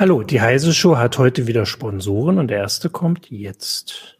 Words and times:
Hallo, 0.00 0.22
die 0.22 0.40
Heise 0.40 0.72
Show 0.72 0.96
hat 0.96 1.18
heute 1.18 1.46
wieder 1.46 1.66
Sponsoren 1.66 2.38
und 2.38 2.48
der 2.48 2.56
erste 2.56 2.88
kommt 2.88 3.30
jetzt. 3.30 4.19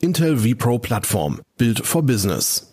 Intel 0.00 0.36
vPro 0.36 0.78
Plattform. 0.78 1.40
Built 1.56 1.84
for 1.84 2.04
Business. 2.04 2.72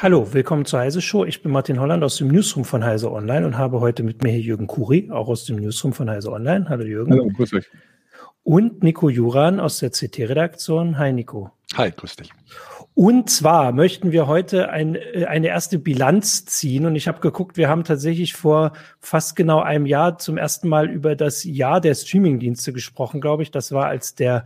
Hallo, 0.00 0.32
willkommen 0.32 0.64
zur 0.64 0.80
Heise 0.80 1.02
Show. 1.02 1.26
Ich 1.26 1.42
bin 1.42 1.52
Martin 1.52 1.78
Holland 1.78 2.02
aus 2.02 2.16
dem 2.16 2.28
Newsroom 2.28 2.64
von 2.64 2.82
Heise 2.84 3.12
Online 3.12 3.46
und 3.46 3.58
habe 3.58 3.80
heute 3.80 4.02
mit 4.02 4.22
mir 4.22 4.32
hier 4.32 4.40
Jürgen 4.40 4.66
Kuri, 4.66 5.10
auch 5.10 5.28
aus 5.28 5.44
dem 5.44 5.56
Newsroom 5.56 5.92
von 5.92 6.08
Heise 6.08 6.32
Online. 6.32 6.66
Hallo 6.70 6.84
Jürgen. 6.84 7.12
Hallo, 7.12 7.28
grüß 7.28 7.52
euch 7.52 7.70
und 8.44 8.82
Nico 8.82 9.08
Juran 9.08 9.58
aus 9.58 9.78
der 9.78 9.90
CT-Redaktion. 9.90 10.98
Hi 10.98 11.12
Nico. 11.12 11.50
Hi, 11.76 11.90
grüß 11.90 12.16
dich. 12.16 12.30
Und 12.94 13.28
zwar 13.28 13.72
möchten 13.72 14.12
wir 14.12 14.28
heute 14.28 14.68
ein, 14.68 14.94
äh, 14.94 15.24
eine 15.24 15.48
erste 15.48 15.80
Bilanz 15.80 16.44
ziehen. 16.44 16.86
Und 16.86 16.94
ich 16.94 17.08
habe 17.08 17.20
geguckt, 17.20 17.56
wir 17.56 17.68
haben 17.68 17.82
tatsächlich 17.82 18.34
vor 18.34 18.72
fast 19.00 19.34
genau 19.34 19.60
einem 19.60 19.86
Jahr 19.86 20.18
zum 20.18 20.36
ersten 20.36 20.68
Mal 20.68 20.88
über 20.88 21.16
das 21.16 21.42
Jahr 21.42 21.80
der 21.80 21.94
Streamingdienste 21.94 22.72
gesprochen, 22.72 23.20
glaube 23.20 23.42
ich. 23.42 23.50
Das 23.50 23.72
war 23.72 23.86
als 23.86 24.14
der 24.14 24.44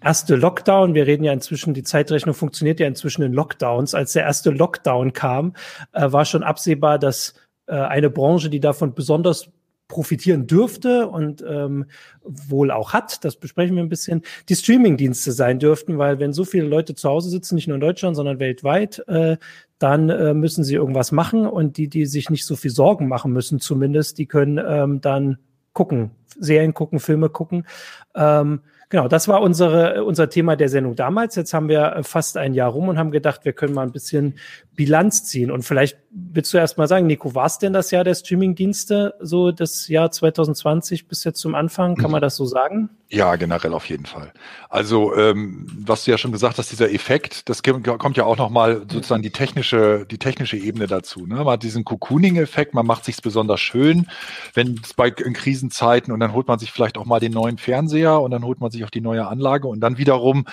erste 0.00 0.36
Lockdown. 0.36 0.94
Wir 0.94 1.08
reden 1.08 1.24
ja 1.24 1.32
inzwischen, 1.32 1.74
die 1.74 1.82
Zeitrechnung 1.82 2.36
funktioniert 2.36 2.78
ja 2.78 2.86
inzwischen 2.86 3.22
in 3.22 3.32
Lockdowns. 3.32 3.94
Als 3.94 4.12
der 4.12 4.22
erste 4.22 4.50
Lockdown 4.50 5.12
kam, 5.12 5.54
äh, 5.92 6.12
war 6.12 6.24
schon 6.24 6.44
absehbar, 6.44 7.00
dass 7.00 7.34
äh, 7.66 7.74
eine 7.74 8.10
Branche, 8.10 8.48
die 8.48 8.60
davon 8.60 8.94
besonders 8.94 9.50
profitieren 9.88 10.46
dürfte 10.46 11.08
und 11.08 11.42
ähm, 11.48 11.86
wohl 12.22 12.70
auch 12.70 12.92
hat, 12.92 13.24
das 13.24 13.36
besprechen 13.36 13.74
wir 13.74 13.82
ein 13.82 13.88
bisschen, 13.88 14.22
die 14.48 14.54
Streaming-Dienste 14.54 15.32
sein 15.32 15.58
dürften, 15.58 15.98
weil 15.98 16.18
wenn 16.20 16.34
so 16.34 16.44
viele 16.44 16.66
Leute 16.66 16.94
zu 16.94 17.08
Hause 17.08 17.30
sitzen, 17.30 17.54
nicht 17.54 17.66
nur 17.66 17.76
in 17.76 17.80
Deutschland, 17.80 18.14
sondern 18.14 18.38
weltweit, 18.38 19.02
äh, 19.08 19.38
dann 19.78 20.10
äh, 20.10 20.34
müssen 20.34 20.62
sie 20.62 20.74
irgendwas 20.74 21.10
machen 21.10 21.46
und 21.46 21.78
die, 21.78 21.88
die 21.88 22.04
sich 22.04 22.28
nicht 22.28 22.44
so 22.44 22.54
viel 22.54 22.70
Sorgen 22.70 23.08
machen 23.08 23.32
müssen, 23.32 23.60
zumindest, 23.60 24.18
die 24.18 24.26
können 24.26 24.60
ähm, 24.64 25.00
dann 25.00 25.38
gucken, 25.72 26.10
Serien 26.38 26.74
gucken, 26.74 27.00
Filme 27.00 27.30
gucken. 27.30 27.66
Ähm, 28.14 28.60
Genau, 28.90 29.06
das 29.06 29.28
war 29.28 29.42
unsere, 29.42 30.02
unser 30.04 30.30
Thema 30.30 30.56
der 30.56 30.70
Sendung 30.70 30.96
damals. 30.96 31.36
Jetzt 31.36 31.52
haben 31.52 31.68
wir 31.68 32.00
fast 32.04 32.38
ein 32.38 32.54
Jahr 32.54 32.70
rum 32.70 32.88
und 32.88 32.98
haben 32.98 33.10
gedacht, 33.10 33.44
wir 33.44 33.52
können 33.52 33.74
mal 33.74 33.82
ein 33.82 33.92
bisschen 33.92 34.38
Bilanz 34.74 35.24
ziehen. 35.24 35.50
Und 35.50 35.62
vielleicht 35.62 35.98
willst 36.10 36.52
du 36.54 36.58
erst 36.58 36.78
mal 36.78 36.88
sagen, 36.88 37.06
Nico, 37.06 37.34
war 37.34 37.46
es 37.46 37.58
denn 37.58 37.72
das 37.72 37.90
Jahr 37.90 38.04
der 38.04 38.14
Streamingdienste, 38.14 39.14
so 39.20 39.52
das 39.52 39.88
Jahr 39.88 40.10
2020 40.10 41.06
bis 41.06 41.24
jetzt 41.24 41.40
zum 41.40 41.54
Anfang? 41.54 41.96
Kann 41.96 42.10
man 42.10 42.22
das 42.22 42.36
so 42.36 42.46
sagen? 42.46 42.90
Ja, 43.10 43.36
generell 43.36 43.72
auf 43.74 43.88
jeden 43.88 44.06
Fall. 44.06 44.32
Also, 44.68 45.14
ähm, 45.14 45.66
was 45.78 46.04
du 46.04 46.10
ja 46.10 46.18
schon 46.18 46.32
gesagt 46.32 46.58
hast, 46.58 46.70
dieser 46.70 46.92
Effekt, 46.92 47.48
das 47.48 47.62
kommt 47.62 48.16
ja 48.16 48.24
auch 48.24 48.36
nochmal 48.36 48.82
sozusagen 48.90 49.22
die 49.22 49.30
technische, 49.30 50.06
die 50.10 50.18
technische 50.18 50.56
Ebene 50.56 50.86
dazu. 50.86 51.26
Ne? 51.26 51.36
Man 51.36 51.48
hat 51.48 51.62
diesen 51.62 51.84
Cocooning-Effekt, 51.84 52.74
man 52.74 52.86
macht 52.86 53.04
sich 53.04 53.20
besonders 53.20 53.60
schön, 53.60 54.06
wenn 54.54 54.80
es 54.82 54.94
bei 54.94 55.08
in 55.08 55.32
Krisenzeiten 55.32 56.12
und 56.12 56.20
dann 56.20 56.32
holt 56.32 56.48
man 56.48 56.58
sich 56.58 56.70
vielleicht 56.70 56.98
auch 56.98 57.06
mal 57.06 57.20
den 57.20 57.32
neuen 57.32 57.58
Fernseher 57.58 58.20
und 58.20 58.30
dann 58.30 58.44
holt 58.44 58.60
man 58.60 58.70
sich 58.70 58.84
auch 58.84 58.90
die 58.90 59.00
neue 59.00 59.26
Anlage 59.26 59.68
und 59.68 59.80
dann 59.80 59.98
wiederum 59.98 60.44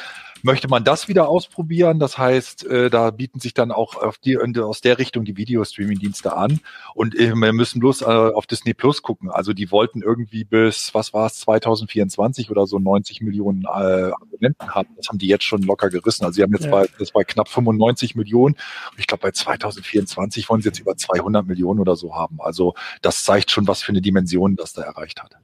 möchte 0.45 0.67
man 0.67 0.83
das 0.83 1.07
wieder 1.07 1.27
ausprobieren. 1.27 1.99
Das 1.99 2.17
heißt, 2.17 2.65
äh, 2.67 2.89
da 2.89 3.09
bieten 3.09 3.39
sich 3.39 3.53
dann 3.53 3.71
auch 3.71 3.95
auf 3.95 4.17
die, 4.19 4.37
aus 4.37 4.79
der 4.79 4.99
Richtung 4.99 5.25
die 5.25 5.35
Videostreaming-Dienste 5.35 6.37
an. 6.37 6.59
Und 6.93 7.15
äh, 7.15 7.33
wir 7.33 7.53
müssen 7.53 7.79
bloß 7.79 8.03
äh, 8.03 8.05
auf 8.05 8.45
Disney 8.45 8.73
Plus 8.73 9.01
gucken. 9.01 9.31
Also 9.31 9.53
die 9.53 9.71
wollten 9.71 10.03
irgendwie 10.03 10.43
bis, 10.45 10.93
was 10.93 11.13
war 11.13 11.25
es, 11.25 11.39
2024 11.39 12.51
oder 12.51 12.67
so 12.67 12.77
90 12.77 13.21
Millionen 13.21 13.63
äh, 13.63 14.11
Abonnenten 14.11 14.73
haben. 14.73 14.89
Das 14.95 15.09
haben 15.09 15.17
die 15.17 15.27
jetzt 15.27 15.43
schon 15.43 15.63
locker 15.63 15.89
gerissen. 15.89 16.23
Also 16.23 16.35
sie 16.35 16.43
haben 16.43 16.53
jetzt 16.53 16.65
ja. 16.65 16.71
bei, 16.71 16.87
das 16.99 17.11
bei 17.11 17.23
knapp 17.23 17.49
95 17.49 18.15
Millionen. 18.15 18.55
Ich 18.97 19.07
glaube, 19.07 19.23
bei 19.23 19.31
2024 19.31 20.47
wollen 20.47 20.61
sie 20.61 20.69
jetzt 20.69 20.79
über 20.79 20.95
200 20.95 21.45
Millionen 21.47 21.79
oder 21.79 21.95
so 21.95 22.15
haben. 22.15 22.39
Also 22.39 22.75
das 23.01 23.23
zeigt 23.23 23.49
schon, 23.49 23.67
was 23.67 23.81
für 23.81 23.89
eine 23.89 24.01
Dimension 24.01 24.55
das 24.55 24.73
da 24.73 24.83
erreicht 24.83 25.23
hat. 25.23 25.35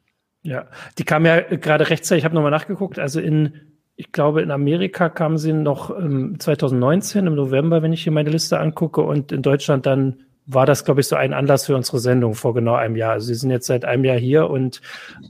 Ja, 0.44 0.68
die 0.97 1.03
kam 1.03 1.25
ja 1.25 1.41
gerade 1.41 1.89
rechtzeitig, 1.89 2.22
ich 2.22 2.25
habe 2.25 2.33
nochmal 2.33 2.51
nachgeguckt, 2.51 2.97
also 2.97 3.19
in 3.19 3.70
ich 4.01 4.12
glaube, 4.12 4.41
in 4.41 4.50
Amerika 4.50 5.09
kamen 5.09 5.38
sie 5.38 5.53
noch 5.53 5.95
ähm, 5.95 6.39
2019 6.39 7.28
im 7.28 7.35
November, 7.35 7.84
wenn 7.84 7.94
ich 7.94 8.01
hier 8.01 8.12
meine 8.12 8.31
Liste 8.31 8.59
angucke, 8.59 9.01
und 9.01 9.31
in 9.31 9.44
Deutschland 9.44 9.85
dann 9.85 10.23
war 10.47 10.66
das, 10.66 10.85
glaube 10.85 11.01
ich, 11.01 11.07
so 11.07 11.16
ein 11.16 11.34
Anlass 11.34 11.67
für 11.67 11.75
unsere 11.75 12.00
Sendung 12.00 12.34
vor 12.34 12.56
genau 12.56 12.73
einem 12.73 12.95
Jahr. 12.95 13.12
Also 13.12 13.28
sie 13.28 13.35
sind 13.35 13.51
jetzt 13.51 13.67
seit 13.67 13.85
einem 13.85 14.03
Jahr 14.03 14.17
hier 14.17 14.50
und 14.50 14.81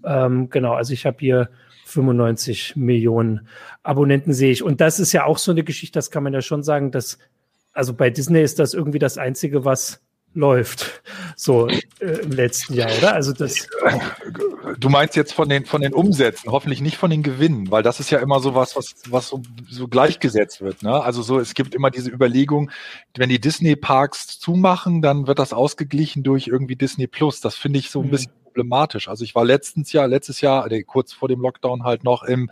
ähm, 0.05 0.49
genau, 0.49 0.71
also 0.71 0.93
ich 0.93 1.05
habe 1.05 1.17
hier 1.19 1.49
95 1.83 2.77
Millionen 2.77 3.45
Abonnenten 3.83 4.31
sehe 4.31 4.53
ich. 4.53 4.63
Und 4.63 4.79
das 4.79 5.01
ist 5.01 5.11
ja 5.11 5.25
auch 5.25 5.37
so 5.37 5.51
eine 5.51 5.65
Geschichte, 5.65 5.99
das 5.99 6.09
kann 6.09 6.23
man 6.23 6.31
ja 6.31 6.41
schon 6.41 6.63
sagen, 6.63 6.91
dass, 6.91 7.19
also 7.73 7.93
bei 7.93 8.09
Disney 8.09 8.41
ist 8.41 8.57
das 8.57 8.73
irgendwie 8.73 8.99
das 8.99 9.17
Einzige, 9.17 9.65
was 9.65 10.01
läuft, 10.33 11.03
so 11.35 11.67
äh, 11.67 12.21
im 12.23 12.31
letzten 12.31 12.73
Jahr, 12.73 12.89
oder? 12.97 13.13
Also 13.13 13.33
das. 13.33 13.67
Du 14.79 14.89
meinst 14.89 15.15
jetzt 15.15 15.33
von 15.33 15.49
den 15.49 15.65
von 15.65 15.81
den 15.81 15.93
Umsätzen, 15.93 16.51
hoffentlich 16.51 16.81
nicht 16.81 16.97
von 16.97 17.09
den 17.09 17.23
Gewinnen, 17.23 17.69
weil 17.69 17.83
das 17.83 17.99
ist 17.99 18.09
ja 18.11 18.19
immer 18.19 18.39
so 18.39 18.55
was, 18.55 18.75
was 18.75 18.93
was 19.09 19.27
so, 19.27 19.41
so 19.69 19.87
gleichgesetzt 19.87 20.61
wird. 20.61 20.83
Ne? 20.83 21.01
Also 21.03 21.21
so, 21.21 21.39
es 21.39 21.53
gibt 21.53 21.75
immer 21.75 21.91
diese 21.91 22.09
Überlegung, 22.09 22.71
wenn 23.17 23.29
die 23.29 23.41
Disney 23.41 23.75
Parks 23.75 24.39
zumachen, 24.39 25.01
dann 25.01 25.27
wird 25.27 25.39
das 25.39 25.53
ausgeglichen 25.53 26.23
durch 26.23 26.47
irgendwie 26.47 26.75
Disney 26.75 27.07
Plus. 27.07 27.41
Das 27.41 27.55
finde 27.55 27.79
ich 27.79 27.89
so 27.89 27.99
ein 28.01 28.07
mhm. 28.07 28.11
bisschen 28.11 28.31
problematisch. 28.51 29.07
Also 29.07 29.23
ich 29.23 29.35
war 29.35 29.45
letztens 29.45 29.91
Jahr, 29.91 30.07
letztes 30.07 30.41
Jahr, 30.41 30.67
kurz 30.85 31.13
vor 31.13 31.27
dem 31.29 31.41
Lockdown 31.41 31.83
halt 31.83 32.03
noch 32.03 32.23
im, 32.23 32.49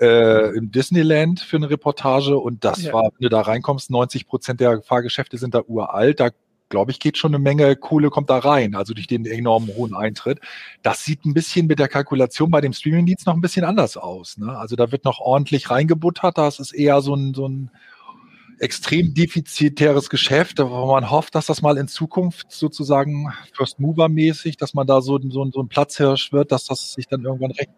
äh, 0.00 0.56
im 0.56 0.70
Disneyland 0.70 1.40
für 1.40 1.56
eine 1.56 1.70
Reportage 1.70 2.36
und 2.38 2.64
das 2.64 2.82
ja. 2.82 2.92
war, 2.92 3.04
wenn 3.04 3.22
du 3.22 3.28
da 3.28 3.42
reinkommst, 3.42 3.90
90 3.90 4.26
Prozent 4.26 4.60
der 4.60 4.82
Fahrgeschäfte 4.82 5.38
sind 5.38 5.54
da 5.54 5.62
uralt. 5.66 6.20
Da 6.20 6.30
glaube 6.68 6.90
ich, 6.90 7.00
geht 7.00 7.18
schon 7.18 7.34
eine 7.34 7.42
Menge 7.42 7.76
Kohle 7.76 8.10
kommt 8.10 8.30
da 8.30 8.38
rein, 8.38 8.74
also 8.74 8.94
durch 8.94 9.06
den 9.06 9.26
enormen 9.26 9.68
hohen 9.76 9.94
Eintritt. 9.94 10.40
Das 10.82 11.04
sieht 11.04 11.24
ein 11.24 11.34
bisschen 11.34 11.66
mit 11.66 11.78
der 11.78 11.88
Kalkulation 11.88 12.50
bei 12.50 12.60
dem 12.60 12.72
Streamingdienst 12.72 13.26
noch 13.26 13.34
ein 13.34 13.40
bisschen 13.40 13.64
anders 13.64 13.96
aus. 13.96 14.38
Ne? 14.38 14.56
Also 14.56 14.76
da 14.76 14.90
wird 14.90 15.04
noch 15.04 15.20
ordentlich 15.20 15.70
reingebuttert, 15.70 16.38
das 16.38 16.58
ist 16.60 16.72
eher 16.72 17.00
so 17.00 17.14
ein, 17.14 17.34
so 17.34 17.48
ein 17.48 17.70
extrem 18.60 19.14
defizitäres 19.14 20.10
Geschäft, 20.10 20.58
wo 20.58 20.92
man 20.92 21.10
hofft, 21.10 21.34
dass 21.34 21.46
das 21.46 21.62
mal 21.62 21.76
in 21.76 21.88
Zukunft 21.88 22.50
sozusagen 22.50 23.32
First 23.52 23.80
Mover 23.80 24.08
mäßig, 24.08 24.56
dass 24.56 24.74
man 24.74 24.86
da 24.86 25.00
so, 25.00 25.18
so, 25.28 25.50
so 25.50 25.60
ein 25.60 25.68
Platzhirsch 25.68 26.32
wird, 26.32 26.52
dass 26.52 26.66
das 26.66 26.92
sich 26.92 27.08
dann 27.08 27.24
irgendwann 27.24 27.50
recht. 27.52 27.70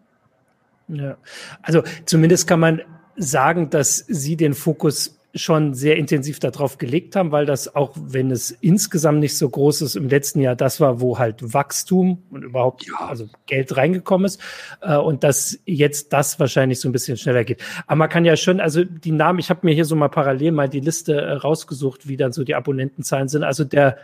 Ja, 0.87 1.17
also 1.61 1.83
zumindest 2.05 2.47
kann 2.47 2.59
man 2.59 2.81
sagen, 3.17 3.69
dass 3.69 3.97
sie 3.97 4.37
den 4.37 4.53
Fokus 4.53 5.16
schon 5.35 5.73
sehr 5.73 5.97
intensiv 5.97 6.39
darauf 6.39 6.77
gelegt 6.77 7.15
haben, 7.15 7.31
weil 7.31 7.45
das 7.45 7.75
auch, 7.75 7.95
wenn 7.95 8.31
es 8.31 8.51
insgesamt 8.51 9.19
nicht 9.19 9.37
so 9.37 9.49
groß 9.49 9.81
ist, 9.81 9.95
im 9.95 10.09
letzten 10.09 10.41
Jahr 10.41 10.55
das 10.55 10.79
war, 10.79 10.99
wo 10.99 11.19
halt 11.19 11.53
Wachstum 11.53 12.23
und 12.29 12.43
überhaupt 12.43 12.87
ja. 12.87 13.07
also 13.07 13.27
Geld 13.45 13.75
reingekommen 13.77 14.25
ist 14.25 14.41
äh, 14.81 14.95
und 14.95 15.23
dass 15.23 15.59
jetzt 15.65 16.13
das 16.13 16.39
wahrscheinlich 16.39 16.79
so 16.79 16.89
ein 16.89 16.91
bisschen 16.91 17.17
schneller 17.17 17.43
geht. 17.43 17.61
Aber 17.85 17.97
man 17.97 18.09
kann 18.09 18.25
ja 18.25 18.35
schon, 18.35 18.59
also 18.59 18.83
die 18.83 19.11
Namen, 19.11 19.39
ich 19.39 19.49
habe 19.49 19.59
mir 19.63 19.73
hier 19.73 19.85
so 19.85 19.95
mal 19.95 20.09
parallel 20.09 20.51
mal 20.51 20.69
die 20.69 20.79
Liste 20.79 21.19
äh, 21.19 21.33
rausgesucht, 21.33 22.07
wie 22.07 22.17
dann 22.17 22.31
so 22.31 22.43
die 22.43 22.55
Abonnentenzahlen 22.55 23.27
sind. 23.27 23.43
Also 23.43 23.63
der 23.63 23.97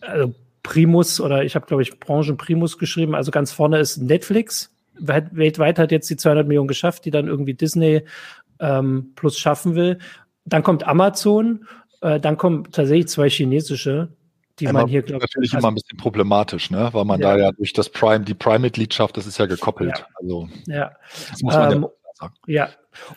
also 0.00 0.34
Primus 0.62 1.20
oder 1.20 1.44
ich 1.44 1.54
habe 1.54 1.66
glaube 1.66 1.82
ich 1.82 1.98
Branchen 2.00 2.36
Primus 2.36 2.78
geschrieben. 2.78 3.14
Also 3.14 3.30
ganz 3.30 3.52
vorne 3.52 3.78
ist 3.78 3.98
Netflix. 3.98 4.72
Weltweit 4.98 5.78
hat 5.78 5.92
jetzt 5.92 6.08
die 6.08 6.16
200 6.16 6.46
Millionen 6.48 6.68
geschafft, 6.68 7.04
die 7.04 7.10
dann 7.10 7.28
irgendwie 7.28 7.54
Disney 7.54 8.02
ähm, 8.60 9.12
plus 9.14 9.38
schaffen 9.38 9.74
will. 9.74 9.98
Dann 10.46 10.62
kommt 10.62 10.86
Amazon, 10.86 11.66
äh, 12.00 12.18
dann 12.18 12.36
kommen 12.36 12.64
tatsächlich 12.64 13.08
zwei 13.08 13.28
chinesische, 13.28 14.08
die 14.58 14.68
Einmal 14.68 14.84
man 14.84 14.90
hier 14.90 15.02
glaube 15.02 15.24
natürlich 15.24 15.52
also, 15.54 15.66
immer 15.66 15.72
ein 15.72 15.74
bisschen 15.74 15.98
problematisch, 15.98 16.70
ne? 16.70 16.88
Weil 16.92 17.04
man 17.04 17.20
ja. 17.20 17.34
da 17.34 17.38
ja 17.42 17.52
durch 17.52 17.74
das 17.74 17.90
Prime, 17.90 18.24
die 18.24 18.34
Prime-Mitgliedschaft, 18.34 19.16
das 19.16 19.26
ist 19.26 19.38
ja 19.38 19.46
gekoppelt. 19.46 19.98
Ja. 19.98 20.06
Also 20.14 20.48
ja. 20.66 20.92
das 21.30 21.42
muss 21.42 21.54
man 21.54 21.72
ähm, 21.72 21.82
ja 21.82 21.88
sagen. 22.14 22.34
Ja. 22.46 22.68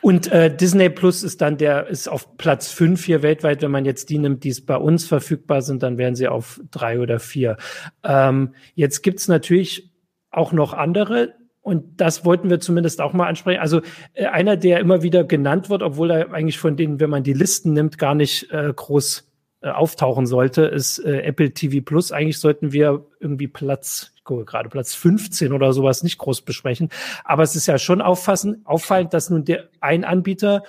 Und 0.02 0.30
äh, 0.32 0.54
Disney 0.54 0.90
Plus 0.90 1.24
ist 1.24 1.40
dann 1.42 1.58
der, 1.58 1.88
ist 1.88 2.10
auf 2.10 2.36
Platz 2.38 2.72
fünf 2.72 3.06
hier 3.06 3.22
weltweit. 3.22 3.62
Wenn 3.62 3.72
man 3.72 3.86
jetzt 3.86 4.10
die 4.10 4.18
nimmt, 4.18 4.44
die 4.44 4.50
es 4.50 4.66
bei 4.66 4.76
uns 4.76 5.06
verfügbar 5.08 5.62
sind, 5.62 5.84
dann 5.84 5.98
wären 5.98 6.16
sie 6.16 6.28
auf 6.28 6.60
drei 6.72 7.00
oder 7.00 7.20
vier. 7.20 7.56
Ähm, 8.04 8.54
jetzt 8.76 9.02
gibt's 9.02 9.28
natürlich 9.30 9.94
auch 10.32 10.52
noch 10.52 10.74
andere, 10.74 11.36
und 11.70 12.02
das 12.02 12.26
wollten 12.26 12.50
wir 12.50 12.60
zumindest 12.60 13.02
auch 13.02 13.14
mal 13.14 13.28
ansprechen. 13.28 13.62
Also 13.62 13.82
äh, 14.14 14.26
einer, 14.26 14.58
der 14.58 14.80
immer 14.80 15.04
wieder 15.04 15.24
genannt 15.24 15.70
wird, 15.70 15.84
obwohl 15.84 16.12
er 16.12 16.34
eigentlich 16.34 16.58
von 16.58 16.76
denen, 16.76 17.00
wenn 17.00 17.10
man 17.10 17.24
die 17.24 17.34
Listen 17.34 17.74
nimmt, 17.74 17.98
gar 17.98 18.16
nicht 18.16 18.52
äh, 18.52 18.74
groß 18.76 19.30
äh, 19.62 19.70
auftauchen 19.70 20.26
sollte, 20.26 20.64
ist 20.64 21.00
äh, 21.00 21.22
Apple 21.22 21.54
TV 21.54 21.84
Plus. 21.84 22.12
Eigentlich 22.12 22.40
sollten 22.40 22.72
wir 22.72 23.06
irgendwie 23.20 23.48
Platz, 23.48 24.14
ich 24.16 24.24
gucke 24.24 24.46
gerade, 24.46 24.70
Platz 24.70 24.96
15 24.96 25.54
oder 25.54 25.74
sowas 25.74 26.04
nicht 26.04 26.18
groß 26.18 26.42
besprechen. 26.42 26.90
Aber 27.24 27.44
es 27.44 27.56
ist 27.56 27.68
ja 27.68 27.78
schon 27.78 28.02
auffassen, 28.02 28.62
auffallend, 28.66 29.14
dass 29.14 29.30
nun 29.30 29.46
der 29.46 29.70
ein 29.82 30.04
Anbieter 30.04 30.64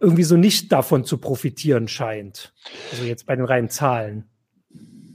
irgendwie 0.00 0.22
so 0.22 0.36
nicht 0.36 0.72
davon 0.72 1.04
zu 1.04 1.18
profitieren 1.18 1.88
scheint. 1.88 2.54
Also 2.90 3.04
jetzt 3.04 3.26
bei 3.26 3.36
den 3.36 3.44
reinen 3.44 3.68
Zahlen. 3.68 4.30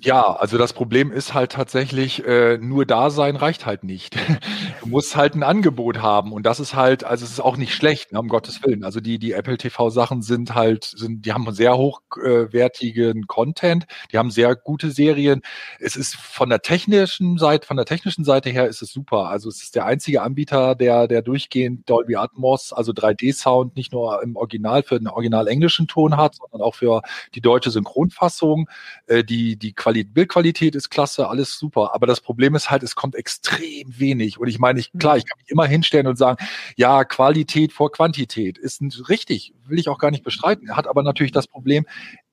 Ja, 0.06 0.36
also 0.36 0.60
das 0.60 0.74
Problem 0.74 1.12
ist 1.12 1.34
halt 1.34 1.52
tatsächlich, 1.54 2.24
äh, 2.28 2.60
nur 2.60 2.86
da 2.86 3.10
sein 3.10 3.36
reicht 3.36 3.66
halt 3.66 3.84
nicht. 3.84 4.16
du 4.84 4.88
musst 4.88 5.16
halt 5.16 5.34
ein 5.34 5.42
Angebot 5.42 5.98
haben 6.00 6.32
und 6.32 6.46
das 6.46 6.60
ist 6.60 6.76
halt, 6.76 7.04
also 7.04 7.26
es 7.26 7.32
ist 7.32 7.40
auch 7.40 7.58
nicht 7.58 7.74
schlecht, 7.74 8.12
ne, 8.12 8.20
um 8.20 8.28
Gottes 8.28 8.62
Willen. 8.62 8.84
Also 8.84 9.00
die, 9.00 9.18
die 9.18 9.32
Apple 9.32 9.58
TV 9.58 9.90
Sachen 9.90 10.22
sind 10.22 10.54
halt, 10.54 10.84
sind, 10.84 11.26
die 11.26 11.34
haben 11.34 11.52
sehr 11.54 11.76
hochwertigen 11.76 13.24
äh, 13.24 13.26
Content, 13.26 13.88
die 14.12 14.20
haben 14.20 14.30
sehr 14.30 14.56
gute 14.56 14.92
Serien. 14.92 15.42
Es 15.80 15.96
ist 15.96 16.16
von 16.16 16.50
der 16.52 16.62
technischen 16.62 17.40
Seite, 17.40 17.66
von 17.66 17.78
der 17.78 17.88
technischen 17.88 18.24
Seite 18.26 18.52
her 18.52 18.68
ist 18.68 18.84
es 18.84 18.92
super. 18.92 19.30
Also 19.30 19.50
es 19.50 19.64
ist 19.64 19.74
der 19.76 19.86
einzige 19.88 20.22
Anbieter, 20.22 20.76
der, 20.76 21.08
der 21.08 21.24
durchgehend 21.24 21.90
Dolby 21.90 22.16
Atmos, 22.18 22.74
also 22.74 22.92
3D 22.92 23.34
Sound, 23.34 23.76
nicht 23.76 23.92
nur 23.92 24.22
im 24.22 24.36
Original 24.36 24.84
für 24.84 25.00
den 25.00 25.08
original 25.08 25.48
englischen 25.48 25.88
Ton 25.88 26.16
hat, 26.16 26.36
sondern 26.36 26.62
auch 26.62 26.76
für 26.76 27.02
die 27.34 27.42
deutsche 27.42 27.72
Synchronfassung, 27.72 28.70
äh, 29.08 29.24
die, 29.24 29.58
die 29.58 29.74
Qualität 29.74 29.95
Qualität, 29.96 30.14
Bildqualität 30.14 30.76
ist 30.76 30.90
klasse, 30.90 31.30
alles 31.30 31.58
super. 31.58 31.94
Aber 31.94 32.08
das 32.08 32.22
Problem 32.22 32.56
ist 32.56 32.70
halt, 32.70 32.84
es 32.84 32.96
kommt 32.96 33.16
extrem 33.16 34.00
wenig. 34.00 34.40
Und 34.40 34.48
ich 34.48 34.60
meine, 34.60 34.80
ich, 34.80 34.92
klar, 34.94 35.18
ich 35.18 35.26
kann 35.26 35.38
mich 35.40 35.50
immer 35.50 35.66
hinstellen 35.66 36.08
und 36.08 36.18
sagen, 36.18 36.44
ja, 36.76 37.04
Qualität 37.06 37.72
vor 37.72 37.92
Quantität 37.92 38.58
ist 38.58 38.82
richtig, 39.10 39.54
will 39.66 39.80
ich 39.80 39.90
auch 39.90 39.98
gar 39.98 40.12
nicht 40.12 40.24
bestreiten. 40.24 40.76
Hat 40.76 40.88
aber 40.88 41.04
natürlich 41.04 41.32
das 41.32 41.48
Problem, 41.48 41.86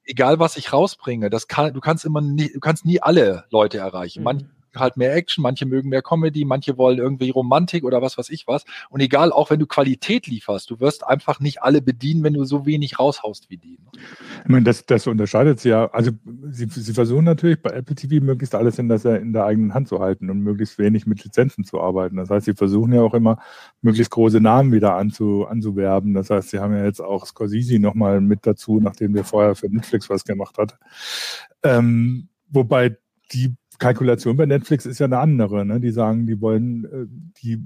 egal 0.05 0.39
was 0.39 0.57
ich 0.57 0.73
rausbringe, 0.73 1.31
das 1.31 1.47
kann, 1.47 1.73
du 1.75 1.81
kannst 1.81 2.05
immer 2.05 2.21
nie, 2.21 2.51
du 2.53 2.61
kannst 2.61 2.85
nie 2.85 3.01
alle 3.01 3.45
Leute 3.51 3.79
erreichen. 3.79 4.21
Mhm. 4.21 4.49
Halt 4.77 4.97
mehr 4.97 5.15
Action, 5.15 5.43
manche 5.43 5.67
mögen 5.67 5.89
mehr 5.89 6.03
Comedy, 6.03 6.45
manche 6.45 6.79
wollen 6.79 6.99
irgendwie 6.99 7.31
Romantik 7.31 7.85
oder 7.85 8.03
was 8.03 8.19
weiß 8.19 8.31
ich 8.31 8.47
was. 8.47 8.65
Und 8.91 9.01
egal, 9.01 9.33
auch 9.33 9.51
wenn 9.51 9.59
du 9.59 9.67
Qualität 9.67 10.27
lieferst, 10.27 10.71
du 10.71 10.81
wirst 10.81 11.07
einfach 11.07 11.41
nicht 11.41 11.63
alle 11.63 11.83
bedienen, 11.83 12.23
wenn 12.25 12.35
du 12.35 12.45
so 12.45 12.67
wenig 12.67 12.99
raushaust 12.99 13.51
wie 13.51 13.57
die. 13.57 13.79
Ne? 13.83 14.03
Ich 14.45 14.49
meine, 14.49 14.65
das, 14.65 14.87
das 14.87 15.07
unterscheidet 15.07 15.61
sie 15.61 15.71
ja. 15.71 15.91
Also 15.91 16.11
sie, 16.51 16.67
sie 16.69 16.93
versuchen 16.93 17.25
natürlich 17.25 17.61
bei 17.61 17.71
Apple 17.71 17.95
TV 17.95 18.25
möglichst 18.25 18.55
alles 18.55 18.79
in, 18.79 18.89
das, 18.89 19.05
in 19.05 19.33
der 19.33 19.45
eigenen 19.45 19.75
Hand 19.75 19.89
zu 19.89 20.01
halten 20.01 20.31
und 20.31 20.41
möglichst 20.41 20.79
wenig 20.79 21.07
mit 21.07 21.25
Lizenzen 21.25 21.65
zu 21.65 21.81
arbeiten. 21.81 22.17
Das 22.17 22.31
heißt, 22.31 22.47
sie 22.47 22.55
versuchen 22.55 22.93
ja 22.93 23.03
auch 23.03 23.15
immer, 23.15 23.39
möglichst 23.81 24.11
große 24.11 24.41
Namen 24.41 24.73
wieder 24.73 24.97
anzu, 24.97 25.47
anzuwerben. 25.47 26.15
Das 26.15 26.31
heißt, 26.31 26.51
sie 26.51 26.59
haben 26.59 26.75
ja 26.75 26.85
jetzt 26.85 27.01
auch 27.01 27.27
Scorsese 27.27 27.79
nochmal 27.79 28.21
mit 28.21 28.47
dazu, 28.47 28.81
nachdem 28.81 29.13
der 29.13 29.25
vorher 29.25 29.55
für 29.55 29.69
Netflix 29.69 30.09
was 30.11 30.25
gemacht 30.25 30.59
hat. 30.59 30.79
Ähm, 31.63 32.29
wobei 32.49 32.97
die 33.33 33.55
Kalkulation 33.79 34.37
bei 34.37 34.47
Netflix 34.47 34.87
ist 34.87 34.99
ja 34.99 35.07
eine 35.07 35.19
andere. 35.19 35.65
Ne? 35.65 35.81
Die 35.81 35.91
sagen, 35.91 36.27
die 36.27 36.41
wollen, 36.41 36.85
äh, 36.85 37.07
die 37.43 37.63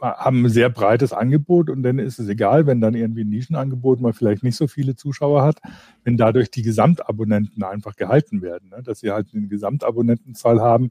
haben 0.00 0.44
ein 0.44 0.50
sehr 0.50 0.70
breites 0.70 1.12
Angebot 1.12 1.70
und 1.70 1.82
dann 1.82 1.98
ist 1.98 2.18
es 2.18 2.28
egal, 2.28 2.66
wenn 2.66 2.80
dann 2.80 2.94
irgendwie 2.94 3.22
ein 3.22 3.28
Nischenangebot 3.28 4.00
mal 4.00 4.12
vielleicht 4.12 4.42
nicht 4.42 4.56
so 4.56 4.68
viele 4.68 4.94
Zuschauer 4.94 5.42
hat, 5.42 5.58
wenn 6.04 6.16
dadurch 6.16 6.50
die 6.50 6.62
Gesamtabonnenten 6.62 7.64
einfach 7.64 7.96
gehalten 7.96 8.40
werden, 8.40 8.70
ne? 8.70 8.82
dass 8.82 9.00
sie 9.00 9.10
halt 9.10 9.28
eine 9.34 9.48
Gesamtabonnentenzahl 9.48 10.60
haben, 10.60 10.90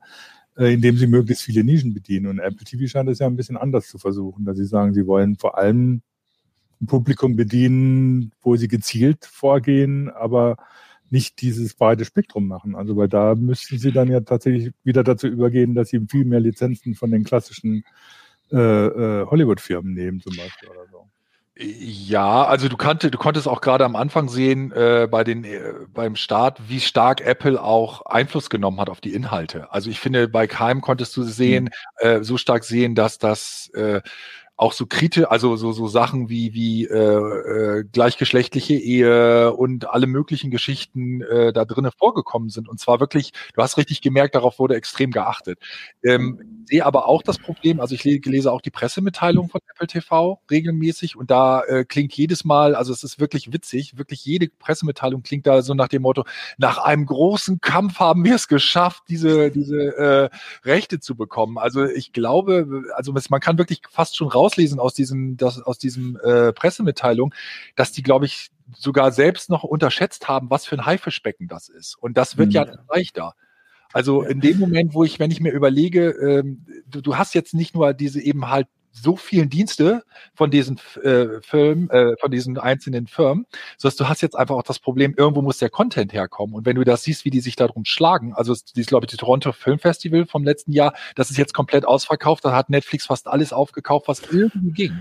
äh, 0.58 0.74
indem 0.74 0.98
sie 0.98 1.08
möglichst 1.08 1.44
viele 1.44 1.64
Nischen 1.64 1.94
bedienen. 1.94 2.28
Und 2.28 2.40
Apple 2.40 2.66
TV 2.66 2.88
scheint 2.88 3.10
es 3.10 3.20
ja 3.20 3.28
ein 3.28 3.38
bisschen 3.38 3.58
anders 3.58 3.88
zu 3.88 3.98
versuchen, 3.98 4.44
dass 4.44 4.58
sie 4.58 4.66
sagen, 4.66 4.94
sie 4.94 5.08
wollen 5.08 5.38
vor 5.38 5.58
allem 5.58 6.02
ein 6.82 6.88
Publikum 6.88 7.36
bedienen, 7.36 8.32
wo 8.42 8.56
sie 8.56 8.68
gezielt 8.68 9.26
vorgehen, 9.26 10.10
aber 10.10 10.58
nicht 11.10 11.42
dieses 11.42 11.74
breite 11.74 12.06
Spektrum 12.06 12.48
machen. 12.48 12.76
Also 12.76 12.98
weil 12.98 13.08
da 13.08 13.36
müssten 13.36 13.78
sie 13.78 13.92
dann 13.92 14.10
ja 14.10 14.22
tatsächlich 14.22 14.74
wieder 14.84 15.04
dazu 15.04 15.28
übergehen, 15.28 15.76
dass 15.76 15.90
sie 15.90 16.02
viel 16.10 16.26
mehr 16.26 16.40
Lizenzen 16.40 16.96
von 16.96 17.12
den 17.12 17.24
klassischen 17.24 17.84
äh, 18.52 18.58
äh, 18.58 19.26
Hollywood-Firmen 19.26 19.94
nehmen 19.94 20.22
zum 20.22 20.36
Beispiel 20.36 20.70
oder 20.70 20.88
so. 20.92 21.08
Ja, 21.60 22.46
also 22.46 22.70
du, 22.70 22.78
kannte, 22.78 23.10
du 23.10 23.18
konntest 23.18 23.48
auch 23.48 23.62
gerade 23.62 23.84
am 23.84 23.96
Anfang 23.96 24.30
sehen 24.30 24.72
äh, 24.74 25.08
bei 25.10 25.24
den 25.24 25.44
äh, 25.44 25.74
beim 25.92 26.16
Start, 26.16 26.62
wie 26.70 26.80
stark 26.80 27.20
Apple 27.22 27.62
auch 27.62 28.06
Einfluss 28.06 28.52
genommen 28.52 28.80
hat 28.80 28.90
auf 28.90 29.02
die 29.02 29.14
Inhalte. 29.14 29.72
Also 29.74 29.90
ich 29.90 30.00
finde, 30.00 30.28
bei 30.28 30.46
Keim 30.46 30.82
konntest 30.82 31.18
du 31.18 31.24
sehen, 31.24 31.66
mhm. 32.02 32.08
äh, 32.08 32.24
so 32.24 32.38
stark 32.38 32.64
sehen, 32.64 32.94
dass 32.94 33.18
das 33.18 33.72
äh, 33.74 34.02
auch 34.58 34.74
so 34.74 34.88
kritisch, 34.88 35.26
also 35.28 35.56
so, 35.56 35.72
so 35.72 35.88
Sachen 35.88 36.30
wie, 36.30 36.54
wie 36.56 36.86
äh, 36.86 36.98
äh, 36.98 37.84
gleichgeschlechtliche 37.92 38.74
Ehe 38.74 39.54
und 39.54 39.88
alle 39.88 40.08
möglichen 40.08 40.50
Geschichten 40.50 41.22
äh, 41.22 41.54
da 41.54 41.64
drinnen 41.64 41.92
vorgekommen 41.96 42.50
sind. 42.50 42.68
Und 42.68 42.80
zwar 42.80 43.00
wirklich, 43.00 43.34
du 43.54 43.62
hast 43.62 43.78
richtig 43.78 44.02
gemerkt, 44.02 44.34
darauf 44.34 44.58
wurde 44.58 44.76
extrem 44.76 45.12
geachtet. 45.12 45.60
Ähm, 46.04 46.66
sehe 46.66 46.84
aber 46.84 47.08
auch 47.08 47.22
das 47.22 47.38
Problem, 47.38 47.80
also 47.80 47.94
ich 47.94 48.04
lese 48.04 48.52
auch 48.52 48.62
die 48.62 48.72
Pressemitteilung 48.72 49.48
von 49.48 49.62
Apple 49.72 49.88
TV 49.88 50.42
regelmäßig 50.50 51.16
und 51.16 51.30
da 51.30 51.62
äh, 51.62 51.86
klingt 51.86 52.14
jedes 52.14 52.44
Mal, 52.44 52.74
also 52.74 52.92
es 52.92 53.04
ist 53.04 53.20
wirklich 53.20 53.54
witzig, 53.54 53.98
wirklich 53.98 54.26
jede 54.26 54.50
Pressemitteilung 54.50 55.22
klingt 55.22 55.46
da 55.46 55.62
so 55.62 55.76
nach 55.76 55.88
dem 55.88 56.02
Motto, 56.02 56.26
nach 56.58 56.80
einem 56.80 57.06
großen 57.06 57.62
Kampf 57.62 58.00
haben 58.00 58.24
wir 58.24 58.36
es 58.36 58.48
geschafft, 58.48 59.04
diese, 59.08 59.52
diese 59.52 59.98
äh, 59.98 60.30
Rechte 60.68 61.00
zu 61.00 61.16
bekommen. 61.16 61.60
Also 61.60 61.86
ich 61.86 62.12
glaube, 62.12 62.86
also 62.96 63.14
man 63.30 63.40
kann 63.40 63.60
wirklich 63.60 63.82
fast 63.90 64.18
schon 64.18 64.28
raus 64.28 64.47
rauslesen 64.48 64.80
aus 64.80 64.94
diesem, 64.94 65.38
das, 65.38 65.62
aus 65.62 65.78
diesem 65.78 66.18
äh, 66.24 66.54
Pressemitteilung, 66.54 67.34
dass 67.76 67.92
die, 67.92 68.04
glaube 68.04 68.26
ich, 68.26 68.50
sogar 68.76 69.12
selbst 69.12 69.50
noch 69.50 69.64
unterschätzt 69.64 70.28
haben, 70.28 70.50
was 70.50 70.66
für 70.66 70.76
ein 70.76 70.86
Haifischbecken 70.86 71.48
das 71.48 71.70
ist. 71.70 71.96
Und 71.96 72.18
das 72.18 72.38
wird 72.38 72.50
mhm. 72.50 72.54
ja 72.54 72.66
leichter. 72.90 73.34
Also 73.94 74.22
in 74.22 74.42
dem 74.42 74.60
Moment, 74.60 74.94
wo 74.94 75.04
ich, 75.04 75.20
wenn 75.20 75.32
ich 75.32 75.40
mir 75.40 75.52
überlege, 75.52 76.10
ähm, 76.10 76.66
du, 76.88 77.02
du 77.02 77.18
hast 77.18 77.34
jetzt 77.34 77.54
nicht 77.54 77.74
nur 77.74 77.94
diese 77.94 78.22
eben 78.22 78.50
halt 78.50 78.68
so 79.02 79.16
vielen 79.16 79.50
Dienste 79.50 80.04
von 80.34 80.52
diesen 80.52 80.80
äh, 81.04 81.42
Firmen, 81.42 81.90
äh, 81.90 82.16
von 82.20 82.32
diesen 82.32 82.58
einzelnen 82.58 83.08
Firmen, 83.08 83.46
sodass 83.78 83.96
du 83.96 84.08
hast 84.08 84.22
jetzt 84.22 84.36
einfach 84.36 84.56
auch 84.56 84.64
das 84.64 84.80
Problem, 84.80 85.14
irgendwo 85.18 85.42
muss 85.42 85.58
der 85.58 85.70
Content 85.70 86.14
herkommen. 86.14 86.56
Und 86.56 86.66
wenn 86.66 86.76
du 86.76 86.84
das 86.84 87.04
siehst, 87.04 87.26
wie 87.26 87.30
die 87.30 87.40
sich 87.40 87.56
darum 87.56 87.86
schlagen, 87.86 88.34
also 88.34 88.56
die 88.76 88.82
ist, 88.82 88.88
glaube 88.88 89.06
ich, 89.06 89.12
die 89.12 89.18
Toronto 89.18 89.52
Film 89.52 89.80
Festival 89.80 90.26
vom 90.26 90.44
letzten 90.44 90.72
Jahr, 90.72 90.94
das 91.16 91.30
ist 91.30 91.38
jetzt 91.38 91.54
komplett 91.54 91.86
ausverkauft, 91.86 92.46
da 92.46 92.54
hat 92.54 92.70
Netflix 92.70 93.06
fast 93.06 93.28
alles 93.28 93.54
aufgekauft, 93.54 94.08
was 94.08 94.22
irgendwie 94.32 94.72
ging. 94.72 95.00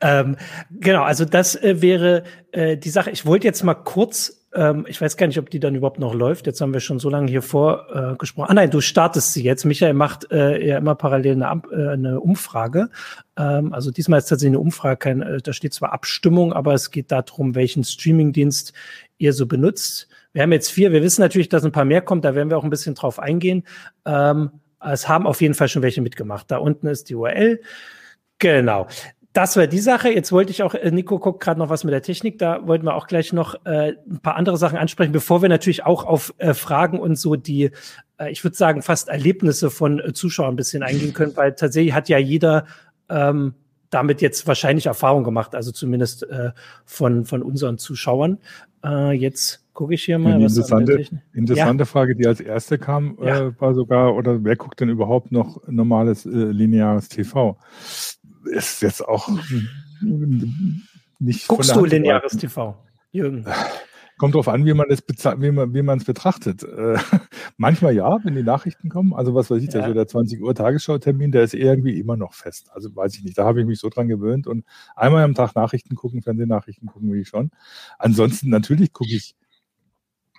Ähm, 0.00 0.36
genau, 0.70 1.02
also 1.02 1.24
das 1.24 1.54
äh, 1.54 1.82
wäre 1.82 2.24
äh, 2.52 2.76
die 2.76 2.90
Sache. 2.90 3.10
Ich 3.10 3.26
wollte 3.26 3.46
jetzt 3.46 3.62
mal 3.62 3.74
kurz 3.74 4.39
ähm, 4.52 4.84
ich 4.88 5.00
weiß 5.00 5.16
gar 5.16 5.26
nicht, 5.26 5.38
ob 5.38 5.50
die 5.50 5.60
dann 5.60 5.74
überhaupt 5.74 6.00
noch 6.00 6.14
läuft. 6.14 6.46
Jetzt 6.46 6.60
haben 6.60 6.72
wir 6.72 6.80
schon 6.80 6.98
so 6.98 7.08
lange 7.08 7.30
hier 7.30 7.42
vorgesprochen. 7.42 8.48
Äh, 8.48 8.50
ah 8.50 8.54
nein, 8.54 8.70
du 8.70 8.80
startest 8.80 9.32
sie 9.32 9.42
jetzt. 9.42 9.64
Michael 9.64 9.94
macht 9.94 10.30
äh, 10.32 10.66
ja 10.66 10.78
immer 10.78 10.94
parallel 10.96 11.42
eine, 11.42 11.62
äh, 11.72 11.92
eine 11.92 12.20
Umfrage. 12.20 12.90
Ähm, 13.36 13.72
also 13.72 13.90
diesmal 13.90 14.18
ist 14.18 14.28
tatsächlich 14.28 14.56
eine 14.56 14.60
Umfrage, 14.60 14.96
kein, 14.96 15.22
äh, 15.22 15.40
da 15.40 15.52
steht 15.52 15.72
zwar 15.72 15.92
Abstimmung, 15.92 16.52
aber 16.52 16.74
es 16.74 16.90
geht 16.90 17.12
darum, 17.12 17.54
welchen 17.54 17.84
Streamingdienst 17.84 18.72
ihr 19.18 19.32
so 19.32 19.46
benutzt. 19.46 20.08
Wir 20.32 20.42
haben 20.42 20.52
jetzt 20.52 20.70
vier. 20.70 20.92
Wir 20.92 21.02
wissen 21.02 21.20
natürlich, 21.20 21.48
dass 21.48 21.64
ein 21.64 21.72
paar 21.72 21.84
mehr 21.84 22.02
kommt. 22.02 22.24
Da 22.24 22.34
werden 22.34 22.50
wir 22.50 22.58
auch 22.58 22.64
ein 22.64 22.70
bisschen 22.70 22.94
drauf 22.94 23.18
eingehen. 23.18 23.64
Ähm, 24.04 24.50
es 24.80 25.08
haben 25.08 25.26
auf 25.26 25.40
jeden 25.40 25.54
Fall 25.54 25.68
schon 25.68 25.82
welche 25.82 26.00
mitgemacht. 26.00 26.50
Da 26.50 26.56
unten 26.56 26.86
ist 26.86 27.10
die 27.10 27.14
URL. 27.14 27.60
Genau. 28.38 28.88
Das 29.32 29.56
war 29.56 29.66
die 29.66 29.78
Sache. 29.78 30.10
Jetzt 30.10 30.32
wollte 30.32 30.50
ich 30.50 30.62
auch, 30.62 30.74
äh, 30.74 30.90
Nico 30.90 31.18
guckt 31.18 31.40
gerade 31.40 31.60
noch 31.60 31.68
was 31.68 31.84
mit 31.84 31.92
der 31.92 32.02
Technik, 32.02 32.38
da 32.38 32.66
wollten 32.66 32.84
wir 32.84 32.94
auch 32.94 33.06
gleich 33.06 33.32
noch 33.32 33.54
äh, 33.64 33.92
ein 34.10 34.20
paar 34.20 34.36
andere 34.36 34.56
Sachen 34.56 34.78
ansprechen, 34.78 35.12
bevor 35.12 35.42
wir 35.42 35.48
natürlich 35.48 35.86
auch 35.86 36.04
auf 36.04 36.34
äh, 36.38 36.54
Fragen 36.54 36.98
und 36.98 37.16
so 37.16 37.36
die, 37.36 37.70
äh, 38.18 38.30
ich 38.30 38.42
würde 38.42 38.56
sagen, 38.56 38.82
fast 38.82 39.08
Erlebnisse 39.08 39.70
von 39.70 40.00
äh, 40.00 40.12
Zuschauern 40.12 40.54
ein 40.54 40.56
bisschen 40.56 40.82
eingehen 40.82 41.12
können, 41.12 41.36
weil 41.36 41.54
tatsächlich 41.54 41.94
hat 41.94 42.08
ja 42.08 42.18
jeder 42.18 42.66
ähm, 43.08 43.54
damit 43.90 44.20
jetzt 44.20 44.46
wahrscheinlich 44.46 44.86
Erfahrung 44.86 45.24
gemacht, 45.24 45.54
also 45.54 45.72
zumindest 45.72 46.22
äh, 46.28 46.50
von, 46.84 47.24
von 47.24 47.42
unseren 47.42 47.78
Zuschauern. 47.78 48.38
Äh, 48.84 49.12
jetzt 49.12 49.64
gucke 49.74 49.94
ich 49.94 50.04
hier 50.04 50.18
mal. 50.18 50.34
Eine 50.34 50.44
interessante, 50.44 51.06
interessante 51.32 51.82
ja. 51.82 51.86
Frage, 51.86 52.14
die 52.14 52.26
als 52.26 52.40
erste 52.40 52.78
kam, 52.78 53.18
ja. 53.20 53.48
äh, 53.48 53.60
war 53.60 53.74
sogar, 53.74 54.14
oder 54.14 54.44
wer 54.44 54.56
guckt 54.56 54.80
denn 54.80 54.88
überhaupt 54.88 55.32
noch 55.32 55.60
normales 55.66 56.24
äh, 56.24 56.28
lineares 56.28 57.08
TV? 57.08 57.58
Ist 58.44 58.82
jetzt 58.82 59.06
auch 59.06 59.28
nicht. 61.18 61.48
Guckst 61.48 61.74
du 61.74 61.84
lineares 61.84 62.36
TV, 62.36 62.76
Jürgen? 63.12 63.46
Kommt 64.18 64.34
drauf 64.34 64.48
an, 64.48 64.66
wie 64.66 64.74
man 64.74 64.90
es 64.90 65.02
wie 65.38 65.50
man 65.50 65.72
wie 65.72 65.80
man 65.82 65.98
es 65.98 66.04
betrachtet. 66.04 66.62
Äh, 66.62 66.98
manchmal 67.56 67.94
ja, 67.94 68.18
wenn 68.22 68.34
die 68.34 68.42
Nachrichten 68.42 68.90
kommen. 68.90 69.14
Also 69.14 69.34
was 69.34 69.50
weiß 69.50 69.62
ich, 69.62 69.72
ja. 69.72 69.80
also 69.80 69.94
der 69.94 70.06
20 70.06 70.42
Uhr 70.42 70.54
Tagesschau-Termin, 70.54 71.32
der 71.32 71.42
ist 71.42 71.54
irgendwie 71.54 71.98
immer 71.98 72.18
noch 72.18 72.34
fest. 72.34 72.70
Also 72.72 72.94
weiß 72.94 73.14
ich 73.16 73.24
nicht. 73.24 73.38
Da 73.38 73.44
habe 73.44 73.60
ich 73.60 73.66
mich 73.66 73.78
so 73.78 73.88
dran 73.88 74.08
gewöhnt 74.08 74.46
und 74.46 74.66
einmal 74.94 75.24
am 75.24 75.34
Tag 75.34 75.54
Nachrichten 75.54 75.94
gucken, 75.94 76.20
Fernsehnachrichten 76.20 76.86
gucken 76.86 77.12
wie 77.14 77.24
schon. 77.24 77.50
Ansonsten 77.98 78.50
natürlich 78.50 78.92
gucke 78.92 79.14
ich 79.14 79.36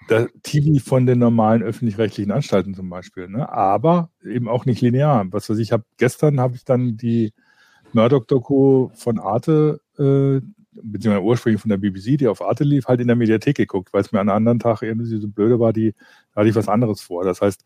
der 0.10 0.29
TV 0.43 0.84
von 0.84 1.05
den 1.05 1.20
normalen 1.20 1.63
öffentlich-rechtlichen 1.63 2.31
Anstalten 2.31 2.74
zum 2.74 2.89
Beispiel, 2.89 3.27
ne? 3.27 3.51
aber 3.51 4.10
eben 4.24 4.48
auch 4.48 4.65
nicht 4.65 4.81
linear. 4.81 5.25
Was 5.31 5.50
weiß 5.50 5.58
ich, 5.60 5.72
habe 5.72 5.86
gestern 5.98 6.39
habe 6.39 6.55
ich 6.55 6.65
dann 6.65 6.98
die 6.98 7.34
Murdoch-Doku 7.94 8.90
von 8.94 9.20
Arte 9.20 9.82
äh, 9.98 10.42
beziehungsweise 10.74 11.24
ursprünglich 11.24 11.62
von 11.62 11.70
der 11.70 11.78
BBC, 11.78 12.18
die 12.18 12.28
auf 12.28 12.42
Arte 12.42 12.64
lief, 12.64 12.88
halt 12.88 13.02
in 13.02 13.08
der 13.08 13.16
Mediathek 13.16 13.58
geguckt, 13.58 13.94
weil 13.94 14.02
es 14.02 14.12
mir 14.12 14.20
an 14.20 14.30
einem 14.30 14.38
anderen 14.38 14.60
Tag 14.60 14.82
irgendwie 14.82 15.06
so 15.06 15.28
blöde 15.28 15.60
war, 15.60 15.74
die, 15.74 15.94
da 16.34 16.42
hatte 16.42 16.50
ich 16.50 16.56
was 16.56 16.70
anderes 16.70 17.02
vor. 17.02 17.24
Das 17.24 17.42
heißt, 17.42 17.64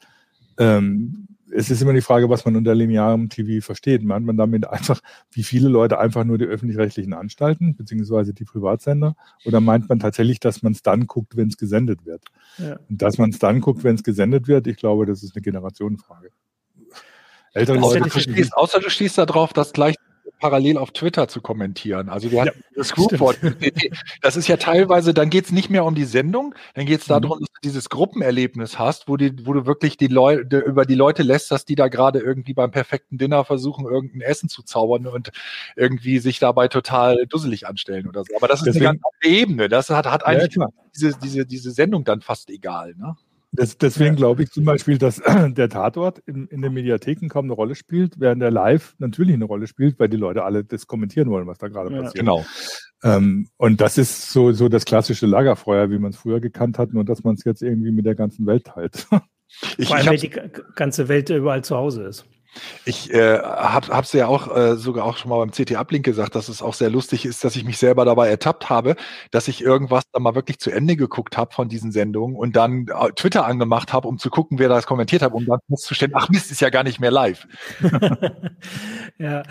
ähm, 0.58 1.27
es 1.51 1.70
ist 1.70 1.82
immer 1.82 1.94
die 1.94 2.01
Frage, 2.01 2.29
was 2.29 2.44
man 2.44 2.55
unter 2.55 2.74
linearem 2.74 3.29
TV 3.29 3.63
versteht. 3.63 4.03
Meint 4.03 4.25
man 4.25 4.36
damit 4.36 4.67
einfach, 4.67 5.00
wie 5.32 5.44
viele 5.44 5.70
Leute 5.70 6.00
einfach 6.00 6.24
nur 6.24 6.38
die 6.38 6.46
öffentlich-rechtlichen 6.46 7.13
Anstalten, 7.13 7.75
beziehungsweise 7.75 8.34
die 8.34 8.46
Privatsender, 8.46 9.15
oder 9.46 9.62
meint 9.62 9.88
man 9.88 10.00
tatsächlich, 10.00 10.39
dass 10.39 10.63
man 10.63 10.74
es 10.74 10.82
dann 10.82 11.08
guckt, 11.08 11.38
wenn 11.38 11.48
es 11.48 11.58
gesendet 11.58 12.05
wird? 12.05 12.24
Ja. 12.58 12.79
Und 12.89 13.01
dass 13.01 13.17
man 13.17 13.29
es 13.29 13.39
dann 13.39 13.62
guckt, 13.62 13.84
wenn 13.84 13.96
es 13.96 14.03
gesendet 14.03 14.48
wird, 14.48 14.67
ich 14.67 14.77
glaube, 14.77 15.05
das 15.05 15.24
ist 15.24 15.36
eine 15.36 15.44
Generationenfrage. 15.44 16.29
Ältere 17.53 17.77
Leute. 17.77 18.01
Du 18.01 18.20
stehst, 18.20 18.53
außer 18.58 18.79
du 18.79 18.89
stehst 18.89 19.17
da 19.17 19.25
drauf, 19.25 19.53
dass 19.53 19.72
gleich 19.72 19.96
parallel 20.39 20.77
auf 20.77 20.91
Twitter 20.91 21.27
zu 21.27 21.41
kommentieren. 21.41 22.09
Also 22.09 22.31
wir 22.31 22.41
hatten 22.41 22.59
ja, 22.59 22.77
das 22.77 22.93
Groupboard. 22.93 23.37
Das 24.21 24.35
ist 24.35 24.47
ja 24.47 24.57
teilweise, 24.57 25.13
dann 25.13 25.29
geht 25.29 25.45
es 25.45 25.51
nicht 25.51 25.69
mehr 25.69 25.85
um 25.85 25.95
die 25.95 26.05
Sendung, 26.05 26.55
dann 26.73 26.85
geht 26.85 27.01
es 27.01 27.07
darum, 27.07 27.37
mhm. 27.37 27.41
dass 27.41 27.49
du 27.49 27.59
dieses 27.63 27.89
Gruppenerlebnis 27.89 28.79
hast, 28.79 29.07
wo, 29.07 29.17
die, 29.17 29.45
wo 29.45 29.53
du 29.53 29.65
wirklich 29.65 29.97
die 29.97 30.07
Leute 30.07 30.59
über 30.59 30.85
die 30.85 30.95
Leute 30.95 31.23
lässt, 31.23 31.51
dass 31.51 31.65
die 31.65 31.75
da 31.75 31.87
gerade 31.87 32.19
irgendwie 32.19 32.53
beim 32.53 32.71
perfekten 32.71 33.17
Dinner 33.17 33.45
versuchen, 33.45 33.85
irgendein 33.85 34.21
Essen 34.21 34.49
zu 34.49 34.63
zaubern 34.63 35.07
und 35.07 35.31
irgendwie 35.75 36.19
sich 36.19 36.39
dabei 36.39 36.67
total 36.67 37.25
dusselig 37.27 37.67
anstellen 37.67 38.07
oder 38.07 38.23
so. 38.23 38.35
Aber 38.35 38.47
das 38.47 38.59
ist 38.59 38.67
Deswegen, 38.67 38.87
eine 38.87 38.97
ganz 38.97 39.03
andere 39.21 39.39
Ebene. 39.39 39.69
Das 39.69 39.89
hat, 39.89 40.05
hat 40.05 40.25
eigentlich 40.25 40.55
ja, 40.55 40.67
diese, 40.95 41.17
diese, 41.21 41.45
diese 41.45 41.71
Sendung 41.71 42.03
dann 42.03 42.21
fast 42.21 42.49
egal. 42.49 42.95
Ne? 42.97 43.15
Das, 43.55 43.77
deswegen 43.77 44.15
glaube 44.15 44.43
ich 44.43 44.51
zum 44.51 44.65
Beispiel, 44.65 44.97
dass 44.97 45.21
der 45.47 45.69
Tatort 45.69 46.19
in, 46.19 46.47
in 46.47 46.62
den 46.62 46.74
Mediatheken 46.74 47.27
kaum 47.27 47.45
eine 47.45 47.53
Rolle 47.53 47.75
spielt, 47.75 48.19
während 48.19 48.41
der 48.41 48.51
Live 48.51 48.95
natürlich 48.97 49.33
eine 49.33 49.45
Rolle 49.45 49.67
spielt, 49.67 50.00
weil 50.00 50.09
die 50.09 50.17
Leute 50.17 50.43
alle 50.43 50.63
das 50.63 50.88
kommentieren 50.88 51.29
wollen, 51.29 51.47
was 51.47 51.57
da 51.57 51.67
gerade 51.67 51.93
ja, 51.93 52.01
passiert. 52.01 52.19
Genau. 52.19 52.45
Ähm, 53.03 53.50
und 53.57 53.81
das 53.81 53.97
ist 53.97 54.31
so, 54.31 54.51
so 54.51 54.69
das 54.69 54.85
klassische 54.85 55.25
Lagerfeuer, 55.25 55.89
wie 55.89 56.00
man 56.00 56.12
es 56.12 56.17
früher 56.17 56.39
gekannt 56.39 56.79
hat, 56.79 56.93
nur 56.93 57.03
dass 57.03 57.24
man 57.24 57.35
es 57.35 57.43
jetzt 57.43 57.62
irgendwie 57.62 57.91
mit 57.91 58.05
der 58.05 58.15
ganzen 58.15 58.45
Welt 58.45 58.65
teilt. 58.65 59.07
Vor 59.79 59.95
allem, 59.95 60.07
weil 60.07 60.17
die 60.17 60.31
ganze 60.75 61.07
Welt 61.07 61.29
überall 61.29 61.63
zu 61.63 61.75
Hause 61.75 62.03
ist. 62.03 62.25
Ich 62.85 63.13
äh, 63.13 63.39
habe 63.39 64.01
es 64.01 64.13
ja 64.13 64.27
auch 64.27 64.55
äh, 64.55 64.75
sogar 64.75 65.05
auch 65.05 65.17
schon 65.17 65.29
mal 65.29 65.38
beim 65.39 65.51
CT-Uplink 65.51 66.05
gesagt, 66.05 66.35
dass 66.35 66.50
es 66.50 66.62
auch 66.62 66.74
sehr 66.74 66.89
lustig 66.89 67.25
ist, 67.25 67.43
dass 67.43 67.55
ich 67.55 67.63
mich 67.63 67.77
selber 67.77 68.05
dabei 68.05 68.29
ertappt 68.29 68.69
habe, 68.69 68.95
dass 69.31 69.47
ich 69.47 69.62
irgendwas 69.62 70.03
da 70.12 70.19
mal 70.19 70.35
wirklich 70.35 70.59
zu 70.59 70.71
Ende 70.71 70.95
geguckt 70.95 71.38
habe 71.38 71.53
von 71.53 71.69
diesen 71.69 71.91
Sendungen 71.91 72.35
und 72.35 72.55
dann 72.55 72.88
äh, 72.88 73.12
Twitter 73.15 73.45
angemacht 73.45 73.93
habe, 73.93 74.07
um 74.07 74.17
zu 74.17 74.29
gucken, 74.29 74.59
wer 74.59 74.69
das 74.69 74.85
kommentiert 74.85 75.21
hat, 75.21 75.33
um 75.33 75.45
dann 75.45 75.59
festzustellen, 75.69 76.13
ach 76.15 76.29
Mist, 76.29 76.51
ist 76.51 76.62
ja 76.62 76.69
gar 76.69 76.83
nicht 76.83 77.00
mehr 77.00 77.12
live. 77.12 77.47
ja, 79.17 79.43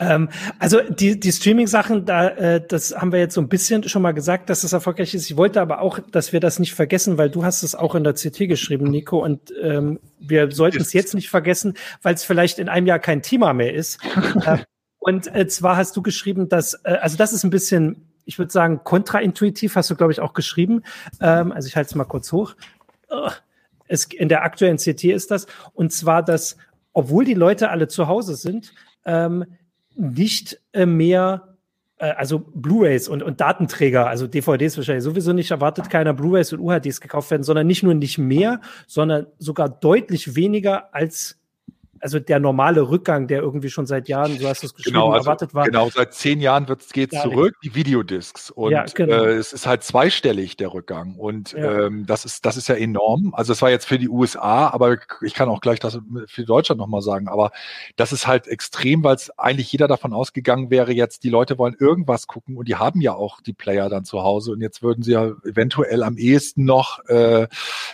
ähm, 0.00 0.28
also 0.58 0.80
die, 0.80 1.18
die 1.18 1.32
Streaming-Sachen, 1.32 2.04
da, 2.04 2.28
äh, 2.28 2.66
das 2.66 2.94
haben 2.94 3.12
wir 3.12 3.18
jetzt 3.18 3.34
so 3.34 3.40
ein 3.40 3.48
bisschen 3.48 3.88
schon 3.88 4.02
mal 4.02 4.12
gesagt, 4.12 4.50
dass 4.50 4.64
es 4.64 4.72
erfolgreich 4.72 5.14
ist. 5.14 5.30
Ich 5.30 5.36
wollte 5.36 5.60
aber 5.60 5.80
auch, 5.80 5.98
dass 5.98 6.32
wir 6.32 6.40
das 6.40 6.58
nicht 6.58 6.74
vergessen, 6.74 7.18
weil 7.18 7.30
du 7.30 7.44
hast 7.44 7.62
es 7.62 7.74
auch 7.74 7.94
in 7.94 8.04
der 8.04 8.14
CT 8.14 8.48
geschrieben, 8.48 8.90
Nico, 8.90 9.22
und 9.22 9.52
ähm, 9.62 9.98
wir 10.18 10.50
sollten 10.50 10.80
es 10.80 10.92
jetzt 10.92 11.14
nicht 11.14 11.30
vergessen, 11.30 11.74
weil 12.02 12.14
es 12.14 12.24
vielleicht 12.24 12.51
in 12.58 12.68
einem 12.68 12.86
Jahr 12.86 12.98
kein 12.98 13.22
Thema 13.22 13.52
mehr 13.52 13.74
ist. 13.74 14.00
Äh, 14.44 14.58
und 14.98 15.34
äh, 15.34 15.48
zwar 15.48 15.76
hast 15.76 15.96
du 15.96 16.02
geschrieben, 16.02 16.48
dass, 16.48 16.74
äh, 16.84 16.96
also 17.00 17.16
das 17.16 17.32
ist 17.32 17.42
ein 17.42 17.50
bisschen, 17.50 18.06
ich 18.24 18.38
würde 18.38 18.52
sagen, 18.52 18.82
kontraintuitiv, 18.84 19.74
hast 19.74 19.90
du, 19.90 19.96
glaube 19.96 20.12
ich, 20.12 20.20
auch 20.20 20.32
geschrieben. 20.32 20.82
Ähm, 21.20 21.50
also 21.50 21.66
ich 21.66 21.74
halte 21.74 21.88
es 21.88 21.94
mal 21.96 22.04
kurz 22.04 22.30
hoch. 22.30 22.54
Es, 23.88 24.04
in 24.04 24.28
der 24.28 24.44
aktuellen 24.44 24.76
CT 24.76 25.04
ist 25.04 25.32
das. 25.32 25.46
Und 25.74 25.92
zwar, 25.92 26.22
dass, 26.22 26.56
obwohl 26.92 27.24
die 27.24 27.34
Leute 27.34 27.70
alle 27.70 27.88
zu 27.88 28.06
Hause 28.06 28.36
sind, 28.36 28.74
ähm, 29.04 29.44
nicht 29.96 30.60
äh, 30.72 30.86
mehr 30.86 31.52
also 31.98 32.40
Blu-rays 32.40 33.08
und, 33.08 33.22
und 33.22 33.40
Datenträger, 33.40 34.08
also 34.08 34.26
DVDs 34.26 34.76
wahrscheinlich 34.76 35.04
sowieso 35.04 35.32
nicht, 35.32 35.52
erwartet 35.52 35.88
keiner 35.88 36.12
Blu-rays 36.12 36.52
und 36.52 36.58
UHDs 36.58 37.00
gekauft 37.00 37.30
werden, 37.30 37.44
sondern 37.44 37.68
nicht 37.68 37.84
nur 37.84 37.94
nicht 37.94 38.18
mehr, 38.18 38.60
sondern 38.88 39.28
sogar 39.38 39.68
deutlich 39.68 40.34
weniger 40.34 40.92
als 40.92 41.41
also 42.02 42.18
der 42.18 42.40
normale 42.40 42.88
Rückgang, 42.88 43.28
der 43.28 43.40
irgendwie 43.40 43.70
schon 43.70 43.86
seit 43.86 44.08
Jahren, 44.08 44.36
so 44.36 44.48
hast 44.48 44.62
du 44.62 44.66
es 44.66 44.74
geschrieben, 44.74 44.94
genau, 44.94 45.12
also, 45.12 45.24
erwartet 45.24 45.54
war. 45.54 45.64
Genau, 45.64 45.88
seit 45.88 46.12
zehn 46.14 46.40
Jahren 46.40 46.66
geht 46.92 47.12
es 47.12 47.22
zurück, 47.22 47.54
die 47.62 47.76
Videodiscs. 47.76 48.50
Und 48.50 48.72
ja, 48.72 48.84
genau. 48.92 49.22
äh, 49.22 49.34
es 49.34 49.52
ist 49.52 49.66
halt 49.66 49.84
zweistellig, 49.84 50.56
der 50.56 50.74
Rückgang. 50.74 51.14
Und 51.14 51.52
ja. 51.52 51.86
ähm, 51.86 52.04
das, 52.06 52.24
ist, 52.24 52.44
das 52.44 52.56
ist 52.56 52.68
ja 52.68 52.74
enorm. 52.74 53.34
Also 53.34 53.52
es 53.52 53.62
war 53.62 53.70
jetzt 53.70 53.86
für 53.86 53.98
die 53.98 54.08
USA, 54.08 54.68
aber 54.68 54.96
ich 55.22 55.34
kann 55.34 55.48
auch 55.48 55.60
gleich 55.60 55.78
das 55.78 56.00
für 56.26 56.44
Deutschland 56.44 56.80
nochmal 56.80 57.02
sagen. 57.02 57.28
Aber 57.28 57.52
das 57.94 58.12
ist 58.12 58.26
halt 58.26 58.48
extrem, 58.48 59.04
weil 59.04 59.14
es 59.14 59.30
eigentlich 59.38 59.70
jeder 59.70 59.86
davon 59.86 60.12
ausgegangen 60.12 60.70
wäre, 60.70 60.92
jetzt 60.92 61.22
die 61.22 61.30
Leute 61.30 61.56
wollen 61.56 61.76
irgendwas 61.78 62.26
gucken 62.26 62.56
und 62.56 62.66
die 62.66 62.76
haben 62.76 63.00
ja 63.00 63.14
auch 63.14 63.40
die 63.40 63.52
Player 63.52 63.88
dann 63.88 64.04
zu 64.04 64.24
Hause. 64.24 64.52
Und 64.52 64.60
jetzt 64.60 64.82
würden 64.82 65.04
sie 65.04 65.12
ja 65.12 65.26
eventuell 65.44 66.02
am 66.02 66.16
ehesten 66.16 66.64
noch 66.64 66.98
äh, 67.06 67.46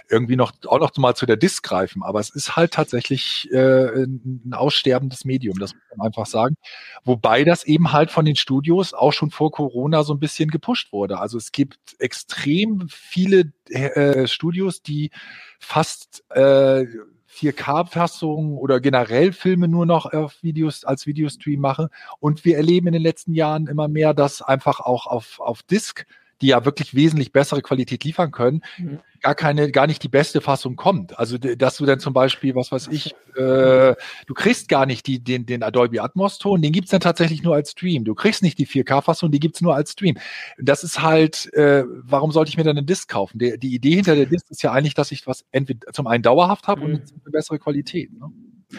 irgendwie 0.08 0.36
noch 0.36 0.52
auch 0.66 0.80
noch 0.80 0.96
mal 0.96 1.14
zu 1.14 1.26
der 1.26 1.36
Disc 1.36 1.62
greifen. 1.62 2.02
Aber 2.02 2.20
es 2.20 2.30
ist 2.30 2.56
halt 2.56 2.72
tatsächlich 2.72 3.52
äh, 3.52 3.97
ein 4.04 4.52
aussterbendes 4.52 5.24
Medium, 5.24 5.58
das 5.58 5.74
muss 5.74 5.82
man 5.96 6.06
einfach 6.06 6.26
sagen. 6.26 6.56
Wobei 7.04 7.44
das 7.44 7.64
eben 7.64 7.92
halt 7.92 8.10
von 8.10 8.24
den 8.24 8.36
Studios 8.36 8.94
auch 8.94 9.12
schon 9.12 9.30
vor 9.30 9.50
Corona 9.50 10.02
so 10.02 10.14
ein 10.14 10.20
bisschen 10.20 10.50
gepusht 10.50 10.92
wurde. 10.92 11.18
Also 11.18 11.38
es 11.38 11.52
gibt 11.52 11.78
extrem 11.98 12.86
viele 12.88 13.52
äh, 13.68 14.26
Studios, 14.26 14.82
die 14.82 15.10
fast 15.58 16.24
äh, 16.30 16.86
4K-Fassungen 17.30 18.56
oder 18.56 18.80
generell 18.80 19.32
Filme 19.32 19.68
nur 19.68 19.86
noch 19.86 20.12
auf 20.12 20.42
Videos 20.42 20.84
als 20.84 21.06
Videostream 21.06 21.60
machen. 21.60 21.88
Und 22.20 22.44
wir 22.44 22.56
erleben 22.56 22.88
in 22.88 22.94
den 22.94 23.02
letzten 23.02 23.34
Jahren 23.34 23.66
immer 23.66 23.88
mehr, 23.88 24.14
dass 24.14 24.42
einfach 24.42 24.80
auch 24.80 25.06
auf, 25.06 25.38
auf 25.40 25.62
Disk 25.62 26.06
die 26.40 26.48
ja 26.48 26.64
wirklich 26.64 26.94
wesentlich 26.94 27.32
bessere 27.32 27.62
Qualität 27.62 28.04
liefern 28.04 28.30
können, 28.30 28.62
mhm. 28.78 29.00
gar 29.20 29.34
keine, 29.34 29.70
gar 29.70 29.86
nicht 29.86 30.02
die 30.02 30.08
beste 30.08 30.40
Fassung 30.40 30.76
kommt. 30.76 31.18
Also 31.18 31.38
dass 31.38 31.76
du 31.76 31.86
dann 31.86 32.00
zum 32.00 32.12
Beispiel, 32.12 32.54
was 32.54 32.70
weiß 32.70 32.88
ich, 32.88 33.14
äh, 33.36 33.94
du 34.26 34.34
kriegst 34.34 34.68
gar 34.68 34.86
nicht 34.86 35.06
die, 35.06 35.22
den, 35.22 35.46
den 35.46 35.62
Adobe 35.62 36.02
Atmos-Ton, 36.02 36.62
den 36.62 36.72
gibt's 36.72 36.90
dann 36.90 37.00
tatsächlich 37.00 37.42
nur 37.42 37.54
als 37.54 37.72
Stream. 37.72 38.04
Du 38.04 38.14
kriegst 38.14 38.42
nicht 38.42 38.58
die 38.58 38.66
4K-Fassung, 38.66 39.30
die 39.30 39.40
gibt's 39.40 39.60
nur 39.60 39.74
als 39.74 39.92
Stream. 39.92 40.16
Das 40.58 40.84
ist 40.84 41.02
halt, 41.02 41.52
äh, 41.54 41.84
warum 41.86 42.32
sollte 42.32 42.50
ich 42.50 42.56
mir 42.56 42.64
dann 42.64 42.76
einen 42.76 42.86
Disc 42.86 43.08
kaufen? 43.08 43.38
Der, 43.38 43.56
die 43.56 43.74
Idee 43.74 43.96
hinter 43.96 44.14
der 44.14 44.26
Disc 44.26 44.50
ist 44.50 44.62
ja 44.62 44.72
eigentlich, 44.72 44.94
dass 44.94 45.12
ich 45.12 45.26
was 45.26 45.44
entweder 45.50 45.92
zum 45.92 46.06
einen 46.06 46.22
dauerhaft 46.22 46.68
habe 46.68 46.86
mhm. 46.86 46.94
und 46.94 47.02
eine 47.24 47.32
bessere 47.32 47.58
Qualität. 47.58 48.12
Ne? 48.12 48.30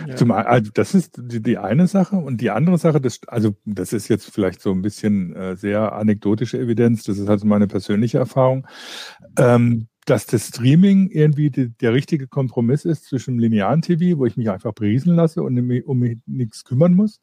Ja. 0.07 0.15
Zum, 0.15 0.31
also 0.31 0.69
das 0.73 0.93
ist 0.93 1.19
die, 1.19 1.41
die, 1.41 1.57
eine 1.57 1.87
Sache 1.87 2.15
und 2.15 2.41
die 2.41 2.51
andere 2.51 2.77
Sache, 2.77 3.01
das, 3.01 3.21
also 3.27 3.55
das 3.65 3.91
ist 3.91 4.07
jetzt 4.07 4.31
vielleicht 4.31 4.61
so 4.61 4.71
ein 4.71 4.83
bisschen 4.83 5.35
äh, 5.35 5.55
sehr 5.55 5.93
anekdotische 5.93 6.59
Evidenz, 6.59 7.03
das 7.03 7.17
ist 7.17 7.27
also 7.27 7.47
meine 7.47 7.67
persönliche 7.67 8.19
Erfahrung, 8.19 8.67
ähm, 9.37 9.87
dass 10.05 10.27
das 10.27 10.47
Streaming 10.47 11.09
irgendwie 11.09 11.49
die, 11.49 11.69
der 11.69 11.93
richtige 11.93 12.27
Kompromiss 12.27 12.85
ist 12.85 13.05
zwischen 13.05 13.39
linearen 13.39 13.81
TV, 13.81 14.19
wo 14.19 14.27
ich 14.27 14.37
mich 14.37 14.51
einfach 14.51 14.73
briesen 14.73 15.15
lasse 15.15 15.41
und 15.41 15.57
um 15.57 15.99
mich 15.99 16.17
nichts 16.27 16.63
kümmern 16.63 16.93
muss, 16.93 17.19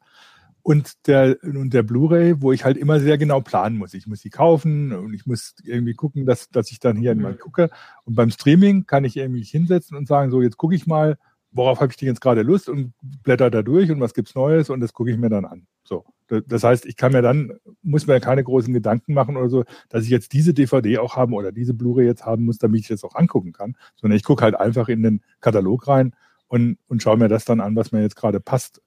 und 0.67 1.07
der, 1.07 1.37
und 1.43 1.73
der 1.73 1.81
Blu-ray, 1.81 2.41
wo 2.41 2.51
ich 2.51 2.65
halt 2.65 2.75
immer 2.75 2.99
sehr 2.99 3.17
genau 3.17 3.39
planen 3.39 3.77
muss. 3.77 3.93
Ich 3.93 4.05
muss 4.05 4.19
sie 4.19 4.29
kaufen 4.29 4.91
und 4.91 5.13
ich 5.13 5.25
muss 5.25 5.55
irgendwie 5.63 5.93
gucken, 5.93 6.25
dass, 6.25 6.49
dass 6.49 6.71
ich 6.71 6.81
dann 6.81 6.97
hier 6.97 7.15
mhm. 7.15 7.21
mal 7.21 7.35
gucke. 7.35 7.69
Und 8.03 8.15
beim 8.15 8.31
Streaming 8.31 8.85
kann 8.85 9.05
ich 9.05 9.15
irgendwie 9.15 9.43
hinsetzen 9.43 9.95
und 9.95 10.09
sagen, 10.09 10.29
so 10.29 10.41
jetzt 10.41 10.57
gucke 10.57 10.75
ich 10.75 10.85
mal, 10.85 11.17
worauf 11.57 11.81
habe 11.81 11.91
ich 11.91 11.97
denn 11.97 12.07
jetzt 12.07 12.21
gerade 12.21 12.41
Lust 12.43 12.69
und 12.69 12.93
blätter 13.01 13.49
da 13.49 13.61
durch 13.61 13.91
und 13.91 13.99
was 13.99 14.13
gibt's 14.13 14.35
Neues 14.35 14.69
und 14.69 14.79
das 14.79 14.93
gucke 14.93 15.11
ich 15.11 15.17
mir 15.17 15.29
dann 15.29 15.45
an. 15.45 15.67
So. 15.83 16.05
Das 16.47 16.63
heißt, 16.63 16.85
ich 16.85 16.97
kann 16.97 17.13
mir 17.13 17.21
dann, 17.21 17.53
muss 17.81 18.07
mir 18.07 18.19
keine 18.19 18.43
großen 18.43 18.73
Gedanken 18.73 19.13
machen 19.13 19.37
oder 19.37 19.49
so, 19.49 19.63
dass 19.89 20.03
ich 20.03 20.09
jetzt 20.09 20.33
diese 20.33 20.53
DVD 20.53 20.99
auch 20.99 21.15
haben 21.15 21.33
oder 21.33 21.51
diese 21.51 21.73
Blu-ray 21.73 22.05
jetzt 22.05 22.25
haben 22.25 22.45
muss, 22.45 22.57
damit 22.57 22.81
ich 22.81 22.87
das 22.87 23.03
auch 23.03 23.15
angucken 23.15 23.53
kann, 23.53 23.75
sondern 23.95 24.17
ich 24.17 24.23
gucke 24.23 24.43
halt 24.43 24.55
einfach 24.55 24.89
in 24.89 25.03
den 25.03 25.21
Katalog 25.39 25.87
rein 25.87 26.13
und, 26.47 26.77
und 26.87 27.01
schaue 27.01 27.17
mir 27.17 27.27
das 27.27 27.45
dann 27.45 27.59
an, 27.59 27.75
was 27.75 27.91
mir 27.91 28.01
jetzt 28.01 28.15
gerade 28.15 28.39
passt. 28.39 28.81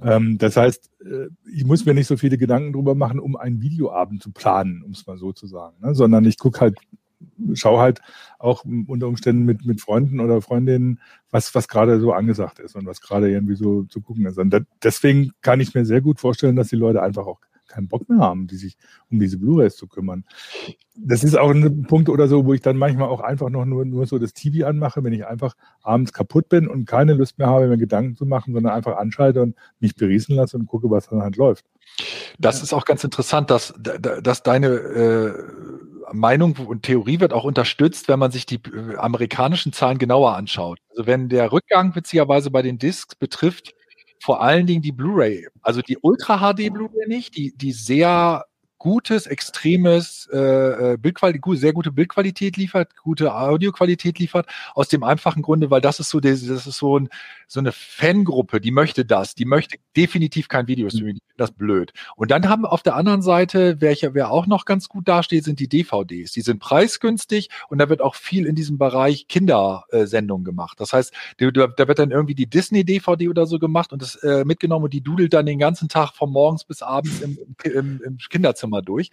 Ähm, 0.00 0.38
das 0.38 0.56
heißt, 0.56 0.90
äh, 1.02 1.28
ich 1.52 1.64
muss 1.64 1.84
mir 1.84 1.94
nicht 1.94 2.06
so 2.06 2.16
viele 2.16 2.38
Gedanken 2.38 2.72
drüber 2.72 2.94
machen, 2.94 3.20
um 3.20 3.36
einen 3.36 3.60
Videoabend 3.60 4.22
zu 4.22 4.30
planen, 4.32 4.82
um 4.82 4.92
es 4.92 5.06
mal 5.06 5.18
so 5.18 5.32
zu 5.32 5.46
sagen, 5.46 5.76
ne? 5.80 5.94
sondern 5.94 6.24
ich 6.24 6.38
gucke 6.38 6.60
halt 6.60 6.78
schau 7.54 7.78
halt 7.78 8.00
auch 8.38 8.64
unter 8.64 9.08
Umständen 9.08 9.44
mit, 9.44 9.64
mit 9.64 9.80
Freunden 9.80 10.20
oder 10.20 10.40
Freundinnen, 10.40 11.00
was, 11.30 11.54
was 11.54 11.68
gerade 11.68 12.00
so 12.00 12.12
angesagt 12.12 12.58
ist 12.58 12.76
und 12.76 12.86
was 12.86 13.00
gerade 13.00 13.30
irgendwie 13.30 13.56
so 13.56 13.84
zu 13.84 14.00
gucken 14.00 14.26
ist. 14.26 14.38
Und 14.38 14.54
deswegen 14.82 15.32
kann 15.42 15.60
ich 15.60 15.74
mir 15.74 15.84
sehr 15.84 16.00
gut 16.00 16.20
vorstellen, 16.20 16.56
dass 16.56 16.68
die 16.68 16.76
Leute 16.76 17.02
einfach 17.02 17.26
auch 17.26 17.40
keinen 17.68 17.88
Bock 17.88 18.08
mehr 18.08 18.18
haben, 18.18 18.46
die 18.46 18.56
sich 18.56 18.76
um 19.10 19.20
diese 19.20 19.38
Blu-rays 19.38 19.76
zu 19.76 19.86
kümmern. 19.86 20.24
Das 20.96 21.22
ist 21.22 21.38
auch 21.38 21.50
ein 21.50 21.82
Punkt 21.82 22.08
oder 22.08 22.26
so, 22.26 22.44
wo 22.46 22.54
ich 22.54 22.60
dann 22.60 22.76
manchmal 22.76 23.08
auch 23.08 23.20
einfach 23.20 23.50
noch 23.50 23.64
nur, 23.64 23.84
nur 23.84 24.06
so 24.06 24.18
das 24.18 24.32
TV 24.32 24.66
anmache, 24.66 25.04
wenn 25.04 25.12
ich 25.12 25.26
einfach 25.26 25.54
abends 25.82 26.12
kaputt 26.12 26.48
bin 26.48 26.66
und 26.66 26.86
keine 26.86 27.12
Lust 27.12 27.38
mehr 27.38 27.48
habe, 27.48 27.68
mir 27.68 27.76
Gedanken 27.76 28.16
zu 28.16 28.26
machen, 28.26 28.54
sondern 28.54 28.72
einfach 28.72 28.96
anschalte 28.96 29.42
und 29.42 29.54
mich 29.78 29.94
beriesen 29.94 30.34
lasse 30.34 30.56
und 30.56 30.66
gucke, 30.66 30.90
was 30.90 31.08
dann 31.08 31.22
halt 31.22 31.36
läuft. 31.36 31.66
Das 32.38 32.62
ist 32.62 32.72
auch 32.72 32.84
ganz 32.84 33.04
interessant, 33.04 33.50
dass, 33.50 33.74
dass 33.78 34.42
deine 34.42 34.68
äh, 34.68 35.32
Meinung 36.12 36.56
und 36.56 36.82
Theorie 36.82 37.20
wird 37.20 37.32
auch 37.32 37.44
unterstützt, 37.44 38.08
wenn 38.08 38.18
man 38.18 38.30
sich 38.30 38.46
die 38.46 38.56
äh, 38.56 38.96
amerikanischen 38.96 39.72
Zahlen 39.72 39.98
genauer 39.98 40.34
anschaut. 40.34 40.78
Also 40.90 41.06
wenn 41.06 41.28
der 41.28 41.52
Rückgang 41.52 41.94
witzigerweise 41.94 42.50
bei 42.50 42.62
den 42.62 42.78
Discs 42.78 43.14
betrifft, 43.14 43.74
vor 44.22 44.42
allen 44.42 44.66
Dingen 44.66 44.82
die 44.82 44.92
Blu-ray, 44.92 45.46
also 45.62 45.80
die 45.80 45.98
Ultra 46.02 46.38
HD 46.38 46.72
Blu-ray 46.72 47.06
nicht, 47.06 47.36
die, 47.36 47.56
die 47.56 47.72
sehr 47.72 48.44
gutes, 48.78 49.26
extremes 49.26 50.28
äh, 50.32 50.92
äh 50.92 50.96
Bildqualität, 50.96 51.60
sehr 51.60 51.72
gute 51.72 51.92
Bildqualität 51.92 52.56
liefert, 52.56 52.96
gute 52.96 53.34
Audioqualität 53.34 54.18
liefert, 54.18 54.46
aus 54.74 54.88
dem 54.88 55.02
einfachen 55.02 55.42
Grunde, 55.42 55.70
weil 55.70 55.80
das 55.80 56.00
ist 56.00 56.10
so, 56.10 56.20
das 56.20 56.42
ist 56.42 56.64
so, 56.64 56.98
ein, 56.98 57.08
so 57.46 57.60
eine 57.60 57.72
Fangruppe, 57.72 58.60
die 58.60 58.70
möchte 58.70 59.04
das, 59.04 59.34
die 59.34 59.44
möchte 59.44 59.78
definitiv 59.96 60.48
kein 60.48 60.68
Videostreaming, 60.68 61.18
das 61.36 61.50
blöd. 61.50 61.92
Und 62.16 62.30
dann 62.30 62.48
haben 62.48 62.64
auf 62.64 62.82
der 62.82 62.94
anderen 62.94 63.22
Seite, 63.22 63.80
welcher, 63.80 64.14
wer 64.14 64.30
auch 64.30 64.46
noch 64.46 64.64
ganz 64.64 64.88
gut 64.88 65.08
dasteht, 65.08 65.44
sind 65.44 65.60
die 65.60 65.68
DVDs. 65.68 66.32
Die 66.32 66.40
sind 66.40 66.60
preisgünstig 66.60 67.50
und 67.68 67.78
da 67.78 67.88
wird 67.88 68.00
auch 68.00 68.14
viel 68.14 68.46
in 68.46 68.54
diesem 68.54 68.78
Bereich 68.78 69.26
Kindersendungen 69.28 70.44
gemacht. 70.44 70.80
Das 70.80 70.92
heißt, 70.92 71.12
da, 71.38 71.50
da 71.50 71.88
wird 71.88 71.98
dann 71.98 72.10
irgendwie 72.10 72.34
die 72.34 72.48
Disney-DVD 72.48 73.28
oder 73.28 73.46
so 73.46 73.58
gemacht 73.58 73.92
und 73.92 74.02
das 74.02 74.16
äh, 74.16 74.44
mitgenommen 74.44 74.84
und 74.84 74.92
die 74.92 75.00
dudelt 75.00 75.32
dann 75.32 75.46
den 75.46 75.58
ganzen 75.58 75.88
Tag 75.88 76.14
von 76.14 76.30
morgens 76.30 76.64
bis 76.64 76.82
abends 76.82 77.20
im, 77.20 77.38
im, 77.64 78.00
im 78.04 78.18
Kinderzimmer 78.18 78.67
mal 78.68 78.82
durch. 78.82 79.10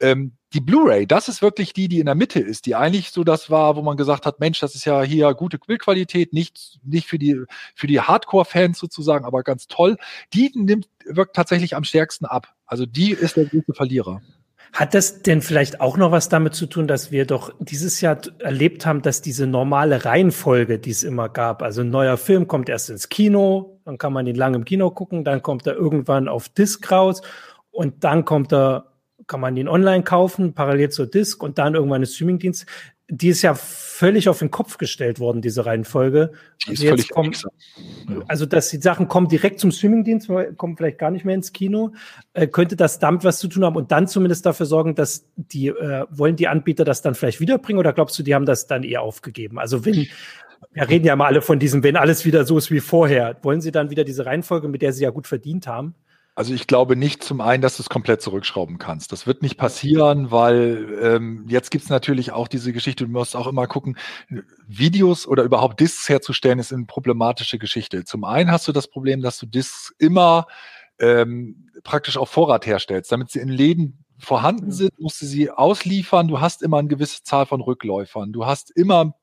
Ähm, 0.00 0.32
die 0.54 0.60
Blu-ray, 0.60 1.06
das 1.06 1.28
ist 1.28 1.42
wirklich 1.42 1.72
die, 1.72 1.88
die 1.88 2.00
in 2.00 2.06
der 2.06 2.14
Mitte 2.14 2.40
ist, 2.40 2.66
die 2.66 2.74
eigentlich 2.74 3.10
so 3.10 3.22
das 3.22 3.50
war, 3.50 3.76
wo 3.76 3.82
man 3.82 3.96
gesagt 3.96 4.24
hat, 4.24 4.40
Mensch, 4.40 4.60
das 4.60 4.74
ist 4.74 4.84
ja 4.84 5.02
hier 5.02 5.34
gute 5.34 5.58
Bildqualität, 5.58 6.32
nicht, 6.32 6.78
nicht 6.82 7.06
für 7.06 7.18
die, 7.18 7.42
für 7.74 7.86
die 7.86 8.00
Hardcore-Fans 8.00 8.78
sozusagen, 8.78 9.24
aber 9.24 9.42
ganz 9.42 9.66
toll. 9.66 9.96
Die 10.32 10.50
nimmt, 10.54 10.88
wirkt 11.04 11.36
tatsächlich 11.36 11.76
am 11.76 11.84
stärksten 11.84 12.24
ab. 12.24 12.54
Also 12.66 12.86
die 12.86 13.12
ist 13.12 13.36
der 13.36 13.44
größte 13.44 13.74
Verlierer. 13.74 14.22
Hat 14.72 14.94
das 14.94 15.22
denn 15.22 15.40
vielleicht 15.40 15.80
auch 15.80 15.96
noch 15.96 16.12
was 16.12 16.28
damit 16.28 16.54
zu 16.54 16.66
tun, 16.66 16.86
dass 16.86 17.10
wir 17.10 17.24
doch 17.24 17.52
dieses 17.58 18.00
Jahr 18.00 18.20
erlebt 18.38 18.84
haben, 18.84 19.02
dass 19.02 19.22
diese 19.22 19.46
normale 19.46 20.04
Reihenfolge, 20.04 20.78
die 20.78 20.90
es 20.90 21.04
immer 21.04 21.28
gab, 21.28 21.62
also 21.62 21.80
ein 21.80 21.90
neuer 21.90 22.16
Film 22.16 22.48
kommt 22.48 22.68
erst 22.68 22.90
ins 22.90 23.08
Kino, 23.08 23.80
dann 23.84 23.98
kann 23.98 24.12
man 24.12 24.26
ihn 24.26 24.36
lange 24.36 24.56
im 24.56 24.64
Kino 24.64 24.90
gucken, 24.90 25.24
dann 25.24 25.42
kommt 25.42 25.66
er 25.66 25.74
irgendwann 25.74 26.28
auf 26.28 26.48
Disc 26.50 26.90
raus 26.90 27.22
und 27.70 28.04
dann 28.04 28.24
kommt 28.24 28.52
er 28.52 28.92
kann 29.28 29.40
man 29.40 29.54
den 29.54 29.68
online 29.68 30.02
kaufen, 30.02 30.54
parallel 30.54 30.88
zur 30.88 31.06
Disc 31.06 31.42
und 31.42 31.58
dann 31.58 31.74
irgendwann 31.74 32.02
ein 32.02 32.06
Streamingdienst. 32.06 32.66
Die 33.10 33.28
ist 33.28 33.40
ja 33.40 33.54
völlig 33.54 34.28
auf 34.28 34.38
den 34.38 34.50
Kopf 34.50 34.76
gestellt 34.76 35.18
worden, 35.18 35.40
diese 35.40 35.64
Reihenfolge. 35.64 36.32
Die 36.66 36.70
also 36.70 36.88
völlig 36.88 37.10
kommen, 37.10 37.32
Also, 38.26 38.44
dass 38.44 38.68
die 38.68 38.78
Sachen 38.78 39.08
kommen 39.08 39.28
direkt 39.28 39.60
zum 39.60 39.70
Streamingdienst, 39.70 40.28
kommen 40.56 40.76
vielleicht 40.76 40.98
gar 40.98 41.10
nicht 41.10 41.24
mehr 41.24 41.34
ins 41.34 41.52
Kino, 41.52 41.92
äh, 42.34 42.46
könnte 42.46 42.76
das 42.76 42.98
damit 42.98 43.24
was 43.24 43.38
zu 43.38 43.48
tun 43.48 43.64
haben 43.64 43.76
und 43.76 43.92
dann 43.92 44.08
zumindest 44.08 44.44
dafür 44.44 44.66
sorgen, 44.66 44.94
dass 44.94 45.26
die, 45.36 45.68
äh, 45.68 46.04
wollen 46.10 46.36
die 46.36 46.48
Anbieter 46.48 46.84
das 46.84 47.00
dann 47.00 47.14
vielleicht 47.14 47.40
wiederbringen 47.40 47.78
oder 47.78 47.92
glaubst 47.92 48.18
du, 48.18 48.22
die 48.22 48.34
haben 48.34 48.46
das 48.46 48.66
dann 48.66 48.82
eher 48.82 49.00
aufgegeben? 49.00 49.58
Also, 49.58 49.86
wenn, 49.86 50.06
wir 50.72 50.88
reden 50.88 51.06
ja 51.06 51.16
mal 51.16 51.26
alle 51.26 51.40
von 51.40 51.58
diesem, 51.58 51.82
wenn 51.82 51.96
alles 51.96 52.24
wieder 52.24 52.44
so 52.44 52.58
ist 52.58 52.70
wie 52.70 52.80
vorher, 52.80 53.38
wollen 53.42 53.60
sie 53.60 53.72
dann 53.72 53.90
wieder 53.90 54.04
diese 54.04 54.26
Reihenfolge, 54.26 54.68
mit 54.68 54.82
der 54.82 54.92
sie 54.92 55.04
ja 55.04 55.10
gut 55.10 55.26
verdient 55.26 55.66
haben? 55.66 55.94
Also 56.38 56.54
ich 56.54 56.68
glaube 56.68 56.94
nicht 56.94 57.24
zum 57.24 57.40
einen, 57.40 57.62
dass 57.62 57.78
du 57.78 57.82
es 57.82 57.88
komplett 57.88 58.22
zurückschrauben 58.22 58.78
kannst. 58.78 59.10
Das 59.10 59.26
wird 59.26 59.42
nicht 59.42 59.56
passieren, 59.56 60.30
weil 60.30 60.96
ähm, 61.02 61.44
jetzt 61.48 61.72
gibt's 61.72 61.88
natürlich 61.88 62.30
auch 62.30 62.46
diese 62.46 62.72
Geschichte, 62.72 63.06
du 63.06 63.10
musst 63.10 63.34
auch 63.34 63.48
immer 63.48 63.66
gucken, 63.66 63.98
Videos 64.68 65.26
oder 65.26 65.42
überhaupt 65.42 65.80
Discs 65.80 66.08
herzustellen, 66.08 66.60
ist 66.60 66.72
eine 66.72 66.84
problematische 66.84 67.58
Geschichte. 67.58 68.04
Zum 68.04 68.22
einen 68.22 68.52
hast 68.52 68.68
du 68.68 68.72
das 68.72 68.86
Problem, 68.86 69.20
dass 69.20 69.36
du 69.38 69.46
Discs 69.46 69.92
immer 69.98 70.46
ähm, 71.00 71.72
praktisch 71.82 72.16
auf 72.16 72.30
Vorrat 72.30 72.66
herstellst, 72.66 73.10
damit 73.10 73.32
sie 73.32 73.40
in 73.40 73.48
Läden 73.48 74.04
vorhanden 74.16 74.70
sind, 74.70 74.96
musst 75.00 75.20
du 75.20 75.26
sie 75.26 75.50
ausliefern. 75.50 76.28
Du 76.28 76.40
hast 76.40 76.62
immer 76.62 76.78
eine 76.78 76.86
gewisse 76.86 77.24
Zahl 77.24 77.46
von 77.46 77.60
Rückläufern. 77.60 78.32
Du 78.32 78.46
hast 78.46 78.70
immer 78.70 79.16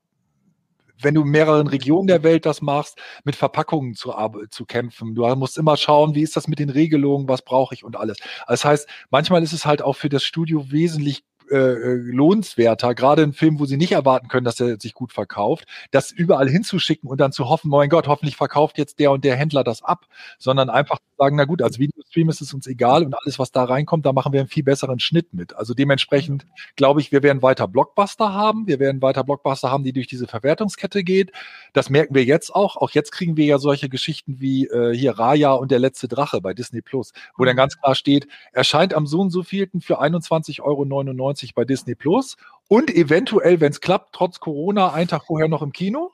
wenn 1.02 1.16
du 1.16 1.22
in 1.22 1.30
mehreren 1.30 1.68
Regionen 1.68 2.08
der 2.08 2.24
Welt 2.24 2.46
das 2.46 2.62
machst, 2.62 2.98
mit 3.24 3.36
Verpackungen 3.36 3.96
zu, 3.96 4.14
zu 4.50 4.66
kämpfen. 4.66 5.16
Du 5.16 5.26
musst 5.36 5.58
immer 5.58 5.78
schauen, 5.78 6.16
wie 6.16 6.22
ist 6.22 6.36
das 6.36 6.48
mit 6.48 6.60
den 6.60 6.70
Regelungen, 6.70 7.28
was 7.28 7.42
brauche 7.42 7.74
ich 7.74 7.84
und 7.84 7.96
alles. 7.96 8.18
Das 8.48 8.66
heißt, 8.66 8.88
manchmal 9.10 9.44
ist 9.44 9.54
es 9.54 9.66
halt 9.66 9.82
auch 9.82 9.96
für 9.96 10.10
das 10.10 10.24
Studio 10.24 10.72
wesentlich 10.72 11.24
äh, 11.56 11.74
äh, 11.74 11.96
lohnenswerter, 11.96 12.94
gerade 12.96 13.24
ein 13.24 13.32
Film, 13.32 13.60
wo 13.60 13.66
sie 13.66 13.78
nicht 13.78 13.94
erwarten 13.94 14.28
können, 14.28 14.44
dass 14.44 14.60
er 14.60 14.78
sich 14.78 14.94
gut 14.94 15.14
verkauft, 15.14 15.66
das 15.92 16.12
überall 16.12 16.50
hinzuschicken 16.50 17.10
und 17.10 17.22
dann 17.22 17.32
zu 17.32 17.48
hoffen, 17.48 17.70
mein 17.70 17.88
Gott, 17.88 18.08
hoffentlich 18.08 18.36
verkauft 18.36 18.78
jetzt 18.78 19.00
der 19.00 19.12
und 19.12 19.24
der 19.24 19.38
Händler 19.38 19.64
das 19.64 19.82
ab, 19.82 20.06
sondern 20.38 20.70
einfach 20.70 20.98
zu 20.98 21.06
sagen, 21.18 21.38
na 21.38 21.46
gut, 21.46 21.62
als 21.62 21.80
Videostream 21.80 22.28
ist 22.28 22.42
es 22.42 22.54
uns 22.54 22.68
egal 22.68 23.06
und 23.06 23.16
alles, 23.18 23.40
was 23.40 23.54
da 23.54 23.64
reinkommt, 23.64 24.06
da 24.06 24.12
machen 24.12 24.34
wir 24.34 24.42
einen 24.42 24.50
viel 24.50 24.64
besseren 24.64 25.00
Schnitt 25.00 25.34
mit. 25.34 25.56
Also 25.56 25.74
dementsprechend 25.74 26.46
glaube 26.76 27.00
ich, 27.00 27.14
wir 27.14 27.24
werden 27.24 27.42
weiter 27.42 27.70
Blockbuster 27.70 28.34
haben, 28.34 28.68
wir 28.68 28.80
werden 28.80 29.02
weiter 29.02 29.24
Blockbuster 29.24 29.72
haben, 29.72 29.86
die 29.86 29.94
durch 29.94 30.08
diese 30.08 30.28
Verwertungskette 30.28 31.06
geht. 31.06 31.32
Das 31.72 31.90
merken 31.90 32.16
wir 32.16 32.26
jetzt 32.26 32.54
auch. 32.54 32.76
Auch 32.76 32.92
jetzt 32.92 33.14
kriegen 33.14 33.38
wir 33.38 33.46
ja 33.46 33.60
solche 33.60 33.88
Geschichten 33.88 34.42
wie 34.42 34.66
äh, 34.68 34.94
hier 34.94 35.18
Raya 35.18 35.54
und 35.54 35.72
der 35.72 35.80
letzte 35.80 36.10
Drache 36.10 36.42
bei 36.42 36.54
Disney 36.54 36.82
Plus, 36.82 37.14
wo 37.38 37.46
dann 37.46 37.56
ganz 37.56 37.80
klar 37.80 37.96
steht, 37.96 38.28
erscheint 38.52 38.94
am 38.94 39.08
so 39.08 39.22
und 39.22 39.30
so 39.30 39.42
vielten 39.42 39.80
für 39.80 40.02
21,99 40.02 40.62
Euro 40.62 40.84
bei 41.54 41.66
Disney 41.66 41.96
Plus 41.96 42.38
und 42.68 42.90
eventuell, 42.90 43.62
wenn 43.62 43.72
es 43.72 43.82
klappt, 43.82 44.14
trotz 44.14 44.40
Corona, 44.40 44.94
einen 44.94 45.08
Tag 45.08 45.26
vorher 45.26 45.48
noch 45.48 45.62
im 45.62 45.72
Kino. 45.72 46.12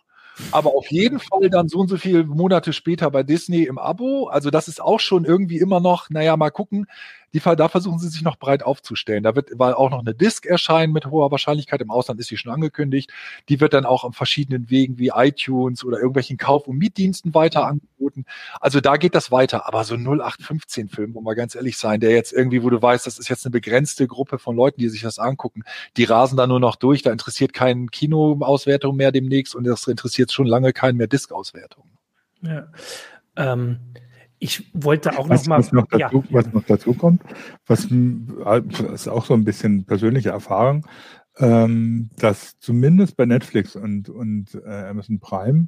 Aber 0.51 0.75
auf 0.75 0.89
jeden 0.89 1.19
Fall 1.19 1.49
dann 1.49 1.67
so 1.67 1.79
und 1.79 1.87
so 1.89 1.97
viele 1.97 2.23
Monate 2.23 2.73
später 2.73 3.11
bei 3.11 3.21
Disney 3.21 3.63
im 3.63 3.77
Abo. 3.77 4.27
Also 4.27 4.49
das 4.49 4.67
ist 4.67 4.81
auch 4.81 4.99
schon 4.99 5.25
irgendwie 5.25 5.59
immer 5.59 5.79
noch, 5.79 6.09
naja, 6.09 6.35
mal 6.37 6.51
gucken. 6.51 6.87
Die, 7.33 7.39
da 7.39 7.69
versuchen 7.69 7.99
sie 7.99 8.09
sich 8.09 8.21
noch 8.21 8.37
breit 8.37 8.63
aufzustellen. 8.63 9.23
Da 9.23 9.35
wird 9.35 9.51
weil 9.53 9.73
auch 9.73 9.89
noch 9.89 9.99
eine 9.99 10.13
Disc 10.13 10.45
erscheinen 10.45 10.91
mit 10.91 11.05
hoher 11.05 11.31
Wahrscheinlichkeit. 11.31 11.81
Im 11.81 11.91
Ausland 11.91 12.19
ist 12.19 12.27
sie 12.27 12.37
schon 12.37 12.51
angekündigt. 12.51 13.11
Die 13.47 13.61
wird 13.61 13.73
dann 13.73 13.85
auch 13.85 14.03
auf 14.03 14.15
verschiedenen 14.15 14.69
Wegen 14.69 14.97
wie 14.97 15.11
iTunes 15.15 15.83
oder 15.85 15.97
irgendwelchen 15.97 16.37
Kauf- 16.37 16.67
und 16.67 16.77
Mietdiensten 16.77 17.33
weiter 17.33 17.65
angeboten. 17.65 18.25
Also 18.59 18.81
da 18.81 18.97
geht 18.97 19.15
das 19.15 19.31
weiter. 19.31 19.67
Aber 19.67 19.83
so 19.83 19.95
0815-Film, 19.95 21.15
wo 21.15 21.21
wir 21.21 21.35
ganz 21.35 21.55
ehrlich 21.55 21.77
sein, 21.77 21.99
der 21.99 22.11
jetzt 22.11 22.33
irgendwie, 22.33 22.63
wo 22.63 22.69
du 22.69 22.81
weißt, 22.81 23.07
das 23.07 23.17
ist 23.17 23.29
jetzt 23.29 23.45
eine 23.45 23.51
begrenzte 23.51 24.07
Gruppe 24.07 24.37
von 24.37 24.55
Leuten, 24.55 24.81
die 24.81 24.89
sich 24.89 25.01
das 25.01 25.17
angucken, 25.17 25.63
die 25.97 26.03
rasen 26.03 26.37
da 26.37 26.47
nur 26.47 26.59
noch 26.59 26.75
durch. 26.75 27.01
Da 27.01 27.11
interessiert 27.11 27.53
keinen 27.53 27.91
Kinoauswertung 27.91 28.95
mehr 28.95 29.11
demnächst 29.11 29.55
und 29.55 29.63
das 29.65 29.87
interessiert 29.87 30.31
schon 30.31 30.47
lange 30.47 30.73
keinen 30.73 30.97
mehr 30.97 31.07
Disc-Auswertung. 31.07 31.85
Ja. 32.41 32.67
Ähm 33.37 33.79
ich 34.41 34.71
wollte 34.73 35.17
auch 35.19 35.29
was, 35.29 35.43
noch 35.43 35.49
mal. 35.49 35.59
Was 35.59 35.71
noch, 35.71 35.87
dazu, 35.87 36.23
ja. 36.27 36.33
was 36.33 36.51
noch 36.51 36.63
dazu 36.63 36.93
kommt, 36.95 37.21
was 37.67 37.85
ist 37.85 39.07
auch 39.07 39.25
so 39.25 39.35
ein 39.35 39.45
bisschen 39.45 39.85
persönliche 39.85 40.29
Erfahrung, 40.29 40.87
ähm, 41.37 42.09
dass 42.17 42.57
zumindest 42.59 43.15
bei 43.15 43.27
Netflix 43.27 43.75
und, 43.75 44.09
und 44.09 44.59
äh, 44.65 44.89
Amazon 44.89 45.19
Prime 45.19 45.67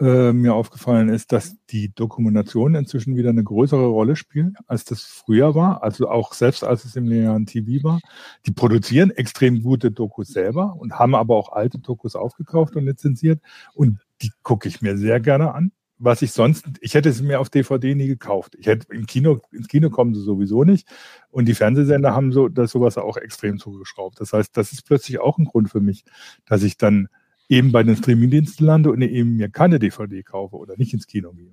äh, 0.00 0.32
mir 0.32 0.54
aufgefallen 0.54 1.10
ist, 1.10 1.32
dass 1.32 1.56
die 1.66 1.94
Dokumentation 1.94 2.74
inzwischen 2.74 3.14
wieder 3.14 3.28
eine 3.28 3.44
größere 3.44 3.86
Rolle 3.86 4.16
spielt, 4.16 4.56
als 4.66 4.86
das 4.86 5.02
früher 5.02 5.54
war. 5.54 5.82
Also 5.82 6.08
auch 6.08 6.32
selbst 6.32 6.64
als 6.64 6.86
es 6.86 6.96
im 6.96 7.08
linearen 7.08 7.44
TV 7.44 7.84
war. 7.84 8.00
Die 8.46 8.52
produzieren 8.52 9.10
extrem 9.10 9.62
gute 9.62 9.90
Dokus 9.90 10.28
selber 10.28 10.76
und 10.78 10.98
haben 10.98 11.14
aber 11.14 11.36
auch 11.36 11.52
alte 11.52 11.78
Dokus 11.78 12.16
aufgekauft 12.16 12.74
und 12.74 12.86
lizenziert. 12.86 13.42
Und 13.74 13.98
die 14.22 14.32
gucke 14.42 14.66
ich 14.66 14.80
mir 14.80 14.96
sehr 14.96 15.20
gerne 15.20 15.52
an 15.52 15.72
was 15.98 16.22
ich 16.22 16.32
sonst, 16.32 16.66
ich 16.80 16.94
hätte 16.94 17.08
es 17.08 17.20
mir 17.22 17.40
auf 17.40 17.50
DVD 17.50 17.94
nie 17.94 18.06
gekauft. 18.06 18.56
Ich 18.58 18.66
hätte 18.66 18.86
im 18.92 19.06
Kino, 19.06 19.40
ins 19.52 19.68
Kino 19.68 19.90
kommen 19.90 20.14
sie 20.14 20.22
sowieso 20.22 20.64
nicht. 20.64 20.86
Und 21.30 21.46
die 21.46 21.54
Fernsehsender 21.54 22.14
haben 22.14 22.32
so, 22.32 22.48
das 22.48 22.70
sowas 22.70 22.98
auch 22.98 23.16
extrem 23.16 23.58
zugeschraubt. 23.58 24.20
Das 24.20 24.32
heißt, 24.32 24.56
das 24.56 24.72
ist 24.72 24.86
plötzlich 24.86 25.18
auch 25.20 25.38
ein 25.38 25.44
Grund 25.44 25.70
für 25.70 25.80
mich, 25.80 26.04
dass 26.46 26.62
ich 26.62 26.76
dann 26.76 27.08
eben 27.48 27.72
bei 27.72 27.82
den 27.82 27.96
Streamingdiensten 27.96 28.66
lande 28.66 28.90
und 28.90 29.02
eben 29.02 29.36
mir 29.36 29.48
keine 29.48 29.78
DVD 29.78 30.22
kaufe 30.22 30.56
oder 30.56 30.74
nicht 30.76 30.92
ins 30.92 31.06
Kino 31.06 31.32
gehe. 31.32 31.50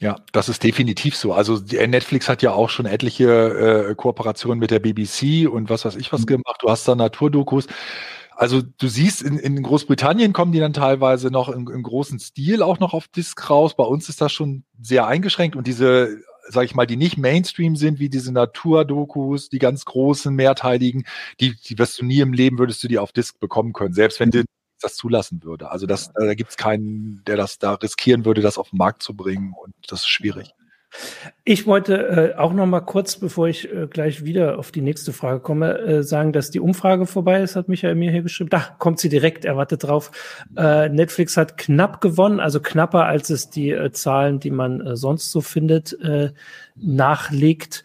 Ja, 0.00 0.16
das 0.32 0.48
ist 0.48 0.62
definitiv 0.62 1.16
so. 1.16 1.32
Also 1.32 1.60
Netflix 1.70 2.28
hat 2.28 2.42
ja 2.42 2.52
auch 2.52 2.68
schon 2.68 2.86
etliche 2.86 3.88
äh, 3.90 3.94
Kooperationen 3.94 4.58
mit 4.58 4.70
der 4.70 4.80
BBC 4.80 5.48
und 5.48 5.70
was 5.70 5.84
weiß 5.84 5.96
ich 5.96 6.12
was 6.12 6.22
mhm. 6.22 6.26
gemacht. 6.26 6.56
Du 6.60 6.68
hast 6.68 6.86
da 6.88 6.94
Naturdokus. 6.94 7.66
Also 8.36 8.62
du 8.62 8.88
siehst, 8.88 9.22
in, 9.22 9.38
in 9.38 9.62
Großbritannien 9.62 10.32
kommen 10.32 10.52
die 10.52 10.60
dann 10.60 10.72
teilweise 10.72 11.30
noch 11.30 11.48
im, 11.48 11.68
im 11.68 11.82
großen 11.82 12.18
Stil 12.18 12.62
auch 12.62 12.80
noch 12.80 12.94
auf 12.94 13.08
Disc 13.08 13.48
raus. 13.48 13.76
Bei 13.76 13.84
uns 13.84 14.08
ist 14.08 14.20
das 14.20 14.32
schon 14.32 14.64
sehr 14.80 15.06
eingeschränkt 15.06 15.56
und 15.56 15.66
diese 15.66 16.18
sag 16.48 16.64
ich 16.64 16.74
mal, 16.74 16.86
die 16.86 16.96
nicht 16.96 17.16
Mainstream 17.16 17.76
sind, 17.76 17.98
wie 17.98 18.08
diese 18.08 18.32
Naturdokus, 18.32 19.48
die 19.48 19.58
ganz 19.58 19.84
großen, 19.84 20.34
mehrteiligen, 20.34 21.04
die, 21.40 21.56
die 21.56 21.78
wirst 21.78 22.00
du 22.00 22.04
nie 22.04 22.20
im 22.20 22.32
Leben, 22.32 22.58
würdest 22.58 22.82
du 22.84 22.88
die 22.88 22.98
auf 22.98 23.12
Disc 23.12 23.38
bekommen 23.40 23.72
können, 23.72 23.94
selbst 23.94 24.20
wenn 24.20 24.30
du 24.30 24.44
das 24.80 24.96
zulassen 24.96 25.42
würde. 25.42 25.70
Also 25.70 25.86
das, 25.86 26.12
da 26.12 26.34
gibt 26.34 26.50
es 26.50 26.56
keinen, 26.56 27.22
der 27.26 27.36
das 27.36 27.58
da 27.58 27.74
riskieren 27.74 28.24
würde, 28.24 28.42
das 28.42 28.58
auf 28.58 28.70
den 28.70 28.78
Markt 28.78 29.02
zu 29.02 29.14
bringen 29.14 29.54
und 29.56 29.72
das 29.88 30.00
ist 30.00 30.08
schwierig. 30.08 30.50
Ich 31.44 31.66
wollte 31.66 32.34
äh, 32.34 32.38
auch 32.38 32.52
noch 32.52 32.66
mal 32.66 32.80
kurz, 32.80 33.16
bevor 33.16 33.48
ich 33.48 33.70
äh, 33.72 33.86
gleich 33.86 34.24
wieder 34.24 34.58
auf 34.58 34.72
die 34.72 34.80
nächste 34.80 35.12
Frage 35.12 35.40
komme, 35.40 35.78
äh, 35.78 36.02
sagen, 36.02 36.32
dass 36.32 36.50
die 36.50 36.60
Umfrage 36.60 37.06
vorbei 37.06 37.42
ist, 37.42 37.56
hat 37.56 37.68
Michael 37.68 37.94
mir 37.94 38.10
hier 38.10 38.22
geschrieben. 38.22 38.50
Da 38.50 38.74
kommt 38.78 38.98
sie 38.98 39.08
direkt, 39.08 39.44
er 39.44 39.56
wartet 39.56 39.84
drauf. 39.84 40.10
Äh, 40.56 40.88
Netflix 40.88 41.36
hat 41.36 41.58
knapp 41.58 42.00
gewonnen, 42.00 42.40
also 42.40 42.60
knapper 42.60 43.06
als 43.06 43.30
es 43.30 43.50
die 43.50 43.70
äh, 43.70 43.92
Zahlen, 43.92 44.40
die 44.40 44.50
man 44.50 44.80
äh, 44.80 44.96
sonst 44.96 45.30
so 45.30 45.40
findet, 45.40 45.92
äh, 46.00 46.32
nachlegt 46.76 47.84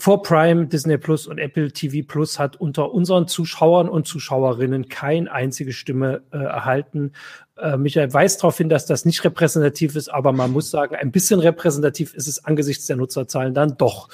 vor 0.00 0.22
Prime, 0.22 0.66
Disney 0.66 0.96
Plus 0.96 1.26
und 1.26 1.36
Apple 1.36 1.72
TV 1.72 2.06
Plus 2.06 2.38
hat 2.38 2.56
unter 2.56 2.92
unseren 2.92 3.28
Zuschauern 3.28 3.86
und 3.86 4.06
Zuschauerinnen 4.06 4.88
keine 4.88 5.30
einzige 5.30 5.74
Stimme 5.74 6.22
äh, 6.32 6.38
erhalten. 6.38 7.12
Äh, 7.60 7.76
Michael 7.76 8.12
weist 8.12 8.42
darauf 8.42 8.56
hin, 8.56 8.68
dass 8.68 8.86
das 8.86 9.04
nicht 9.04 9.24
repräsentativ 9.24 9.96
ist, 9.96 10.08
aber 10.08 10.32
man 10.32 10.50
muss 10.50 10.70
sagen, 10.70 10.96
ein 10.96 11.12
bisschen 11.12 11.40
repräsentativ 11.40 12.14
ist 12.14 12.28
es 12.28 12.44
angesichts 12.44 12.86
der 12.86 12.96
Nutzerzahlen 12.96 13.54
dann 13.54 13.76
doch. 13.76 14.08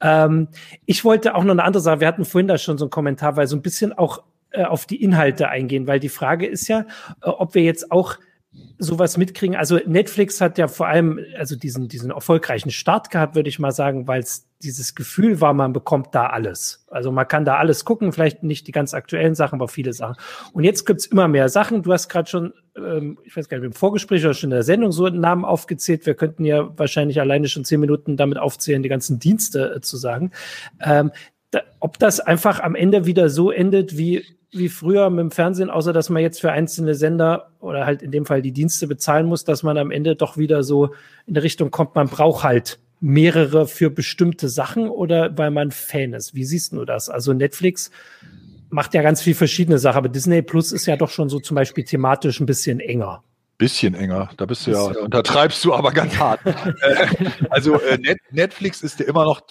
Ähm, 0.00 0.48
ich 0.86 1.04
wollte 1.04 1.34
auch 1.34 1.44
noch 1.44 1.52
eine 1.52 1.64
andere 1.64 1.82
Sache. 1.82 2.00
Wir 2.00 2.08
hatten 2.08 2.24
vorhin 2.24 2.48
da 2.48 2.58
schon 2.58 2.78
so 2.78 2.84
einen 2.84 2.90
Kommentar, 2.90 3.36
weil 3.36 3.46
so 3.46 3.56
ein 3.56 3.62
bisschen 3.62 3.92
auch 3.92 4.22
äh, 4.50 4.64
auf 4.64 4.86
die 4.86 5.02
Inhalte 5.02 5.48
eingehen, 5.48 5.86
weil 5.86 6.00
die 6.00 6.08
Frage 6.08 6.46
ist 6.46 6.68
ja, 6.68 6.86
äh, 7.22 7.28
ob 7.28 7.54
wir 7.54 7.62
jetzt 7.62 7.90
auch 7.90 8.16
sowas 8.78 9.16
mitkriegen. 9.16 9.56
Also 9.56 9.78
Netflix 9.86 10.40
hat 10.40 10.58
ja 10.58 10.68
vor 10.68 10.88
allem 10.88 11.20
also 11.38 11.56
diesen 11.56 11.88
diesen 11.88 12.10
erfolgreichen 12.10 12.70
Start 12.70 13.10
gehabt, 13.10 13.34
würde 13.34 13.48
ich 13.48 13.58
mal 13.58 13.72
sagen, 13.72 14.06
weil 14.06 14.20
es 14.20 14.48
dieses 14.62 14.94
Gefühl 14.94 15.40
war, 15.40 15.52
man 15.52 15.72
bekommt 15.72 16.14
da 16.14 16.26
alles. 16.26 16.84
Also 16.90 17.12
man 17.12 17.28
kann 17.28 17.44
da 17.44 17.56
alles 17.56 17.84
gucken, 17.84 18.12
vielleicht 18.12 18.42
nicht 18.42 18.66
die 18.66 18.72
ganz 18.72 18.94
aktuellen 18.94 19.34
Sachen, 19.34 19.56
aber 19.56 19.68
viele 19.68 19.92
Sachen. 19.92 20.16
Und 20.52 20.64
jetzt 20.64 20.86
gibt's 20.86 21.06
immer 21.06 21.28
mehr 21.28 21.48
Sachen. 21.48 21.82
Du 21.82 21.92
hast 21.92 22.08
gerade 22.08 22.28
schon, 22.28 22.54
ähm, 22.76 23.18
ich 23.24 23.36
weiß 23.36 23.48
gar 23.48 23.58
nicht, 23.58 23.66
im 23.66 23.72
Vorgespräch 23.72 24.24
oder 24.24 24.34
schon 24.34 24.50
in 24.50 24.56
der 24.56 24.62
Sendung 24.62 24.90
so 24.90 25.04
einen 25.04 25.20
Namen 25.20 25.44
aufgezählt. 25.44 26.06
Wir 26.06 26.14
könnten 26.14 26.44
ja 26.44 26.76
wahrscheinlich 26.78 27.20
alleine 27.20 27.48
schon 27.48 27.64
zehn 27.64 27.80
Minuten 27.80 28.16
damit 28.16 28.38
aufzählen, 28.38 28.82
die 28.82 28.88
ganzen 28.88 29.18
Dienste 29.18 29.76
äh, 29.76 29.80
zu 29.80 29.96
sagen. 29.96 30.32
Ähm, 30.80 31.12
da, 31.50 31.60
ob 31.78 31.98
das 31.98 32.20
einfach 32.20 32.60
am 32.60 32.74
Ende 32.74 33.06
wieder 33.06 33.28
so 33.28 33.50
endet 33.50 33.98
wie 33.98 34.24
wie 34.54 34.68
früher 34.68 35.10
mit 35.10 35.20
dem 35.20 35.30
Fernsehen, 35.30 35.70
außer 35.70 35.92
dass 35.92 36.10
man 36.10 36.22
jetzt 36.22 36.40
für 36.40 36.52
einzelne 36.52 36.94
Sender 36.94 37.50
oder 37.60 37.86
halt 37.86 38.02
in 38.02 38.10
dem 38.10 38.26
Fall 38.26 38.42
die 38.42 38.52
Dienste 38.52 38.86
bezahlen 38.86 39.26
muss, 39.26 39.44
dass 39.44 39.62
man 39.62 39.78
am 39.78 39.90
Ende 39.90 40.16
doch 40.16 40.36
wieder 40.36 40.62
so 40.62 40.94
in 41.26 41.34
der 41.34 41.42
Richtung 41.42 41.70
kommt, 41.70 41.94
man 41.94 42.08
braucht 42.08 42.44
halt 42.44 42.78
mehrere 43.00 43.66
für 43.66 43.90
bestimmte 43.90 44.48
Sachen 44.48 44.88
oder 44.88 45.36
weil 45.36 45.50
man 45.50 45.70
Fan 45.70 46.14
ist? 46.14 46.34
Wie 46.34 46.44
siehst 46.44 46.72
du 46.72 46.84
das? 46.84 47.10
Also 47.10 47.32
Netflix 47.32 47.90
macht 48.70 48.94
ja 48.94 49.02
ganz 49.02 49.20
viel 49.20 49.34
verschiedene 49.34 49.78
Sachen, 49.78 49.98
aber 49.98 50.08
Disney 50.08 50.42
Plus 50.42 50.72
ist 50.72 50.86
ja 50.86 50.96
doch 50.96 51.10
schon 51.10 51.28
so 51.28 51.38
zum 51.38 51.54
Beispiel 51.54 51.84
thematisch 51.84 52.40
ein 52.40 52.46
bisschen 52.46 52.80
enger. 52.80 53.22
Bisschen 53.58 53.94
enger, 53.94 54.30
da 54.36 54.46
bist 54.46 54.66
du 54.66 54.72
ja, 54.72 54.82
untertreibst 54.82 55.64
du 55.64 55.74
aber 55.74 55.92
ganz 55.92 56.16
hart. 56.18 56.40
Äh, 56.44 57.06
also 57.50 57.78
äh, 57.80 58.16
Netflix 58.30 58.82
ist 58.82 58.98
ja 59.00 59.06
immer 59.06 59.24
noch 59.24 59.42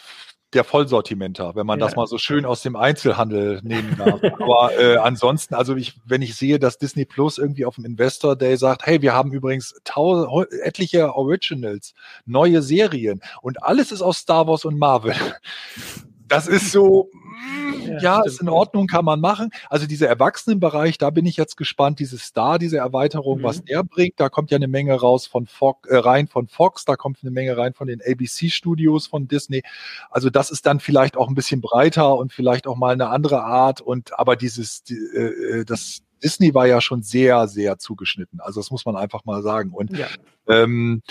der 0.53 0.63
Vollsortimenter, 0.63 1.55
wenn 1.55 1.65
man 1.65 1.79
ja. 1.79 1.85
das 1.85 1.95
mal 1.95 2.07
so 2.07 2.17
schön 2.17 2.45
aus 2.45 2.61
dem 2.61 2.75
Einzelhandel 2.75 3.59
nehmen 3.63 3.95
darf. 3.97 4.21
Aber 4.39 4.77
äh, 4.77 4.97
ansonsten, 4.97 5.55
also 5.55 5.75
ich, 5.75 5.99
wenn 6.05 6.21
ich 6.21 6.35
sehe, 6.35 6.59
dass 6.59 6.77
Disney 6.77 7.05
Plus 7.05 7.37
irgendwie 7.37 7.65
auf 7.65 7.75
dem 7.75 7.85
Investor 7.85 8.35
Day 8.35 8.57
sagt, 8.57 8.85
hey, 8.85 9.01
wir 9.01 9.13
haben 9.13 9.31
übrigens 9.31 9.75
tausend, 9.83 10.51
etliche 10.63 11.15
Originals, 11.15 11.93
neue 12.25 12.61
Serien 12.61 13.21
und 13.41 13.63
alles 13.63 13.91
ist 13.91 14.01
aus 14.01 14.17
Star 14.17 14.47
Wars 14.47 14.65
und 14.65 14.77
Marvel. 14.77 15.15
Das 16.33 16.47
ist 16.47 16.71
so, 16.71 17.11
ja, 17.85 17.99
ja 17.99 18.21
ist 18.23 18.41
in 18.41 18.49
Ordnung, 18.49 18.87
kann 18.87 19.05
man 19.05 19.19
machen. 19.19 19.51
Also 19.69 19.85
dieser 19.85 20.07
Erwachsenenbereich, 20.07 20.97
da 20.97 21.11
bin 21.11 21.27
ich 21.27 21.37
jetzt 21.37 21.57
gespannt, 21.57 21.99
diese 21.99 22.17
Star, 22.17 22.57
diese 22.57 22.77
Erweiterung, 22.77 23.39
mhm. 23.39 23.43
was 23.43 23.63
der 23.63 23.83
bringt. 23.83 24.19
Da 24.19 24.29
kommt 24.29 24.49
ja 24.49 24.55
eine 24.55 24.67
Menge 24.67 24.95
raus 24.95 25.27
von 25.27 25.45
Fox, 25.45 25.87
äh, 25.89 25.97
rein 25.97 26.27
von 26.27 26.47
Fox, 26.47 26.85
da 26.85 26.95
kommt 26.95 27.19
eine 27.21 27.29
Menge 27.29 27.55
rein 27.55 27.73
von 27.73 27.87
den 27.87 28.01
ABC-Studios 28.01 29.05
von 29.05 29.27
Disney. 29.27 29.61
Also 30.09 30.31
das 30.31 30.49
ist 30.49 30.65
dann 30.65 30.79
vielleicht 30.79 31.17
auch 31.17 31.27
ein 31.27 31.35
bisschen 31.35 31.61
breiter 31.61 32.15
und 32.15 32.33
vielleicht 32.33 32.65
auch 32.65 32.77
mal 32.77 32.93
eine 32.93 33.09
andere 33.09 33.43
Art. 33.43 33.81
Und 33.81 34.17
aber 34.17 34.35
dieses, 34.35 34.83
die, 34.83 34.95
äh, 34.95 35.59
äh 35.59 35.65
das 35.65 36.01
Disney 36.23 36.55
war 36.55 36.65
ja 36.65 36.81
schon 36.81 37.03
sehr, 37.03 37.47
sehr 37.47 37.77
zugeschnitten. 37.77 38.39
Also 38.39 38.59
das 38.59 38.71
muss 38.71 38.85
man 38.85 38.95
einfach 38.95 39.25
mal 39.25 39.43
sagen. 39.43 39.71
Und 39.71 39.95
ja. 39.95 40.07
ähm, 40.47 41.03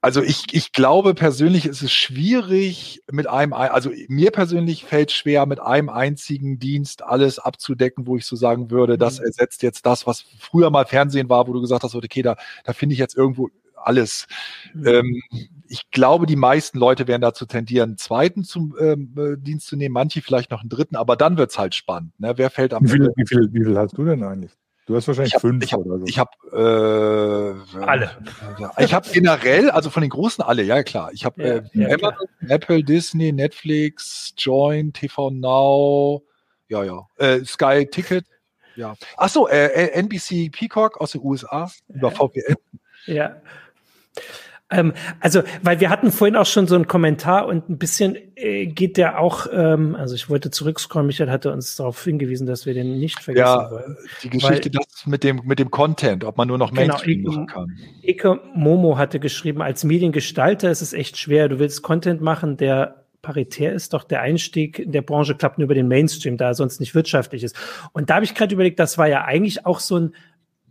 also 0.00 0.22
ich, 0.22 0.52
ich 0.52 0.72
glaube 0.72 1.14
persönlich 1.14 1.66
ist 1.66 1.82
es 1.82 1.92
schwierig 1.92 3.02
mit 3.10 3.26
einem, 3.26 3.52
also 3.52 3.90
mir 4.08 4.30
persönlich 4.30 4.84
fällt 4.84 5.12
schwer, 5.12 5.46
mit 5.46 5.60
einem 5.60 5.88
einzigen 5.88 6.58
Dienst 6.58 7.02
alles 7.02 7.38
abzudecken, 7.38 8.06
wo 8.06 8.16
ich 8.16 8.26
so 8.26 8.36
sagen 8.36 8.70
würde, 8.70 8.98
das 8.98 9.18
mhm. 9.18 9.26
ersetzt 9.26 9.62
jetzt 9.62 9.86
das, 9.86 10.06
was 10.06 10.24
früher 10.38 10.70
mal 10.70 10.84
Fernsehen 10.84 11.28
war, 11.28 11.48
wo 11.48 11.52
du 11.52 11.60
gesagt 11.60 11.84
hast, 11.84 11.94
okay, 11.94 12.22
da, 12.22 12.36
da 12.64 12.72
finde 12.72 12.92
ich 12.92 12.98
jetzt 12.98 13.16
irgendwo 13.16 13.48
alles. 13.76 14.26
Mhm. 14.74 14.86
Ähm, 14.86 15.22
ich 15.68 15.90
glaube, 15.90 16.26
die 16.26 16.36
meisten 16.36 16.78
Leute 16.78 17.06
werden 17.06 17.22
dazu 17.22 17.46
tendieren, 17.46 17.90
einen 17.90 17.98
zweiten 17.98 18.44
zum 18.44 18.74
ähm, 18.78 19.14
äh, 19.16 19.36
Dienst 19.38 19.66
zu 19.66 19.76
nehmen, 19.76 19.94
manche 19.94 20.22
vielleicht 20.22 20.50
noch 20.50 20.60
einen 20.60 20.68
dritten, 20.68 20.96
aber 20.96 21.16
dann 21.16 21.36
wird's 21.36 21.58
halt 21.58 21.74
spannend. 21.74 22.18
Ne? 22.20 22.34
Wer 22.36 22.50
fällt 22.50 22.74
am 22.74 22.84
wie 22.84 22.90
viel, 22.90 23.12
wie, 23.16 23.26
viel, 23.26 23.48
wie 23.52 23.64
viel 23.64 23.78
hast 23.78 23.96
du 23.96 24.04
denn 24.04 24.22
eigentlich? 24.22 24.52
Du 24.86 24.94
hast 24.94 25.08
wahrscheinlich 25.08 25.32
ich 25.32 25.34
hab, 25.34 25.40
fünf 25.40 25.64
ich 25.64 25.72
hab, 25.72 25.80
oder 25.80 25.98
so. 25.98 26.04
Ich 26.06 26.18
habe 26.18 26.30
äh, 26.52 27.84
alle. 27.84 28.10
Ich 28.78 28.92
habe 28.92 29.08
generell, 29.10 29.70
also 29.70 29.88
von 29.88 30.02
den 30.02 30.10
großen 30.10 30.44
alle, 30.44 30.62
ja 30.62 30.82
klar. 30.82 31.10
Ich 31.12 31.24
habe 31.24 31.42
ja, 31.42 31.54
äh, 31.54 31.62
ja, 31.72 31.88
Amazon, 31.88 32.28
Apple, 32.48 32.84
Disney, 32.84 33.32
Netflix, 33.32 34.34
Join, 34.36 34.92
TV 34.92 35.30
Now, 35.30 36.22
ja 36.68 36.84
ja, 36.84 37.06
äh, 37.16 37.44
Sky 37.44 37.86
Ticket, 37.90 38.26
ja. 38.76 38.94
Ach 39.16 39.28
so, 39.28 39.48
äh, 39.48 39.90
NBC 39.92 40.50
Peacock 40.50 41.00
aus 41.00 41.12
den 41.12 41.22
USA 41.22 41.70
über 41.88 42.10
VPN. 42.10 42.56
Ja. 43.06 43.36
Ähm, 44.70 44.94
also, 45.20 45.42
weil 45.62 45.80
wir 45.80 45.90
hatten 45.90 46.10
vorhin 46.10 46.36
auch 46.36 46.46
schon 46.46 46.66
so 46.66 46.74
einen 46.74 46.86
Kommentar 46.86 47.46
und 47.46 47.68
ein 47.68 47.76
bisschen 47.76 48.16
äh, 48.34 48.66
geht 48.66 48.96
der 48.96 49.20
auch, 49.20 49.46
ähm, 49.52 49.94
also 49.94 50.14
ich 50.14 50.30
wollte 50.30 50.50
zurückscrollen, 50.50 51.06
Michael 51.06 51.30
hatte 51.30 51.52
uns 51.52 51.76
darauf 51.76 52.02
hingewiesen, 52.02 52.46
dass 52.46 52.64
wir 52.64 52.72
den 52.72 52.98
nicht 52.98 53.20
vergessen 53.20 53.46
ja, 53.46 53.70
wollen. 53.70 53.96
Die 54.22 54.30
Geschichte 54.30 54.70
weil, 54.72 54.80
das 54.88 55.06
mit 55.06 55.22
dem, 55.22 55.42
mit 55.44 55.58
dem 55.58 55.70
Content, 55.70 56.24
ob 56.24 56.38
man 56.38 56.48
nur 56.48 56.56
noch 56.56 56.72
genau, 56.72 56.94
Mainstream 56.94 57.24
genau, 57.24 57.32
machen 57.32 57.46
kann. 57.46 57.78
Eke 58.02 58.40
Momo 58.54 58.96
hatte 58.96 59.20
geschrieben, 59.20 59.60
als 59.60 59.84
Mediengestalter 59.84 60.70
ist 60.70 60.80
es 60.80 60.94
echt 60.94 61.18
schwer. 61.18 61.48
Du 61.48 61.58
willst 61.58 61.82
Content 61.82 62.22
machen, 62.22 62.56
der 62.56 63.04
paritär 63.20 63.72
ist, 63.72 63.92
doch 63.92 64.04
der 64.04 64.20
Einstieg 64.20 64.78
in 64.78 64.92
der 64.92 65.02
Branche 65.02 65.34
klappt 65.34 65.58
nur 65.58 65.64
über 65.64 65.74
den 65.74 65.88
Mainstream, 65.88 66.36
da 66.36 66.48
er 66.48 66.54
sonst 66.54 66.78
nicht 66.78 66.94
wirtschaftlich 66.94 67.42
ist. 67.42 67.56
Und 67.92 68.10
da 68.10 68.16
habe 68.16 68.24
ich 68.24 68.34
gerade 68.34 68.54
überlegt, 68.54 68.78
das 68.78 68.98
war 68.98 69.08
ja 69.08 69.24
eigentlich 69.24 69.66
auch 69.66 69.80
so 69.80 69.98
ein 69.98 70.14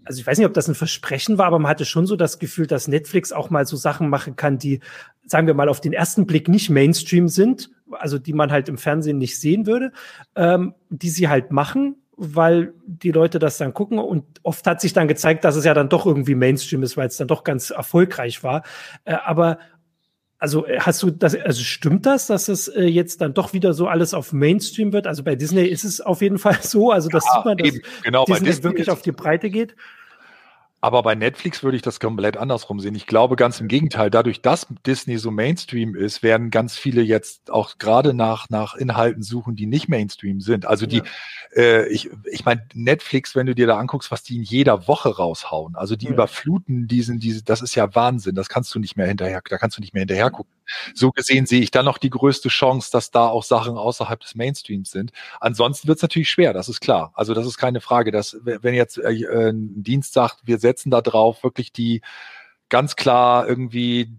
also 0.06 0.20
ich 0.20 0.28
weiß 0.28 0.38
nicht, 0.38 0.48
ob 0.48 0.54
das 0.54 0.68
ein 0.68 0.76
Versprechen 0.76 1.38
war, 1.38 1.48
aber 1.48 1.60
man 1.60 1.70
hatte 1.70 1.86
schon 1.86 2.06
so 2.06 2.16
das 2.16 2.39
Gefühl, 2.39 2.68
dass 2.68 2.88
Netflix 2.88 3.32
auch 3.32 3.50
mal 3.50 3.66
so 3.66 3.76
Sachen 3.76 4.10
machen 4.10 4.36
kann, 4.36 4.58
die, 4.58 4.80
sagen 5.26 5.48
wir 5.48 5.54
mal, 5.54 5.70
auf 5.70 5.82
den 5.82 5.94
ersten 5.94 6.26
Blick 6.26 6.48
nicht 6.48 6.70
Mainstream 6.70 7.28
sind, 7.28 7.70
also 7.92 8.20
die 8.20 8.34
man 8.34 8.52
halt 8.52 8.70
im 8.70 8.78
Fernsehen 8.78 9.18
nicht 9.18 9.39
sehen 9.39 9.66
würde, 9.66 9.92
ähm, 10.36 10.74
die 10.89 11.10
sie 11.10 11.30
halt 11.30 11.52
machen, 11.52 11.96
weil 12.16 12.74
die 12.86 13.12
Leute 13.12 13.39
das 13.39 13.58
dann 13.58 13.74
gucken 13.74 13.98
und 14.00 14.24
oft 14.44 14.66
hat 14.68 14.82
sich 14.82 14.94
dann 14.94 15.08
gezeigt, 15.08 15.44
dass 15.44 15.56
es 15.56 15.66
ja 15.66 15.74
dann 15.74 15.89
doch 15.89 16.06
irgendwie 16.06 16.36
Mainstream 16.36 16.84
ist, 16.84 16.96
weil 16.96 17.08
es 17.08 17.18
dann 17.18 17.28
doch 17.28 17.44
ganz 17.44 17.72
erfolgreich 17.72 18.44
war. 18.44 18.63
Äh, 19.06 19.16
aber 19.26 19.58
also 20.43 20.65
hast 20.77 21.01
du 21.01 21.10
das, 21.10 21.36
also 21.36 21.63
stimmt 21.63 22.06
das, 22.06 22.27
dass 22.27 22.49
es 22.49 22.67
äh, 22.67 22.84
jetzt 22.84 23.21
dann 23.21 23.34
doch 23.34 23.53
wieder 23.53 23.73
so 23.73 23.88
alles 23.88 24.13
auf 24.13 24.34
Mainstream 24.34 24.91
wird? 24.91 25.08
Also 25.08 25.23
bei 25.23 25.36
Disney 25.36 25.63
ist 25.63 25.86
es 25.86 26.01
auf 26.01 26.21
jeden 26.21 26.38
Fall 26.38 26.58
so, 26.62 26.91
also 26.91 27.08
das 27.08 27.23
ja, 27.25 27.36
sieht 27.36 27.45
man, 27.45 27.58
dass 27.58 27.67
eben, 27.69 27.82
genau, 28.03 28.25
Disney, 28.25 28.47
Disney 28.47 28.63
wirklich 28.65 28.89
auf 28.89 29.01
die 29.01 29.13
Breite 29.13 29.49
geht. 29.49 29.73
Aber 30.84 31.02
bei 31.02 31.15
Netflix 31.15 31.63
würde 31.63 31.78
ich 31.78 31.82
das 31.82 32.02
komplett 32.02 32.36
andersrum 32.36 32.82
sehen. 32.82 32.93
Ich 32.93 33.08
glaube 33.08 33.38
ganz 33.38 33.62
im 33.62 33.69
Gegenteil. 33.69 34.10
Dadurch, 34.10 34.41
dass 34.41 34.67
Disney 34.86 35.17
so 35.17 35.32
Mainstream 35.32 35.96
ist, 35.96 36.24
werden 36.24 36.50
ganz 36.50 36.78
viele 36.78 37.02
jetzt 37.02 37.52
auch 37.52 37.78
gerade 37.78 38.13
nach, 38.13 38.50
nach 38.50 38.76
Inhalten 38.76 39.24
suchen, 39.24 39.56
die 39.56 39.65
nicht 39.65 39.88
Mainstream 39.88 40.41
sind. 40.41 40.65
Also 40.65 40.86
die, 40.86 40.98
ja. 40.98 41.04
äh, 41.56 41.88
ich, 41.88 42.10
ich 42.30 42.43
meine, 42.43 42.67
Netflix, 42.74 43.34
wenn 43.34 43.46
du 43.46 43.56
dir 43.56 43.65
da 43.65 43.78
anguckst, 43.78 44.12
was 44.12 44.24
die 44.24 44.36
in 44.36 44.43
jeder 44.43 44.86
Woche 44.89 45.15
raushauen, 45.15 45.78
also 45.78 45.96
die 45.96 46.08
ja. 46.08 46.12
überfluten 46.12 46.86
diesen, 46.86 47.17
diese, 47.17 47.46
das 47.46 47.62
ist 47.62 47.76
ja 47.76 47.96
Wahnsinn. 47.96 48.36
Das 48.36 48.50
kannst 48.50 48.76
du 48.76 48.80
nicht 48.80 48.98
mehr 48.98 49.08
hinterher, 49.08 49.41
da 49.50 49.58
kannst 49.58 49.78
du 49.78 49.82
nicht 49.82 49.93
mehr 49.93 50.02
hinterher 50.02 50.32
gucken. 50.32 50.52
So 50.93 51.12
gesehen 51.12 51.45
sehe 51.45 51.62
ich 51.62 51.71
dann 51.71 51.86
noch 51.86 51.97
die 51.97 52.09
größte 52.09 52.49
Chance, 52.49 52.89
dass 52.91 53.12
da 53.12 53.27
auch 53.27 53.43
Sachen 53.43 53.77
außerhalb 53.77 54.19
des 54.19 54.36
Mainstreams 54.36 54.91
sind. 54.91 55.12
Ansonsten 55.39 55.88
wird 55.88 55.97
es 55.97 56.01
natürlich 56.01 56.29
schwer, 56.29 56.53
das 56.53 56.69
ist 56.69 56.81
klar. 56.81 57.12
Also 57.15 57.33
das 57.33 57.45
ist 57.45 57.57
keine 57.57 57.81
Frage, 57.81 58.12
dass 58.12 58.38
wenn 58.43 58.73
jetzt 58.73 58.97
äh, 58.97 59.49
ein 59.49 59.83
Dienst 59.83 60.13
sagt, 60.13 60.39
wir 60.45 60.59
setzen 60.59 60.91
da 60.91 61.01
drauf 61.01 61.43
wirklich 61.43 61.71
die 61.71 62.01
ganz 62.69 62.95
klar 62.95 63.47
irgendwie 63.47 64.09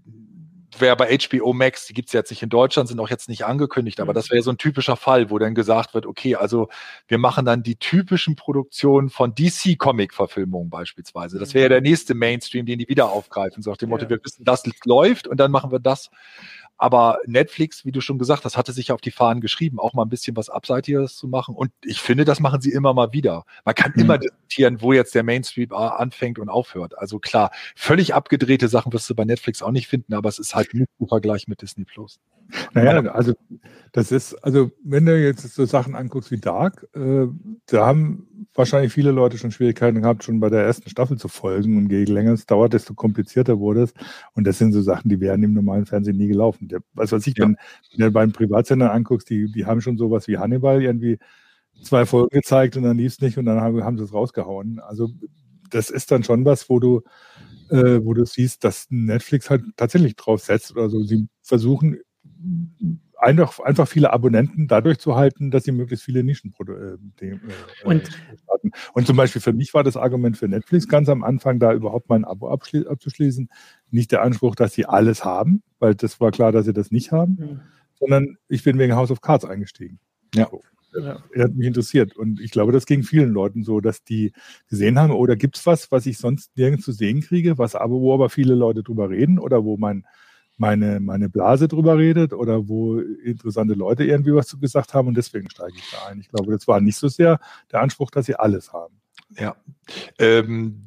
wäre 0.81 0.97
bei 0.97 1.17
HBO 1.17 1.53
Max, 1.53 1.87
die 1.87 1.95
gibt 1.95 2.09
es 2.09 2.13
jetzt 2.13 2.31
nicht 2.31 2.43
in 2.43 2.49
Deutschland, 2.49 2.89
sind 2.89 3.01
auch 3.01 3.11
jetzt 3.11 3.29
nicht 3.29 3.45
angekündigt, 3.45 4.01
aber 4.01 4.13
mhm. 4.13 4.17
das 4.17 4.31
wäre 4.31 4.43
so 4.43 4.51
ein 4.51 4.59
typischer 4.59 4.97
Fall, 4.97 5.31
wo 5.31 5.39
dann 5.39 5.55
gesagt 5.55 5.95
wird, 5.95 6.07
okay, 6.07 6.35
also 6.37 6.69
wir 7.09 7.19
machen 7.19 7.45
dann 7.45 7.63
die 7.63 7.77
typischen 7.77 8.37
Produktionen 8.37 9.11
von 9.11 9.35
DC-Comic-Verfilmungen 9.35 10.71
beispielsweise. 10.71 11.39
Das 11.39 11.55
wäre 11.55 11.65
ja 11.65 11.69
der 11.69 11.81
nächste 11.81 12.15
Mainstream, 12.15 12.67
den 12.67 12.79
die 12.79 12.89
wieder 12.89 13.11
aufgreifen. 13.11 13.63
So 13.63 13.71
nach 13.71 13.77
dem 13.77 13.91
Motto, 13.91 14.09
wir 14.09 14.19
wissen, 14.23 14.45
das 14.45 14.65
läuft 14.85 15.27
und 15.27 15.39
dann 15.39 15.51
machen 15.51 15.71
wir 15.71 15.81
das. 15.81 16.11
Aber 16.77 17.19
Netflix, 17.27 17.85
wie 17.85 17.93
du 17.93 18.01
schon 18.01 18.19
gesagt 18.19 18.45
hast, 18.45 18.57
hatte 18.57 18.73
sich 18.73 18.91
auf 18.91 19.01
die 19.01 19.11
Fahnen 19.11 19.41
geschrieben, 19.41 19.79
auch 19.79 19.95
mal 19.95 20.03
ein 20.03 20.09
bisschen 20.09 20.37
was 20.37 20.51
Abseitiges 20.51 21.17
zu 21.17 21.29
machen. 21.29 21.55
Und 21.55 21.71
ich 21.85 22.01
finde, 22.01 22.25
das 22.25 22.41
machen 22.41 22.61
sie 22.61 22.73
immer 22.73 22.93
mal 22.95 23.13
wieder. 23.13 23.45
Man 23.65 23.75
kann 23.75 23.93
mhm. 23.95 24.03
immer 24.03 24.19
diskutieren, 24.19 24.81
wo 24.81 24.93
jetzt 24.93 25.15
der 25.15 25.23
Mainstream 25.23 25.73
anfängt 25.73 26.39
und 26.39 26.49
aufhört. 26.49 26.99
Also 26.99 27.19
klar, 27.19 27.51
völlig 27.77 28.15
abgedrehte 28.15 28.69
Sachen 28.69 28.93
wirst 28.93 29.09
du 29.09 29.15
bei 29.15 29.25
Netflix 29.25 29.63
auch 29.63 29.71
nicht 29.71 29.87
finden, 29.87 30.15
aber 30.15 30.29
es 30.29 30.39
ist 30.39 30.55
halt 30.55 30.75
nicht 30.75 30.91
im 30.99 31.09
Vergleich 31.09 31.49
mit 31.49 31.63
Disney 31.63 31.85
Plus. 31.85 32.21
Naja, 32.73 33.01
also 33.13 33.35
das 33.93 34.11
ist, 34.11 34.35
also 34.45 34.73
wenn 34.83 35.07
du 35.07 35.17
jetzt 35.17 35.43
so 35.55 35.65
Sachen 35.67 35.95
anguckst 35.95 36.31
wie 36.33 36.41
Dark, 36.41 36.89
äh, 36.95 37.27
da 37.67 37.87
haben 37.87 38.49
wahrscheinlich 38.55 38.93
viele 38.93 39.13
Leute 39.13 39.39
schon 39.39 39.53
Schwierigkeiten 39.53 40.03
gehabt, 40.03 40.25
schon 40.25 40.41
bei 40.41 40.51
der 40.51 40.65
ersten 40.65 40.89
Staffel 40.91 41.17
zu 41.17 41.29
folgen. 41.29 41.77
Und 41.77 41.91
je 41.91 42.05
länger 42.05 42.33
es 42.33 42.47
dauert, 42.47 42.73
desto 42.73 42.95
komplizierter 42.95 43.59
wurde 43.61 43.83
es. 43.85 43.95
Und 44.35 44.47
das 44.47 44.59
sind 44.59 44.73
so 44.73 44.83
Sachen, 44.83 45.09
die 45.09 45.21
wären 45.21 45.43
im 45.43 45.55
normalen 45.55 45.87
Fernsehen 45.87 46.17
nie 46.17 46.27
gelaufen. 46.27 46.69
Der, 46.69 46.81
was 46.95 47.13
weiß 47.13 47.27
ich, 47.29 47.37
ja. 47.39 47.45
wenn, 47.45 47.57
wenn 47.93 48.07
du 48.07 48.11
beim 48.11 48.33
Privatsender 48.33 48.93
anguckst, 48.93 49.31
die, 49.31 49.51
die 49.51 49.65
haben 49.65 49.81
schon 49.81 49.97
sowas 49.97 50.27
wie 50.27 50.39
Hannibal 50.39 50.83
irgendwie 50.83 51.19
zwei 51.83 52.07
Folgen 52.07 52.31
gezeigt 52.31 52.77
und 52.77 52.83
dann 52.83 52.99
lief 52.99 53.13
es 53.13 53.21
nicht 53.21 53.39
und 53.39 53.47
dann 53.47 53.61
haben, 53.61 53.85
haben 53.85 53.99
sie 53.99 54.05
es 54.05 54.13
rausgehauen. 54.13 54.81
Also 54.81 55.11
das 55.71 55.91
ist 55.91 56.11
dann 56.11 56.25
schon 56.25 56.45
was, 56.45 56.69
wo 56.69 56.81
du, 56.81 57.03
äh, 57.71 58.01
wo 58.03 58.15
du 58.15 58.25
siehst, 58.25 58.65
dass 58.65 58.87
Netflix 58.91 59.51
halt 59.51 59.63
tatsächlich 59.77 60.17
drauf 60.17 60.41
setzt 60.41 60.73
oder 60.73 60.89
so. 60.89 61.03
Sie 61.03 61.29
versuchen 61.43 61.99
einfach, 63.17 63.61
einfach 63.61 63.89
viele 63.89 64.13
Abonnenten 64.13 64.69
dadurch 64.69 64.99
zu 64.99 65.17
halten, 65.17 65.51
dass 65.51 65.65
sie 65.65 65.73
möglichst 65.73 66.05
viele 66.05 66.25
Nischenprodukte 66.25 66.99
äh, 67.21 67.27
äh, 67.27 67.39
und, 67.85 68.11
hatten. 68.49 68.71
Und 68.93 69.07
zum 69.07 69.17
Beispiel 69.17 69.41
für 69.41 69.53
mich 69.53 69.75
war 69.75 69.83
das 69.83 69.97
Argument 69.97 70.37
für 70.37 70.49
Netflix 70.49 70.89
ganz 70.89 71.09
am 71.09 71.25
Anfang, 71.25 71.59
da 71.59 71.73
überhaupt 71.73 72.09
mein 72.09 72.25
Abo 72.25 72.49
abzuschließen, 72.49 73.49
nicht 73.91 74.13
der 74.13 74.23
Anspruch, 74.23 74.55
dass 74.55 74.75
sie 74.75 74.87
alles 74.87 75.25
haben, 75.25 75.63
weil 75.79 75.95
das 75.95 76.21
war 76.21 76.31
klar, 76.31 76.53
dass 76.53 76.67
sie 76.67 76.73
das 76.73 76.91
nicht 76.91 77.13
haben, 77.13 77.37
mhm. 77.39 77.61
sondern 77.99 78.37
ich 78.49 78.63
bin 78.63 78.79
wegen 78.79 78.95
House 78.95 79.11
of 79.11 79.21
Cards 79.21 79.45
eingestiegen. 79.45 79.99
Ja. 80.35 80.49
So. 80.51 80.61
Ja. 80.97 81.23
Er 81.33 81.45
hat 81.45 81.55
mich 81.55 81.67
interessiert. 81.67 82.17
Und 82.17 82.41
ich 82.41 82.53
glaube, 82.53 82.71
das 82.71 82.87
ging 82.87 83.03
vielen 83.03 83.33
Leuten 83.33 83.65
so, 83.65 83.81
dass 83.81 84.05
die 84.05 84.33
gesehen 84.69 84.99
haben, 84.99 85.13
oder 85.13 85.35
oh, 85.35 85.37
gibt 85.37 85.57
es 85.57 85.67
was, 85.67 85.91
was 85.91 86.07
ich 86.07 86.19
sonst 86.19 86.57
nirgends 86.57 86.85
zu 86.85 86.93
sehen 86.93 87.21
kriege, 87.21 87.59
was 87.59 87.75
aber, 87.75 87.95
wo 87.95 88.15
aber 88.15 88.31
viele 88.31 88.55
Leute 88.55 88.83
drüber 88.83 89.11
reden 89.11 89.41
oder 89.41 89.65
wo 89.65 89.77
mein 89.77 90.07
meine, 90.57 91.01
meine 91.01 91.29
Blase 91.29 91.69
drüber 91.69 91.99
redet 91.99 92.33
oder 92.33 92.69
wo 92.69 92.99
interessante 92.99 93.75
Leute 93.75 94.05
irgendwie 94.05 94.35
was 94.35 94.47
zu 94.47 94.59
gesagt 94.59 94.95
haben 94.95 95.09
und 95.09 95.17
deswegen 95.17 95.51
steige 95.51 95.75
ich 95.77 95.91
da 95.91 96.09
ein. 96.09 96.21
Ich 96.21 96.29
glaube, 96.29 96.53
das 96.53 96.69
war 96.69 96.81
nicht 96.81 96.97
so 96.97 97.09
sehr 97.09 97.41
der 97.73 97.81
Anspruch, 97.81 98.11
dass 98.11 98.27
sie 98.27 98.37
alles 98.37 98.73
haben. 98.73 98.95
Ja. 99.39 99.57
Ähm, 100.19 100.85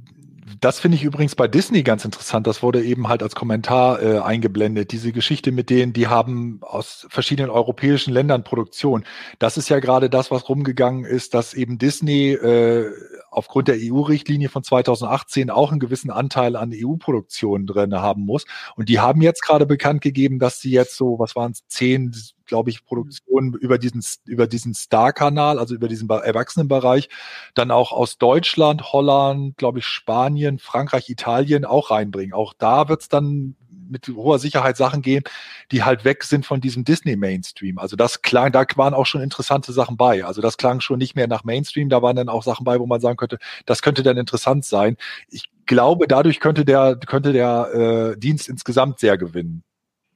das 0.62 0.80
finde 0.80 0.96
ich 0.96 1.04
übrigens 1.04 1.36
bei 1.36 1.48
Disney 1.48 1.84
ganz 1.84 2.06
interessant. 2.06 2.48
Das 2.48 2.64
wurde 2.64 2.84
eben 2.84 3.08
halt 3.08 3.22
als 3.22 3.36
Kommentar 3.36 4.02
äh, 4.02 4.20
eingeblendet. 4.20 4.92
Diese 4.92 5.12
Geschichte 5.12 5.52
mit 5.52 5.70
denen, 5.70 5.94
die 5.94 6.08
haben 6.08 6.60
aus 6.62 7.06
verschiedenen 7.10 7.50
europäischen 7.50 8.14
Ländern 8.14 8.44
Produktion. 8.44 9.04
Das 9.40 9.58
ist 9.58 9.70
ja 9.70 9.80
gerade 9.80 10.10
das, 10.10 10.32
was 10.32 10.48
rumgegangen 10.48 11.06
ist, 11.06 11.34
dass 11.34 11.54
eben 11.54 11.78
Disney 11.78 12.32
äh, 12.32 12.92
aufgrund 13.30 13.68
der 13.68 13.78
EU-Richtlinie 13.80 14.50
von 14.50 14.64
2018 14.64 15.50
auch 15.50 15.72
einen 15.72 15.80
gewissen 15.80 16.12
Anteil 16.12 16.56
an 16.56 16.72
EU-Produktionen 16.74 17.68
drin 17.68 17.94
haben 17.96 18.24
muss. 18.24 18.46
Und 18.76 18.90
die 18.90 19.00
haben 19.00 19.22
jetzt 19.22 19.42
gerade 19.42 19.66
bekannt 19.66 20.02
gegeben, 20.02 20.40
dass 20.40 20.60
sie 20.60 20.72
jetzt 20.72 20.96
so, 20.96 21.20
was 21.20 21.36
waren 21.36 21.52
es, 21.52 21.68
zehn, 21.68 22.16
glaube 22.48 22.70
ich, 22.70 22.86
Produktionen 22.86 23.54
über 23.54 23.78
diesen, 23.78 24.04
über 24.26 24.48
diesen 24.48 24.74
Star-Kanal, 24.74 25.60
also 25.60 25.76
über 25.76 25.88
diesen 25.88 26.10
Erwachsenenbereich, 26.10 27.10
dann 27.54 27.72
auch 27.72 27.92
aus 27.92 28.18
Deutschland, 28.18 28.94
Holland, 28.94 29.58
glaube 29.58 29.80
ich, 29.80 29.86
Spanien, 29.86 30.60
Frankreich, 30.60 31.10
Italien 31.10 31.66
auch 31.66 31.92
reinbringen. 31.92 32.34
Auch 32.34 32.54
da 32.58 32.90
wird 32.90 33.02
es 33.02 33.10
dann 33.10 33.56
mit 33.90 34.08
hoher 34.08 34.40
Sicherheit 34.40 34.78
Sachen 34.78 35.02
gehen, 35.02 35.24
die 35.72 35.84
halt 35.84 36.06
weg 36.06 36.24
sind 36.24 36.46
von 36.46 36.62
diesem 36.62 36.84
Disney-Mainstream. 36.84 37.78
Also 37.78 37.96
das 37.96 38.22
klang, 38.22 38.52
da 38.52 38.66
waren 38.76 38.94
auch 38.94 39.06
schon 39.06 39.22
interessante 39.22 39.72
Sachen 39.72 39.98
bei. 39.98 40.26
Also 40.26 40.42
das 40.42 40.58
klang 40.58 40.80
schon 40.82 41.00
nicht 41.00 41.16
mehr 41.16 41.28
nach 41.28 41.44
Mainstream, 41.44 41.90
da 41.90 42.02
waren 42.02 42.16
dann 42.16 42.30
auch 42.30 42.44
Sachen 42.44 42.64
bei, 42.64 42.80
wo 42.80 42.86
man 42.86 43.02
sagen 43.02 43.18
könnte, 43.18 43.38
das 43.66 43.82
könnte 43.82 44.04
dann 44.04 44.18
interessant 44.18 44.66
sein. 44.66 44.98
Ich 45.30 45.50
glaube, 45.66 46.08
dadurch 46.08 46.40
könnte 46.40 46.66
der, 46.66 46.98
könnte 46.98 47.34
der 47.34 48.14
äh, 48.16 48.20
Dienst 48.20 48.50
insgesamt 48.50 49.00
sehr 49.00 49.18
gewinnen. 49.18 49.64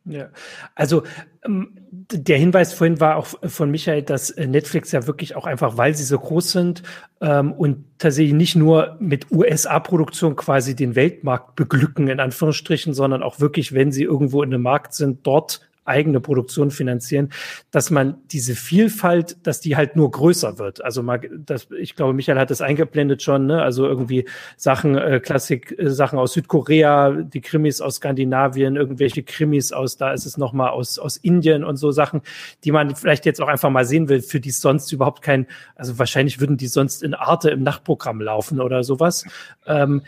Ja, 0.05 0.29
also 0.73 1.03
ähm, 1.45 1.77
der 1.91 2.37
Hinweis 2.37 2.73
vorhin 2.73 2.99
war 2.99 3.17
auch 3.17 3.27
von 3.43 3.69
Michael, 3.69 4.01
dass 4.01 4.31
äh, 4.31 4.47
Netflix 4.47 4.91
ja 4.91 5.05
wirklich 5.05 5.35
auch 5.35 5.45
einfach, 5.45 5.77
weil 5.77 5.93
sie 5.93 6.03
so 6.03 6.17
groß 6.17 6.51
sind 6.51 6.81
ähm, 7.21 7.51
und 7.53 7.85
tatsächlich 7.99 8.33
nicht 8.33 8.55
nur 8.55 8.97
mit 8.99 9.31
USA-Produktion 9.31 10.35
quasi 10.35 10.75
den 10.75 10.95
Weltmarkt 10.95 11.55
beglücken, 11.55 12.07
in 12.07 12.19
Anführungsstrichen, 12.19 12.95
sondern 12.95 13.21
auch 13.21 13.39
wirklich, 13.39 13.73
wenn 13.73 13.91
sie 13.91 14.03
irgendwo 14.03 14.41
in 14.41 14.51
einem 14.51 14.63
Markt 14.63 14.95
sind, 14.95 15.27
dort 15.27 15.61
eigene 15.85 16.19
Produktion 16.19 16.71
finanzieren, 16.71 17.29
dass 17.71 17.89
man 17.89 18.17
diese 18.31 18.55
Vielfalt, 18.55 19.37
dass 19.45 19.59
die 19.59 19.75
halt 19.75 19.95
nur 19.95 20.11
größer 20.11 20.59
wird. 20.59 20.83
Also 20.83 21.01
mal, 21.01 21.19
das, 21.19 21.67
ich 21.71 21.95
glaube, 21.95 22.13
Michael 22.13 22.39
hat 22.39 22.51
das 22.51 22.61
eingeblendet 22.61 23.23
schon, 23.23 23.47
ne? 23.47 23.61
Also 23.61 23.87
irgendwie 23.87 24.27
Sachen, 24.57 24.97
äh, 24.97 25.19
Klassik, 25.19 25.77
äh, 25.77 25.89
Sachen 25.89 26.19
aus 26.19 26.33
Südkorea, 26.33 27.11
die 27.11 27.41
Krimis 27.41 27.81
aus 27.81 27.95
Skandinavien, 27.95 28.75
irgendwelche 28.75 29.23
Krimis 29.23 29.71
aus, 29.71 29.97
da 29.97 30.13
ist 30.13 30.25
es 30.25 30.37
nochmal 30.37 30.69
aus, 30.69 30.99
aus 30.99 31.17
Indien 31.17 31.63
und 31.63 31.77
so 31.77 31.91
Sachen, 31.91 32.21
die 32.63 32.71
man 32.71 32.95
vielleicht 32.95 33.25
jetzt 33.25 33.41
auch 33.41 33.47
einfach 33.47 33.69
mal 33.69 33.85
sehen 33.85 34.07
will, 34.07 34.21
für 34.21 34.39
die 34.39 34.51
sonst 34.51 34.91
überhaupt 34.91 35.21
kein, 35.21 35.47
also 35.75 35.97
wahrscheinlich 35.97 36.39
würden 36.39 36.57
die 36.57 36.67
sonst 36.67 37.01
in 37.01 37.13
Arte 37.13 37.49
im 37.49 37.63
Nachtprogramm 37.63 38.21
laufen 38.21 38.61
oder 38.61 38.83
sowas. 38.83 39.25
Ähm, 39.65 40.03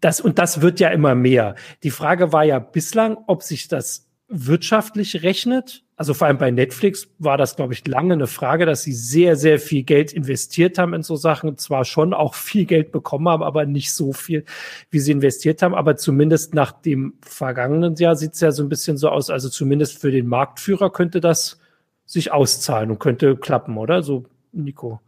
das, 0.00 0.20
und 0.20 0.38
das 0.38 0.60
wird 0.60 0.80
ja 0.80 0.90
immer 0.90 1.14
mehr. 1.14 1.54
Die 1.82 1.90
Frage 1.90 2.32
war 2.32 2.44
ja 2.44 2.58
bislang, 2.58 3.16
ob 3.26 3.42
sich 3.42 3.68
das 3.68 4.07
wirtschaftlich 4.28 5.22
rechnet. 5.22 5.84
Also 5.96 6.14
vor 6.14 6.28
allem 6.28 6.38
bei 6.38 6.50
Netflix 6.50 7.08
war 7.18 7.36
das, 7.36 7.56
glaube 7.56 7.72
ich, 7.72 7.86
lange 7.88 8.12
eine 8.12 8.26
Frage, 8.26 8.66
dass 8.66 8.82
sie 8.82 8.92
sehr, 8.92 9.34
sehr 9.36 9.58
viel 9.58 9.82
Geld 9.82 10.12
investiert 10.12 10.78
haben 10.78 10.94
in 10.94 11.02
so 11.02 11.16
Sachen. 11.16 11.56
Zwar 11.58 11.84
schon 11.84 12.14
auch 12.14 12.34
viel 12.34 12.66
Geld 12.66 12.92
bekommen 12.92 13.28
haben, 13.28 13.42
aber 13.42 13.66
nicht 13.66 13.92
so 13.92 14.12
viel, 14.12 14.44
wie 14.90 15.00
sie 15.00 15.12
investiert 15.12 15.62
haben. 15.62 15.74
Aber 15.74 15.96
zumindest 15.96 16.54
nach 16.54 16.72
dem 16.72 17.14
vergangenen 17.22 17.96
Jahr 17.96 18.16
sieht 18.16 18.34
es 18.34 18.40
ja 18.40 18.52
so 18.52 18.62
ein 18.62 18.68
bisschen 18.68 18.96
so 18.96 19.08
aus. 19.08 19.30
Also 19.30 19.48
zumindest 19.48 19.98
für 19.98 20.12
den 20.12 20.28
Marktführer 20.28 20.92
könnte 20.92 21.20
das 21.20 21.58
sich 22.04 22.30
auszahlen 22.30 22.90
und 22.90 23.00
könnte 23.00 23.36
klappen, 23.36 23.76
oder? 23.76 24.02
So, 24.02 24.26
Nico. 24.52 25.00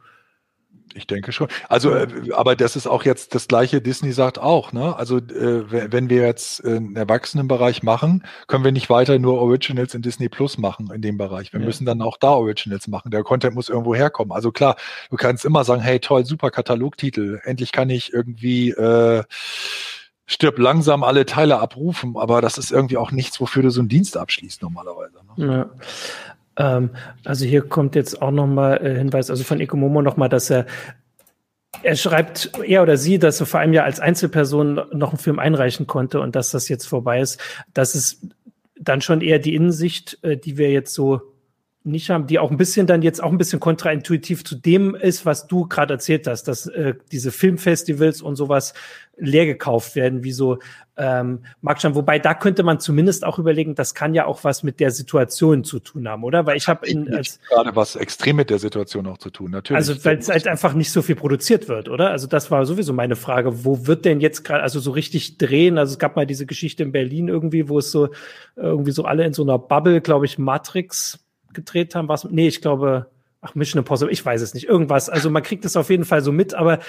Ich 0.94 1.06
denke 1.06 1.32
schon. 1.32 1.48
Also, 1.68 1.94
äh, 1.94 2.08
aber 2.32 2.56
das 2.56 2.76
ist 2.76 2.86
auch 2.86 3.04
jetzt 3.04 3.34
das 3.34 3.48
gleiche, 3.48 3.80
Disney 3.80 4.12
sagt 4.12 4.38
auch, 4.38 4.72
ne? 4.72 4.96
Also, 4.96 5.18
äh, 5.18 5.92
wenn 5.92 6.10
wir 6.10 6.22
jetzt 6.22 6.64
äh, 6.64 6.76
einen 6.76 6.96
Erwachsenenbereich 6.96 7.82
machen, 7.82 8.24
können 8.46 8.64
wir 8.64 8.72
nicht 8.72 8.90
weiter 8.90 9.18
nur 9.18 9.40
Originals 9.40 9.94
in 9.94 10.02
Disney 10.02 10.28
Plus 10.28 10.58
machen 10.58 10.90
in 10.92 11.02
dem 11.02 11.16
Bereich. 11.16 11.52
Wir 11.52 11.60
ja. 11.60 11.66
müssen 11.66 11.84
dann 11.86 12.02
auch 12.02 12.16
da 12.16 12.30
Originals 12.30 12.88
machen. 12.88 13.10
Der 13.10 13.22
Content 13.22 13.54
muss 13.54 13.68
irgendwo 13.68 13.94
herkommen. 13.94 14.32
Also 14.32 14.52
klar, 14.52 14.76
du 15.10 15.16
kannst 15.16 15.44
immer 15.44 15.64
sagen, 15.64 15.82
hey 15.82 16.00
toll, 16.00 16.24
super 16.24 16.50
Katalogtitel. 16.50 17.40
Endlich 17.44 17.72
kann 17.72 17.90
ich 17.90 18.12
irgendwie 18.12 18.70
äh, 18.70 19.22
stirb 20.26 20.58
langsam 20.58 21.02
alle 21.02 21.26
Teile 21.26 21.58
abrufen, 21.58 22.16
aber 22.16 22.40
das 22.40 22.56
ist 22.56 22.70
irgendwie 22.70 22.96
auch 22.96 23.10
nichts, 23.10 23.40
wofür 23.40 23.62
du 23.62 23.70
so 23.70 23.80
einen 23.80 23.88
Dienst 23.88 24.16
abschließt 24.16 24.62
normalerweise. 24.62 25.18
Ne? 25.36 25.46
Ja. 25.46 25.70
Ähm, 26.60 26.90
also 27.24 27.46
hier 27.46 27.62
kommt 27.62 27.94
jetzt 27.94 28.20
auch 28.20 28.30
nochmal 28.30 28.84
äh, 28.84 28.98
Hinweis, 28.98 29.30
also 29.30 29.44
von 29.44 29.60
Ekomomo 29.60 30.02
nochmal, 30.02 30.28
dass 30.28 30.50
er 30.50 30.66
er 31.82 31.96
schreibt, 31.96 32.52
er 32.66 32.82
oder 32.82 32.96
sie, 32.98 33.18
dass 33.18 33.40
er 33.40 33.46
vor 33.46 33.60
einem 33.60 33.72
Jahr 33.72 33.84
als 33.84 34.00
Einzelperson 34.00 34.82
noch 34.92 35.10
einen 35.10 35.18
Film 35.18 35.38
einreichen 35.38 35.86
konnte 35.86 36.20
und 36.20 36.36
dass 36.36 36.50
das 36.50 36.68
jetzt 36.68 36.86
vorbei 36.86 37.20
ist. 37.20 37.40
Das 37.72 37.94
ist 37.94 38.26
dann 38.78 39.00
schon 39.00 39.22
eher 39.22 39.38
die 39.38 39.54
Innensicht, 39.54 40.18
äh, 40.22 40.36
die 40.36 40.58
wir 40.58 40.70
jetzt 40.70 40.92
so 40.92 41.29
nicht 41.82 42.10
haben, 42.10 42.26
die 42.26 42.38
auch 42.38 42.50
ein 42.50 42.58
bisschen 42.58 42.86
dann 42.86 43.00
jetzt 43.00 43.22
auch 43.22 43.32
ein 43.32 43.38
bisschen 43.38 43.58
kontraintuitiv 43.58 44.44
zu 44.44 44.54
dem 44.54 44.94
ist, 44.94 45.24
was 45.24 45.46
du 45.46 45.66
gerade 45.66 45.94
erzählt 45.94 46.26
hast, 46.26 46.44
dass 46.44 46.66
äh, 46.66 46.94
diese 47.10 47.32
Filmfestivals 47.32 48.20
und 48.20 48.36
sowas 48.36 48.74
leer 49.16 49.46
gekauft 49.46 49.96
werden, 49.96 50.22
wie 50.22 50.32
so 50.32 50.58
ähm, 50.98 51.40
Markstein. 51.62 51.94
Wobei 51.94 52.18
da 52.18 52.34
könnte 52.34 52.62
man 52.64 52.80
zumindest 52.80 53.24
auch 53.24 53.38
überlegen, 53.38 53.74
das 53.74 53.94
kann 53.94 54.12
ja 54.12 54.26
auch 54.26 54.44
was 54.44 54.62
mit 54.62 54.78
der 54.78 54.90
Situation 54.90 55.64
zu 55.64 55.78
tun 55.78 56.06
haben, 56.06 56.22
oder? 56.22 56.44
Weil 56.44 56.58
ich 56.58 56.68
habe 56.68 56.86
gerade 56.86 57.76
was 57.76 57.96
extrem 57.96 58.36
mit 58.36 58.50
der 58.50 58.58
Situation 58.58 59.06
auch 59.06 59.18
zu 59.18 59.30
tun, 59.30 59.50
natürlich. 59.50 59.76
Also 59.76 60.04
weil 60.04 60.18
es 60.18 60.28
halt 60.28 60.48
einfach 60.48 60.74
nicht 60.74 60.92
so 60.92 61.00
viel 61.00 61.16
produziert 61.16 61.68
wird, 61.68 61.88
oder? 61.88 62.10
Also 62.10 62.26
das 62.26 62.50
war 62.50 62.66
sowieso 62.66 62.92
meine 62.92 63.16
Frage. 63.16 63.64
Wo 63.64 63.86
wird 63.86 64.04
denn 64.04 64.20
jetzt 64.20 64.44
gerade 64.44 64.62
also 64.62 64.80
so 64.80 64.90
richtig 64.90 65.38
drehen? 65.38 65.78
Also 65.78 65.92
es 65.92 65.98
gab 65.98 66.16
mal 66.16 66.26
diese 66.26 66.44
Geschichte 66.44 66.82
in 66.82 66.92
Berlin 66.92 67.28
irgendwie, 67.28 67.70
wo 67.70 67.78
es 67.78 67.90
so 67.90 68.10
irgendwie 68.56 68.92
so 68.92 69.04
alle 69.04 69.24
in 69.24 69.32
so 69.32 69.42
einer 69.42 69.58
Bubble, 69.58 70.02
glaube 70.02 70.26
ich, 70.26 70.38
Matrix 70.38 71.18
gedreht 71.52 71.94
haben. 71.94 72.08
Was? 72.08 72.24
Nee, 72.24 72.48
ich 72.48 72.60
glaube, 72.60 73.10
ach, 73.40 73.54
Mission 73.54 73.78
Impossible, 73.78 74.12
ich 74.12 74.24
weiß 74.24 74.40
es 74.42 74.54
nicht. 74.54 74.68
Irgendwas. 74.68 75.08
Also 75.08 75.30
man 75.30 75.42
kriegt 75.42 75.64
es 75.64 75.76
auf 75.76 75.90
jeden 75.90 76.04
Fall 76.04 76.22
so 76.22 76.32
mit, 76.32 76.54
aber 76.54 76.80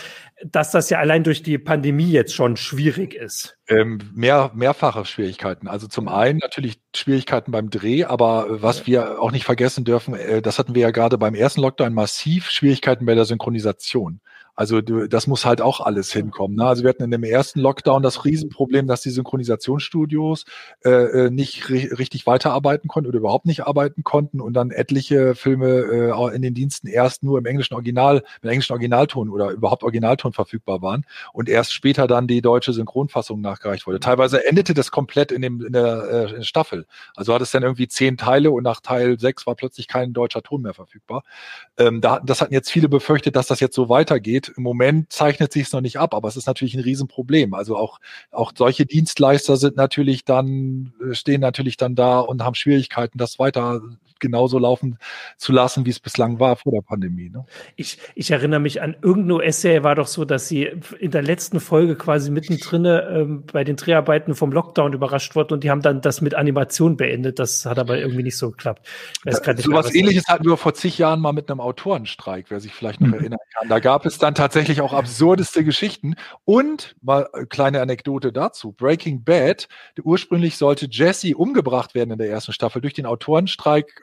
dass 0.43 0.71
das 0.71 0.89
ja 0.89 0.99
allein 0.99 1.23
durch 1.23 1.43
die 1.43 1.57
Pandemie 1.57 2.11
jetzt 2.11 2.33
schon 2.33 2.57
schwierig 2.57 3.13
ist. 3.13 3.57
Ähm, 3.67 3.99
mehr, 4.13 4.51
mehrfache 4.53 5.05
Schwierigkeiten. 5.05 5.67
Also 5.67 5.87
zum 5.87 6.07
einen 6.07 6.39
natürlich 6.39 6.81
Schwierigkeiten 6.95 7.51
beim 7.51 7.69
Dreh, 7.69 8.03
aber 8.03 8.61
was 8.61 8.87
wir 8.87 9.21
auch 9.21 9.31
nicht 9.31 9.45
vergessen 9.45 9.85
dürfen, 9.85 10.15
äh, 10.15 10.41
das 10.41 10.59
hatten 10.59 10.75
wir 10.75 10.81
ja 10.81 10.91
gerade 10.91 11.17
beim 11.17 11.35
ersten 11.35 11.61
Lockdown 11.61 11.93
massiv 11.93 12.49
Schwierigkeiten 12.49 13.05
bei 13.05 13.15
der 13.15 13.25
Synchronisation. 13.25 14.19
Also 14.55 14.81
du, 14.81 15.07
das 15.07 15.27
muss 15.27 15.45
halt 15.45 15.61
auch 15.61 15.79
alles 15.79 16.11
hinkommen. 16.11 16.57
Ne? 16.57 16.65
Also 16.65 16.83
wir 16.83 16.89
hatten 16.89 17.03
in 17.03 17.11
dem 17.11 17.23
ersten 17.23 17.59
Lockdown 17.59 18.03
das 18.03 18.25
Riesenproblem, 18.25 18.87
dass 18.87 19.01
die 19.01 19.09
Synchronisationsstudios 19.09 20.45
äh, 20.83 20.89
äh 20.89 21.29
nicht 21.29 21.69
ri 21.69 21.85
richtig 21.85 22.27
weiterarbeiten 22.27 22.87
konnten 22.87 23.09
oder 23.09 23.19
überhaupt 23.19 23.45
nicht 23.45 23.65
arbeiten 23.65 24.03
konnten 24.03 24.41
und 24.41 24.53
dann 24.53 24.71
etliche 24.71 25.35
Filme 25.35 25.67
äh, 25.67 26.35
in 26.35 26.41
den 26.41 26.53
Diensten 26.53 26.87
erst 26.87 27.23
nur 27.23 27.39
im 27.39 27.45
englischen 27.45 27.73
Original, 27.73 28.23
mit 28.41 28.51
englischen 28.51 28.73
Originalton 28.73 29.29
oder 29.29 29.51
überhaupt 29.51 29.83
Originalton 29.83 30.33
verfügbar 30.33 30.81
waren 30.81 31.05
und 31.33 31.49
erst 31.49 31.73
später 31.73 32.07
dann 32.07 32.27
die 32.27 32.41
deutsche 32.41 32.73
Synchronfassung 32.73 33.41
nachgereicht 33.41 33.87
wurde. 33.87 33.99
Teilweise 33.99 34.45
endete 34.45 34.73
das 34.73 34.91
komplett 34.91 35.31
in, 35.31 35.41
dem, 35.41 35.65
in 35.65 35.73
der 35.73 36.37
äh, 36.37 36.43
Staffel. 36.43 36.85
Also 37.15 37.33
hat 37.33 37.41
es 37.41 37.51
dann 37.51 37.63
irgendwie 37.63 37.87
zehn 37.87 38.17
Teile 38.17 38.51
und 38.51 38.63
nach 38.63 38.81
Teil 38.81 39.19
sechs 39.19 39.45
war 39.47 39.55
plötzlich 39.55 39.87
kein 39.87 40.13
deutscher 40.13 40.43
Ton 40.43 40.61
mehr 40.61 40.73
verfügbar. 40.73 41.23
Ähm, 41.77 42.01
da, 42.01 42.19
das 42.19 42.41
hatten 42.41 42.53
jetzt 42.53 42.71
viele 42.71 42.89
befürchtet, 42.89 43.35
dass 43.35 43.47
das 43.47 43.59
jetzt 43.59 43.75
so 43.75 43.89
weitergeht 43.89 44.40
geht. 44.41 44.57
Im 44.57 44.63
Moment 44.63 45.11
zeichnet 45.11 45.53
sich 45.53 45.63
es 45.63 45.73
noch 45.73 45.81
nicht 45.81 45.97
ab, 45.97 46.13
aber 46.13 46.27
es 46.27 46.37
ist 46.37 46.47
natürlich 46.47 46.73
ein 46.75 46.81
Riesenproblem. 46.81 47.53
Also 47.53 47.77
auch, 47.77 47.99
auch 48.31 48.51
solche 48.55 48.85
Dienstleister 48.85 49.57
sind 49.57 49.75
natürlich 49.75 50.25
dann, 50.25 50.93
äh, 51.09 51.13
stehen 51.13 51.41
natürlich 51.41 51.77
dann 51.77 51.95
da 51.95 52.19
und 52.19 52.43
haben 52.43 52.55
Schwierigkeiten, 52.55 53.17
das 53.17 53.39
weiter 53.39 53.81
genauso 54.21 54.57
laufen 54.57 54.97
zu 55.35 55.51
lassen, 55.51 55.85
wie 55.85 55.89
es 55.89 55.99
bislang 55.99 56.39
war 56.39 56.55
vor 56.55 56.71
der 56.71 56.81
Pandemie. 56.81 57.29
Ne? 57.29 57.43
Ich, 57.75 57.97
ich 58.15 58.31
erinnere 58.31 58.61
mich 58.61 58.81
an 58.81 58.95
irgendeine 59.01 59.35
US-Serie 59.35 59.83
war 59.83 59.95
doch 59.95 60.07
so, 60.07 60.23
dass 60.23 60.47
sie 60.47 60.69
in 60.99 61.11
der 61.11 61.23
letzten 61.23 61.59
Folge 61.59 61.97
quasi 61.97 62.31
mittendrin 62.31 62.85
ähm, 62.85 63.43
bei 63.51 63.65
den 63.65 63.75
Dreharbeiten 63.75 64.35
vom 64.35 64.53
Lockdown 64.53 64.93
überrascht 64.93 65.35
wurden 65.35 65.55
und 65.55 65.63
die 65.63 65.69
haben 65.69 65.81
dann 65.81 66.01
das 66.01 66.21
mit 66.21 66.35
Animation 66.35 66.95
beendet. 66.95 67.39
Das 67.39 67.65
hat 67.65 67.79
aber 67.79 67.97
irgendwie 67.97 68.23
nicht 68.23 68.37
so 68.37 68.51
geklappt. 68.51 68.87
So 69.25 69.73
was 69.73 69.93
ähnliches 69.93 70.27
hatten 70.27 70.45
wir 70.45 70.55
vor 70.55 70.73
zig 70.73 70.97
Jahren 70.97 71.19
mal 71.19 71.33
mit 71.33 71.49
einem 71.49 71.59
Autorenstreik, 71.59 72.45
wer 72.49 72.59
sich 72.59 72.73
vielleicht 72.73 73.01
noch 73.01 73.07
mhm. 73.07 73.15
erinnern 73.15 73.39
kann. 73.57 73.67
Da 73.67 73.79
gab 73.79 74.05
es 74.05 74.19
dann 74.19 74.30
tatsächlich 74.35 74.81
auch 74.81 74.93
absurdeste 74.93 75.63
Geschichten 75.63 76.15
und 76.45 76.95
mal 77.01 77.27
äh, 77.33 77.45
kleine 77.45 77.81
Anekdote 77.81 78.31
dazu. 78.31 78.71
Breaking 78.71 79.23
Bad, 79.23 79.67
ursprünglich 80.03 80.57
sollte 80.57 80.87
Jesse 80.89 81.35
umgebracht 81.35 81.95
werden 81.95 82.11
in 82.11 82.17
der 82.17 82.29
ersten 82.29 82.53
Staffel. 82.53 82.81
Durch 82.81 82.93
den 82.93 83.05
Autorenstreik 83.05 84.01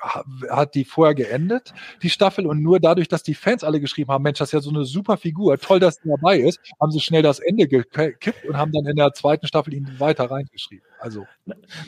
hat 0.50 0.74
die 0.74 0.84
vorher 0.84 1.14
geendet, 1.14 1.72
die 2.02 2.10
Staffel, 2.10 2.46
und 2.46 2.62
nur 2.62 2.80
dadurch, 2.80 3.08
dass 3.08 3.22
die 3.22 3.34
Fans 3.34 3.64
alle 3.64 3.80
geschrieben 3.80 4.10
haben, 4.10 4.22
Mensch, 4.22 4.38
das 4.38 4.48
ist 4.48 4.52
ja 4.52 4.60
so 4.60 4.70
eine 4.70 4.84
super 4.84 5.16
Figur, 5.16 5.58
toll, 5.58 5.80
dass 5.80 5.98
er 5.98 6.16
dabei 6.16 6.38
ist, 6.38 6.60
haben 6.80 6.92
sie 6.92 7.00
schnell 7.00 7.22
das 7.22 7.38
Ende 7.38 7.68
gekippt 7.68 8.44
und 8.46 8.56
haben 8.56 8.72
dann 8.72 8.86
in 8.86 8.96
der 8.96 9.12
zweiten 9.12 9.46
Staffel 9.46 9.74
ihn 9.74 9.88
weiter 9.98 10.30
reingeschrieben. 10.30 10.86
Also. 11.00 11.26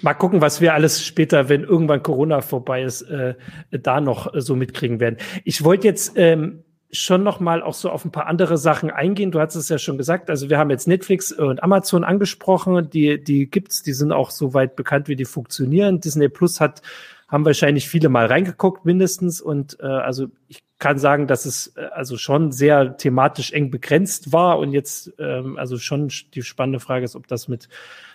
Mal 0.03 0.15
gucken, 0.15 0.41
was 0.41 0.61
wir 0.61 0.75
alles 0.75 1.05
später, 1.05 1.49
wenn 1.49 1.65
irgendwann 1.65 2.03
Corona 2.03 2.41
vorbei 2.41 2.83
ist, 2.83 3.03
äh, 3.03 3.35
da 3.71 4.01
noch 4.01 4.33
so 4.35 4.55
mitkriegen 4.57 5.01
werden. 5.01 5.17
Ich 5.45 5.65
wollte 5.65 5.87
jetzt 5.87 6.13
ähm, 6.17 6.65
schon 6.93 7.23
noch 7.23 7.41
mal 7.41 7.63
auch 7.63 7.75
so 7.75 7.91
auf 7.91 8.05
ein 8.05 8.11
paar 8.11 8.27
andere 8.27 8.59
Sachen 8.59 8.91
eingehen. 8.91 9.31
Du 9.31 9.41
hast 9.41 9.55
es 9.55 9.69
ja 9.69 9.79
schon 9.79 9.99
gesagt. 9.99 10.31
Also 10.31 10.51
wir 10.51 10.59
haben 10.59 10.71
jetzt 10.71 10.89
Netflix 10.89 11.33
und 11.33 11.63
Amazon 11.63 12.05
angesprochen. 12.05 12.91
Die, 12.91 13.23
die 13.23 13.49
gibt's. 13.49 13.83
Die 13.83 13.93
sind 13.93 14.13
auch 14.13 14.31
so 14.31 14.55
weit 14.55 14.77
bekannt, 14.77 15.09
wie 15.09 15.17
die 15.17 15.25
funktionieren. 15.25 16.01
Disney 16.01 16.29
Plus 16.29 16.61
hat 16.61 16.83
haben 17.31 17.45
wahrscheinlich 17.45 17.89
viele 17.89 18.09
mal 18.09 18.27
reingeguckt 18.27 18.85
mindestens 18.85 19.41
und 19.41 19.79
äh, 19.81 19.87
also 19.87 20.27
ich 20.49 20.65
kann 20.81 20.99
sagen, 20.99 21.29
dass 21.29 21.45
es 21.45 21.69
äh, 21.77 21.83
also 21.93 22.17
schon 22.17 22.51
sehr 22.51 22.97
thematisch 22.97 23.53
eng 23.53 23.71
begrenzt 23.71 24.33
war 24.33 24.59
und 24.59 24.73
jetzt 24.73 25.13
ähm, 25.19 25.57
also 25.57 25.79
schon 25.79 26.11
die 26.35 26.43
spannende 26.43 26.81
Frage 26.81 27.05
ist, 27.05 27.15
ob 27.15 27.29
das 27.29 27.47
mit 27.47 27.69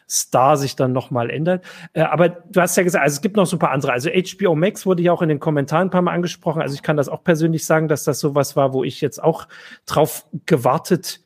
Star 0.09 0.57
sich 0.57 0.75
dann 0.75 0.91
nochmal 0.93 1.29
ändert. 1.29 1.63
Äh, 1.93 2.01
aber 2.01 2.29
du 2.29 2.61
hast 2.61 2.77
ja 2.77 2.83
gesagt, 2.83 3.03
also 3.03 3.15
es 3.15 3.21
gibt 3.21 3.35
noch 3.35 3.45
so 3.45 3.55
ein 3.55 3.59
paar 3.59 3.71
andere. 3.71 3.91
Also 3.91 4.09
HBO 4.09 4.55
Max 4.55 4.85
wurde 4.85 5.03
ja 5.03 5.11
auch 5.11 5.21
in 5.21 5.29
den 5.29 5.39
Kommentaren 5.39 5.87
ein 5.87 5.91
paar 5.91 6.01
Mal 6.01 6.13
angesprochen. 6.13 6.61
Also 6.61 6.75
ich 6.75 6.83
kann 6.83 6.97
das 6.97 7.09
auch 7.09 7.23
persönlich 7.23 7.65
sagen, 7.65 7.87
dass 7.87 8.03
das 8.03 8.19
sowas 8.19 8.55
war, 8.55 8.73
wo 8.73 8.83
ich 8.83 9.01
jetzt 9.01 9.21
auch 9.21 9.47
drauf 9.85 10.25
gewartet 10.45 11.21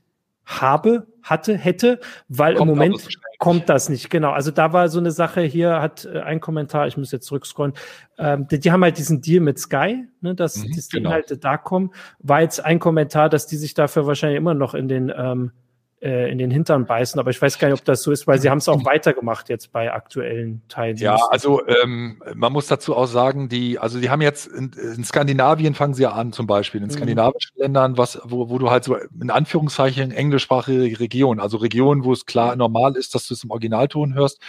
habe, 0.45 1.05
hatte, 1.21 1.55
hätte, 1.55 1.99
weil 2.27 2.55
Kommt 2.55 2.71
im 2.71 2.75
Moment 2.75 3.07
kommt 3.37 3.69
das 3.69 3.87
nicht, 3.87 4.09
genau. 4.09 4.31
Also 4.31 4.49
da 4.51 4.73
war 4.73 4.89
so 4.89 4.99
eine 4.99 5.11
Sache, 5.11 5.41
hier 5.41 5.79
hat 5.79 6.05
äh, 6.05 6.21
ein 6.21 6.39
Kommentar, 6.39 6.87
ich 6.87 6.97
muss 6.97 7.11
jetzt 7.11 7.27
zurückscrollen, 7.27 7.73
ähm, 8.17 8.47
die, 8.47 8.59
die, 8.59 8.71
haben 8.71 8.83
halt 8.83 8.97
diesen 8.97 9.21
Deal 9.21 9.41
mit 9.41 9.59
Sky, 9.59 10.07
ne, 10.21 10.33
dass, 10.33 10.57
mhm, 10.57 10.75
dass 10.75 10.87
die 10.87 10.97
genau. 10.97 11.09
Inhalte 11.09 11.37
da 11.37 11.57
kommen. 11.57 11.91
War 12.19 12.41
jetzt 12.41 12.65
ein 12.65 12.79
Kommentar, 12.79 13.29
dass 13.29 13.45
die 13.45 13.57
sich 13.57 13.75
dafür 13.75 14.07
wahrscheinlich 14.07 14.37
immer 14.37 14.55
noch 14.55 14.73
in 14.73 14.87
den 14.87 15.13
ähm, 15.15 15.51
äh, 15.51 15.68
in 16.01 16.37
den 16.37 16.49
Hintern 16.49 16.85
beißen, 16.85 17.19
aber 17.19 17.29
ich 17.29 17.41
weiß 17.41 17.59
gar 17.59 17.67
nicht, 17.67 17.77
ob 17.77 17.83
das 17.83 18.03
so 18.03 18.11
ist, 18.11 18.25
weil 18.25 18.39
sie 18.39 18.49
haben 18.49 18.59
es 18.59 18.69
auch 18.69 18.85
weitergemacht 18.85 19.49
jetzt 19.49 19.73
bei 19.73 19.91
aktuellen 19.91 20.61
Teilen. 20.69 20.95
Ja, 20.95 21.17
also 21.29 21.65
ähm, 21.67 22.23
man 22.35 22.53
muss 22.53 22.67
dazu 22.67 22.95
auch 22.95 23.07
sagen, 23.07 23.49
die, 23.49 23.79
also 23.79 23.99
die 23.99 24.09
haben 24.09 24.21
jetzt 24.21 24.47
in, 24.47 24.71
in 24.71 25.03
Skandinavien 25.03 25.73
fangen 25.73 25.93
sie 25.93 26.03
ja 26.03 26.11
an, 26.11 26.31
zum 26.31 26.47
Beispiel 26.47 26.81
in 26.81 26.87
mhm. 26.87 26.91
skandinavischen 26.91 27.51
Ländern, 27.57 27.97
was, 27.97 28.19
wo, 28.23 28.49
wo 28.49 28.57
du 28.59 28.71
halt 28.71 28.85
so 28.85 28.95
in 28.95 29.29
Anführungszeichen 29.29 30.11
englischsprachige 30.11 30.99
Region, 31.01 31.41
also 31.41 31.57
Regionen, 31.57 32.05
wo 32.05 32.13
es 32.13 32.25
klar 32.25 32.55
normal 32.55 32.95
ist, 32.95 33.13
dass 33.13 33.27
du 33.27 33.33
es 33.33 33.43
im 33.43 33.51
Originalton 33.51 34.13
hörst, 34.13 34.39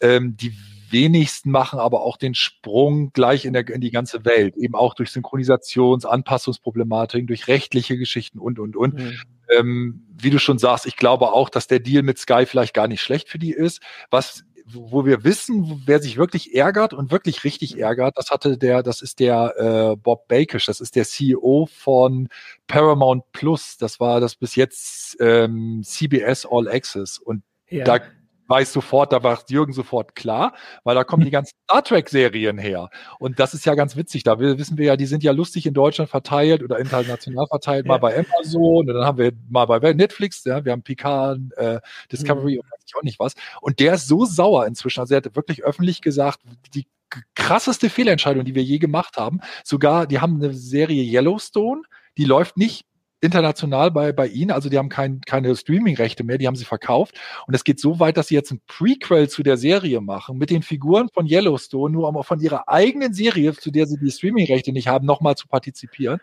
ähm, 0.00 0.36
die 0.38 0.54
wenigsten 0.90 1.50
machen 1.50 1.78
aber 1.78 2.02
auch 2.02 2.16
den 2.16 2.34
Sprung 2.34 3.12
gleich 3.12 3.44
in, 3.44 3.52
der, 3.52 3.68
in 3.68 3.80
die 3.80 3.90
ganze 3.90 4.24
Welt, 4.24 4.56
eben 4.56 4.74
auch 4.74 4.94
durch 4.94 5.10
Synchronisations-, 5.10 6.06
Anpassungsproblematiken, 6.06 7.26
durch 7.26 7.48
rechtliche 7.48 7.98
Geschichten 7.98 8.38
und, 8.38 8.58
und, 8.58 8.76
und. 8.76 8.94
Mhm. 8.94 9.14
Ähm, 9.50 10.06
wie 10.18 10.30
du 10.30 10.38
schon 10.38 10.58
sagst, 10.58 10.86
ich 10.86 10.96
glaube 10.96 11.32
auch, 11.32 11.48
dass 11.48 11.66
der 11.66 11.80
Deal 11.80 12.02
mit 12.02 12.18
Sky 12.18 12.46
vielleicht 12.46 12.74
gar 12.74 12.88
nicht 12.88 13.02
schlecht 13.02 13.28
für 13.28 13.38
die 13.38 13.52
ist. 13.52 13.80
Was 14.10 14.44
wo 14.68 15.04
wir 15.06 15.22
wissen, 15.22 15.82
wer 15.86 16.02
sich 16.02 16.16
wirklich 16.16 16.54
ärgert 16.54 16.92
und 16.92 17.12
wirklich 17.12 17.44
richtig 17.44 17.78
ärgert, 17.78 18.16
das 18.16 18.30
hatte 18.30 18.58
der, 18.58 18.82
das 18.82 19.00
ist 19.00 19.20
der 19.20 19.54
äh, 19.56 19.96
Bob 19.96 20.26
Bakish, 20.26 20.66
das 20.66 20.80
ist 20.80 20.96
der 20.96 21.04
CEO 21.04 21.68
von 21.70 22.28
Paramount 22.66 23.30
Plus. 23.30 23.76
Das 23.78 24.00
war 24.00 24.20
das 24.20 24.34
bis 24.34 24.56
jetzt 24.56 25.16
ähm, 25.20 25.82
CBS 25.84 26.46
All 26.50 26.68
Access 26.68 27.18
und 27.18 27.42
ja. 27.68 27.84
da 27.84 28.00
weiß 28.48 28.72
sofort, 28.72 29.12
da 29.12 29.22
war 29.22 29.38
Jürgen 29.48 29.72
sofort 29.72 30.14
klar, 30.14 30.54
weil 30.84 30.94
da 30.94 31.04
kommen 31.04 31.24
die 31.24 31.30
ganzen 31.30 31.54
Star 31.64 31.82
Trek-Serien 31.82 32.58
her. 32.58 32.90
Und 33.18 33.38
das 33.38 33.54
ist 33.54 33.66
ja 33.66 33.74
ganz 33.74 33.96
witzig. 33.96 34.22
Da 34.22 34.38
wissen 34.38 34.78
wir 34.78 34.86
ja, 34.86 34.96
die 34.96 35.06
sind 35.06 35.22
ja 35.22 35.32
lustig 35.32 35.66
in 35.66 35.74
Deutschland 35.74 36.10
verteilt 36.10 36.62
oder 36.62 36.78
international 36.78 37.46
verteilt, 37.46 37.86
ja. 37.86 37.92
mal 37.92 37.98
bei 37.98 38.14
Amazon, 38.16 38.88
und 38.88 38.94
dann 38.94 39.04
haben 39.04 39.18
wir 39.18 39.32
mal 39.48 39.66
bei 39.66 39.92
Netflix, 39.92 40.44
ja, 40.44 40.64
wir 40.64 40.72
haben 40.72 40.82
Picard, 40.82 41.38
äh, 41.56 41.80
Discovery 42.10 42.54
mhm. 42.54 42.60
und 42.60 42.72
weiß 42.72 42.84
ich 42.86 42.96
auch 42.96 43.02
nicht 43.02 43.18
was. 43.18 43.34
Und 43.60 43.80
der 43.80 43.94
ist 43.94 44.08
so 44.08 44.24
sauer 44.24 44.66
inzwischen. 44.66 45.00
Also 45.00 45.14
er 45.14 45.18
hat 45.18 45.36
wirklich 45.36 45.64
öffentlich 45.64 46.00
gesagt, 46.00 46.40
die 46.74 46.86
krasseste 47.34 47.90
Fehlentscheidung, 47.90 48.44
die 48.44 48.54
wir 48.54 48.62
je 48.62 48.78
gemacht 48.78 49.16
haben. 49.16 49.40
Sogar, 49.64 50.06
die 50.06 50.20
haben 50.20 50.42
eine 50.42 50.52
Serie 50.54 51.02
Yellowstone, 51.02 51.82
die 52.16 52.24
läuft 52.24 52.56
nicht 52.56 52.84
international 53.20 53.90
bei, 53.90 54.12
bei 54.12 54.26
ihnen. 54.26 54.50
Also 54.50 54.68
die 54.68 54.78
haben 54.78 54.88
kein, 54.88 55.20
keine 55.22 55.54
Streaming-Rechte 55.56 56.24
mehr, 56.24 56.38
die 56.38 56.46
haben 56.46 56.56
sie 56.56 56.64
verkauft. 56.64 57.18
Und 57.46 57.54
es 57.54 57.64
geht 57.64 57.80
so 57.80 57.98
weit, 57.98 58.16
dass 58.16 58.28
sie 58.28 58.34
jetzt 58.34 58.50
ein 58.50 58.60
Prequel 58.66 59.28
zu 59.28 59.42
der 59.42 59.56
Serie 59.56 60.00
machen, 60.00 60.38
mit 60.38 60.50
den 60.50 60.62
Figuren 60.62 61.08
von 61.12 61.26
Yellowstone, 61.26 61.92
nur 61.92 62.08
um 62.08 62.22
von 62.24 62.40
ihrer 62.40 62.68
eigenen 62.68 63.14
Serie, 63.14 63.54
zu 63.54 63.70
der 63.70 63.86
sie 63.86 63.98
die 63.98 64.10
Streaming-Rechte 64.10 64.72
nicht 64.72 64.88
haben, 64.88 65.06
nochmal 65.06 65.36
zu 65.36 65.48
partizipieren. 65.48 66.20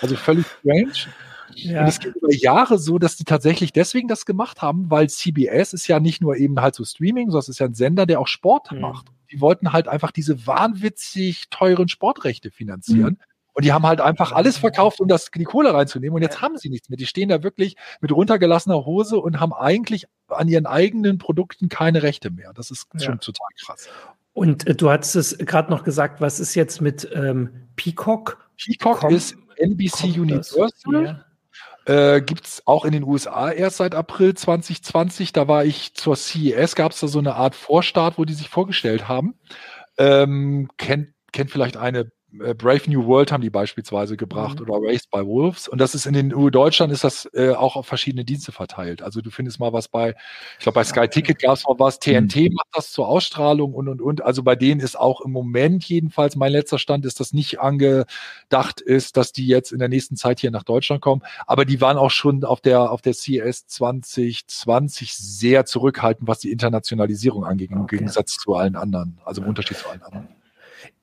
Also 0.00 0.16
völlig 0.16 0.46
strange. 0.46 0.92
Ja. 1.54 1.82
Und 1.82 1.88
es 1.88 2.00
geht 2.00 2.14
über 2.16 2.32
Jahre 2.32 2.78
so, 2.78 2.98
dass 2.98 3.16
die 3.16 3.24
tatsächlich 3.24 3.72
deswegen 3.72 4.08
das 4.08 4.26
gemacht 4.26 4.62
haben, 4.62 4.90
weil 4.90 5.08
CBS 5.08 5.72
ist 5.72 5.86
ja 5.86 6.00
nicht 6.00 6.20
nur 6.20 6.36
eben 6.36 6.60
halt 6.60 6.74
so 6.74 6.84
Streaming, 6.84 7.30
sondern 7.30 7.40
es 7.40 7.48
ist 7.48 7.58
ja 7.60 7.66
ein 7.66 7.74
Sender, 7.74 8.06
der 8.06 8.20
auch 8.20 8.26
Sport 8.26 8.72
mhm. 8.72 8.80
macht. 8.80 9.06
Die 9.30 9.40
wollten 9.40 9.72
halt 9.72 9.88
einfach 9.88 10.12
diese 10.12 10.46
wahnwitzig 10.46 11.48
teuren 11.50 11.88
Sportrechte 11.88 12.50
finanzieren. 12.50 13.18
Mhm. 13.20 13.35
Und 13.56 13.64
die 13.64 13.72
haben 13.72 13.86
halt 13.86 14.02
einfach 14.02 14.32
alles 14.32 14.58
verkauft, 14.58 15.00
um 15.00 15.08
das, 15.08 15.30
die 15.34 15.44
Kohle 15.44 15.72
reinzunehmen. 15.72 16.14
Und 16.14 16.20
jetzt 16.20 16.42
haben 16.42 16.58
sie 16.58 16.68
nichts 16.68 16.90
mehr. 16.90 16.98
Die 16.98 17.06
stehen 17.06 17.30
da 17.30 17.42
wirklich 17.42 17.76
mit 18.02 18.12
runtergelassener 18.12 18.84
Hose 18.84 19.16
und 19.16 19.40
haben 19.40 19.54
eigentlich 19.54 20.04
an 20.28 20.46
ihren 20.46 20.66
eigenen 20.66 21.16
Produkten 21.16 21.70
keine 21.70 22.02
Rechte 22.02 22.30
mehr. 22.30 22.52
Das 22.52 22.70
ist 22.70 22.86
schon 23.02 23.14
ja. 23.14 23.16
total 23.16 23.48
krass. 23.58 23.88
Und 24.34 24.66
äh, 24.66 24.74
du 24.74 24.90
hattest 24.90 25.16
es 25.16 25.38
gerade 25.38 25.70
noch 25.70 25.84
gesagt, 25.84 26.20
was 26.20 26.38
ist 26.38 26.54
jetzt 26.54 26.82
mit 26.82 27.08
ähm, 27.14 27.68
Peacock? 27.76 28.46
Peacock 28.62 29.00
Komm, 29.00 29.14
ist 29.14 29.38
NBC 29.56 30.18
Universal. 30.18 31.24
Äh, 31.86 32.20
Gibt 32.20 32.46
es 32.46 32.62
auch 32.66 32.84
in 32.84 32.92
den 32.92 33.04
USA 33.04 33.50
erst 33.50 33.78
seit 33.78 33.94
April 33.94 34.34
2020. 34.34 35.32
Da 35.32 35.48
war 35.48 35.64
ich 35.64 35.94
zur 35.94 36.14
CES, 36.14 36.74
gab 36.74 36.92
es 36.92 37.00
da 37.00 37.08
so 37.08 37.20
eine 37.20 37.36
Art 37.36 37.54
Vorstart, 37.54 38.18
wo 38.18 38.26
die 38.26 38.34
sich 38.34 38.50
vorgestellt 38.50 39.08
haben. 39.08 39.38
Ähm, 39.96 40.68
kennt, 40.76 41.14
kennt 41.32 41.50
vielleicht 41.50 41.78
eine 41.78 42.10
Brave 42.32 42.82
New 42.88 43.06
World 43.06 43.30
haben 43.32 43.40
die 43.40 43.50
beispielsweise 43.50 44.16
gebracht 44.16 44.60
mhm. 44.60 44.68
oder 44.68 44.86
Raised 44.86 45.10
by 45.10 45.24
Wolves. 45.24 45.68
Und 45.68 45.80
das 45.80 45.94
ist 45.94 46.06
in 46.06 46.12
den 46.12 46.34
EU 46.34 46.50
Deutschland 46.50 46.92
ist 46.92 47.04
das 47.04 47.28
äh, 47.34 47.50
auch 47.50 47.76
auf 47.76 47.86
verschiedene 47.86 48.24
Dienste 48.24 48.52
verteilt. 48.52 49.00
Also 49.02 49.20
du 49.20 49.30
findest 49.30 49.60
mal 49.60 49.72
was 49.72 49.88
bei, 49.88 50.14
ich 50.58 50.64
glaube 50.64 50.74
bei 50.74 50.84
Sky 50.84 51.08
Ticket 51.08 51.40
gab 51.40 51.56
es 51.56 51.64
mal 51.64 51.76
was, 51.78 51.98
TNT 51.98 52.36
mhm. 52.36 52.54
macht 52.54 52.68
das 52.72 52.90
zur 52.90 53.08
Ausstrahlung 53.08 53.74
und 53.74 53.88
und 53.88 54.02
und. 54.02 54.22
Also 54.22 54.42
bei 54.42 54.56
denen 54.56 54.80
ist 54.80 54.98
auch 54.98 55.20
im 55.20 55.30
Moment 55.30 55.84
jedenfalls 55.84 56.36
mein 56.36 56.52
letzter 56.52 56.78
Stand 56.78 57.06
ist, 57.06 57.20
dass 57.20 57.32
nicht 57.32 57.60
angedacht 57.60 58.80
ist, 58.80 59.16
dass 59.16 59.32
die 59.32 59.46
jetzt 59.46 59.72
in 59.72 59.78
der 59.78 59.88
nächsten 59.88 60.16
Zeit 60.16 60.40
hier 60.40 60.50
nach 60.50 60.64
Deutschland 60.64 61.00
kommen. 61.00 61.22
Aber 61.46 61.64
die 61.64 61.80
waren 61.80 61.96
auch 61.96 62.10
schon 62.10 62.44
auf 62.44 62.60
der 62.60 62.90
auf 62.90 63.02
der 63.02 63.14
CS 63.14 63.66
2020 63.66 65.14
sehr 65.14 65.64
zurückhaltend, 65.64 66.28
was 66.28 66.40
die 66.40 66.50
Internationalisierung 66.50 67.44
angeht, 67.44 67.70
im 67.70 67.82
okay. 67.82 67.96
Gegensatz 67.96 68.36
zu 68.36 68.54
allen 68.54 68.76
anderen, 68.76 69.18
also 69.24 69.42
im 69.42 69.48
Unterschied 69.48 69.78
zu 69.78 69.88
allen 69.88 70.02
anderen. 70.02 70.35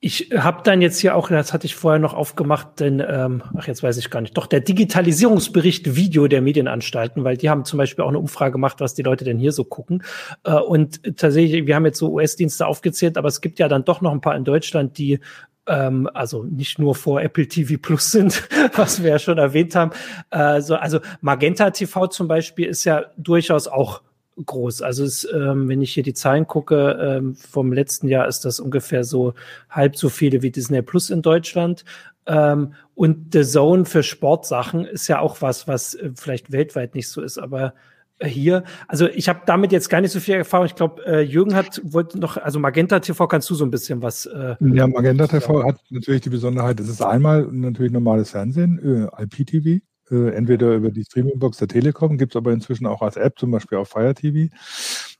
Ich 0.06 0.28
habe 0.36 0.60
dann 0.62 0.82
jetzt 0.82 0.98
hier 0.98 1.16
auch, 1.16 1.30
das 1.30 1.54
hatte 1.54 1.64
ich 1.64 1.76
vorher 1.76 1.98
noch 1.98 2.12
aufgemacht, 2.12 2.78
denn, 2.78 3.00
ähm, 3.00 3.42
ach, 3.56 3.66
jetzt 3.66 3.82
weiß 3.82 3.96
ich 3.96 4.10
gar 4.10 4.20
nicht, 4.20 4.36
doch 4.36 4.46
der 4.46 4.60
Digitalisierungsbericht 4.60 5.96
Video 5.96 6.28
der 6.28 6.42
Medienanstalten, 6.42 7.24
weil 7.24 7.38
die 7.38 7.48
haben 7.48 7.64
zum 7.64 7.78
Beispiel 7.78 8.04
auch 8.04 8.10
eine 8.10 8.18
Umfrage 8.18 8.52
gemacht, 8.52 8.80
was 8.80 8.92
die 8.92 9.00
Leute 9.00 9.24
denn 9.24 9.38
hier 9.38 9.52
so 9.52 9.64
gucken. 9.64 10.02
Äh, 10.44 10.56
und 10.56 11.16
tatsächlich, 11.16 11.66
wir 11.66 11.74
haben 11.74 11.86
jetzt 11.86 11.98
so 11.98 12.12
US-Dienste 12.12 12.66
aufgezählt, 12.66 13.16
aber 13.16 13.28
es 13.28 13.40
gibt 13.40 13.58
ja 13.58 13.66
dann 13.66 13.86
doch 13.86 14.02
noch 14.02 14.12
ein 14.12 14.20
paar 14.20 14.36
in 14.36 14.44
Deutschland, 14.44 14.98
die 14.98 15.20
ähm, 15.66 16.06
also 16.12 16.42
nicht 16.42 16.78
nur 16.78 16.94
vor 16.94 17.22
Apple 17.22 17.48
TV 17.48 17.80
Plus 17.80 18.10
sind, 18.10 18.46
was 18.76 19.02
wir 19.02 19.08
ja 19.08 19.18
schon 19.18 19.38
erwähnt 19.38 19.74
haben. 19.74 19.92
Äh, 20.28 20.60
so, 20.60 20.74
also 20.74 21.00
Magenta 21.22 21.70
TV 21.70 22.08
zum 22.08 22.28
Beispiel 22.28 22.66
ist 22.66 22.84
ja 22.84 23.06
durchaus 23.16 23.68
auch 23.68 24.02
groß. 24.44 24.82
Also 24.82 25.04
es, 25.04 25.26
ähm, 25.32 25.68
wenn 25.68 25.82
ich 25.82 25.92
hier 25.92 26.02
die 26.02 26.14
Zahlen 26.14 26.46
gucke, 26.46 26.98
ähm, 27.00 27.34
vom 27.34 27.72
letzten 27.72 28.08
Jahr 28.08 28.26
ist 28.26 28.44
das 28.44 28.60
ungefähr 28.60 29.04
so 29.04 29.34
halb 29.70 29.96
so 29.96 30.08
viele 30.08 30.42
wie 30.42 30.50
Disney 30.50 30.82
Plus 30.82 31.10
in 31.10 31.22
Deutschland. 31.22 31.84
Ähm, 32.26 32.74
und 32.94 33.32
The 33.32 33.44
Zone 33.44 33.84
für 33.84 34.02
Sportsachen 34.02 34.84
ist 34.86 35.08
ja 35.08 35.20
auch 35.20 35.42
was, 35.42 35.68
was 35.68 35.94
äh, 35.94 36.10
vielleicht 36.14 36.52
weltweit 36.52 36.94
nicht 36.94 37.08
so 37.08 37.20
ist, 37.20 37.38
aber 37.38 37.74
äh, 38.18 38.28
hier, 38.28 38.64
also 38.88 39.06
ich 39.08 39.28
habe 39.28 39.40
damit 39.46 39.72
jetzt 39.72 39.90
gar 39.90 40.00
nicht 40.00 40.12
so 40.12 40.20
viel 40.20 40.36
Erfahrung. 40.36 40.66
Ich 40.66 40.74
glaube, 40.74 41.04
äh, 41.04 41.20
Jürgen 41.20 41.54
hat 41.54 41.80
wollte 41.84 42.18
noch, 42.18 42.36
also 42.36 42.58
Magenta 42.58 43.00
TV 43.00 43.26
kannst 43.26 43.50
du 43.50 43.54
so 43.54 43.64
ein 43.64 43.70
bisschen 43.70 44.00
was. 44.02 44.26
Äh, 44.26 44.56
ja, 44.60 44.86
Magenta 44.86 45.26
TV 45.26 45.64
hat 45.64 45.76
natürlich 45.90 46.22
die 46.22 46.30
Besonderheit, 46.30 46.80
es 46.80 46.88
ist 46.88 47.02
einmal 47.02 47.46
natürlich 47.50 47.92
normales 47.92 48.30
Fernsehen, 48.30 49.10
äh, 49.18 49.22
IPTV, 49.22 49.82
äh, 50.10 50.30
entweder 50.30 50.74
über 50.74 50.90
die 50.90 51.04
Streamingbox 51.04 51.58
der 51.58 51.68
Telekom, 51.68 52.18
gibt 52.18 52.32
es 52.32 52.36
aber 52.36 52.52
inzwischen 52.52 52.86
auch 52.86 53.02
als 53.02 53.16
App, 53.16 53.38
zum 53.38 53.50
Beispiel 53.50 53.78
auf 53.78 53.88
Fire 53.88 54.14
TV. 54.14 54.54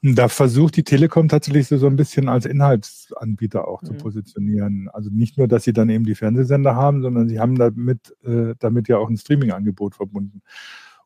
Da 0.03 0.29
versucht 0.29 0.77
die 0.77 0.85
Telekom 0.85 1.29
tatsächlich 1.29 1.69
so, 1.69 1.79
so 1.79 1.87
ein 1.87 1.97
bisschen 1.97 2.29
als 2.29 2.47
Inhaltsanbieter 2.47 3.67
auch 3.67 3.83
mhm. 3.83 3.87
zu 3.87 3.95
positionieren. 3.95 4.89
Also 4.93 5.11
nicht 5.11 5.39
nur, 5.39 5.49
dass 5.49 5.65
sie 5.65 5.73
dann 5.73 5.89
eben 5.89 6.05
die 6.05 6.15
Fernsehsender 6.15 6.77
haben, 6.77 7.03
sondern 7.03 7.29
sie 7.29 7.41
haben 7.41 7.57
damit, 7.57 8.15
äh, 8.25 8.55
damit 8.59 8.89
ja 8.89 8.99
auch 8.99 9.09
ein 9.09 9.17
Streaming-Angebot 9.17 9.95
verbunden. 9.95 10.43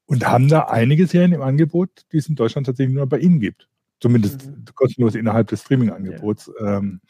Und 0.06 0.26
haben 0.26 0.48
da 0.48 0.60
einige 0.60 1.06
Serien 1.06 1.32
im 1.32 1.42
Angebot, 1.42 1.90
die 2.12 2.16
es 2.16 2.28
in 2.28 2.34
Deutschland 2.34 2.66
tatsächlich 2.66 2.94
nur 2.94 3.06
bei 3.06 3.18
ihnen 3.18 3.40
gibt. 3.40 3.68
Zumindest 4.00 4.46
mhm. 4.46 4.64
kostenlos 4.74 5.14
innerhalb 5.14 5.48
des 5.48 5.62
Streaming-Angebots. 5.62 6.50
Ja. 6.58 6.78
Ähm, 6.78 7.00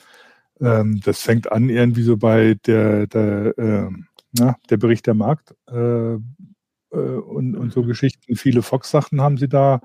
ähm, 0.61 1.01
das 1.05 1.21
fängt 1.23 1.51
an 1.53 1.69
irgendwie 1.69 2.03
so 2.03 2.17
bei 2.17 2.55
der, 2.67 3.07
der, 3.07 3.59
äh, 3.59 3.91
na, 4.33 4.57
der 4.69 4.77
Bericht 4.77 5.07
der 5.07 5.15
Markt, 5.15 5.55
äh, 5.69 6.19
und, 6.97 7.57
und 7.57 7.73
so 7.73 7.83
Geschichten. 7.83 8.37
Viele 8.37 8.63
Fox-Sachen 8.63 9.21
haben 9.21 9.39
sie 9.39 9.49
da. 9.49 9.81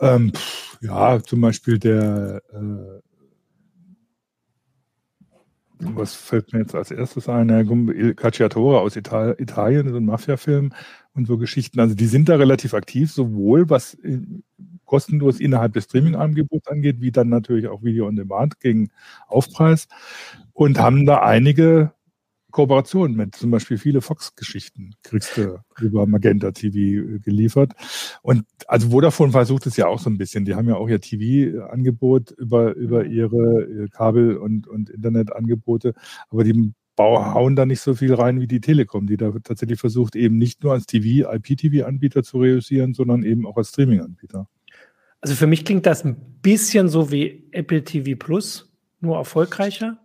Ähm, 0.00 0.32
pff, 0.34 0.78
ja, 0.82 1.22
zum 1.22 1.40
Beispiel 1.40 1.78
der, 1.78 2.42
äh, 2.52 3.00
was 5.80 6.14
fällt 6.14 6.52
mir 6.52 6.60
jetzt 6.60 6.74
als 6.74 6.90
erstes 6.90 7.28
ein? 7.28 7.48
Der 7.48 7.64
Cacciatore 8.14 8.80
aus 8.80 8.96
Ital 8.96 9.36
Italien, 9.38 9.88
so 9.90 9.96
ein 9.96 10.04
Mafia-Film 10.04 10.72
und 11.14 11.26
so 11.26 11.36
Geschichten. 11.38 11.80
Also 11.80 11.94
die 11.94 12.06
sind 12.06 12.28
da 12.28 12.36
relativ 12.36 12.74
aktiv, 12.74 13.12
sowohl 13.12 13.68
was 13.70 13.96
kostenlos 14.84 15.40
innerhalb 15.40 15.72
des 15.74 15.84
Streaming-Angebots 15.84 16.68
angeht, 16.68 17.00
wie 17.00 17.10
dann 17.10 17.28
natürlich 17.28 17.68
auch 17.68 17.82
Video 17.82 18.06
on 18.06 18.16
Demand 18.16 18.60
gegen 18.60 18.90
Aufpreis 19.26 19.88
und 20.52 20.78
haben 20.78 21.06
da 21.06 21.20
einige 21.20 21.92
Kooperation 22.54 23.14
mit 23.14 23.34
zum 23.34 23.50
Beispiel 23.50 23.78
viele 23.78 24.00
Fox-Geschichten 24.00 24.92
kriegst 25.02 25.36
du 25.36 25.58
über 25.80 26.06
Magenta 26.06 26.52
TV 26.52 26.76
äh, 26.76 27.18
geliefert. 27.18 27.72
Und 28.22 28.44
also 28.68 28.90
Vodafone 28.90 29.32
versucht 29.32 29.66
es 29.66 29.76
ja 29.76 29.88
auch 29.88 29.98
so 29.98 30.08
ein 30.08 30.18
bisschen. 30.18 30.44
Die 30.44 30.54
haben 30.54 30.68
ja 30.68 30.76
auch 30.76 30.88
ihr 30.88 31.00
TV-Angebot 31.00 32.30
über, 32.30 32.74
über 32.76 33.02
mhm. 33.02 33.10
ihre 33.10 33.62
äh, 33.62 33.88
Kabel- 33.88 34.36
und, 34.36 34.68
und 34.68 34.88
Internetangebote. 34.88 35.94
Aber 36.30 36.44
die 36.44 36.72
hauen 36.96 37.56
da 37.56 37.66
nicht 37.66 37.80
so 37.80 37.96
viel 37.96 38.14
rein 38.14 38.40
wie 38.40 38.46
die 38.46 38.60
Telekom, 38.60 39.08
die 39.08 39.16
da 39.16 39.32
tatsächlich 39.42 39.80
versucht, 39.80 40.14
eben 40.14 40.38
nicht 40.38 40.62
nur 40.62 40.74
als 40.74 40.86
TV, 40.86 41.28
IPTV-Anbieter 41.28 42.22
zu 42.22 42.38
reüssieren, 42.38 42.94
sondern 42.94 43.24
eben 43.24 43.48
auch 43.48 43.56
als 43.56 43.70
Streaming-Anbieter. 43.70 44.48
Also 45.20 45.34
für 45.34 45.48
mich 45.48 45.64
klingt 45.64 45.86
das 45.86 46.04
ein 46.04 46.38
bisschen 46.40 46.88
so 46.88 47.10
wie 47.10 47.48
Apple 47.50 47.82
TV 47.82 48.16
Plus, 48.16 48.72
nur 49.00 49.16
erfolgreicher. 49.16 49.98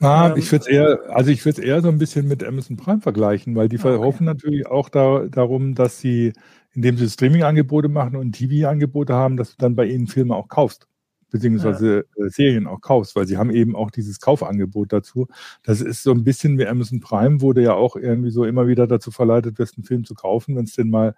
Ah, 0.00 0.30
ähm, 0.30 0.36
ich 0.36 0.52
würde 0.52 0.62
es 0.62 0.68
eher, 0.68 1.00
also 1.08 1.30
ich 1.30 1.44
würde 1.44 1.60
es 1.60 1.66
eher 1.66 1.82
so 1.82 1.88
ein 1.88 1.98
bisschen 1.98 2.28
mit 2.28 2.44
Amazon 2.44 2.76
Prime 2.76 3.00
vergleichen, 3.00 3.56
weil 3.56 3.68
die 3.68 3.78
okay. 3.78 3.96
hoffen 3.96 4.24
natürlich 4.24 4.66
auch 4.66 4.88
da, 4.88 5.26
darum, 5.28 5.74
dass 5.74 5.98
sie, 6.00 6.32
indem 6.72 6.96
sie 6.96 7.08
Streaming-Angebote 7.08 7.88
machen 7.88 8.16
und 8.16 8.32
TV-Angebote 8.32 9.12
haben, 9.14 9.36
dass 9.36 9.50
du 9.50 9.56
dann 9.58 9.74
bei 9.74 9.86
ihnen 9.86 10.06
Filme 10.06 10.36
auch 10.36 10.46
kaufst, 10.48 10.86
beziehungsweise 11.30 12.06
ja. 12.16 12.26
Äh, 12.26 12.30
Serien 12.30 12.68
auch 12.68 12.80
kaufst, 12.80 13.16
weil 13.16 13.26
sie 13.26 13.38
haben 13.38 13.50
eben 13.50 13.74
auch 13.74 13.90
dieses 13.90 14.20
Kaufangebot 14.20 14.92
dazu. 14.92 15.26
Das 15.64 15.80
ist 15.80 16.04
so 16.04 16.12
ein 16.12 16.22
bisschen 16.22 16.58
wie 16.58 16.66
Amazon 16.68 17.00
Prime, 17.00 17.40
wo 17.40 17.52
du 17.52 17.62
ja 17.62 17.74
auch 17.74 17.96
irgendwie 17.96 18.30
so 18.30 18.44
immer 18.44 18.68
wieder 18.68 18.86
dazu 18.86 19.10
verleitet 19.10 19.58
wirst, 19.58 19.78
einen 19.78 19.84
Film 19.84 20.04
zu 20.04 20.14
kaufen, 20.14 20.54
wenn 20.54 20.64
es 20.64 20.74
denn 20.74 20.90
mal 20.90 21.16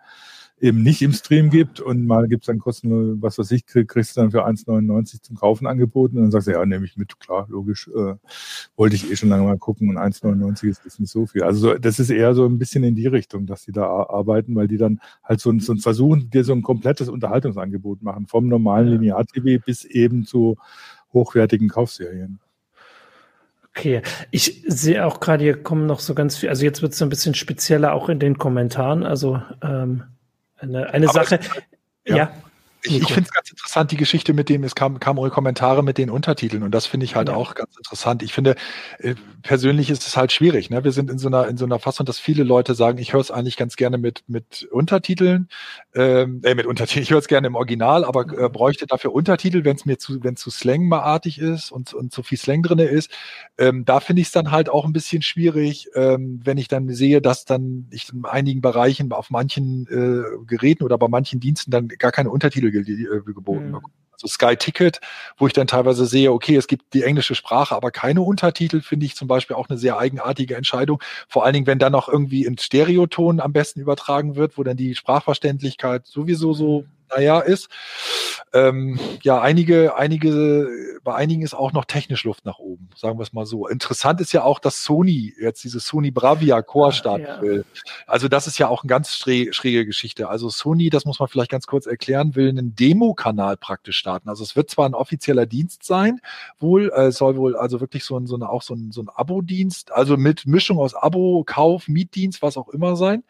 eben 0.61 0.83
nicht 0.83 1.01
im 1.03 1.13
Stream 1.13 1.51
gibt 1.51 1.81
und 1.81 2.07
mal 2.07 2.29
gibt 2.29 2.43
es 2.43 2.47
dann 2.47 2.59
kostenlos, 2.59 3.17
was 3.21 3.39
weiß 3.39 3.51
ich, 3.53 3.67
kriegst 3.67 4.17
du 4.17 4.21
dann 4.21 4.31
für 4.31 4.47
1,99 4.47 5.23
zum 5.23 5.37
Kaufen 5.37 5.67
angeboten 5.67 6.19
und 6.19 6.25
dann 6.25 6.31
sagst 6.31 6.49
du, 6.49 6.53
ja, 6.53 6.65
nehme 6.67 6.85
ich 6.85 6.97
mit, 6.97 7.19
klar, 7.19 7.47
logisch, 7.49 7.89
äh, 7.89 8.15
wollte 8.77 8.97
ich 8.97 9.11
eh 9.11 9.17
schon 9.17 9.31
lange 9.31 9.45
mal 9.45 9.59
gucken 9.59 9.89
und 9.89 9.97
1,99 9.97 10.69
ist, 10.69 10.85
ist 10.85 11.01
nicht 11.01 11.11
so 11.11 11.27
viel. 11.27 11.43
Also 11.43 11.75
das 11.75 11.99
ist 11.99 12.11
eher 12.11 12.35
so 12.35 12.47
ein 12.47 12.59
bisschen 12.59 12.85
in 12.85 12.95
die 12.95 13.07
Richtung, 13.07 13.47
dass 13.47 13.65
die 13.65 13.73
da 13.73 13.87
arbeiten, 13.87 14.55
weil 14.55 14.69
die 14.69 14.77
dann 14.77 15.01
halt 15.25 15.41
so, 15.41 15.59
so 15.59 15.75
versuchen, 15.77 16.29
dir 16.31 16.45
so 16.45 16.53
ein 16.53 16.63
komplettes 16.63 17.09
Unterhaltungsangebot 17.09 18.03
machen, 18.03 18.27
vom 18.27 18.47
normalen 18.49 18.89
Linear-TV 18.89 19.65
bis 19.65 19.85
eben 19.85 20.25
zu 20.25 20.59
hochwertigen 21.13 21.69
Kaufserien. 21.69 22.39
Okay, 23.77 24.03
ich 24.31 24.65
sehe 24.67 25.07
auch 25.07 25.21
gerade, 25.21 25.45
hier 25.45 25.63
kommen 25.63 25.87
noch 25.87 26.01
so 26.01 26.15
ganz 26.15 26.37
viel, 26.37 26.49
also 26.49 26.65
jetzt 26.65 26.83
wird 26.83 26.93
es 26.93 27.01
ein 27.01 27.09
bisschen 27.09 27.35
spezieller 27.35 27.95
auch 27.95 28.09
in 28.09 28.19
den 28.19 28.37
Kommentaren, 28.37 29.05
also 29.05 29.41
ähm, 29.63 30.03
eine, 30.61 30.91
eine 30.93 31.09
Sache. 31.09 31.41
ja. 32.07 32.17
ja. 32.17 32.33
Ich, 32.83 32.97
ich 32.97 33.09
finde 33.09 33.29
es 33.29 33.33
ganz 33.33 33.51
interessant, 33.51 33.91
die 33.91 33.97
Geschichte 33.97 34.33
mit 34.33 34.49
dem, 34.49 34.65
es 34.65 34.75
kam, 34.75 35.01
kamen 35.01 35.19
eure 35.19 35.31
Kommentare 35.31 35.83
mit 35.83 35.99
den 35.99 36.11
Untertiteln 36.11 36.63
und 36.63 36.73
das 36.73 36.87
finde 36.87 37.05
ich 37.05 37.15
halt 37.15 37.29
ja. 37.29 37.35
auch 37.35 37.55
ganz 37.55 37.77
interessant. 37.77 38.23
Ich 38.23 38.33
finde, 38.33 38.57
äh, 38.99 39.15
persönlich 39.43 39.91
ist 39.91 40.07
es 40.07 40.17
halt 40.17 40.33
schwierig. 40.33 40.71
Ne? 40.71 40.83
Wir 40.85 40.93
sind 40.93 41.11
in 41.11 41.19
so 41.19 41.29
einer, 41.29 41.49
in 41.49 41.57
so 41.57 41.65
einer 41.65 41.79
Fassung, 41.79 42.07
dass 42.07 42.19
viele 42.19 42.43
Leute 42.43 42.75
sagen, 42.75 42.99
ich 42.99 43.13
höre 43.13 43.21
es 43.21 43.31
eigentlich 43.31 43.57
ganz 43.57 43.77
gerne 43.77 43.99
mit, 43.99 44.23
mit 44.29 44.69
Untertiteln, 44.71 45.49
ähm, 45.95 46.41
äh, 46.45 46.55
mit 46.55 46.67
Untertiteln, 46.67 47.03
ich 47.03 47.11
höre 47.11 47.19
es 47.19 47.29
gerne 47.29 47.49
im 47.49 47.55
Original, 47.55 48.05
aber 48.05 48.27
äh, 48.39 48.49
bräuchte 48.49 48.87
dafür 48.87 49.13
Untertitel, 49.13 49.65
wenn 49.65 49.77
es 49.77 49.85
mir 49.85 49.99
zu, 49.99 50.23
wenn 50.23 50.37
zu 50.37 50.51
Slangmartig 50.51 51.39
ist 51.39 51.71
und, 51.71 51.93
und 51.93 52.13
zu 52.13 52.23
viel 52.23 52.39
Slang 52.39 52.63
drinne 52.63 52.85
ist. 52.85 53.11
Ähm, 53.59 53.85
da 53.85 54.01
finde 54.01 54.23
ich 54.23 54.29
es 54.29 54.33
dann 54.33 54.51
halt 54.51 54.69
auch 54.69 54.85
ein 54.85 54.93
bisschen 54.93 55.23
schwierig, 55.23 55.89
ähm, 55.95 56.41
wenn 56.45 56.59
ich 56.59 56.69
dann 56.69 56.89
sehe, 56.89 57.21
dass 57.21 57.45
dann 57.45 57.89
ich 57.91 58.11
in 58.13 58.25
einigen 58.25 58.61
Bereichen 58.61 59.13
auf 59.13 59.31
manchen 59.31 59.87
äh, 59.87 60.47
Geräten 60.47 60.85
oder 60.85 60.99
bei 60.99 61.09
manchen 61.09 61.41
Diensten 61.41 61.71
dann 61.71 61.89
gar 61.89 62.13
keine 62.13 62.31
Untertitel 62.31 62.70
ge 62.71 62.83
geboten 63.25 63.69
mhm. 63.69 63.73
bekommen. 63.73 63.95
Also 64.13 64.29
Sky 64.29 64.55
Ticket, 64.55 65.01
wo 65.39 65.47
ich 65.47 65.55
dann 65.55 65.67
teilweise 65.67 66.05
sehe, 66.05 66.31
okay, 66.31 66.55
es 66.57 66.67
gibt 66.67 66.93
die 66.93 67.05
englische 67.05 67.35
Sprache, 67.35 67.75
aber 67.75 67.91
keine 67.91 68.21
Untertitel, 68.21 68.83
finde 68.83 69.07
ich 69.07 69.15
zum 69.15 69.29
Beispiel 69.29 69.57
auch 69.57 69.71
eine 69.71 69.79
sehr 69.79 69.99
eigenartige 69.99 70.57
Entscheidung. 70.57 71.03
Vor 71.27 71.45
allen 71.45 71.55
Dingen, 71.55 71.67
wenn 71.67 71.79
dann 71.79 71.93
noch 71.93 72.09
irgendwie 72.09 72.45
in 72.45 72.59
Stereoton 72.59 73.41
am 73.41 73.53
besten 73.55 73.81
übertragen 73.81 74.37
wird, 74.37 74.59
wo 74.59 74.63
dann 74.63 74.77
die 74.77 74.95
Sprachverständlichkeit 74.95 76.07
sowieso 76.07 76.53
so 76.53 76.85
naja, 77.15 77.41
ist. 77.41 77.69
Ähm, 78.53 78.99
ja, 79.23 79.41
einige, 79.41 79.95
einige, 79.95 80.69
bei 81.05 81.15
einigen 81.15 81.43
ist 81.43 81.55
auch 81.55 81.73
noch 81.73 81.85
technisch 81.85 82.25
Luft 82.25 82.45
nach 82.45 82.59
oben, 82.59 82.91
sagen 82.97 83.19
wir 83.19 83.23
es 83.23 83.33
mal 83.33 83.47
so. 83.47 83.69
Interessant 83.69 84.21
ist 84.21 84.33
ja 84.33 84.43
auch, 84.43 84.59
dass 84.59 84.83
Sony 84.83 85.33
jetzt 85.41 85.63
diese 85.63 85.79
Sony 85.79 86.11
Bravia 86.11 86.61
Core 86.63 86.93
starten 86.93 87.27
ja. 87.27 87.41
will. 87.41 87.65
Also 88.09 88.27
das 88.27 88.49
ist 88.49 88.59
ja 88.59 88.67
auch 88.67 88.83
eine 88.83 88.89
ganz 88.89 89.15
schräge 89.15 89.87
Geschichte. 89.87 90.29
Also 90.29 90.49
Sony, 90.49 90.91
das 90.91 91.05
muss 91.05 91.21
man 91.21 91.29
vielleicht 91.29 91.51
ganz 91.51 91.67
kurz 91.69 91.87
erklären, 91.87 92.35
will 92.35 92.49
einen 92.49 92.75
Demo-Kanal 92.75 93.57
praktisch 93.57 93.99
starten. 93.99 94.29
Also 94.29 94.43
es 94.43 94.57
wird 94.57 94.69
zwar 94.69 94.89
ein 94.89 94.95
offizieller 94.95 95.47
Dienst 95.47 95.85
sein, 95.85 96.21
wohl, 96.59 96.91
äh, 96.91 97.13
soll 97.13 97.37
wohl 97.37 97.57
also 97.57 97.81
wirklich 97.81 98.05
so 98.05 98.19
ein, 98.19 98.27
so 98.27 98.35
eine, 98.35 98.49
auch 98.49 98.63
so 98.63 98.75
ein, 98.75 98.91
so 98.91 99.01
ein 99.03 99.09
Abo-Dienst, 99.09 99.93
also 99.93 100.17
mit 100.17 100.47
Mischung 100.47 100.79
aus 100.79 100.95
Abo, 100.95 101.45
Kauf, 101.47 101.87
Mietdienst, 101.87 102.43
was 102.43 102.57
auch 102.57 102.69
immer 102.69 102.97
sein. 102.97 103.23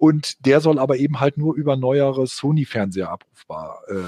Und 0.00 0.46
der 0.46 0.62
soll 0.62 0.78
aber 0.78 0.96
eben 0.96 1.20
halt 1.20 1.36
nur 1.36 1.54
über 1.54 1.76
neuere 1.76 2.26
Sony-Fernseher 2.26 3.10
abrufbar 3.10 3.82
äh, 3.86 3.96
äh, 3.96 4.06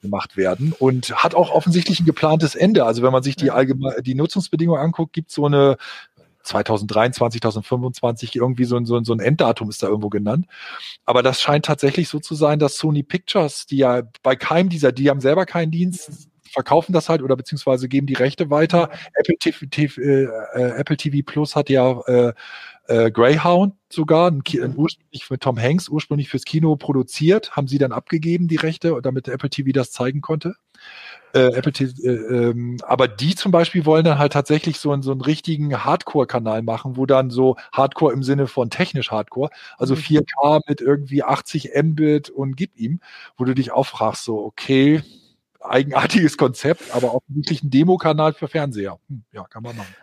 gemacht 0.00 0.38
werden 0.38 0.72
und 0.78 1.14
hat 1.22 1.34
auch 1.34 1.50
offensichtlich 1.50 2.00
ein 2.00 2.06
geplantes 2.06 2.54
Ende. 2.54 2.86
Also 2.86 3.02
wenn 3.02 3.12
man 3.12 3.22
sich 3.22 3.36
die 3.36 3.50
allgemein 3.50 4.02
die 4.02 4.14
Nutzungsbedingungen 4.14 4.80
anguckt, 4.80 5.12
gibt 5.12 5.28
es 5.28 5.34
so 5.34 5.44
eine 5.44 5.76
2023, 6.44 7.42
2025, 7.42 8.36
irgendwie 8.36 8.64
so 8.64 8.78
ein, 8.78 8.86
so, 8.86 8.96
ein, 8.96 9.04
so 9.04 9.12
ein 9.12 9.20
Enddatum 9.20 9.68
ist 9.68 9.82
da 9.82 9.88
irgendwo 9.88 10.08
genannt. 10.08 10.46
Aber 11.04 11.22
das 11.22 11.42
scheint 11.42 11.66
tatsächlich 11.66 12.08
so 12.08 12.20
zu 12.20 12.34
sein, 12.34 12.58
dass 12.58 12.78
Sony 12.78 13.02
Pictures, 13.02 13.66
die 13.66 13.76
ja 13.76 14.00
bei 14.22 14.36
keinem 14.36 14.70
dieser, 14.70 14.92
die 14.92 15.10
haben 15.10 15.20
selber 15.20 15.44
keinen 15.44 15.72
Dienst, 15.72 16.30
verkaufen 16.54 16.92
das 16.92 17.08
halt 17.08 17.22
oder 17.22 17.36
beziehungsweise 17.36 17.88
geben 17.88 18.06
die 18.06 18.14
Rechte 18.14 18.48
weiter. 18.48 18.88
Apple 19.14 19.36
TV, 19.38 19.66
TV, 19.70 20.00
äh, 20.00 20.24
äh, 20.24 20.78
Apple 20.78 20.96
TV 20.96 21.18
Plus 21.24 21.54
hat 21.54 21.68
ja 21.68 22.00
äh, 22.06 22.32
äh, 22.86 23.10
Greyhound 23.10 23.74
sogar, 23.90 24.30
ein, 24.30 24.42
ein 24.60 24.74
ursprünglich 24.76 25.24
für 25.24 25.38
Tom 25.38 25.58
Hanks, 25.58 25.88
ursprünglich 25.88 26.28
fürs 26.28 26.44
Kino 26.44 26.76
produziert, 26.76 27.56
haben 27.56 27.66
sie 27.66 27.78
dann 27.78 27.92
abgegeben, 27.92 28.48
die 28.48 28.56
Rechte, 28.56 28.98
damit 29.02 29.28
Apple 29.28 29.50
TV 29.50 29.70
das 29.72 29.90
zeigen 29.90 30.20
konnte. 30.20 30.54
Äh, 31.32 31.54
Apple 31.54 31.72
TV, 31.72 31.92
äh, 32.02 32.10
ähm, 32.10 32.76
aber 32.86 33.08
die 33.08 33.34
zum 33.34 33.52
Beispiel 33.52 33.86
wollen 33.86 34.04
dann 34.04 34.18
halt 34.18 34.32
tatsächlich 34.32 34.78
so, 34.78 34.92
einen 34.92 35.02
so 35.02 35.12
einen 35.12 35.22
richtigen 35.22 35.84
Hardcore-Kanal 35.84 36.62
machen, 36.62 36.96
wo 36.96 37.06
dann 37.06 37.30
so 37.30 37.56
Hardcore 37.72 38.12
im 38.12 38.22
Sinne 38.22 38.46
von 38.46 38.70
technisch 38.70 39.10
Hardcore, 39.10 39.50
also 39.78 39.94
4K 39.94 40.56
mhm. 40.56 40.60
mit 40.68 40.80
irgendwie 40.80 41.22
80 41.22 41.70
Mbit 41.74 42.30
und 42.30 42.56
gib 42.56 42.76
ihm, 42.76 43.00
wo 43.36 43.44
du 43.44 43.54
dich 43.54 43.72
auch 43.72 43.86
fragst, 43.86 44.24
so, 44.24 44.44
okay, 44.44 45.02
eigenartiges 45.64 46.36
Konzept, 46.36 46.94
aber 46.94 47.14
offensichtlich 47.14 47.62
ein 47.62 47.70
Demokanal 47.70 48.32
für 48.32 48.48
Fernseher. 48.48 48.98
Hm, 49.08 49.24
ja, 49.32 49.44
kann 49.44 49.62
man 49.62 49.76
machen. 49.76 49.94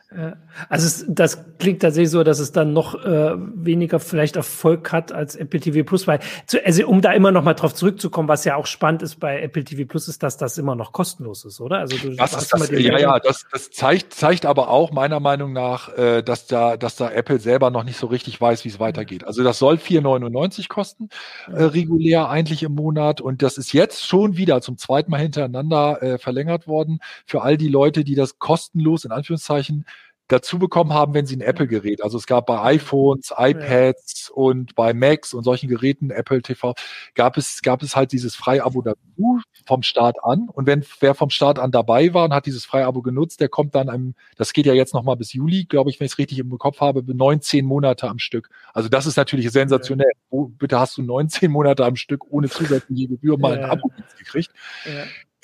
Also 0.67 0.87
es, 0.87 1.05
das 1.07 1.45
klingt 1.57 1.81
tatsächlich 1.81 2.09
so, 2.09 2.23
dass 2.23 2.39
es 2.39 2.51
dann 2.51 2.73
noch 2.73 2.95
äh, 3.05 3.31
weniger 3.37 3.97
vielleicht 4.01 4.35
Erfolg 4.35 4.91
hat 4.91 5.13
als 5.13 5.37
Apple 5.37 5.61
TV 5.61 5.85
Plus, 5.85 6.05
weil 6.05 6.19
zu, 6.47 6.63
also 6.65 6.85
um 6.85 6.99
da 6.99 7.13
immer 7.13 7.31
noch 7.31 7.43
mal 7.43 7.53
drauf 7.53 7.73
zurückzukommen, 7.73 8.27
was 8.27 8.43
ja 8.43 8.57
auch 8.57 8.65
spannend 8.65 9.03
ist 9.03 9.21
bei 9.21 9.41
Apple 9.41 9.63
TV 9.63 9.87
Plus, 9.87 10.09
ist, 10.09 10.21
dass 10.21 10.35
das 10.35 10.57
immer 10.57 10.75
noch 10.75 10.91
kostenlos 10.91 11.45
ist, 11.45 11.61
oder? 11.61 11.77
Also 11.77 11.95
du 11.95 12.13
das 12.13 12.33
ist 12.33 12.51
das, 12.51 12.69
ja, 12.71 12.99
ja, 12.99 13.19
das, 13.19 13.45
das 13.53 13.71
zeigt, 13.71 14.13
zeigt 14.13 14.45
aber 14.45 14.69
auch 14.69 14.91
meiner 14.91 15.21
Meinung 15.21 15.53
nach, 15.53 15.95
äh, 15.97 16.21
dass 16.21 16.45
da, 16.45 16.75
dass 16.75 16.97
da 16.97 17.09
Apple 17.09 17.39
selber 17.39 17.71
noch 17.71 17.85
nicht 17.85 17.97
so 17.97 18.07
richtig 18.07 18.39
weiß, 18.41 18.65
wie 18.65 18.69
es 18.69 18.81
weitergeht. 18.81 19.23
Also 19.23 19.45
das 19.45 19.59
soll 19.59 19.75
4,99 19.75 20.67
kosten, 20.67 21.07
äh, 21.47 21.63
regulär 21.63 22.27
eigentlich 22.27 22.63
im 22.63 22.75
Monat 22.75 23.21
und 23.21 23.41
das 23.41 23.57
ist 23.57 23.71
jetzt 23.71 24.05
schon 24.05 24.35
wieder 24.35 24.59
zum 24.61 24.77
zweiten 24.77 25.09
Mal 25.09 25.21
hintereinander 25.21 26.03
äh, 26.03 26.17
verlängert 26.17 26.67
worden 26.67 26.99
für 27.25 27.43
all 27.43 27.55
die 27.55 27.69
Leute, 27.69 28.03
die 28.03 28.15
das 28.15 28.39
kostenlos 28.39 29.05
in 29.05 29.11
Anführungszeichen 29.11 29.85
dazu 30.31 30.59
bekommen 30.59 30.93
haben, 30.93 31.13
wenn 31.13 31.25
sie 31.25 31.35
ein 31.35 31.41
Apple-Gerät, 31.41 32.01
also 32.03 32.17
es 32.17 32.25
gab 32.25 32.45
bei 32.45 32.61
iPhones, 32.75 33.33
iPads 33.35 34.29
ja. 34.29 34.35
und 34.35 34.75
bei 34.75 34.93
Macs 34.93 35.33
und 35.33 35.43
solchen 35.43 35.67
Geräten, 35.67 36.09
Apple 36.09 36.41
TV, 36.41 36.73
gab 37.15 37.37
es, 37.37 37.61
gab 37.61 37.83
es 37.83 37.95
halt 37.95 38.11
dieses 38.11 38.35
Freiabo 38.35 38.81
dazu 38.81 39.41
vom 39.65 39.83
Start 39.83 40.23
an. 40.23 40.47
Und 40.51 40.67
wenn 40.67 40.85
wer 40.99 41.15
vom 41.15 41.29
Start 41.29 41.59
an 41.59 41.71
dabei 41.71 42.13
war 42.13 42.25
und 42.25 42.33
hat 42.33 42.45
dieses 42.45 42.65
Freiabo 42.65 43.01
genutzt, 43.01 43.39
der 43.41 43.49
kommt 43.49 43.75
dann 43.75 43.89
einem, 43.89 44.15
das 44.37 44.53
geht 44.53 44.65
ja 44.65 44.73
jetzt 44.73 44.93
nochmal 44.93 45.17
bis 45.17 45.33
Juli, 45.33 45.65
glaube 45.65 45.89
ich, 45.89 45.99
wenn 45.99 46.05
ich 46.05 46.13
es 46.13 46.17
richtig 46.17 46.39
im 46.39 46.57
Kopf 46.57 46.79
habe, 46.79 47.03
19 47.05 47.65
Monate 47.65 48.07
am 48.07 48.19
Stück. 48.19 48.49
Also 48.73 48.89
das 48.89 49.05
ist 49.05 49.17
natürlich 49.17 49.51
sensationell. 49.51 50.11
Ja. 50.13 50.21
Wo 50.29 50.47
bitte 50.47 50.79
hast 50.79 50.97
du 50.97 51.03
19 51.03 51.51
Monate 51.51 51.85
am 51.85 51.95
Stück 51.95 52.31
ohne 52.31 52.49
zusätzliche 52.49 53.07
Gebühr 53.07 53.37
mal 53.37 53.57
ein 53.57 53.65
Abo 53.65 53.91
gekriegt? 54.17 54.51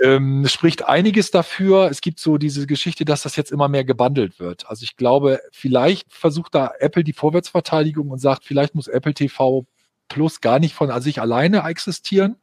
Ähm, 0.02 0.44
es 0.46 0.54
spricht 0.54 0.86
einiges 0.86 1.32
dafür. 1.32 1.90
Es 1.90 2.02
gibt 2.02 2.20
so 2.20 2.38
diese 2.38 2.68
Geschichte, 2.68 3.06
dass 3.06 3.24
das 3.24 3.36
jetzt 3.36 3.52
immer 3.52 3.68
mehr 3.68 3.84
gebundelt 3.84 4.40
wird. 4.40 4.70
Also 4.70 4.84
ich 4.84 4.96
glaube, 4.96 5.42
vielleicht 5.52 6.12
versucht 6.14 6.54
da 6.56 6.72
Apple 6.80 7.04
die 7.04 7.14
Vorwärtsverteidigung 7.14 8.10
und 8.10 8.20
sagt, 8.20 8.46
vielleicht 8.46 8.76
muss 8.76 8.88
Apple 8.88 9.14
TV 9.14 9.66
Plus 10.10 10.40
gar 10.40 10.60
nicht 10.60 10.74
von 10.74 11.02
sich 11.02 11.20
alleine 11.20 11.64
existieren, 11.68 12.38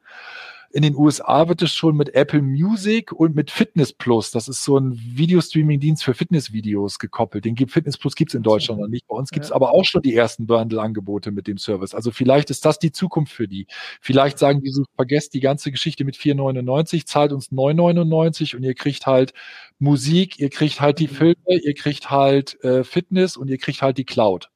in 0.74 0.82
den 0.82 0.96
USA 0.96 1.46
wird 1.48 1.62
es 1.62 1.72
schon 1.72 1.96
mit 1.96 2.16
Apple 2.16 2.42
Music 2.42 3.12
und 3.12 3.36
mit 3.36 3.52
Fitness 3.52 3.92
Plus, 3.92 4.32
das 4.32 4.48
ist 4.48 4.64
so 4.64 4.76
ein 4.76 4.92
Videostreaming-Dienst 4.92 6.02
für 6.02 6.14
Fitnessvideos 6.14 6.98
gekoppelt. 6.98 7.44
Den 7.44 7.54
gibt 7.54 7.70
Fitness 7.70 7.96
Plus 7.96 8.16
gibt's 8.16 8.34
in 8.34 8.42
Deutschland 8.42 8.80
noch 8.80 8.88
nicht. 8.88 9.06
Bei 9.06 9.14
uns 9.14 9.30
gibt's 9.30 9.50
ja. 9.50 9.54
aber 9.54 9.70
auch 9.70 9.84
schon 9.84 10.02
die 10.02 10.16
ersten 10.16 10.48
Bundle-Angebote 10.48 11.30
mit 11.30 11.46
dem 11.46 11.58
Service. 11.58 11.94
Also 11.94 12.10
vielleicht 12.10 12.50
ist 12.50 12.64
das 12.64 12.80
die 12.80 12.90
Zukunft 12.90 13.32
für 13.32 13.46
die. 13.46 13.68
Vielleicht 14.00 14.36
sagen 14.36 14.62
die 14.62 14.70
so, 14.70 14.82
vergesst 14.96 15.34
die 15.34 15.40
ganze 15.40 15.70
Geschichte 15.70 16.04
mit 16.04 16.16
4,99, 16.16 17.06
zahlt 17.06 17.32
uns 17.32 17.52
9,99 17.52 18.56
und 18.56 18.64
ihr 18.64 18.74
kriegt 18.74 19.06
halt 19.06 19.32
Musik, 19.78 20.40
ihr 20.40 20.50
kriegt 20.50 20.80
halt 20.80 20.98
die 20.98 21.06
mhm. 21.06 21.14
Filme, 21.14 21.60
ihr 21.62 21.74
kriegt 21.74 22.10
halt 22.10 22.60
äh, 22.64 22.82
Fitness 22.82 23.36
und 23.36 23.46
ihr 23.46 23.58
kriegt 23.58 23.80
halt 23.80 23.96
die 23.96 24.04
Cloud. 24.04 24.50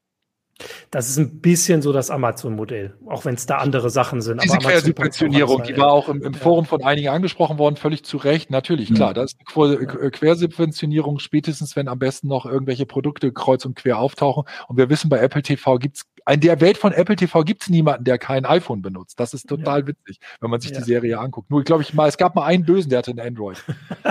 Das 0.90 1.08
ist 1.08 1.18
ein 1.18 1.40
bisschen 1.40 1.82
so 1.82 1.92
das 1.92 2.10
Amazon-Modell, 2.10 2.94
auch 3.06 3.24
wenn 3.24 3.34
es 3.34 3.46
da 3.46 3.58
andere 3.58 3.90
Sachen 3.90 4.20
sind. 4.20 4.42
Diese 4.42 4.58
Quersubventionierung, 4.58 5.62
die 5.62 5.76
war 5.76 5.92
auch 5.92 6.08
im, 6.08 6.22
im. 6.22 6.34
Forum 6.34 6.66
von 6.66 6.82
einigen 6.82 7.08
angesprochen 7.08 7.58
worden, 7.58 7.76
völlig 7.76 8.04
zu 8.04 8.16
Recht. 8.16 8.50
Natürlich, 8.50 8.92
klar, 8.94 9.14
das 9.14 9.32
ist 9.32 9.56
eine. 9.56 9.86
Quersubventionierung, 10.10 11.18
spätestens 11.18 11.76
wenn 11.76 11.88
am 11.88 11.98
besten 11.98 12.28
noch 12.28 12.46
irgendwelche 12.46 12.86
Produkte 12.86 13.32
kreuz 13.32 13.64
und 13.64 13.76
quer 13.76 13.98
auftauchen. 13.98 14.44
Und 14.66 14.76
wir 14.76 14.90
wissen, 14.90 15.08
bei 15.08 15.18
Apple 15.18 15.42
TV 15.42 15.78
gibt's 15.78 16.04
in 16.28 16.40
der 16.40 16.60
Welt 16.60 16.76
von 16.78 16.92
Apple 16.92 17.16
TV 17.16 17.42
gibt 17.42 17.62
es 17.62 17.70
niemanden, 17.70 18.04
der 18.04 18.18
kein 18.18 18.44
iPhone 18.44 18.82
benutzt. 18.82 19.18
Das 19.18 19.34
ist 19.34 19.48
total 19.48 19.80
ja. 19.80 19.86
witzig, 19.88 20.20
wenn 20.40 20.50
man 20.50 20.60
sich 20.60 20.72
ja. 20.72 20.78
die 20.78 20.84
Serie 20.84 21.18
anguckt. 21.18 21.50
Nur, 21.50 21.64
glaube 21.64 21.82
ich 21.82 21.94
mal, 21.94 22.08
es 22.08 22.18
gab 22.18 22.34
mal 22.34 22.44
einen 22.44 22.64
Bösen, 22.64 22.90
der 22.90 22.98
hatte 22.98 23.12
ein 23.12 23.20
Android. 23.20 23.62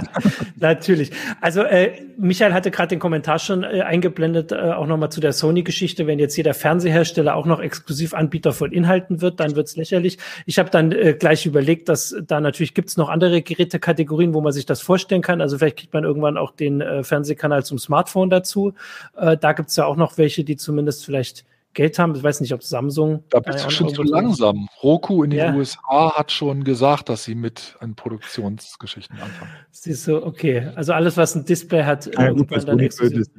Natürlich. 0.55 1.11
Also 1.41 1.61
äh, 1.61 2.01
Michael 2.17 2.53
hatte 2.53 2.71
gerade 2.71 2.89
den 2.89 2.99
Kommentar 2.99 3.39
schon 3.39 3.63
äh, 3.63 3.81
eingeblendet, 3.81 4.51
äh, 4.51 4.55
auch 4.55 4.87
nochmal 4.87 5.11
zu 5.11 5.21
der 5.21 5.33
Sony-Geschichte. 5.33 6.07
Wenn 6.07 6.19
jetzt 6.19 6.35
jeder 6.35 6.53
Fernsehersteller 6.53 7.35
auch 7.35 7.45
noch 7.45 7.59
exklusiv 7.59 8.13
Anbieter 8.13 8.51
von 8.51 8.71
Inhalten 8.71 9.21
wird, 9.21 9.39
dann 9.39 9.55
wird's 9.55 9.75
lächerlich. 9.75 10.17
Ich 10.45 10.57
habe 10.57 10.69
dann 10.69 10.91
äh, 10.91 11.13
gleich 11.13 11.45
überlegt, 11.45 11.89
dass 11.89 12.15
da 12.25 12.39
natürlich 12.39 12.73
gibt's 12.73 12.97
noch 12.97 13.09
andere 13.09 13.41
Gerätekategorien, 13.41 14.33
wo 14.33 14.41
man 14.41 14.53
sich 14.53 14.65
das 14.65 14.81
vorstellen 14.81 15.21
kann. 15.21 15.41
Also 15.41 15.57
vielleicht 15.57 15.77
kriegt 15.77 15.93
man 15.93 16.03
irgendwann 16.03 16.37
auch 16.37 16.51
den 16.51 16.81
äh, 16.81 17.03
Fernsehkanal 17.03 17.63
zum 17.63 17.77
Smartphone 17.77 18.29
dazu. 18.29 18.73
Äh, 19.15 19.37
da 19.37 19.53
gibt's 19.53 19.75
ja 19.75 19.85
auch 19.85 19.95
noch 19.95 20.17
welche, 20.17 20.43
die 20.43 20.55
zumindest 20.55 21.05
vielleicht 21.05 21.45
Geld 21.77 21.99
haben. 21.99 22.15
Ich 22.15 22.23
weiß 22.23 22.41
nicht, 22.41 22.53
ob 22.55 22.63
Samsung. 22.63 23.23
Da 23.29 23.39
bist 23.39 23.63
du 23.63 23.69
schon 23.69 23.93
zu 23.93 24.01
langsam. 24.01 24.67
Roku 24.81 25.23
in 25.23 25.29
den 25.29 25.39
ja. 25.39 25.53
USA 25.53 26.11
hat 26.17 26.31
schon 26.31 26.63
gesagt, 26.63 27.07
dass 27.07 27.23
sie 27.23 27.35
mit 27.35 27.77
an 27.79 27.93
Produktionsgeschichten 27.93 29.15
anfangen. 29.19 29.51
Siehst 29.69 30.07
du, 30.07 30.25
okay. 30.25 30.71
Also 30.73 30.93
alles, 30.93 31.17
was 31.17 31.35
ein 31.35 31.45
Display 31.45 31.83
hat, 31.83 32.09
ja, 32.17 32.31
gut, 32.31 32.51
das 32.51 32.65
dann 32.65 32.79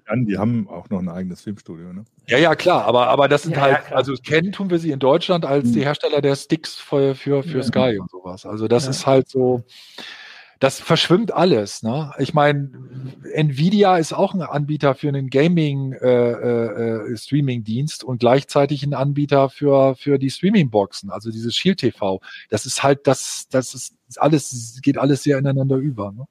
an. 0.06 0.24
Die 0.24 0.38
haben 0.38 0.68
auch 0.68 0.88
noch 0.88 1.00
ein 1.00 1.08
eigenes 1.08 1.40
Filmstudio, 1.40 1.92
ne? 1.92 2.04
Ja, 2.28 2.38
ja, 2.38 2.54
klar. 2.54 2.84
Aber, 2.84 3.08
aber 3.08 3.26
das 3.26 3.42
sind 3.42 3.56
ja, 3.56 3.62
halt, 3.62 3.78
ja, 3.90 3.96
also 3.96 4.14
kennen 4.14 4.52
tun 4.52 4.70
wir 4.70 4.78
sie 4.78 4.92
in 4.92 5.00
Deutschland 5.00 5.44
als 5.44 5.64
hm. 5.64 5.72
die 5.72 5.84
Hersteller 5.84 6.20
der 6.20 6.36
Sticks 6.36 6.76
für, 6.76 7.16
für, 7.16 7.42
für 7.42 7.64
Sky 7.64 7.98
und 7.98 8.08
sowas. 8.08 8.46
Also 8.46 8.68
das 8.68 8.86
ist 8.86 9.04
halt 9.04 9.28
so 9.28 9.64
das 10.58 10.80
verschwimmt 10.80 11.32
alles. 11.32 11.82
Ne? 11.82 12.12
Ich 12.18 12.34
meine, 12.34 12.70
Nvidia 13.32 13.96
ist 13.96 14.12
auch 14.12 14.34
ein 14.34 14.42
Anbieter 14.42 14.94
für 14.94 15.08
einen 15.08 15.30
Gaming-Streaming-Dienst 15.30 18.02
äh, 18.02 18.04
äh, 18.04 18.08
und 18.08 18.18
gleichzeitig 18.18 18.82
ein 18.82 18.92
Anbieter 18.94 19.48
für, 19.50 19.94
für 19.94 20.18
die 20.18 20.30
Streaming-Boxen, 20.30 21.10
also 21.10 21.30
dieses 21.30 21.54
Shield 21.54 21.78
TV. 21.78 22.20
Das 22.50 22.66
ist 22.66 22.82
halt, 22.82 23.06
das, 23.06 23.46
das 23.50 23.72
ist 23.74 23.94
alles, 24.16 24.80
geht 24.82 24.98
alles 24.98 25.22
sehr 25.22 25.38
ineinander 25.38 25.76
über. 25.76 26.10
Ne? 26.12 26.24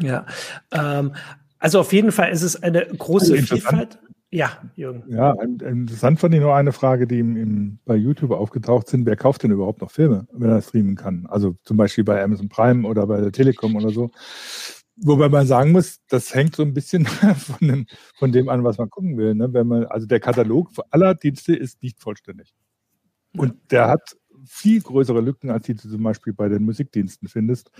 Ja, 0.00 0.26
ähm, 0.72 1.14
also 1.58 1.80
auf 1.80 1.92
jeden 1.92 2.12
Fall 2.12 2.30
ist 2.30 2.42
es 2.42 2.62
eine 2.62 2.86
große 2.86 3.36
Vielfalt. 3.38 3.98
Ja, 4.34 4.62
Jürgen. 4.76 5.04
Ja, 5.08 5.34
interessant 5.42 6.18
fand 6.18 6.34
ich 6.34 6.40
nur 6.40 6.54
eine 6.54 6.72
Frage, 6.72 7.06
die 7.06 7.18
im, 7.18 7.36
im, 7.36 7.78
bei 7.84 7.96
YouTube 7.96 8.30
aufgetaucht 8.30 8.88
sind. 8.88 9.04
Wer 9.04 9.14
kauft 9.14 9.42
denn 9.42 9.50
überhaupt 9.50 9.82
noch 9.82 9.90
Filme, 9.90 10.26
wenn 10.32 10.48
er 10.48 10.62
streamen 10.62 10.96
kann? 10.96 11.26
Also 11.26 11.54
zum 11.64 11.76
Beispiel 11.76 12.02
bei 12.02 12.22
Amazon 12.24 12.48
Prime 12.48 12.88
oder 12.88 13.06
bei 13.06 13.20
der 13.20 13.30
Telekom 13.30 13.76
oder 13.76 13.90
so. 13.90 14.10
Wobei 14.96 15.28
man 15.28 15.46
sagen 15.46 15.72
muss, 15.72 16.00
das 16.08 16.34
hängt 16.34 16.56
so 16.56 16.62
ein 16.62 16.72
bisschen 16.72 17.04
von 17.36 17.68
dem, 17.68 17.86
von 18.16 18.32
dem 18.32 18.48
an, 18.48 18.64
was 18.64 18.78
man 18.78 18.88
gucken 18.88 19.18
will. 19.18 19.34
Ne? 19.34 19.52
Wenn 19.52 19.66
man, 19.66 19.84
also 19.84 20.06
der 20.06 20.20
Katalog 20.20 20.70
aller 20.90 21.14
Dienste 21.14 21.54
ist 21.54 21.82
nicht 21.82 22.00
vollständig. 22.00 22.54
Und 23.36 23.54
der 23.70 23.88
hat 23.88 24.16
viel 24.46 24.80
größere 24.80 25.20
Lücken, 25.20 25.50
als 25.50 25.66
die 25.66 25.74
du 25.74 25.88
zum 25.88 26.02
Beispiel 26.02 26.32
bei 26.32 26.48
den 26.48 26.62
Musikdiensten 26.62 27.28
findest. 27.28 27.70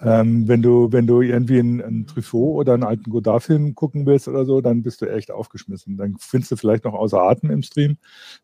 Ähm, 0.00 0.48
wenn 0.48 0.62
du, 0.62 0.90
wenn 0.90 1.06
du 1.06 1.20
irgendwie 1.20 1.58
einen, 1.60 1.80
einen 1.82 2.06
Truffaut 2.06 2.56
oder 2.60 2.74
einen 2.74 2.82
alten 2.82 3.10
Godard-Film 3.10 3.74
gucken 3.74 4.06
willst 4.06 4.26
oder 4.28 4.44
so, 4.44 4.60
dann 4.60 4.82
bist 4.82 5.02
du 5.02 5.06
echt 5.06 5.30
aufgeschmissen. 5.30 5.96
Dann 5.96 6.16
findest 6.18 6.52
du 6.52 6.56
vielleicht 6.56 6.84
noch 6.84 6.94
außer 6.94 7.20
Atem 7.20 7.50
im 7.50 7.62
Stream. 7.62 7.98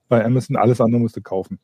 Bei 0.09 0.24
Amazon 0.24 0.57
alles 0.57 0.80
andere 0.80 1.01
musst 1.01 1.16
du 1.16 1.22
kaufen. 1.22 1.59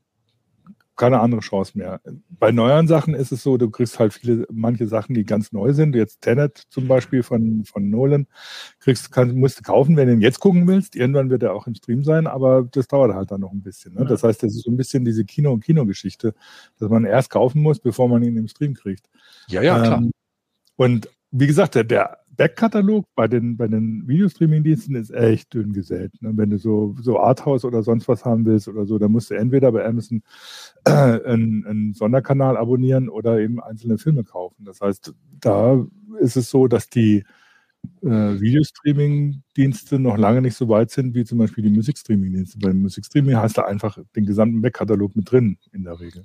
Keine 0.97 1.21
andere 1.21 1.41
Chance 1.41 1.77
mehr. 1.77 2.01
Bei 2.29 2.53
neueren 2.53 2.87
Sachen 2.87 3.15
ist 3.15 3.33
es 3.33 3.43
so, 3.43 3.57
du 3.57 3.71
kriegst 3.71 3.99
halt 3.99 4.13
viele, 4.13 4.47
manche 4.53 4.87
Sachen, 4.87 5.15
die 5.15 5.25
ganz 5.25 5.53
neu 5.53 5.73
sind. 5.73 5.95
Jetzt 5.95 6.21
Tenet 6.21 6.59
zum 6.69 6.87
Beispiel 6.87 7.23
von, 7.23 7.65
von 7.65 7.91
Nolan, 7.91 8.27
kriegst, 8.79 9.11
kann, 9.11 9.35
musst 9.35 9.59
du 9.59 9.63
kaufen, 9.63 9.97
wenn 9.97 10.07
du 10.07 10.15
ihn 10.15 10.21
jetzt 10.21 10.41
gucken 10.41 10.67
willst. 10.69 10.95
Irgendwann 10.95 11.31
wird 11.31 11.43
er 11.43 11.55
auch 11.55 11.67
im 11.67 11.75
Stream 11.75 12.05
sein, 12.05 12.27
aber 12.27 12.63
das 12.71 12.87
dauert 12.87 13.15
halt 13.15 13.31
dann 13.31 13.41
noch 13.41 13.53
ein 13.53 13.63
bisschen. 13.63 13.95
Ne? 13.95 14.05
Das 14.05 14.23
heißt, 14.23 14.43
das 14.43 14.55
ist 14.55 14.65
so 14.65 14.71
ein 14.71 14.77
bisschen 14.77 15.05
diese 15.05 15.25
Kino- 15.25 15.53
und 15.53 15.65
Kinogeschichte, 15.65 16.35
dass 16.79 16.91
man 16.91 17.05
erst 17.05 17.31
kaufen 17.31 17.63
muss, 17.63 17.81
bevor 17.81 18.09
man 18.09 18.23
ihn 18.23 18.37
im 18.37 18.49
Stream 18.49 18.75
kriegt. 18.75 19.09
Ja, 19.49 19.63
ja, 19.63 19.81
klar. 19.81 19.99
Ähm, 19.99 20.13
und 20.77 21.09
wie 21.37 21.49
gesagt, 21.49 21.75
der, 21.75 21.83
der 21.83 22.19
Backkatalog 22.37 23.07
bei 23.17 23.27
den, 23.27 23.57
bei 23.57 23.67
den 23.67 24.07
Videostreaming-Diensten 24.07 24.95
ist 24.95 25.11
echt 25.11 25.53
dünn 25.53 25.73
gesät. 25.73 26.13
Ne? 26.21 26.31
Wenn 26.35 26.51
du 26.51 26.59
so, 26.59 26.95
so 27.01 27.19
Arthouse 27.19 27.65
oder 27.65 27.83
sonst 27.83 28.07
was 28.07 28.25
haben 28.25 28.45
willst 28.47 28.69
oder 28.69 28.87
so, 28.87 28.99
dann 28.99 29.11
musst 29.11 29.31
du 29.31 29.35
entweder 29.35 29.73
bei 29.73 29.85
Amazon 29.85 30.23
äh, 30.85 30.91
einen, 30.93 31.67
einen 31.67 31.93
Sonderkanal 31.93 32.57
abonnieren 32.57 33.09
oder 33.09 33.41
eben 33.41 33.61
einzelne 33.61 33.99
Filme 33.99 34.23
kaufen. 34.23 34.65
Das 34.65 34.81
heißt, 34.81 35.13
da 35.41 35.85
ist 36.21 36.37
es 36.37 36.51
so, 36.51 36.69
dass 36.69 36.89
die 36.89 37.25
äh, 38.03 38.07
Videostreaming-Dienste 38.07 39.99
noch 39.99 40.17
lange 40.17 40.41
nicht 40.41 40.57
so 40.57 40.69
weit 40.69 40.93
sind 40.93 41.15
wie 41.15 41.25
zum 41.25 41.39
Beispiel 41.39 41.65
die 41.65 41.71
Musikstreaming-Dienste. 41.71 42.59
Beim 42.59 42.81
Musikstreaming 42.81 43.35
hast 43.37 43.59
du 43.59 43.67
einfach 43.67 43.99
den 44.15 44.25
gesamten 44.25 44.63
Backkatalog 44.63 45.17
mit 45.17 45.33
drin 45.33 45.59
in 45.73 45.83
der 45.83 45.99
Regel. 45.99 46.25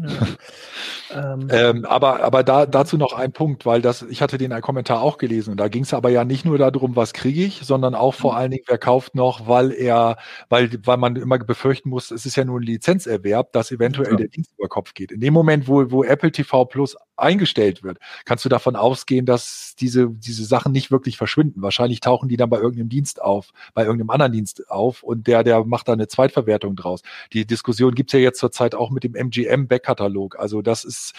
ähm, 1.14 1.48
ähm, 1.50 1.84
aber 1.84 2.22
aber 2.22 2.42
da, 2.42 2.66
dazu 2.66 2.96
noch 2.96 3.12
ein 3.12 3.32
Punkt, 3.32 3.66
weil 3.66 3.82
das, 3.82 4.02
ich 4.02 4.22
hatte 4.22 4.38
den 4.38 4.58
Kommentar 4.60 5.02
auch 5.02 5.18
gelesen 5.18 5.50
und 5.50 5.56
da 5.58 5.68
ging 5.68 5.82
es 5.82 5.94
aber 5.94 6.10
ja 6.10 6.24
nicht 6.24 6.44
nur 6.44 6.58
darum, 6.58 6.96
was 6.96 7.12
kriege 7.12 7.42
ich, 7.42 7.60
sondern 7.62 7.94
auch 7.94 8.14
vor 8.14 8.32
mhm. 8.32 8.38
allen 8.38 8.50
Dingen, 8.52 8.64
wer 8.66 8.78
kauft 8.78 9.14
noch, 9.14 9.46
weil 9.46 9.72
er, 9.72 10.16
weil, 10.48 10.70
weil 10.84 10.96
man 10.96 11.16
immer 11.16 11.38
befürchten 11.38 11.88
muss, 11.88 12.10
es 12.10 12.26
ist 12.26 12.36
ja 12.36 12.44
nur 12.44 12.60
ein 12.60 12.64
Lizenzerwerb, 12.64 13.52
dass 13.52 13.70
eventuell 13.70 14.12
ja. 14.12 14.16
der 14.16 14.28
Dienst 14.28 14.52
über 14.58 14.68
Kopf 14.68 14.94
geht. 14.94 15.12
In 15.12 15.20
dem 15.20 15.34
Moment, 15.34 15.68
wo, 15.68 15.90
wo 15.90 16.04
Apple 16.04 16.32
TV 16.32 16.64
Plus 16.64 16.96
eingestellt 17.20 17.82
wird, 17.82 17.98
kannst 18.24 18.44
du 18.44 18.48
davon 18.48 18.76
ausgehen, 18.76 19.26
dass 19.26 19.74
diese, 19.78 20.08
diese 20.10 20.44
Sachen 20.44 20.72
nicht 20.72 20.90
wirklich 20.90 21.16
verschwinden. 21.16 21.62
Wahrscheinlich 21.62 22.00
tauchen 22.00 22.28
die 22.28 22.36
dann 22.36 22.50
bei 22.50 22.58
irgendeinem 22.58 22.88
Dienst 22.88 23.22
auf, 23.22 23.52
bei 23.74 23.82
irgendeinem 23.82 24.10
anderen 24.10 24.32
Dienst 24.32 24.70
auf 24.70 25.02
und 25.02 25.26
der, 25.26 25.44
der 25.44 25.64
macht 25.64 25.88
da 25.88 25.92
eine 25.92 26.08
Zweitverwertung 26.08 26.76
draus. 26.76 27.02
Die 27.32 27.46
Diskussion 27.46 27.94
gibt's 27.94 28.12
ja 28.12 28.20
jetzt 28.20 28.40
zurzeit 28.40 28.74
auch 28.74 28.90
mit 28.90 29.04
dem 29.04 29.14
MGM-Backkatalog. 29.14 30.38
Also 30.38 30.62
das 30.62 30.84
ist, 30.84 31.14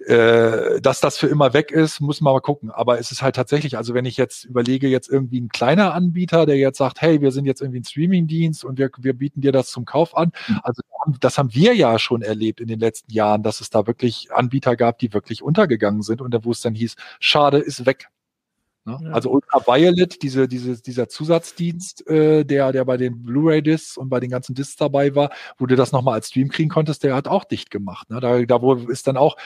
äh, 0.00 0.80
dass 0.80 1.00
das 1.00 1.16
für 1.16 1.28
immer 1.28 1.54
weg 1.54 1.70
ist, 1.70 2.00
muss 2.00 2.20
man 2.20 2.34
mal 2.34 2.40
gucken. 2.40 2.70
Aber 2.70 2.98
es 2.98 3.10
ist 3.10 3.22
halt 3.22 3.36
tatsächlich, 3.36 3.76
also 3.76 3.94
wenn 3.94 4.04
ich 4.04 4.16
jetzt 4.16 4.44
überlege, 4.44 4.88
jetzt 4.88 5.08
irgendwie 5.08 5.40
ein 5.40 5.48
kleiner 5.48 5.94
Anbieter, 5.94 6.46
der 6.46 6.56
jetzt 6.56 6.78
sagt, 6.78 7.00
hey, 7.00 7.20
wir 7.20 7.32
sind 7.32 7.46
jetzt 7.46 7.62
irgendwie 7.62 7.80
ein 7.80 7.84
Streaming-Dienst 7.84 8.64
und 8.64 8.78
wir, 8.78 8.90
wir 8.98 9.14
bieten 9.14 9.40
dir 9.40 9.52
das 9.52 9.70
zum 9.70 9.84
Kauf 9.84 10.16
an. 10.16 10.32
Mhm. 10.48 10.60
Also 10.62 10.82
das 11.20 11.38
haben 11.38 11.54
wir 11.54 11.74
ja 11.74 11.98
schon 11.98 12.22
erlebt 12.22 12.60
in 12.60 12.66
den 12.66 12.80
letzten 12.80 13.12
Jahren, 13.12 13.42
dass 13.42 13.60
es 13.60 13.70
da 13.70 13.86
wirklich 13.86 14.28
Anbieter 14.32 14.76
gab, 14.76 14.98
die 14.98 15.12
wirklich 15.12 15.42
untergegangen 15.42 16.02
sind 16.02 16.20
und 16.20 16.34
wo 16.44 16.50
es 16.50 16.60
dann 16.60 16.74
hieß, 16.74 16.96
schade, 17.20 17.58
ist 17.58 17.86
weg. 17.86 18.08
Ne? 18.84 18.98
Ja. 19.02 19.10
Also 19.12 19.30
Ultraviolet, 19.30 20.22
diese, 20.22 20.46
diese, 20.48 20.80
dieser 20.82 21.08
Zusatzdienst, 21.08 22.06
äh, 22.08 22.44
der, 22.44 22.72
der 22.72 22.84
bei 22.84 22.96
den 22.96 23.22
Blu-ray-Discs 23.22 23.96
und 23.96 24.10
bei 24.10 24.20
den 24.20 24.30
ganzen 24.30 24.54
Discs 24.54 24.76
dabei 24.76 25.14
war, 25.14 25.30
wo 25.56 25.66
du 25.66 25.76
das 25.76 25.92
nochmal 25.92 26.14
als 26.14 26.28
Stream 26.28 26.50
kriegen 26.50 26.68
konntest, 26.68 27.04
der 27.04 27.14
hat 27.14 27.28
auch 27.28 27.44
dicht 27.44 27.70
gemacht. 27.70 28.10
Ne? 28.10 28.20
Da, 28.20 28.42
da 28.44 28.60
wo 28.60 28.74
ist 28.74 29.06
dann 29.06 29.16
auch 29.16 29.36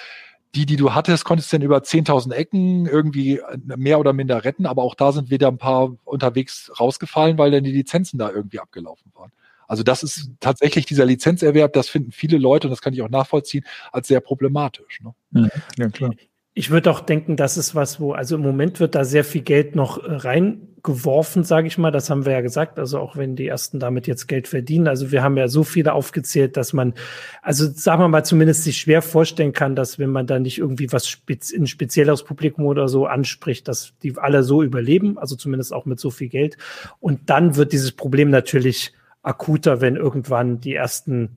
die, 0.54 0.66
die 0.66 0.76
du 0.76 0.94
hattest, 0.94 1.24
konntest 1.24 1.52
du 1.52 1.56
dann 1.56 1.64
über 1.64 1.78
10.000 1.78 2.32
Ecken 2.32 2.86
irgendwie 2.86 3.40
mehr 3.64 4.00
oder 4.00 4.12
minder 4.12 4.44
retten, 4.44 4.66
aber 4.66 4.82
auch 4.82 4.94
da 4.94 5.12
sind 5.12 5.30
wieder 5.30 5.48
ein 5.48 5.58
paar 5.58 5.94
unterwegs 6.04 6.70
rausgefallen, 6.78 7.38
weil 7.38 7.50
dann 7.50 7.64
die 7.64 7.72
Lizenzen 7.72 8.18
da 8.18 8.30
irgendwie 8.30 8.58
abgelaufen 8.58 9.12
waren. 9.14 9.30
Also 9.66 9.82
das 9.82 10.02
ist 10.02 10.30
tatsächlich 10.40 10.86
dieser 10.86 11.04
Lizenzerwerb, 11.04 11.74
das 11.74 11.90
finden 11.90 12.10
viele 12.10 12.38
Leute, 12.38 12.66
und 12.66 12.70
das 12.70 12.80
kann 12.80 12.94
ich 12.94 13.02
auch 13.02 13.10
nachvollziehen, 13.10 13.64
als 13.92 14.08
sehr 14.08 14.20
problematisch. 14.20 15.00
Ne? 15.02 15.50
Ja, 15.76 15.88
klar. 15.90 16.12
Ich 16.58 16.70
würde 16.70 16.90
auch 16.90 16.98
denken, 16.98 17.36
das 17.36 17.56
ist 17.56 17.76
was, 17.76 18.00
wo, 18.00 18.14
also 18.14 18.34
im 18.34 18.42
Moment 18.42 18.80
wird 18.80 18.96
da 18.96 19.04
sehr 19.04 19.22
viel 19.22 19.42
Geld 19.42 19.76
noch 19.76 20.02
äh, 20.02 20.12
reingeworfen, 20.12 21.44
sage 21.44 21.68
ich 21.68 21.78
mal. 21.78 21.92
Das 21.92 22.10
haben 22.10 22.26
wir 22.26 22.32
ja 22.32 22.40
gesagt. 22.40 22.80
Also 22.80 22.98
auch 22.98 23.16
wenn 23.16 23.36
die 23.36 23.46
ersten 23.46 23.78
damit 23.78 24.08
jetzt 24.08 24.26
Geld 24.26 24.48
verdienen. 24.48 24.88
Also 24.88 25.12
wir 25.12 25.22
haben 25.22 25.36
ja 25.36 25.46
so 25.46 25.62
viele 25.62 25.92
aufgezählt, 25.92 26.56
dass 26.56 26.72
man, 26.72 26.94
also 27.42 27.70
sagen 27.70 28.02
wir 28.02 28.08
mal, 28.08 28.24
zumindest 28.24 28.64
sich 28.64 28.76
schwer 28.76 29.02
vorstellen 29.02 29.52
kann, 29.52 29.76
dass 29.76 30.00
wenn 30.00 30.10
man 30.10 30.26
da 30.26 30.40
nicht 30.40 30.58
irgendwie 30.58 30.90
was 30.90 31.08
spez 31.08 31.54
ein 31.54 31.68
spezielleres 31.68 32.24
Publikum 32.24 32.66
oder 32.66 32.88
so 32.88 33.06
anspricht, 33.06 33.68
dass 33.68 33.92
die 34.02 34.16
alle 34.16 34.42
so 34.42 34.64
überleben. 34.64 35.16
Also 35.16 35.36
zumindest 35.36 35.72
auch 35.72 35.86
mit 35.86 36.00
so 36.00 36.10
viel 36.10 36.28
Geld. 36.28 36.58
Und 36.98 37.30
dann 37.30 37.54
wird 37.54 37.70
dieses 37.70 37.92
Problem 37.92 38.30
natürlich 38.30 38.92
akuter, 39.22 39.80
wenn 39.80 39.94
irgendwann 39.94 40.60
die 40.60 40.74
ersten 40.74 41.36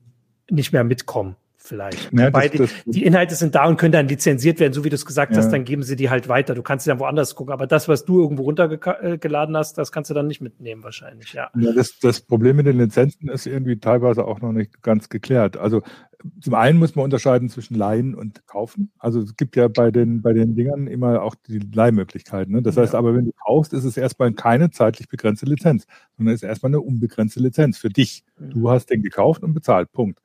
nicht 0.50 0.72
mehr 0.72 0.82
mitkommen 0.82 1.36
vielleicht. 1.72 2.12
Ja, 2.12 2.26
Wobei 2.26 2.48
das, 2.48 2.58
das, 2.58 2.70
die, 2.84 2.90
die, 2.90 3.04
Inhalte 3.04 3.34
sind 3.34 3.54
da 3.54 3.66
und 3.66 3.78
können 3.78 3.92
dann 3.92 4.06
lizenziert 4.06 4.60
werden, 4.60 4.74
so 4.74 4.84
wie 4.84 4.90
du 4.90 4.94
es 4.94 5.06
gesagt 5.06 5.32
ja. 5.32 5.38
hast, 5.38 5.50
dann 5.50 5.64
geben 5.64 5.82
sie 5.82 5.96
die 5.96 6.10
halt 6.10 6.28
weiter. 6.28 6.54
Du 6.54 6.62
kannst 6.62 6.84
sie 6.84 6.90
dann 6.90 7.00
woanders 7.00 7.34
gucken, 7.34 7.52
aber 7.52 7.66
das, 7.66 7.88
was 7.88 8.04
du 8.04 8.20
irgendwo 8.20 8.42
runtergeladen 8.42 9.56
hast, 9.56 9.78
das 9.78 9.90
kannst 9.90 10.10
du 10.10 10.14
dann 10.14 10.26
nicht 10.26 10.42
mitnehmen 10.42 10.84
wahrscheinlich, 10.84 11.32
ja. 11.32 11.50
ja 11.58 11.72
das, 11.72 11.98
das 11.98 12.20
Problem 12.20 12.56
mit 12.56 12.66
den 12.66 12.76
Lizenzen 12.76 13.30
ist 13.30 13.46
irgendwie 13.46 13.78
teilweise 13.78 14.26
auch 14.26 14.40
noch 14.40 14.52
nicht 14.52 14.82
ganz 14.82 15.08
geklärt. 15.08 15.56
Also 15.56 15.82
zum 16.40 16.54
einen 16.54 16.78
muss 16.78 16.94
man 16.94 17.04
unterscheiden 17.04 17.48
zwischen 17.48 17.74
Leihen 17.74 18.14
und 18.14 18.46
Kaufen. 18.46 18.92
Also 18.98 19.20
es 19.20 19.36
gibt 19.36 19.56
ja 19.56 19.68
bei 19.68 19.90
den, 19.90 20.22
bei 20.22 20.32
den 20.32 20.54
Dingern 20.54 20.86
immer 20.86 21.22
auch 21.22 21.34
die 21.34 21.58
Leihmöglichkeiten. 21.58 22.52
Ne? 22.52 22.62
Das 22.62 22.76
heißt 22.76 22.94
aber, 22.94 23.14
wenn 23.14 23.24
du 23.24 23.32
kaufst, 23.44 23.72
ist 23.72 23.84
es 23.84 23.96
erstmal 23.96 24.32
keine 24.32 24.70
zeitlich 24.70 25.08
begrenzte 25.08 25.46
Lizenz, 25.46 25.86
sondern 26.16 26.34
ist 26.34 26.42
erstmal 26.42 26.70
eine 26.70 26.80
unbegrenzte 26.80 27.40
Lizenz 27.40 27.78
für 27.78 27.88
dich. 27.88 28.24
Du 28.38 28.60
mhm. 28.60 28.68
hast 28.68 28.90
den 28.90 29.02
gekauft 29.02 29.42
und 29.42 29.54
bezahlt. 29.54 29.90
Punkt. 29.92 30.20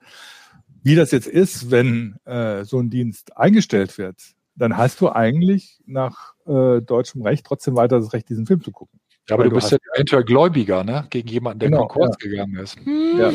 Wie 0.87 0.95
das 0.95 1.11
jetzt 1.11 1.27
ist, 1.27 1.69
wenn 1.69 2.15
äh, 2.23 2.63
so 2.63 2.79
ein 2.79 2.89
Dienst 2.89 3.35
eingestellt 3.35 3.97
wird, 3.97 4.21
dann 4.55 4.77
hast 4.77 5.01
du 5.01 5.09
eigentlich 5.09 5.81
nach 5.85 6.33
äh, 6.45 6.81
deutschem 6.81 7.23
Recht 7.23 7.45
trotzdem 7.45 7.75
weiter 7.75 7.99
das 7.99 8.13
Recht, 8.13 8.29
diesen 8.29 8.45
Film 8.45 8.63
zu 8.63 8.71
gucken. 8.71 8.97
Ja, 9.27 9.35
aber 9.35 9.43
du, 9.43 9.49
du 9.49 9.55
bist 9.57 9.69
ja 9.69 9.77
eventuell 9.95 10.23
Gläubiger, 10.23 10.85
ne? 10.85 11.05
Gegen 11.09 11.27
jemanden, 11.27 11.59
der 11.59 11.71
genau, 11.71 11.87
Konkurs 11.87 12.15
ja. 12.21 12.29
gegangen 12.29 12.55
ist. 12.55 12.77
Ja. 13.17 13.33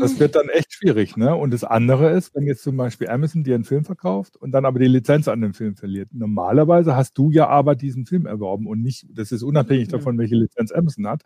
Das 0.00 0.20
wird 0.20 0.36
dann 0.36 0.48
echt 0.48 0.74
schwierig, 0.74 1.16
ne? 1.16 1.34
Und 1.34 1.52
das 1.52 1.64
andere 1.64 2.10
ist, 2.10 2.36
wenn 2.36 2.46
jetzt 2.46 2.62
zum 2.62 2.76
Beispiel 2.76 3.08
Amazon 3.08 3.42
dir 3.42 3.56
einen 3.56 3.64
Film 3.64 3.84
verkauft 3.84 4.36
und 4.36 4.52
dann 4.52 4.64
aber 4.64 4.78
die 4.78 4.86
Lizenz 4.86 5.26
an 5.26 5.40
den 5.40 5.54
Film 5.54 5.74
verliert. 5.74 6.10
Normalerweise 6.12 6.94
hast 6.94 7.18
du 7.18 7.32
ja 7.32 7.48
aber 7.48 7.74
diesen 7.74 8.06
Film 8.06 8.26
erworben 8.26 8.68
und 8.68 8.80
nicht, 8.80 9.06
das 9.10 9.32
ist 9.32 9.42
unabhängig 9.42 9.88
davon, 9.88 10.18
welche 10.18 10.36
Lizenz 10.36 10.70
Amazon 10.70 11.08
hat. 11.08 11.22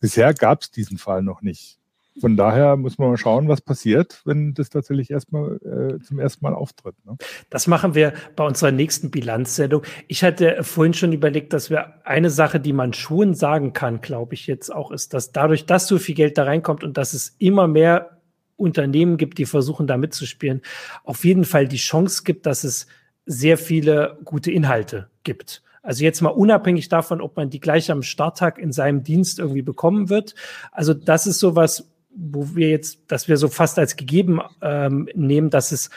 Bisher 0.00 0.34
gab 0.34 0.62
es 0.62 0.72
diesen 0.72 0.98
Fall 0.98 1.22
noch 1.22 1.40
nicht. 1.40 1.77
Von 2.20 2.36
daher 2.36 2.76
muss 2.76 2.98
man 2.98 3.10
mal 3.10 3.16
schauen, 3.16 3.48
was 3.48 3.60
passiert, 3.60 4.22
wenn 4.24 4.54
das 4.54 4.70
tatsächlich 4.70 5.10
erstmal 5.10 5.56
äh, 5.56 6.02
zum 6.04 6.18
ersten 6.18 6.44
Mal 6.44 6.54
auftritt. 6.54 6.94
Ne? 7.04 7.16
Das 7.50 7.66
machen 7.66 7.94
wir 7.94 8.12
bei 8.36 8.44
unserer 8.44 8.72
nächsten 8.72 9.10
Bilanzsendung. 9.10 9.82
Ich 10.08 10.24
hatte 10.24 10.62
vorhin 10.62 10.94
schon 10.94 11.12
überlegt, 11.12 11.52
dass 11.52 11.70
wir 11.70 12.06
eine 12.06 12.30
Sache, 12.30 12.60
die 12.60 12.72
man 12.72 12.92
schon 12.92 13.34
sagen 13.34 13.72
kann, 13.72 14.00
glaube 14.00 14.34
ich 14.34 14.46
jetzt 14.46 14.74
auch, 14.74 14.90
ist, 14.90 15.14
dass 15.14 15.32
dadurch, 15.32 15.66
dass 15.66 15.86
so 15.86 15.98
viel 15.98 16.14
Geld 16.14 16.38
da 16.38 16.44
reinkommt 16.44 16.84
und 16.84 16.96
dass 16.96 17.14
es 17.14 17.36
immer 17.38 17.66
mehr 17.68 18.18
Unternehmen 18.56 19.16
gibt, 19.16 19.38
die 19.38 19.46
versuchen, 19.46 19.86
da 19.86 19.96
mitzuspielen, 19.96 20.62
auf 21.04 21.24
jeden 21.24 21.44
Fall 21.44 21.68
die 21.68 21.76
Chance 21.76 22.24
gibt, 22.24 22.46
dass 22.46 22.64
es 22.64 22.86
sehr 23.24 23.56
viele 23.58 24.18
gute 24.24 24.50
Inhalte 24.50 25.08
gibt. 25.22 25.62
Also 25.82 26.04
jetzt 26.04 26.20
mal 26.20 26.30
unabhängig 26.30 26.88
davon, 26.88 27.20
ob 27.20 27.36
man 27.36 27.50
die 27.50 27.60
gleich 27.60 27.90
am 27.90 28.02
Starttag 28.02 28.58
in 28.58 28.72
seinem 28.72 29.04
Dienst 29.04 29.38
irgendwie 29.38 29.62
bekommen 29.62 30.08
wird. 30.08 30.34
Also 30.72 30.92
das 30.92 31.26
ist 31.26 31.38
sowas, 31.38 31.88
wo 32.14 32.54
wir 32.54 32.70
jetzt, 32.70 33.10
dass 33.10 33.28
wir 33.28 33.36
so 33.36 33.48
fast 33.48 33.78
als 33.78 33.96
gegeben 33.96 34.40
ähm, 34.62 35.08
nehmen, 35.14 35.50
dass 35.50 35.72
es 35.72 35.90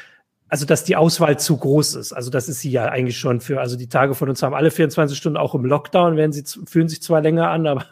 also 0.51 0.66
dass 0.66 0.84
die 0.84 0.97
Auswahl 0.97 1.39
zu 1.39 1.55
groß 1.55 1.95
ist. 1.95 2.12
Also 2.12 2.30
das 2.30 2.49
ist 2.49 2.59
sie 2.59 2.72
ja 2.72 2.89
eigentlich 2.89 3.18
schon 3.18 3.39
für, 3.39 3.62
also 3.62 3.78
die 3.78 3.88
Tage 3.88 4.16
von 4.16 4.28
uns 4.28 4.43
haben 4.43 4.53
alle 4.53 4.70
24 4.70 5.18
Stunden 5.18 5.38
auch 5.38 5.55
im 5.55 5.64
Lockdown, 5.64 6.18
werden 6.18 6.34
sie 6.34 6.43
fühlen 6.68 6.89
sich 6.89 7.01
zwar 7.01 7.22
länger 7.22 7.49
an, 7.49 7.68
aber 7.68 7.86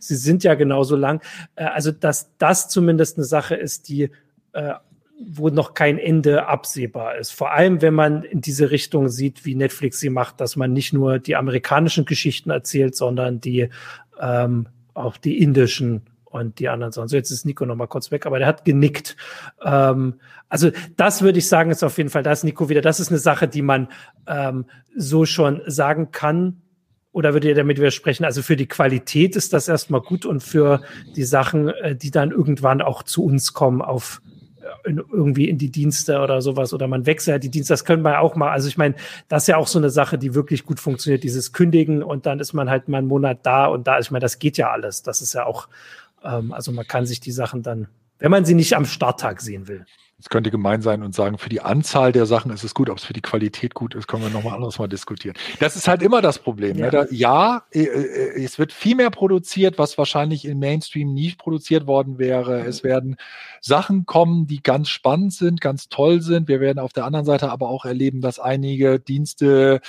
sie 0.00 0.16
sind 0.16 0.42
ja 0.42 0.54
genauso 0.54 0.96
lang. 0.96 1.22
Äh, 1.54 1.64
also 1.64 1.92
dass 1.92 2.34
das 2.38 2.70
zumindest 2.70 3.18
eine 3.18 3.26
Sache 3.26 3.56
ist, 3.56 3.90
die 3.90 4.10
äh, 4.52 4.74
wo 5.20 5.48
noch 5.50 5.74
kein 5.74 5.98
Ende 5.98 6.46
absehbar 6.46 7.16
ist. 7.16 7.32
Vor 7.32 7.52
allem, 7.52 7.82
wenn 7.82 7.94
man 7.94 8.22
in 8.22 8.40
diese 8.40 8.70
Richtung 8.70 9.08
sieht, 9.08 9.44
wie 9.44 9.54
Netflix 9.54 10.00
sie 10.00 10.10
macht, 10.10 10.40
dass 10.40 10.56
man 10.56 10.72
nicht 10.72 10.92
nur 10.92 11.18
die 11.18 11.36
amerikanischen 11.36 12.04
Geschichten 12.04 12.50
erzählt, 12.50 12.96
sondern 12.96 13.40
die 13.40 13.68
ähm, 14.20 14.68
auch 14.94 15.16
die 15.16 15.42
indischen 15.42 16.02
und 16.30 16.58
die 16.58 16.68
anderen 16.68 16.92
Sachen. 16.92 17.08
So, 17.08 17.16
jetzt 17.16 17.30
ist 17.30 17.46
Nico 17.46 17.64
noch 17.64 17.76
mal 17.76 17.86
kurz 17.86 18.10
weg, 18.10 18.26
aber 18.26 18.38
der 18.38 18.48
hat 18.48 18.64
genickt. 18.64 19.16
Ähm, 19.64 20.14
also 20.48 20.70
das 20.96 21.22
würde 21.22 21.38
ich 21.38 21.48
sagen, 21.48 21.70
ist 21.70 21.82
auf 21.82 21.98
jeden 21.98 22.10
Fall, 22.10 22.22
da 22.22 22.32
ist 22.32 22.44
Nico 22.44 22.68
wieder, 22.68 22.80
das 22.80 23.00
ist 23.00 23.10
eine 23.10 23.18
Sache, 23.18 23.48
die 23.48 23.62
man 23.62 23.88
ähm, 24.26 24.66
so 24.94 25.24
schon 25.24 25.62
sagen 25.66 26.10
kann. 26.10 26.62
Oder 27.10 27.32
würde 27.32 27.48
ihr 27.48 27.54
damit 27.54 27.78
widersprechen? 27.78 28.24
Also 28.24 28.42
für 28.42 28.56
die 28.56 28.68
Qualität 28.68 29.34
ist 29.34 29.52
das 29.52 29.66
erstmal 29.66 30.02
gut 30.02 30.26
und 30.26 30.42
für 30.42 30.82
die 31.16 31.24
Sachen, 31.24 31.68
äh, 31.68 31.96
die 31.96 32.10
dann 32.10 32.30
irgendwann 32.30 32.82
auch 32.82 33.02
zu 33.02 33.24
uns 33.24 33.54
kommen 33.54 33.80
auf 33.80 34.20
äh, 34.60 34.90
in, 34.90 34.98
irgendwie 34.98 35.48
in 35.48 35.56
die 35.56 35.70
Dienste 35.70 36.20
oder 36.20 36.42
sowas 36.42 36.74
oder 36.74 36.86
man 36.86 37.06
wechselt 37.06 37.32
halt 37.32 37.44
die 37.44 37.50
Dienste, 37.50 37.72
das 37.72 37.86
können 37.86 38.02
wir 38.02 38.20
auch 38.20 38.36
mal. 38.36 38.50
Also 38.50 38.68
ich 38.68 38.76
meine, 38.76 38.94
das 39.28 39.44
ist 39.44 39.46
ja 39.48 39.56
auch 39.56 39.66
so 39.66 39.78
eine 39.78 39.90
Sache, 39.90 40.18
die 40.18 40.34
wirklich 40.34 40.66
gut 40.66 40.78
funktioniert, 40.78 41.24
dieses 41.24 41.52
Kündigen 41.52 42.02
und 42.02 42.26
dann 42.26 42.40
ist 42.40 42.52
man 42.52 42.68
halt 42.68 42.88
mal 42.88 42.98
einen 42.98 43.08
Monat 43.08 43.38
da 43.44 43.66
und 43.66 43.86
da, 43.86 43.98
ich 43.98 44.10
meine, 44.10 44.22
das 44.22 44.38
geht 44.38 44.58
ja 44.58 44.70
alles. 44.70 45.02
Das 45.02 45.22
ist 45.22 45.32
ja 45.32 45.46
auch 45.46 45.68
ähm, 46.24 46.52
also 46.52 46.72
man 46.72 46.86
kann 46.86 47.06
sich 47.06 47.20
die 47.20 47.32
Sachen 47.32 47.62
dann, 47.62 47.88
wenn 48.18 48.30
man 48.30 48.44
sie 48.44 48.54
nicht 48.54 48.74
am 48.76 48.84
Starttag 48.84 49.40
sehen 49.40 49.68
will. 49.68 49.86
Es 50.20 50.28
könnte 50.28 50.50
gemein 50.50 50.82
sein 50.82 51.04
und 51.04 51.14
sagen, 51.14 51.38
für 51.38 51.48
die 51.48 51.60
Anzahl 51.60 52.10
der 52.10 52.26
Sachen 52.26 52.50
ist 52.50 52.64
es 52.64 52.74
gut, 52.74 52.90
ob 52.90 52.98
es 52.98 53.04
für 53.04 53.12
die 53.12 53.22
Qualität 53.22 53.74
gut 53.74 53.94
ist, 53.94 54.08
können 54.08 54.24
wir 54.24 54.30
nochmal 54.30 54.54
anderes 54.54 54.76
mal 54.80 54.88
diskutieren. 54.88 55.36
Das 55.60 55.76
ist 55.76 55.86
halt 55.86 56.02
immer 56.02 56.20
das 56.20 56.40
Problem. 56.40 56.76
Ne? 56.76 56.86
Ja, 56.86 56.86
ne? 56.86 56.90
da, 56.90 57.06
ja 57.12 57.62
äh, 57.70 57.84
äh, 57.84 58.42
es 58.42 58.58
wird 58.58 58.72
viel 58.72 58.96
mehr 58.96 59.10
produziert, 59.10 59.78
was 59.78 59.96
wahrscheinlich 59.96 60.44
im 60.44 60.58
Mainstream 60.58 61.14
nie 61.14 61.36
produziert 61.38 61.86
worden 61.86 62.18
wäre. 62.18 62.62
Es 62.62 62.82
werden 62.82 63.16
Sachen 63.60 64.06
kommen, 64.06 64.48
die 64.48 64.60
ganz 64.60 64.88
spannend 64.88 65.34
sind, 65.34 65.60
ganz 65.60 65.88
toll 65.88 66.20
sind. 66.20 66.48
Wir 66.48 66.58
werden 66.58 66.80
auf 66.80 66.92
der 66.92 67.04
anderen 67.04 67.26
Seite 67.26 67.52
aber 67.52 67.68
auch 67.68 67.84
erleben, 67.84 68.20
dass 68.20 68.40
einige 68.40 68.98
Dienste 68.98 69.80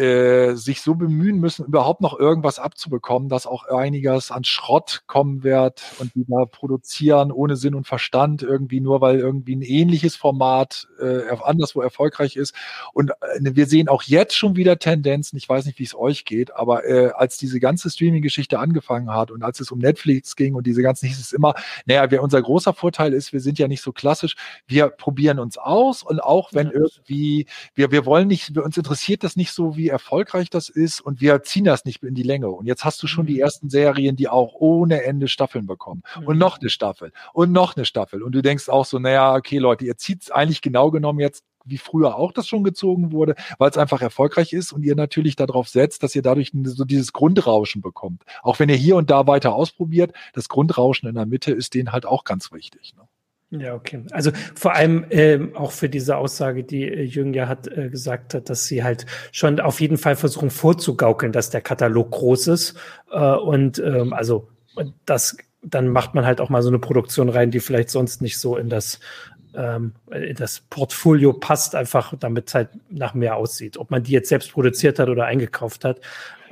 äh, 0.00 0.56
sich 0.56 0.80
so 0.80 0.94
bemühen 0.94 1.38
müssen, 1.40 1.66
überhaupt 1.66 2.00
noch 2.00 2.18
irgendwas 2.18 2.58
abzubekommen, 2.58 3.28
dass 3.28 3.46
auch 3.46 3.64
einiges 3.66 4.30
an 4.30 4.44
Schrott 4.44 5.02
kommen 5.06 5.42
wird 5.42 5.82
und 5.98 6.14
die 6.14 6.24
da 6.26 6.46
produzieren 6.46 7.30
ohne 7.30 7.56
Sinn 7.56 7.74
und 7.74 7.86
Verstand 7.86 8.42
irgendwie 8.42 8.80
nur, 8.80 9.02
weil 9.02 9.18
irgendwie 9.18 9.56
ein 9.56 9.62
ähnliches 9.62 10.16
Format 10.16 10.88
äh, 11.00 11.28
anderswo 11.42 11.82
erfolgreich 11.82 12.36
ist. 12.36 12.54
Und 12.94 13.10
äh, 13.10 13.14
wir 13.42 13.66
sehen 13.66 13.88
auch 13.88 14.02
jetzt 14.02 14.34
schon 14.34 14.56
wieder 14.56 14.78
Tendenzen, 14.78 15.36
ich 15.36 15.46
weiß 15.46 15.66
nicht, 15.66 15.78
wie 15.78 15.84
es 15.84 15.94
euch 15.94 16.24
geht, 16.24 16.56
aber 16.56 16.88
äh, 16.88 17.10
als 17.14 17.36
diese 17.36 17.60
ganze 17.60 17.90
Streaming-Geschichte 17.90 18.58
angefangen 18.58 19.10
hat 19.10 19.30
und 19.30 19.42
als 19.42 19.60
es 19.60 19.70
um 19.70 19.78
Netflix 19.78 20.34
ging 20.34 20.54
und 20.54 20.66
diese 20.66 20.80
ganzen, 20.80 21.08
hieß 21.08 21.20
es 21.20 21.32
immer, 21.32 21.54
naja, 21.84 22.10
wer 22.10 22.22
unser 22.22 22.40
großer 22.40 22.72
Vorteil 22.72 23.12
ist, 23.12 23.34
wir 23.34 23.40
sind 23.40 23.58
ja 23.58 23.68
nicht 23.68 23.82
so 23.82 23.92
klassisch, 23.92 24.34
wir 24.66 24.88
probieren 24.88 25.38
uns 25.38 25.58
aus 25.58 26.02
und 26.02 26.20
auch 26.20 26.54
wenn 26.54 26.70
irgendwie, 26.70 27.46
wir, 27.74 27.90
wir 27.90 28.06
wollen 28.06 28.28
nicht, 28.28 28.56
uns 28.56 28.78
interessiert 28.78 29.24
das 29.24 29.36
nicht 29.36 29.52
so, 29.52 29.76
wie 29.76 29.89
erfolgreich 29.90 30.50
das 30.50 30.68
ist 30.68 31.00
und 31.00 31.20
wir 31.20 31.42
ziehen 31.42 31.64
das 31.64 31.84
nicht 31.84 32.02
in 32.02 32.14
die 32.14 32.22
Länge. 32.22 32.48
Und 32.48 32.66
jetzt 32.66 32.84
hast 32.84 33.02
du 33.02 33.06
schon 33.06 33.26
die 33.26 33.34
mhm. 33.34 33.40
ersten 33.40 33.70
Serien, 33.70 34.16
die 34.16 34.28
auch 34.28 34.54
ohne 34.54 35.04
Ende 35.04 35.28
Staffeln 35.28 35.66
bekommen. 35.66 36.02
Und 36.24 36.34
mhm. 36.34 36.40
noch 36.40 36.60
eine 36.60 36.70
Staffel 36.70 37.12
und 37.32 37.52
noch 37.52 37.76
eine 37.76 37.84
Staffel. 37.84 38.22
Und 38.22 38.32
du 38.32 38.42
denkst 38.42 38.68
auch 38.68 38.84
so, 38.84 38.98
naja, 38.98 39.34
okay, 39.34 39.58
Leute, 39.58 39.84
ihr 39.84 39.96
zieht 39.96 40.22
es 40.22 40.30
eigentlich 40.30 40.62
genau 40.62 40.90
genommen 40.90 41.20
jetzt 41.20 41.44
wie 41.64 41.78
früher 41.78 42.16
auch 42.16 42.32
das 42.32 42.48
schon 42.48 42.64
gezogen 42.64 43.12
wurde, 43.12 43.34
weil 43.58 43.70
es 43.70 43.76
einfach 43.76 44.00
erfolgreich 44.00 44.52
ist 44.52 44.72
und 44.72 44.82
ihr 44.82 44.96
natürlich 44.96 45.36
darauf 45.36 45.68
setzt, 45.68 46.02
dass 46.02 46.14
ihr 46.14 46.22
dadurch 46.22 46.52
so 46.64 46.84
dieses 46.84 47.12
Grundrauschen 47.12 47.82
bekommt. 47.82 48.24
Auch 48.42 48.58
wenn 48.58 48.68
ihr 48.68 48.76
hier 48.76 48.96
und 48.96 49.10
da 49.10 49.26
weiter 49.26 49.54
ausprobiert, 49.54 50.12
das 50.32 50.48
Grundrauschen 50.48 51.08
in 51.08 51.14
der 51.14 51.26
Mitte 51.26 51.52
ist 51.52 51.74
denen 51.74 51.92
halt 51.92 52.06
auch 52.06 52.24
ganz 52.24 52.50
wichtig. 52.52 52.94
Ne? 52.96 53.02
Ja, 53.52 53.74
okay. 53.74 54.04
Also 54.12 54.30
vor 54.54 54.76
allem 54.76 55.06
ähm, 55.10 55.56
auch 55.56 55.72
für 55.72 55.88
diese 55.88 56.16
Aussage, 56.16 56.62
die 56.62 56.84
äh, 56.84 57.02
Jürgen 57.02 57.34
ja 57.34 57.48
hat 57.48 57.66
äh, 57.66 57.88
gesagt 57.88 58.34
hat, 58.34 58.48
dass 58.48 58.66
sie 58.66 58.84
halt 58.84 59.06
schon 59.32 59.58
auf 59.58 59.80
jeden 59.80 59.96
Fall 59.98 60.14
versuchen 60.14 60.50
vorzugaukeln, 60.50 61.32
dass 61.32 61.50
der 61.50 61.60
Katalog 61.60 62.12
groß 62.12 62.46
ist. 62.46 62.76
Äh, 63.10 63.18
und 63.18 63.80
ähm, 63.80 64.12
also 64.12 64.48
das, 65.04 65.36
dann 65.62 65.88
macht 65.88 66.14
man 66.14 66.24
halt 66.24 66.40
auch 66.40 66.48
mal 66.48 66.62
so 66.62 66.68
eine 66.68 66.78
Produktion 66.78 67.28
rein, 67.28 67.50
die 67.50 67.58
vielleicht 67.58 67.90
sonst 67.90 68.22
nicht 68.22 68.38
so 68.38 68.56
in 68.56 68.68
das 68.68 69.00
ähm, 69.54 69.94
das 70.36 70.60
Portfolio 70.70 71.32
passt, 71.32 71.74
einfach 71.74 72.14
damit 72.20 72.46
es 72.48 72.54
halt 72.54 72.68
nach 72.88 73.14
mehr 73.14 73.34
aussieht. 73.34 73.78
Ob 73.78 73.90
man 73.90 74.04
die 74.04 74.12
jetzt 74.12 74.28
selbst 74.28 74.52
produziert 74.52 75.00
hat 75.00 75.08
oder 75.08 75.24
eingekauft 75.26 75.84
hat, 75.84 76.00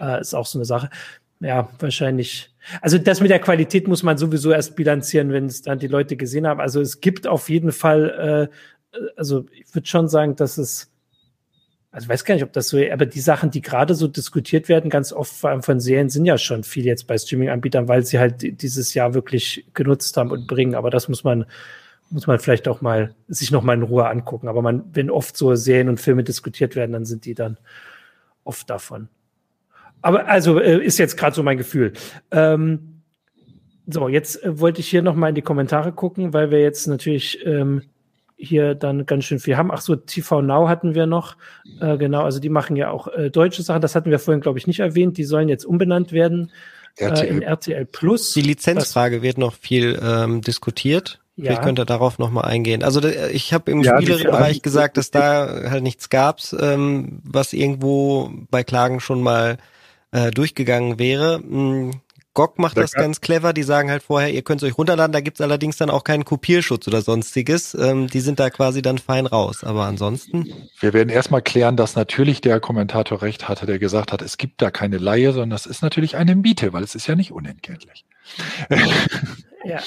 äh, 0.01 0.21
ist 0.21 0.35
auch 0.35 0.47
so 0.47 0.59
eine 0.59 0.65
Sache. 0.65 0.91
Ja, 1.39 1.69
wahrscheinlich 1.79 2.53
also 2.81 2.99
das 2.99 3.21
mit 3.21 3.31
der 3.31 3.39
Qualität 3.39 3.89
muss 3.89 4.03
man 4.03 4.19
sowieso 4.19 4.51
erst 4.51 4.77
bilanzieren, 4.77 5.33
wenn 5.33 5.47
es 5.47 5.63
dann 5.63 5.79
die 5.79 5.87
Leute 5.87 6.17
gesehen 6.17 6.47
haben. 6.47 6.61
Also 6.61 6.81
es 6.81 7.01
gibt 7.01 7.27
auf 7.27 7.49
jeden 7.49 7.73
Fall, 7.73 8.51
äh, 8.93 8.99
also 9.17 9.47
ich 9.53 9.75
würde 9.75 9.87
schon 9.87 10.09
sagen, 10.09 10.37
dass 10.37 10.59
es, 10.59 10.91
also 11.91 12.05
ich 12.05 12.09
weiß 12.11 12.25
gar 12.25 12.35
nicht, 12.35 12.45
ob 12.45 12.53
das 12.53 12.69
so, 12.69 12.79
aber 12.79 13.07
die 13.07 13.21
Sachen, 13.21 13.51
die 13.51 13.63
gerade 13.63 13.95
so 13.95 14.09
diskutiert 14.09 14.69
werden, 14.69 14.91
ganz 14.91 15.13
oft 15.13 15.33
vor 15.33 15.51
allem 15.51 15.63
von 15.63 15.81
Serien, 15.81 16.11
sind 16.11 16.27
ja 16.27 16.37
schon 16.37 16.63
viel 16.65 16.85
jetzt 16.85 17.07
bei 17.07 17.17
Streaming-Anbietern, 17.17 17.89
weil 17.89 18.05
sie 18.05 18.19
halt 18.19 18.63
dieses 18.63 18.95
Jahr 18.95 19.15
wirklich 19.15 19.67
genutzt 19.75 20.17
haben 20.17 20.31
und 20.31 20.47
bringen. 20.47 20.75
Aber 20.75 20.91
das 20.91 21.09
muss 21.09 21.25
man, 21.25 21.47
muss 22.11 22.27
man 22.27 22.39
vielleicht 22.39 22.69
auch 22.69 22.81
mal 22.83 23.15
sich 23.29 23.51
noch 23.51 23.63
mal 23.63 23.75
in 23.75 23.83
Ruhe 23.83 24.09
angucken. 24.09 24.49
Aber 24.49 24.63
man, 24.63 24.85
wenn 24.93 25.11
oft 25.11 25.37
so 25.37 25.55
Serien 25.55 25.89
und 25.89 26.01
Filme 26.01 26.25
diskutiert 26.25 26.77
werden, 26.77 26.93
dann 26.93 27.07
sind 27.07 27.25
die 27.25 27.35
dann 27.35 27.59
oft 28.45 28.69
davon. 28.69 29.09
Aber 30.03 30.27
also 30.27 30.61
äh, 30.61 30.85
ist 30.85 30.99
jetzt 30.99 31.17
gerade 31.17 31.35
so 31.35 31.43
mein 31.43 31.59
Gefühl. 31.59 31.93
Ähm, 32.31 33.03
so, 33.87 34.09
jetzt 34.09 34.43
äh, 34.45 34.61
wollte 34.61 34.81
ich 34.81 34.89
hier 34.89 35.03
noch 35.03 35.15
mal 35.15 35.31
in 35.31 35.35
die 35.35 35.43
Kommentare 35.43 35.93
gucken, 35.93 36.33
weil 36.33 36.51
wir 36.51 36.61
jetzt 36.61 36.87
natürlich 36.87 37.45
ähm, 37.45 37.83
hier 38.37 38.75
dann 38.75 39.07
ganz 39.07 39.25
schön 39.25 39.41
viel 39.41 39.57
haben. 39.57 39.71
Ach 39.73 39.81
so, 39.81 39.97
TV 39.97 40.43
Now 40.43 40.69
hatten 40.69 40.95
wir 40.95 41.07
noch. 41.07 41.37
Äh, 41.81 41.97
genau, 41.97 42.23
also 42.23 42.39
die 42.39 42.51
machen 42.51 42.77
ja 42.77 42.91
auch 42.91 43.09
äh, 43.09 43.31
deutsche 43.31 43.63
Sachen. 43.63 43.83
Das 43.83 43.95
hatten 43.95 44.11
wir 44.11 44.19
vorhin, 44.19 44.41
glaube 44.41 44.59
ich, 44.59 44.67
nicht 44.67 44.81
erwähnt. 44.81 45.19
Die 45.19 45.25
sollen 45.25 45.49
jetzt 45.49 45.65
umbenannt 45.65 46.13
werden 46.13 46.53
RTL. 46.97 47.27
Äh, 47.27 47.31
in 47.31 47.43
RTL 47.43 47.85
Plus. 47.87 48.33
Die 48.35 48.43
Lizenzfrage 48.43 49.17
Was? 49.17 49.23
wird 49.23 49.39
noch 49.39 49.55
viel 49.55 49.99
ähm, 50.03 50.41
diskutiert. 50.41 51.21
Ja. 51.37 51.53
Ich 51.53 51.61
könnte 51.61 51.87
darauf 51.87 52.19
nochmal 52.19 52.47
eingehen. 52.47 52.83
Also 52.83 53.01
ich 53.05 53.53
habe 53.53 53.71
im 53.71 53.83
ja, 53.83 53.97
Spielerbereich 53.97 54.61
gesagt, 54.61 54.97
dass 54.97 55.13
da 55.13 55.71
halt 55.71 55.85
nichts 55.85 56.11
gab, 56.11 56.41
ähm, 56.59 57.21
was 57.23 57.53
irgendwo 57.53 58.33
bei 58.51 58.65
Klagen 58.65 58.99
schon 58.99 59.23
mal 59.23 59.59
äh, 60.13 60.31
durchgegangen 60.31 60.99
wäre. 60.99 61.37
Hm, 61.37 62.01
GOG 62.39 62.59
macht 62.61 62.77
das 62.77 62.93
ganz 62.93 63.21
clever. 63.21 63.53
Die 63.53 63.65
sagen 63.65 63.91
halt 63.91 64.05
vorher, 64.05 64.33
ihr 64.33 64.43
könnt 64.43 64.63
es 64.63 64.69
euch 64.69 64.79
runterladen. 64.79 65.13
Da 65.13 65.21
gibt's 65.21 65.41
allerdings 65.41 65.77
dann 65.77 65.91
auch 65.91 66.05
keinen 66.05 66.25
Kopierschutz 66.25 66.87
oder 66.87 67.03
sonstiges. 67.03 67.75
Ähm, 67.75 68.07
die 68.07 68.21
sind 68.21 68.39
da 68.39 68.49
quasi 68.49 68.81
dann 68.81 68.99
fein 68.99 69.27
raus. 69.27 69.65
Aber 69.65 69.87
ansonsten. 69.87 70.47
Wir 70.79 70.93
werden 70.93 71.09
erstmal 71.09 71.43
klären, 71.43 71.77
dass 71.77 71.97
natürlich 71.97 72.41
der 72.41 72.61
Kommentator 72.61 73.23
recht 73.23 73.49
hatte, 73.49 73.67
der 73.67 73.81
gesagt 73.81 74.13
hat, 74.13 74.23
es 74.23 74.39
gibt 74.39 74.63
da 74.63 74.71
keine 74.71 74.99
Laie, 74.99 75.33
sondern 75.33 75.51
das 75.51 75.67
ist 75.67 75.83
natürlich 75.83 76.17
eine 76.17 76.37
Miete, 76.37 76.73
weil 76.73 76.85
es 76.85 76.95
ist 76.95 77.09
ja 77.09 77.17
nicht 77.17 77.33
unentgeltlich. 77.33 78.05
Ja. 79.65 79.81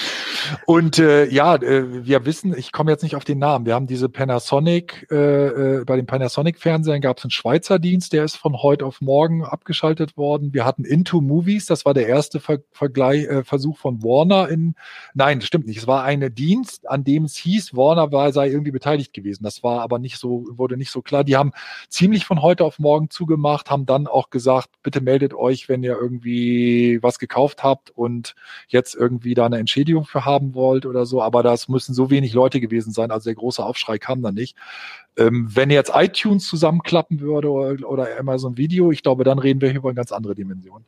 Und 0.65 0.99
äh, 0.99 1.25
ja, 1.27 1.55
äh, 1.55 2.05
wir 2.05 2.25
wissen, 2.25 2.57
ich 2.57 2.73
komme 2.73 2.91
jetzt 2.91 3.03
nicht 3.03 3.15
auf 3.15 3.23
den 3.23 3.39
Namen. 3.39 3.65
Wir 3.65 3.73
haben 3.73 3.87
diese 3.87 4.09
Panasonic, 4.09 5.07
äh, 5.09 5.15
äh, 5.15 5.85
bei 5.85 5.95
den 5.95 6.05
Panasonic-Fernsehern 6.05 6.99
gab 6.99 7.19
es 7.19 7.23
einen 7.23 7.31
Schweizer 7.31 7.79
Dienst, 7.79 8.11
der 8.11 8.25
ist 8.25 8.35
von 8.35 8.61
heute 8.61 8.85
auf 8.85 8.99
morgen 8.99 9.45
abgeschaltet 9.45 10.17
worden. 10.17 10.53
Wir 10.53 10.65
hatten 10.65 10.83
Into 10.83 11.21
Movies, 11.21 11.67
das 11.67 11.85
war 11.85 11.93
der 11.93 12.07
erste 12.07 12.39
Ver 12.39 12.59
Vergleich, 12.71 13.25
äh, 13.25 13.43
Versuch 13.43 13.77
von 13.77 14.03
Warner 14.03 14.49
in, 14.49 14.75
nein, 15.13 15.41
stimmt 15.41 15.67
nicht. 15.67 15.77
Es 15.77 15.87
war 15.87 16.03
ein 16.03 16.33
Dienst, 16.35 16.89
an 16.89 17.03
dem 17.03 17.25
es 17.25 17.37
hieß, 17.37 17.75
Warner 17.75 18.11
war, 18.11 18.33
sei 18.33 18.49
irgendwie 18.49 18.71
beteiligt 18.71 19.13
gewesen. 19.13 19.43
Das 19.43 19.63
war 19.63 19.81
aber 19.81 19.99
nicht 19.99 20.17
so, 20.17 20.45
wurde 20.51 20.75
nicht 20.75 20.91
so 20.91 21.01
klar. 21.01 21.23
Die 21.23 21.37
haben 21.37 21.53
ziemlich 21.87 22.25
von 22.25 22.41
heute 22.41 22.65
auf 22.65 22.77
morgen 22.77 23.09
zugemacht, 23.09 23.69
haben 23.69 23.85
dann 23.85 24.07
auch 24.07 24.29
gesagt, 24.29 24.69
bitte 24.83 24.99
meldet 24.99 25.33
euch, 25.33 25.69
wenn 25.69 25.83
ihr 25.83 25.97
irgendwie 25.99 26.99
was 27.01 27.19
gekauft 27.19 27.63
habt 27.63 27.89
und 27.91 28.35
jetzt 28.67 28.95
irgendwie 28.95 29.33
da 29.33 29.45
eine 29.45 29.61
Entschädigung 29.71 30.03
für 30.03 30.25
haben 30.25 30.53
wollt 30.53 30.85
oder 30.85 31.05
so, 31.05 31.21
aber 31.21 31.43
das 31.43 31.69
müssen 31.69 31.93
so 31.93 32.09
wenig 32.09 32.33
Leute 32.33 32.59
gewesen 32.59 32.91
sein, 32.91 33.09
also 33.09 33.29
der 33.29 33.35
große 33.35 33.63
Aufschrei 33.63 33.97
kam 33.97 34.21
da 34.21 34.31
nicht. 34.31 34.57
Ähm, 35.17 35.47
wenn 35.49 35.69
jetzt 35.69 35.91
iTunes 35.93 36.45
zusammenklappen 36.47 37.21
würde 37.21 37.49
oder, 37.49 37.89
oder 37.89 38.07
Amazon 38.19 38.57
Video, 38.57 38.91
ich 38.91 39.01
glaube, 39.01 39.23
dann 39.23 39.39
reden 39.39 39.61
wir 39.61 39.69
hier 39.69 39.77
über 39.77 39.89
eine 39.89 39.95
ganz 39.95 40.11
andere 40.11 40.35
Dimension. 40.35 40.83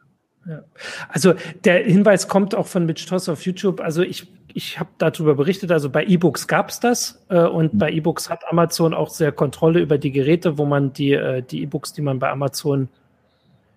Ja. 0.46 0.64
Also 1.08 1.34
der 1.64 1.86
Hinweis 1.86 2.28
kommt 2.28 2.54
auch 2.54 2.68
von 2.68 2.86
Mitch 2.86 3.08
Toss 3.08 3.30
auf 3.30 3.46
YouTube. 3.46 3.80
Also 3.80 4.02
ich, 4.02 4.28
ich 4.54 4.78
habe 4.78 4.90
darüber 4.98 5.36
berichtet, 5.36 5.72
also 5.72 5.90
bei 5.90 6.04
E-Books 6.04 6.50
gab 6.50 6.70
es 6.70 6.82
das 6.82 7.26
äh, 7.30 7.40
und 7.44 7.74
mhm. 7.74 7.78
bei 7.78 7.92
E-Books 7.92 8.30
hat 8.30 8.44
Amazon 8.50 8.94
auch 8.94 9.10
sehr 9.10 9.32
Kontrolle 9.32 9.80
über 9.80 9.98
die 9.98 10.12
Geräte, 10.12 10.58
wo 10.58 10.66
man 10.66 10.92
die 10.92 11.14
äh, 11.14 11.42
die 11.42 11.64
E-Books, 11.64 11.94
die 11.94 12.02
man 12.02 12.20
bei 12.20 12.30
Amazon 12.30 12.90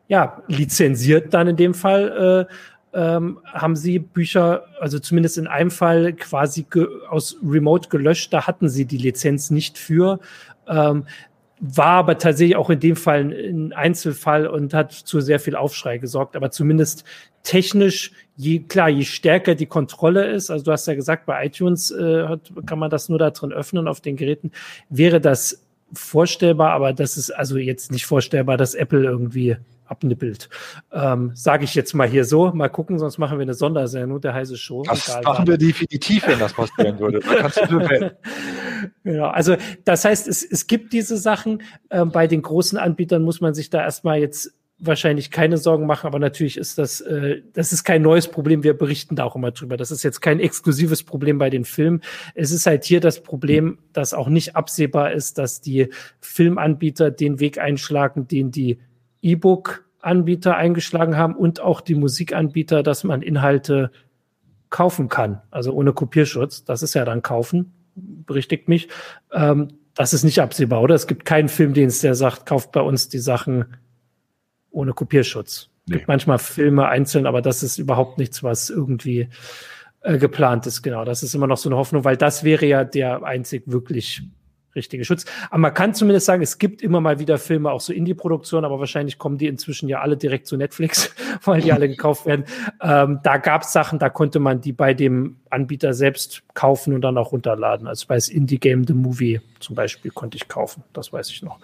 ja 0.09 0.43
lizenziert 0.49 1.33
dann 1.33 1.47
in 1.47 1.57
dem 1.57 1.75
Fall 1.75 2.49
äh, 2.51 2.55
ähm, 2.97 3.41
haben 3.45 3.77
sie 3.77 3.99
Bücher, 3.99 4.65
also 4.81 4.99
zumindest 4.99 5.37
in 5.37 5.47
einem 5.47 5.71
Fall 5.71 6.15
quasi 6.15 6.67
aus 7.11 7.37
Remote 7.47 7.91
gelöscht. 7.91 8.33
Da 8.33 8.47
hatten 8.47 8.71
sie 8.71 8.87
die 8.87 8.97
Lizenz 8.97 9.51
nicht 9.51 9.77
für. 9.77 10.19
Ähm, 10.67 11.05
war 11.61 11.99
aber 11.99 12.19
tatsächlich 12.19 12.57
auch 12.57 12.71
in 12.71 12.81
dem 12.81 12.97
Fall 12.97 13.33
ein 13.33 13.73
Einzelfall 13.73 14.47
und 14.47 14.75
hat 14.75 14.93
zu 14.93 15.21
sehr 15.21 15.41
viel 15.41 15.57
Aufschrei 15.57 15.99
gesorgt. 15.99 16.37
Aber 16.37 16.51
zumindest 16.51 17.05
technisch, 17.43 18.13
je 18.35 18.61
klar, 18.61 18.89
je 18.89 19.05
stärker 19.05 19.55
die 19.55 19.67
Kontrolle 19.67 20.27
ist, 20.31 20.51
also 20.51 20.65
du 20.65 20.73
hast 20.73 20.87
ja 20.87 20.95
gesagt, 20.95 21.27
bei 21.27 21.47
iTunes 21.47 21.91
äh, 21.91 22.25
hat, 22.25 22.53
kann 22.67 22.79
man 22.79 22.91
das 22.91 23.09
nur 23.09 23.19
da 23.19 23.31
drin 23.31 23.53
öffnen 23.53 23.89
auf 23.89 24.01
den 24.01 24.17
Geräten, 24.17 24.53
wäre 24.89 25.21
das 25.21 25.63
vorstellbar, 25.93 26.73
aber 26.73 26.93
das 26.93 27.17
ist 27.17 27.31
also 27.31 27.57
jetzt 27.59 27.93
nicht 27.93 28.07
vorstellbar, 28.07 28.57
dass 28.57 28.75
Apple 28.75 29.05
irgendwie 29.05 29.57
abnippelt. 29.89 30.49
Ähm, 30.93 31.33
Sage 31.35 31.65
ich 31.65 31.75
jetzt 31.75 31.95
mal 31.95 32.09
hier 32.09 32.25
so. 32.25 32.53
Mal 32.53 32.69
gucken, 32.69 32.99
sonst 32.99 33.19
machen 33.19 33.39
wir 33.39 33.43
eine 33.43 33.55
Sondersendung, 33.55 34.21
der 34.21 34.35
heiße 34.35 34.57
Show. 34.57 34.83
Das 34.83 35.09
machen 35.09 35.25
wann. 35.25 35.47
wir 35.47 35.59
definitiv, 35.59 36.27
wenn 36.27 36.39
das 36.39 36.53
passieren 36.53 36.99
würde. 36.99 37.21
Da 37.21 37.35
kannst 37.35 37.61
du 37.71 37.77
genau, 39.05 39.27
also 39.29 39.57
das 39.85 40.05
heißt, 40.05 40.29
es, 40.29 40.43
es 40.43 40.67
gibt 40.67 40.93
diese 40.93 41.17
Sachen. 41.17 41.63
Ähm, 41.91 42.11
bei 42.11 42.27
den 42.27 42.43
großen 42.43 42.79
Anbietern 42.79 43.23
muss 43.23 43.41
man 43.41 43.55
sich 43.55 43.71
da 43.71 43.83
erstmal 43.83 44.19
jetzt 44.19 44.55
wahrscheinlich 44.79 45.31
keine 45.31 45.57
Sorgen 45.57 45.87
machen, 45.87 46.07
aber 46.07 46.19
natürlich 46.19 46.59
ist 46.59 46.79
das, 46.79 47.01
äh, 47.01 47.43
das 47.55 47.73
ist 47.73 47.85
kein 47.85 48.03
neues 48.03 48.29
Problem. 48.29 48.63
Wir 48.63 48.75
berichten 48.75 49.17
da 49.17 49.25
auch 49.25 49.37
immer 49.37 49.51
drüber. 49.51 49.77
Das 49.77 49.91
ist 49.91 50.03
jetzt 50.03 50.21
kein 50.21 50.39
exklusives 50.39 51.03
Problem 51.03 51.39
bei 51.39 51.49
den 51.49 51.65
Filmen. 51.65 52.03
Es 52.35 52.51
ist 52.51 52.67
halt 52.67 52.85
hier 52.85 53.01
das 53.01 53.23
Problem, 53.23 53.79
dass 53.93 54.13
auch 54.13 54.29
nicht 54.29 54.55
absehbar 54.55 55.13
ist, 55.13 55.39
dass 55.39 55.61
die 55.61 55.89
Filmanbieter 56.21 57.11
den 57.11 57.41
Weg 57.41 57.59
einschlagen, 57.59 58.29
den 58.29 58.51
die 58.51 58.79
E-Book-Anbieter 59.27 60.57
eingeschlagen 60.57 61.17
haben 61.17 61.35
und 61.35 61.61
auch 61.61 61.81
die 61.81 61.95
Musikanbieter, 61.95 62.83
dass 62.83 63.05
man 63.05 63.23
Inhalte 63.23 63.91
kaufen 64.71 65.09
kann, 65.09 65.43
also 65.51 65.73
ohne 65.73 65.93
Kopierschutz. 65.93 66.65
Das 66.65 66.83
ist 66.83 66.95
ja 66.95 67.05
dann 67.05 67.23
kaufen. 67.23 67.73
berichtigt 67.95 68.69
mich. 68.69 68.89
Ähm, 69.33 69.69
das 69.95 70.13
ist 70.13 70.25
nicht 70.25 70.41
absehbar, 70.41 70.83
oder? 70.83 70.95
Es 70.95 71.07
gibt 71.07 71.25
keinen 71.25 71.49
Filmdienst, 71.49 72.03
der 72.03 72.15
sagt, 72.15 72.47
kauft 72.47 72.73
bei 72.73 72.83
uns 72.83 73.09
die 73.09 73.19
Sachen 73.19 73.77
ohne 74.71 74.93
Kopierschutz. 74.93 75.71
Es 75.71 75.71
nee. 75.87 75.97
gibt 75.97 76.09
manchmal 76.09 76.39
Filme 76.39 76.87
einzeln, 76.89 77.27
aber 77.27 77.41
das 77.41 77.63
ist 77.63 77.79
überhaupt 77.79 78.19
nichts, 78.19 78.43
was 78.43 78.69
irgendwie 78.69 79.29
äh, 80.01 80.19
geplant 80.19 80.67
ist. 80.67 80.83
Genau, 80.83 81.05
das 81.05 81.23
ist 81.23 81.35
immer 81.35 81.47
noch 81.47 81.57
so 81.57 81.69
eine 81.71 81.77
Hoffnung, 81.77 82.05
weil 82.05 82.17
das 82.17 82.45
wäre 82.45 82.67
ja 82.67 82.85
der 82.85 83.23
einzig 83.25 83.63
wirklich 83.67 84.23
richtige 84.77 85.05
Schutz. 85.05 85.25
Aber 85.51 85.59
man 85.59 85.75
kann 85.75 85.95
zumindest 85.95 86.27
sagen, 86.27 86.43
es 86.43 86.59
gibt 86.59 86.83
immer 86.83 87.01
mal 87.01 87.19
wieder 87.19 87.39
Filme, 87.39 87.71
auch 87.71 87.81
so 87.81 87.93
Indie-Produktionen, 87.93 88.65
aber 88.65 88.79
wahrscheinlich 88.79 89.19
kommen 89.19 89.39
die 89.39 89.47
inzwischen 89.47 89.89
ja 89.89 90.01
alle 90.01 90.17
direkt 90.17 90.47
zu 90.47 90.57
Netflix, 90.57 91.15
weil 91.45 91.61
die 91.63 91.73
alle 91.73 91.89
gekauft 91.89 92.27
werden. 92.27 92.45
Ähm, 92.81 93.21
da 93.23 93.39
gab 93.39 93.63
es 93.63 93.73
Sachen, 93.73 93.99
da 93.99 94.09
konnte 94.09 94.39
man 94.39 94.61
die 94.61 94.73
bei 94.73 94.95
dem 94.95 95.37
Anbieter 95.51 95.95
selbst 95.95 96.43
kaufen 96.55 96.95
und 96.95 97.01
dann 97.01 97.19
auch 97.19 97.33
runterladen. 97.33 97.87
Also 97.89 98.07
bei 98.07 98.17
Indie-Game 98.17 98.87
The 98.87 98.95
Movie 98.95 99.41
zum 99.61 99.75
Beispiel 99.75 100.11
konnte 100.11 100.37
ich 100.37 100.49
kaufen. 100.49 100.85
Das 100.93 101.13
weiß 101.13 101.31
ich 101.31 101.43
noch. 101.43 101.59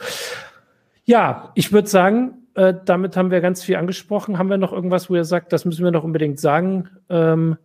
Ja, 1.05 1.53
ich 1.55 1.73
würde 1.73 1.89
sagen, 1.89 2.43
äh, 2.55 2.75
damit 2.85 3.17
haben 3.17 3.31
wir 3.31 3.41
ganz 3.41 3.63
viel 3.63 3.77
angesprochen. 3.77 4.39
Haben 4.39 4.51
wir 4.51 4.59
noch 4.59 4.73
irgendwas, 4.73 5.11
wo 5.11 5.15
ihr 5.15 5.25
sagt, 5.25 5.53
das 5.53 5.65
müssen 5.65 5.85
wir 5.85 5.91
noch 5.91 6.05
unbedingt 6.05 6.39
sagen? 6.39 6.89
Ähm, 7.09 7.57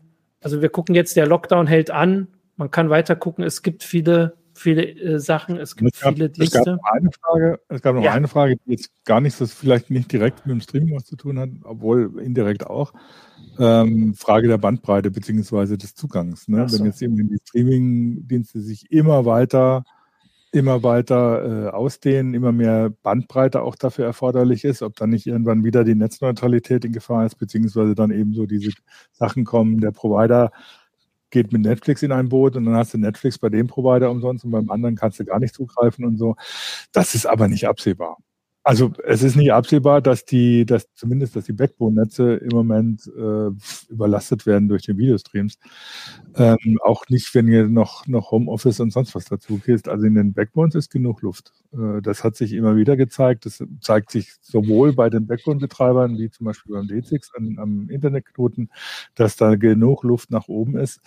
also 0.41 0.61
wir 0.61 0.69
gucken 0.69 0.95
jetzt, 0.95 1.15
der 1.15 1.27
Lockdown 1.27 1.67
hält 1.67 1.91
an. 1.91 2.27
Man 2.55 2.71
kann 2.71 2.89
weiter 2.89 3.15
gucken. 3.15 3.43
Es 3.43 3.61
gibt 3.61 3.83
viele 3.83 4.37
viele 4.67 4.83
äh, 4.83 5.19
Sachen, 5.19 5.57
es 5.57 5.75
gibt 5.75 5.95
es 5.95 6.01
gab, 6.01 6.15
viele 6.15 6.29
Dienste. 6.29 6.59
Es 6.59 6.65
gab 6.65 6.75
noch 6.75 6.91
eine 6.91 7.09
Frage, 7.11 7.59
es 7.69 7.81
gab 7.81 7.95
noch 7.95 8.03
ja. 8.03 8.11
eine 8.11 8.27
Frage, 8.27 8.57
die 8.57 8.71
jetzt 8.71 8.91
gar 9.05 9.21
nichts, 9.21 9.39
das 9.39 9.53
vielleicht 9.53 9.89
nicht 9.89 10.11
direkt 10.11 10.45
mit 10.45 10.53
dem 10.53 10.61
Streaming 10.61 10.95
was 10.95 11.05
zu 11.05 11.15
tun 11.15 11.39
hat, 11.39 11.49
obwohl 11.63 12.19
indirekt 12.21 12.67
auch. 12.67 12.93
Ähm, 13.59 14.13
Frage 14.15 14.47
der 14.47 14.57
Bandbreite 14.57 15.09
beziehungsweise 15.09 15.77
des 15.77 15.95
Zugangs. 15.95 16.47
Ne? 16.47 16.67
So. 16.67 16.77
Wenn 16.77 16.85
jetzt 16.85 17.01
eben 17.01 17.15
die 17.15 17.37
Streaming-Dienste 17.47 18.59
sich 18.59 18.91
immer 18.91 19.25
weiter 19.25 19.83
immer 20.53 20.81
weiter 20.81 21.67
äh, 21.67 21.69
ausdehnen, 21.69 22.33
immer 22.33 22.51
mehr 22.51 22.89
Bandbreite 23.03 23.61
auch 23.61 23.75
dafür 23.75 24.05
erforderlich 24.05 24.63
ist, 24.63 24.81
ob 24.81 24.95
dann 24.95 25.09
nicht 25.09 25.27
irgendwann 25.27 25.63
wieder 25.65 25.83
die 25.83 25.93
Netzneutralität 25.93 26.85
in 26.85 26.93
Gefahr 26.93 27.25
ist, 27.25 27.35
beziehungsweise 27.35 27.95
dann 27.95 28.11
eben 28.11 28.33
so 28.33 28.45
diese 28.45 28.71
Sachen 29.11 29.43
kommen, 29.43 29.79
der 29.81 29.91
Provider 29.91 30.51
geht 31.29 31.51
mit 31.51 31.61
Netflix 31.61 32.03
in 32.03 32.11
ein 32.11 32.29
Boot 32.29 32.55
und 32.55 32.65
dann 32.65 32.75
hast 32.75 32.93
du 32.93 32.97
Netflix 32.97 33.37
bei 33.37 33.49
dem 33.49 33.67
Provider 33.67 34.09
umsonst 34.11 34.45
und 34.45 34.51
beim 34.51 34.69
anderen 34.69 34.95
kannst 34.95 35.19
du 35.19 35.25
gar 35.25 35.39
nicht 35.39 35.53
zugreifen 35.55 36.05
und 36.05 36.17
so. 36.17 36.35
Das 36.91 37.15
ist 37.15 37.25
aber 37.25 37.47
nicht 37.47 37.67
absehbar. 37.67 38.17
Also 38.67 38.91
es 39.05 39.23
ist 39.23 39.37
nicht 39.37 39.53
absehbar, 39.53 40.01
dass 40.01 40.25
die, 40.25 40.65
dass 40.65 40.93
zumindest, 40.93 41.37
dass 41.37 41.45
die 41.45 41.53
Backbone-Netze 41.53 42.33
im 42.33 42.49
Moment 42.49 43.09
äh, 43.17 43.49
überlastet 43.89 44.45
werden 44.45 44.67
durch 44.67 44.83
den 44.83 44.97
Videostreams. 44.97 45.57
Ähm, 46.35 46.77
auch 46.83 47.07
nicht, 47.07 47.33
wenn 47.33 47.47
ihr 47.47 47.69
noch, 47.69 48.07
noch 48.07 48.31
Homeoffice 48.31 48.81
und 48.81 48.91
sonst 48.91 49.15
was 49.15 49.23
dazu 49.23 49.59
gehst. 49.59 49.87
Also 49.87 50.05
in 50.05 50.15
den 50.15 50.33
Backbones 50.33 50.75
ist 50.75 50.89
genug 50.89 51.21
Luft. 51.21 51.53
Äh, 51.71 52.01
das 52.01 52.25
hat 52.25 52.35
sich 52.35 52.51
immer 52.51 52.75
wieder 52.75 52.97
gezeigt. 52.97 53.45
Das 53.45 53.63
zeigt 53.79 54.11
sich 54.11 54.33
sowohl 54.41 54.91
bei 54.91 55.09
den 55.09 55.27
Backbone-Betreibern 55.27 56.17
wie 56.17 56.29
zum 56.29 56.47
Beispiel 56.47 56.75
beim 56.75 56.87
D6 56.87 57.37
an, 57.37 57.59
am 57.59 57.89
Internetknoten, 57.89 58.69
dass 59.15 59.37
da 59.37 59.55
genug 59.55 60.03
Luft 60.03 60.29
nach 60.29 60.49
oben 60.49 60.75
ist. 60.75 60.99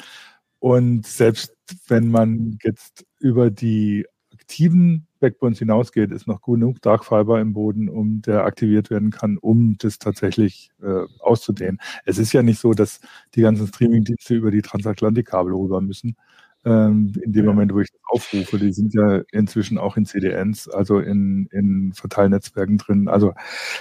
Und 0.60 1.06
selbst 1.06 1.54
wenn 1.88 2.10
man 2.10 2.56
jetzt 2.62 3.04
über 3.18 3.50
die 3.50 4.06
aktiven 4.32 5.08
Backbones 5.20 5.58
hinausgeht, 5.58 6.10
ist 6.10 6.26
noch 6.26 6.42
genug 6.42 6.82
Dark 6.82 7.04
Fiber 7.04 7.40
im 7.40 7.52
Boden, 7.52 7.88
um 7.88 8.22
der 8.22 8.44
aktiviert 8.44 8.90
werden 8.90 9.10
kann, 9.10 9.38
um 9.38 9.76
das 9.78 9.98
tatsächlich 9.98 10.70
äh, 10.82 11.04
auszudehnen. 11.20 11.78
Es 12.04 12.18
ist 12.18 12.32
ja 12.32 12.42
nicht 12.42 12.58
so, 12.58 12.72
dass 12.72 13.00
die 13.34 13.42
ganzen 13.42 13.66
Streaming-Dienste 13.66 14.34
über 14.34 14.50
die 14.50 14.62
Transatlantikkabel 14.62 15.52
rüber 15.52 15.80
müssen, 15.80 16.16
ähm, 16.64 17.12
in 17.22 17.32
dem 17.32 17.46
Moment, 17.46 17.72
wo 17.72 17.80
ich 17.80 17.90
das 17.90 18.00
aufrufe. 18.10 18.58
Die 18.58 18.72
sind 18.72 18.92
ja 18.92 19.22
inzwischen 19.32 19.78
auch 19.78 19.96
in 19.96 20.04
CDNs, 20.04 20.68
also 20.68 20.98
in, 20.98 21.48
in 21.52 21.92
Verteilnetzwerken 21.94 22.76
drin. 22.76 23.08
Also 23.08 23.32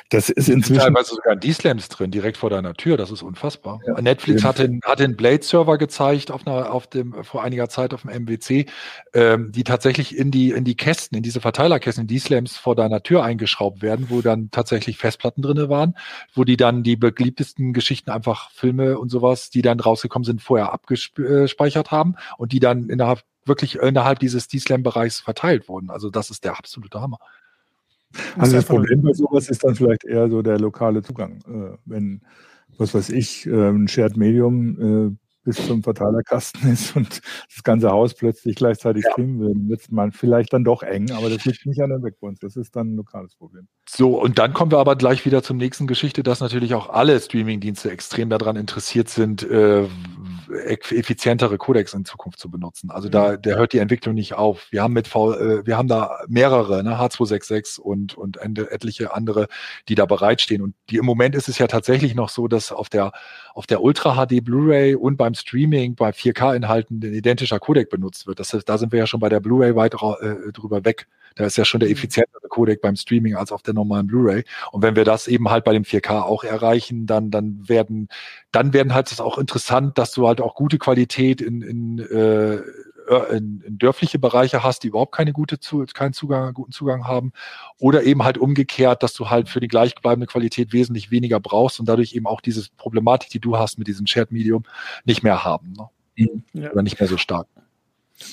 das 0.09 0.29
ist 0.29 0.49
inzwischen. 0.49 0.79
Teilweise 0.79 1.15
sogar 1.15 1.33
in 1.33 1.39
D-Slams 1.39 1.89
drin, 1.89 2.11
direkt 2.11 2.37
vor 2.37 2.49
deiner 2.49 2.73
Tür. 2.73 2.95
Das 2.95 3.11
ist 3.11 3.21
unfassbar. 3.21 3.81
Ja, 3.85 3.99
Netflix 4.01 4.43
hat 4.43 4.59
den, 4.59 4.79
hat 4.83 4.99
den 4.99 5.17
Blade-Server 5.17 5.77
gezeigt 5.77 6.31
auf 6.31 6.47
einer, 6.47 6.71
auf 6.71 6.87
dem, 6.87 7.23
vor 7.23 7.43
einiger 7.43 7.67
Zeit 7.69 7.93
auf 7.93 8.03
dem 8.03 8.11
MWC, 8.11 8.65
ähm, 9.13 9.51
die 9.51 9.63
tatsächlich 9.63 10.17
in 10.17 10.31
die, 10.31 10.51
in 10.51 10.63
die 10.63 10.75
Kästen, 10.75 11.17
in 11.17 11.23
diese 11.23 11.41
Verteilerkästen, 11.41 12.03
in 12.03 12.07
D-Slams 12.07 12.57
vor 12.57 12.75
deiner 12.75 13.03
Tür 13.03 13.23
eingeschraubt 13.23 13.81
werden, 13.81 14.05
wo 14.09 14.21
dann 14.21 14.51
tatsächlich 14.51 14.97
Festplatten 14.97 15.41
drinne 15.41 15.69
waren, 15.69 15.95
wo 16.33 16.45
die 16.45 16.57
dann 16.57 16.83
die 16.83 16.95
beliebtesten 16.95 17.73
Geschichten 17.73 18.09
einfach 18.09 18.51
Filme 18.51 18.97
und 18.97 19.09
sowas, 19.09 19.49
die 19.49 19.61
dann 19.61 19.79
rausgekommen 19.79 20.23
sind, 20.23 20.41
vorher 20.41 20.71
abgespeichert 20.71 21.91
haben 21.91 22.15
und 22.37 22.53
die 22.53 22.59
dann 22.59 22.68
dann 22.69 22.89
innerhalb, 22.89 23.23
wirklich 23.45 23.75
innerhalb 23.75 24.19
dieses 24.19 24.47
D-Slam-Bereichs 24.47 25.19
verteilt 25.19 25.67
wurden. 25.69 25.89
Also 25.89 26.09
das 26.09 26.29
ist 26.29 26.43
der 26.43 26.57
absolute 26.57 27.01
Hammer. 27.01 27.19
Also 28.37 28.55
das 28.55 28.65
Problem 28.65 29.01
bei 29.01 29.13
sowas 29.13 29.49
ist 29.49 29.63
dann 29.63 29.75
vielleicht 29.75 30.03
eher 30.03 30.29
so 30.29 30.41
der 30.41 30.59
lokale 30.59 31.01
Zugang. 31.03 31.41
Äh, 31.47 31.77
wenn, 31.85 32.21
was 32.77 32.93
weiß 32.93 33.09
ich, 33.09 33.45
äh, 33.45 33.69
ein 33.69 33.87
Shared 33.87 34.17
Medium 34.17 35.11
äh, 35.11 35.28
bis 35.49 35.65
zum 35.65 35.81
Verteilerkasten 35.81 36.71
ist 36.71 36.95
und 36.95 37.21
das 37.53 37.63
ganze 37.63 37.89
Haus 37.89 38.13
plötzlich 38.13 38.55
gleichzeitig 38.55 39.03
ja. 39.03 39.11
streamen 39.11 39.39
will, 39.39 39.55
wird 39.67 39.91
man 39.91 40.11
vielleicht 40.11 40.53
dann 40.53 40.63
doch 40.63 40.83
eng, 40.83 41.09
aber 41.09 41.27
das 41.27 41.43
liegt 41.43 41.65
nicht 41.65 41.81
an 41.81 41.89
der 41.89 41.97
Backbones, 41.97 42.37
das 42.37 42.55
ist 42.55 42.75
dann 42.75 42.93
ein 42.93 42.97
lokales 42.97 43.35
Problem. 43.35 43.67
So, 43.89 44.21
und 44.21 44.37
dann 44.37 44.53
kommen 44.53 44.71
wir 44.71 44.77
aber 44.77 44.95
gleich 44.95 45.25
wieder 45.25 45.41
zum 45.41 45.57
nächsten 45.57 45.87
Geschichte, 45.87 46.21
dass 46.21 46.39
natürlich 46.39 46.75
auch 46.75 46.89
alle 46.89 47.19
Streamingdienste 47.19 47.89
extrem 47.89 48.29
daran 48.29 48.57
interessiert 48.57 49.09
sind, 49.09 49.41
äh, 49.41 49.87
effizientere 50.51 51.57
Codecs 51.57 51.95
in 51.95 52.05
Zukunft 52.05 52.39
zu 52.39 52.51
benutzen. 52.51 52.91
Also 52.91 53.09
da, 53.09 53.35
der 53.35 53.57
hört 53.57 53.73
die 53.73 53.79
Entwicklung 53.79 54.13
nicht 54.13 54.33
auf. 54.33 54.67
Wir 54.69 54.83
haben 54.83 54.93
mit 54.93 55.07
V, 55.07 55.33
äh, 55.33 55.65
wir 55.65 55.77
haben 55.77 55.87
da 55.87 56.19
mehrere, 56.27 56.83
ne, 56.83 56.99
H266 56.99 57.79
und, 57.79 58.15
und 58.15 58.37
etliche 58.37 59.15
andere, 59.15 59.47
die 59.87 59.95
da 59.95 60.05
bereitstehen. 60.05 60.61
Und 60.61 60.75
die, 60.91 60.97
im 60.97 61.05
Moment 61.05 61.33
ist 61.33 61.49
es 61.49 61.57
ja 61.57 61.65
tatsächlich 61.65 62.13
noch 62.13 62.29
so, 62.29 62.47
dass 62.47 62.71
auf 62.71 62.89
der, 62.89 63.11
auf 63.59 63.67
der 63.67 63.83
Ultra 63.83 64.15
HD 64.15 64.41
Blu-ray 64.41 64.95
und 64.95 65.17
beim 65.17 65.33
Streaming 65.33 65.93
bei 65.95 66.11
4K-Inhalten 66.11 67.03
ein 67.03 67.13
identischer 67.13 67.59
Codec 67.59 67.89
benutzt 67.89 68.25
wird. 68.25 68.39
Das, 68.39 68.51
da 68.51 68.77
sind 68.77 68.93
wir 68.93 68.99
ja 68.99 69.05
schon 69.05 69.19
bei 69.19 69.27
der 69.27 69.41
Blu-ray 69.41 69.75
weit 69.75 69.95
äh, 69.95 70.53
drüber 70.53 70.85
weg. 70.85 71.07
Da 71.35 71.43
ist 71.43 71.57
ja 71.57 71.65
schon 71.65 71.81
der 71.81 71.89
mhm. 71.89 71.95
effizientere 71.95 72.47
Codec 72.47 72.79
beim 72.79 72.95
Streaming 72.95 73.35
als 73.35 73.51
auf 73.51 73.61
der 73.61 73.73
normalen 73.73 74.07
Blu-ray. 74.07 74.45
Und 74.71 74.81
wenn 74.81 74.95
wir 74.95 75.03
das 75.03 75.27
eben 75.27 75.49
halt 75.49 75.65
bei 75.65 75.73
dem 75.73 75.83
4K 75.83 76.21
auch 76.21 76.45
erreichen, 76.45 77.05
dann, 77.05 77.31
dann 77.31 77.67
werden, 77.67 78.07
dann 78.53 78.71
werden 78.71 78.93
halt 78.93 79.11
das 79.11 79.19
auch 79.19 79.37
interessant, 79.37 79.97
dass 79.97 80.13
du 80.13 80.25
halt 80.25 80.39
auch 80.39 80.55
gute 80.55 80.77
Qualität 80.77 81.41
in, 81.41 81.61
in 81.61 81.99
äh, 81.99 82.61
in, 83.31 83.61
in 83.65 83.77
dörfliche 83.77 84.19
Bereiche 84.19 84.63
hast, 84.63 84.83
die 84.83 84.87
überhaupt 84.87 85.13
keine 85.13 85.33
gute 85.33 85.59
zu, 85.59 85.85
keinen 85.93 86.13
Zugang, 86.13 86.53
guten 86.53 86.71
Zugang 86.71 87.07
haben, 87.07 87.33
oder 87.79 88.03
eben 88.03 88.23
halt 88.23 88.37
umgekehrt, 88.37 89.03
dass 89.03 89.13
du 89.13 89.29
halt 89.29 89.49
für 89.49 89.59
die 89.59 89.67
gleichbleibende 89.67 90.27
Qualität 90.27 90.73
wesentlich 90.73 91.11
weniger 91.11 91.39
brauchst 91.39 91.79
und 91.79 91.87
dadurch 91.87 92.13
eben 92.13 92.27
auch 92.27 92.41
diese 92.41 92.67
Problematik, 92.77 93.29
die 93.29 93.39
du 93.39 93.57
hast 93.57 93.77
mit 93.77 93.87
diesem 93.87 94.07
Shared 94.07 94.31
Medium, 94.31 94.63
nicht 95.05 95.23
mehr 95.23 95.43
haben. 95.43 95.73
Ne? 95.73 95.89
Ja. 96.53 96.71
Oder 96.71 96.81
nicht 96.81 96.99
mehr 96.99 97.07
so 97.09 97.17
stark. 97.17 97.47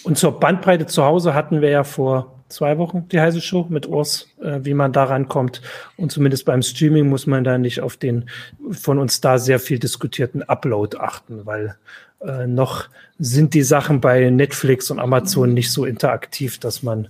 Und 0.02 0.18
zur 0.18 0.38
Bandbreite 0.38 0.86
zu 0.86 1.04
Hause 1.04 1.34
hatten 1.34 1.60
wir 1.60 1.70
ja 1.70 1.84
vor 1.84 2.36
zwei 2.48 2.78
Wochen 2.78 3.08
die 3.08 3.20
heiße 3.20 3.40
Show 3.40 3.66
mit 3.68 3.86
Urs, 3.86 4.28
äh, 4.40 4.60
wie 4.62 4.74
man 4.74 4.92
da 4.92 5.04
rankommt. 5.04 5.62
Und 5.96 6.12
zumindest 6.12 6.44
beim 6.44 6.62
Streaming 6.62 7.08
muss 7.08 7.26
man 7.26 7.44
da 7.44 7.58
nicht 7.58 7.80
auf 7.80 7.96
den 7.96 8.28
von 8.70 8.98
uns 8.98 9.20
da 9.20 9.38
sehr 9.38 9.58
viel 9.58 9.78
diskutierten 9.78 10.42
Upload 10.42 10.96
achten, 10.98 11.46
weil 11.46 11.76
äh, 12.20 12.46
noch 12.46 12.88
sind 13.18 13.54
die 13.54 13.62
Sachen 13.62 14.00
bei 14.00 14.30
Netflix 14.30 14.90
und 14.90 14.98
Amazon 14.98 15.54
nicht 15.54 15.70
so 15.70 15.84
interaktiv, 15.84 16.58
dass 16.58 16.82
man 16.82 17.08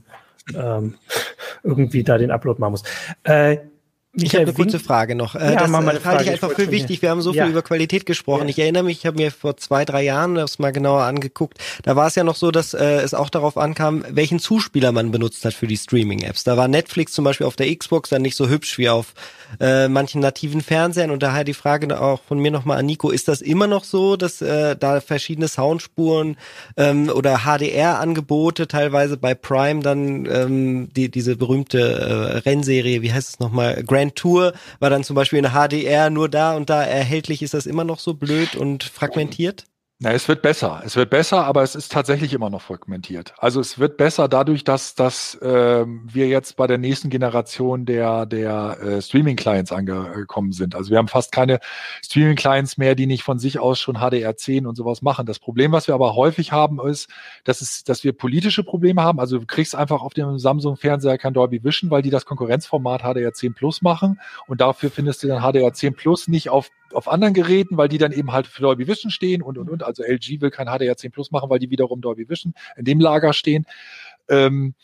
ähm, 0.54 0.94
irgendwie 1.62 2.04
da 2.04 2.18
den 2.18 2.30
Upload 2.30 2.60
machen 2.60 2.72
muss. 2.72 2.82
Äh, 3.24 3.58
ich 4.18 4.34
habe 4.34 4.44
eine 4.44 4.54
kurze 4.54 4.78
Frage 4.78 5.14
noch. 5.14 5.34
Äh, 5.34 5.52
ja, 5.52 5.66
das 5.66 5.70
äh, 5.70 6.04
halte 6.04 6.24
ich 6.24 6.30
einfach 6.30 6.52
für 6.52 6.70
wichtig. 6.70 7.02
Wir 7.02 7.10
haben 7.10 7.20
so 7.20 7.32
ja. 7.32 7.44
viel 7.44 7.52
über 7.52 7.62
Qualität 7.62 8.06
gesprochen. 8.06 8.44
Ja. 8.44 8.48
Ich 8.48 8.58
erinnere 8.58 8.82
mich, 8.82 8.98
ich 8.98 9.06
habe 9.06 9.18
mir 9.18 9.30
vor 9.30 9.56
zwei, 9.58 9.84
drei 9.84 10.02
Jahren 10.02 10.34
das 10.36 10.58
mal 10.58 10.72
genauer 10.72 11.02
angeguckt. 11.02 11.58
Da 11.82 11.96
war 11.96 12.06
es 12.06 12.14
ja 12.14 12.24
noch 12.24 12.36
so, 12.36 12.50
dass 12.50 12.72
äh, 12.72 13.00
es 13.02 13.12
auch 13.12 13.28
darauf 13.28 13.58
ankam, 13.58 14.04
welchen 14.08 14.38
Zuspieler 14.38 14.92
man 14.92 15.10
benutzt 15.10 15.44
hat 15.44 15.52
für 15.52 15.66
die 15.66 15.76
Streaming-Apps. 15.76 16.44
Da 16.44 16.56
war 16.56 16.66
Netflix 16.66 17.12
zum 17.12 17.24
Beispiel 17.24 17.46
auf 17.46 17.56
der 17.56 17.74
Xbox 17.76 18.08
dann 18.08 18.22
nicht 18.22 18.36
so 18.36 18.48
hübsch 18.48 18.78
wie 18.78 18.88
auf 18.88 19.12
äh, 19.60 19.88
manchen 19.88 20.20
nativen 20.20 20.60
Fernsehern. 20.60 21.10
Und 21.10 21.22
daher 21.22 21.44
die 21.44 21.54
Frage 21.54 22.00
auch 22.00 22.22
von 22.22 22.38
mir 22.38 22.50
nochmal 22.50 22.78
an 22.78 22.86
Nico, 22.86 23.10
ist 23.10 23.28
das 23.28 23.40
immer 23.40 23.66
noch 23.66 23.84
so, 23.84 24.16
dass 24.16 24.42
äh, 24.42 24.76
da 24.76 25.00
verschiedene 25.00 25.48
Soundspuren 25.48 26.36
ähm, 26.76 27.08
oder 27.08 27.40
HDR-Angebote 27.44 28.68
teilweise 28.68 29.16
bei 29.16 29.34
Prime 29.34 29.80
dann 29.82 30.26
ähm, 30.26 30.88
die, 30.94 31.10
diese 31.10 31.36
berühmte 31.36 31.78
äh, 31.78 32.38
Rennserie, 32.38 33.02
wie 33.02 33.12
heißt 33.12 33.28
es 33.28 33.40
nochmal, 33.40 33.82
Grand 33.84 34.16
Tour, 34.16 34.52
war 34.80 34.90
dann 34.90 35.04
zum 35.04 35.16
Beispiel 35.16 35.38
in 35.38 35.52
HDR 35.52 36.10
nur 36.10 36.28
da 36.28 36.56
und 36.56 36.70
da 36.70 36.82
erhältlich. 36.82 37.42
Ist 37.42 37.54
das 37.54 37.66
immer 37.66 37.84
noch 37.84 37.98
so 37.98 38.14
blöd 38.14 38.56
und 38.56 38.84
fragmentiert? 38.84 39.66
Na, 39.98 40.12
es 40.12 40.28
wird 40.28 40.42
besser. 40.42 40.82
Es 40.84 40.94
wird 40.94 41.08
besser, 41.08 41.46
aber 41.46 41.62
es 41.62 41.74
ist 41.74 41.90
tatsächlich 41.90 42.34
immer 42.34 42.50
noch 42.50 42.60
fragmentiert. 42.60 43.32
Also 43.38 43.60
es 43.60 43.78
wird 43.78 43.96
besser 43.96 44.28
dadurch, 44.28 44.62
dass, 44.62 44.94
dass 44.94 45.38
ähm, 45.40 46.02
wir 46.12 46.28
jetzt 46.28 46.56
bei 46.58 46.66
der 46.66 46.76
nächsten 46.76 47.08
Generation 47.08 47.86
der, 47.86 48.26
der 48.26 48.76
äh, 48.82 49.00
Streaming-Clients 49.00 49.72
angekommen 49.72 50.52
sind. 50.52 50.74
Also 50.74 50.90
wir 50.90 50.98
haben 50.98 51.08
fast 51.08 51.32
keine 51.32 51.60
Streaming-Clients 52.04 52.76
mehr, 52.76 52.94
die 52.94 53.06
nicht 53.06 53.22
von 53.22 53.38
sich 53.38 53.58
aus 53.58 53.80
schon 53.80 53.96
HDR10 53.96 54.66
und 54.66 54.74
sowas 54.74 55.00
machen. 55.00 55.24
Das 55.24 55.38
Problem, 55.38 55.72
was 55.72 55.86
wir 55.86 55.94
aber 55.94 56.14
häufig 56.14 56.52
haben, 56.52 56.78
ist, 56.86 57.08
dass, 57.44 57.62
es, 57.62 57.82
dass 57.82 58.04
wir 58.04 58.12
politische 58.12 58.64
Probleme 58.64 59.02
haben. 59.02 59.18
Also 59.18 59.38
du 59.38 59.46
kriegst 59.46 59.74
einfach 59.74 60.02
auf 60.02 60.12
dem 60.12 60.38
Samsung-Fernseher 60.38 61.16
kein 61.16 61.32
Dolby 61.32 61.64
Vision, 61.64 61.90
weil 61.90 62.02
die 62.02 62.10
das 62.10 62.26
Konkurrenzformat 62.26 63.02
HDR10 63.02 63.54
Plus 63.54 63.80
machen. 63.80 64.20
Und 64.46 64.60
dafür 64.60 64.90
findest 64.90 65.22
du 65.22 65.28
dann 65.28 65.42
HDR10 65.42 65.92
Plus 65.92 66.28
nicht 66.28 66.50
auf 66.50 66.70
auf 66.92 67.08
anderen 67.08 67.34
Geräten, 67.34 67.76
weil 67.76 67.88
die 67.88 67.98
dann 67.98 68.12
eben 68.12 68.32
halt 68.32 68.46
für 68.46 68.62
Dolby 68.62 68.86
Vision 68.86 69.10
stehen 69.10 69.42
und 69.42 69.58
und 69.58 69.68
und. 69.68 69.82
Also 69.82 70.02
LG 70.02 70.40
will 70.40 70.50
kein 70.50 70.68
HDR10 70.68 71.10
Plus 71.10 71.30
machen, 71.30 71.50
weil 71.50 71.58
die 71.58 71.70
wiederum 71.70 72.00
Dolby 72.00 72.28
Vision 72.28 72.54
in 72.76 72.84
dem 72.84 73.00
Lager 73.00 73.32
stehen. 73.32 73.66
Ähm, 74.28 74.74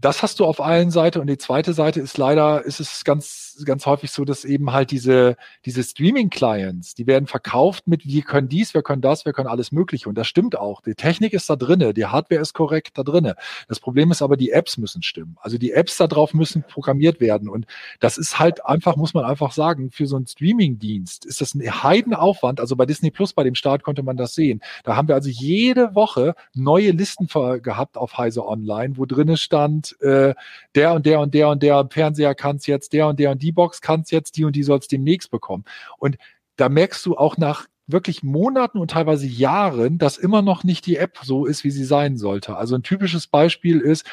das 0.00 0.22
hast 0.22 0.40
du 0.40 0.46
auf 0.46 0.60
allen 0.60 0.90
Seiten 0.90 1.20
und 1.20 1.26
die 1.26 1.36
zweite 1.36 1.74
Seite 1.74 2.00
ist 2.00 2.16
leider, 2.16 2.64
ist 2.64 2.80
es 2.80 3.04
ganz, 3.04 3.62
ganz 3.66 3.84
häufig 3.84 4.10
so, 4.10 4.24
dass 4.24 4.44
eben 4.44 4.72
halt 4.72 4.90
diese, 4.90 5.36
diese 5.66 5.82
Streaming-Clients, 5.82 6.94
die 6.94 7.06
werden 7.06 7.26
verkauft 7.26 7.86
mit, 7.86 8.06
wir 8.06 8.22
können 8.22 8.48
dies, 8.48 8.72
wir 8.72 8.82
können 8.82 9.02
das, 9.02 9.26
wir 9.26 9.34
können 9.34 9.48
alles 9.48 9.72
Mögliche 9.72 10.08
und 10.08 10.16
das 10.16 10.26
stimmt 10.26 10.56
auch. 10.56 10.80
Die 10.80 10.94
Technik 10.94 11.34
ist 11.34 11.50
da 11.50 11.56
drinne, 11.56 11.92
die 11.92 12.06
Hardware 12.06 12.40
ist 12.40 12.54
korrekt 12.54 12.96
da 12.96 13.02
drinne. 13.02 13.34
Das 13.68 13.78
Problem 13.78 14.10
ist 14.10 14.22
aber, 14.22 14.38
die 14.38 14.50
Apps 14.50 14.78
müssen 14.78 15.02
stimmen. 15.02 15.36
Also 15.40 15.58
die 15.58 15.72
Apps 15.72 15.98
da 15.98 16.06
drauf 16.06 16.32
müssen 16.32 16.62
programmiert 16.62 17.20
werden 17.20 17.48
und 17.48 17.66
das 17.98 18.16
ist 18.16 18.38
halt 18.38 18.64
einfach, 18.64 18.96
muss 18.96 19.12
man 19.12 19.24
einfach 19.24 19.52
sagen, 19.52 19.90
für 19.90 20.06
so 20.06 20.16
einen 20.16 20.26
Streaming-Dienst 20.26 21.26
ist 21.26 21.42
das 21.42 21.54
ein 21.54 21.60
Heidenaufwand. 21.60 22.60
Also 22.60 22.74
bei 22.74 22.86
Disney 22.86 23.10
Plus, 23.10 23.34
bei 23.34 23.44
dem 23.44 23.54
Start 23.54 23.82
konnte 23.82 24.02
man 24.02 24.16
das 24.16 24.34
sehen. 24.34 24.60
Da 24.84 24.96
haben 24.96 25.08
wir 25.08 25.14
also 25.14 25.28
jede 25.28 25.94
Woche 25.94 26.34
neue 26.54 26.92
Listen 26.92 27.26
gehabt 27.62 27.98
auf 27.98 28.16
Heise 28.16 28.46
Online, 28.46 28.96
wo 28.96 29.04
drinne 29.04 29.36
stand, 29.36 29.89
äh, 30.00 30.34
der 30.74 30.92
und 30.94 31.06
der 31.06 31.20
und 31.20 31.34
der 31.34 31.48
und 31.48 31.62
der 31.62 31.88
Fernseher 31.90 32.34
kann 32.34 32.56
es 32.56 32.66
jetzt, 32.66 32.92
der 32.92 33.08
und 33.08 33.18
der 33.18 33.30
und 33.30 33.42
die 33.42 33.52
Box 33.52 33.80
kann 33.80 34.00
es 34.00 34.10
jetzt, 34.10 34.36
die 34.36 34.44
und 34.44 34.56
die 34.56 34.62
soll 34.62 34.78
es 34.78 34.88
demnächst 34.88 35.30
bekommen. 35.30 35.64
Und 35.98 36.16
da 36.56 36.68
merkst 36.68 37.04
du 37.06 37.16
auch 37.16 37.36
nach 37.36 37.66
wirklich 37.86 38.22
Monaten 38.22 38.78
und 38.78 38.92
teilweise 38.92 39.26
Jahren, 39.26 39.98
dass 39.98 40.16
immer 40.16 40.42
noch 40.42 40.64
nicht 40.64 40.86
die 40.86 40.96
App 40.96 41.18
so 41.22 41.46
ist, 41.46 41.64
wie 41.64 41.70
sie 41.70 41.84
sein 41.84 42.16
sollte. 42.16 42.56
Also 42.56 42.76
ein 42.76 42.82
typisches 42.82 43.26
Beispiel 43.26 43.80
ist, 43.80 44.06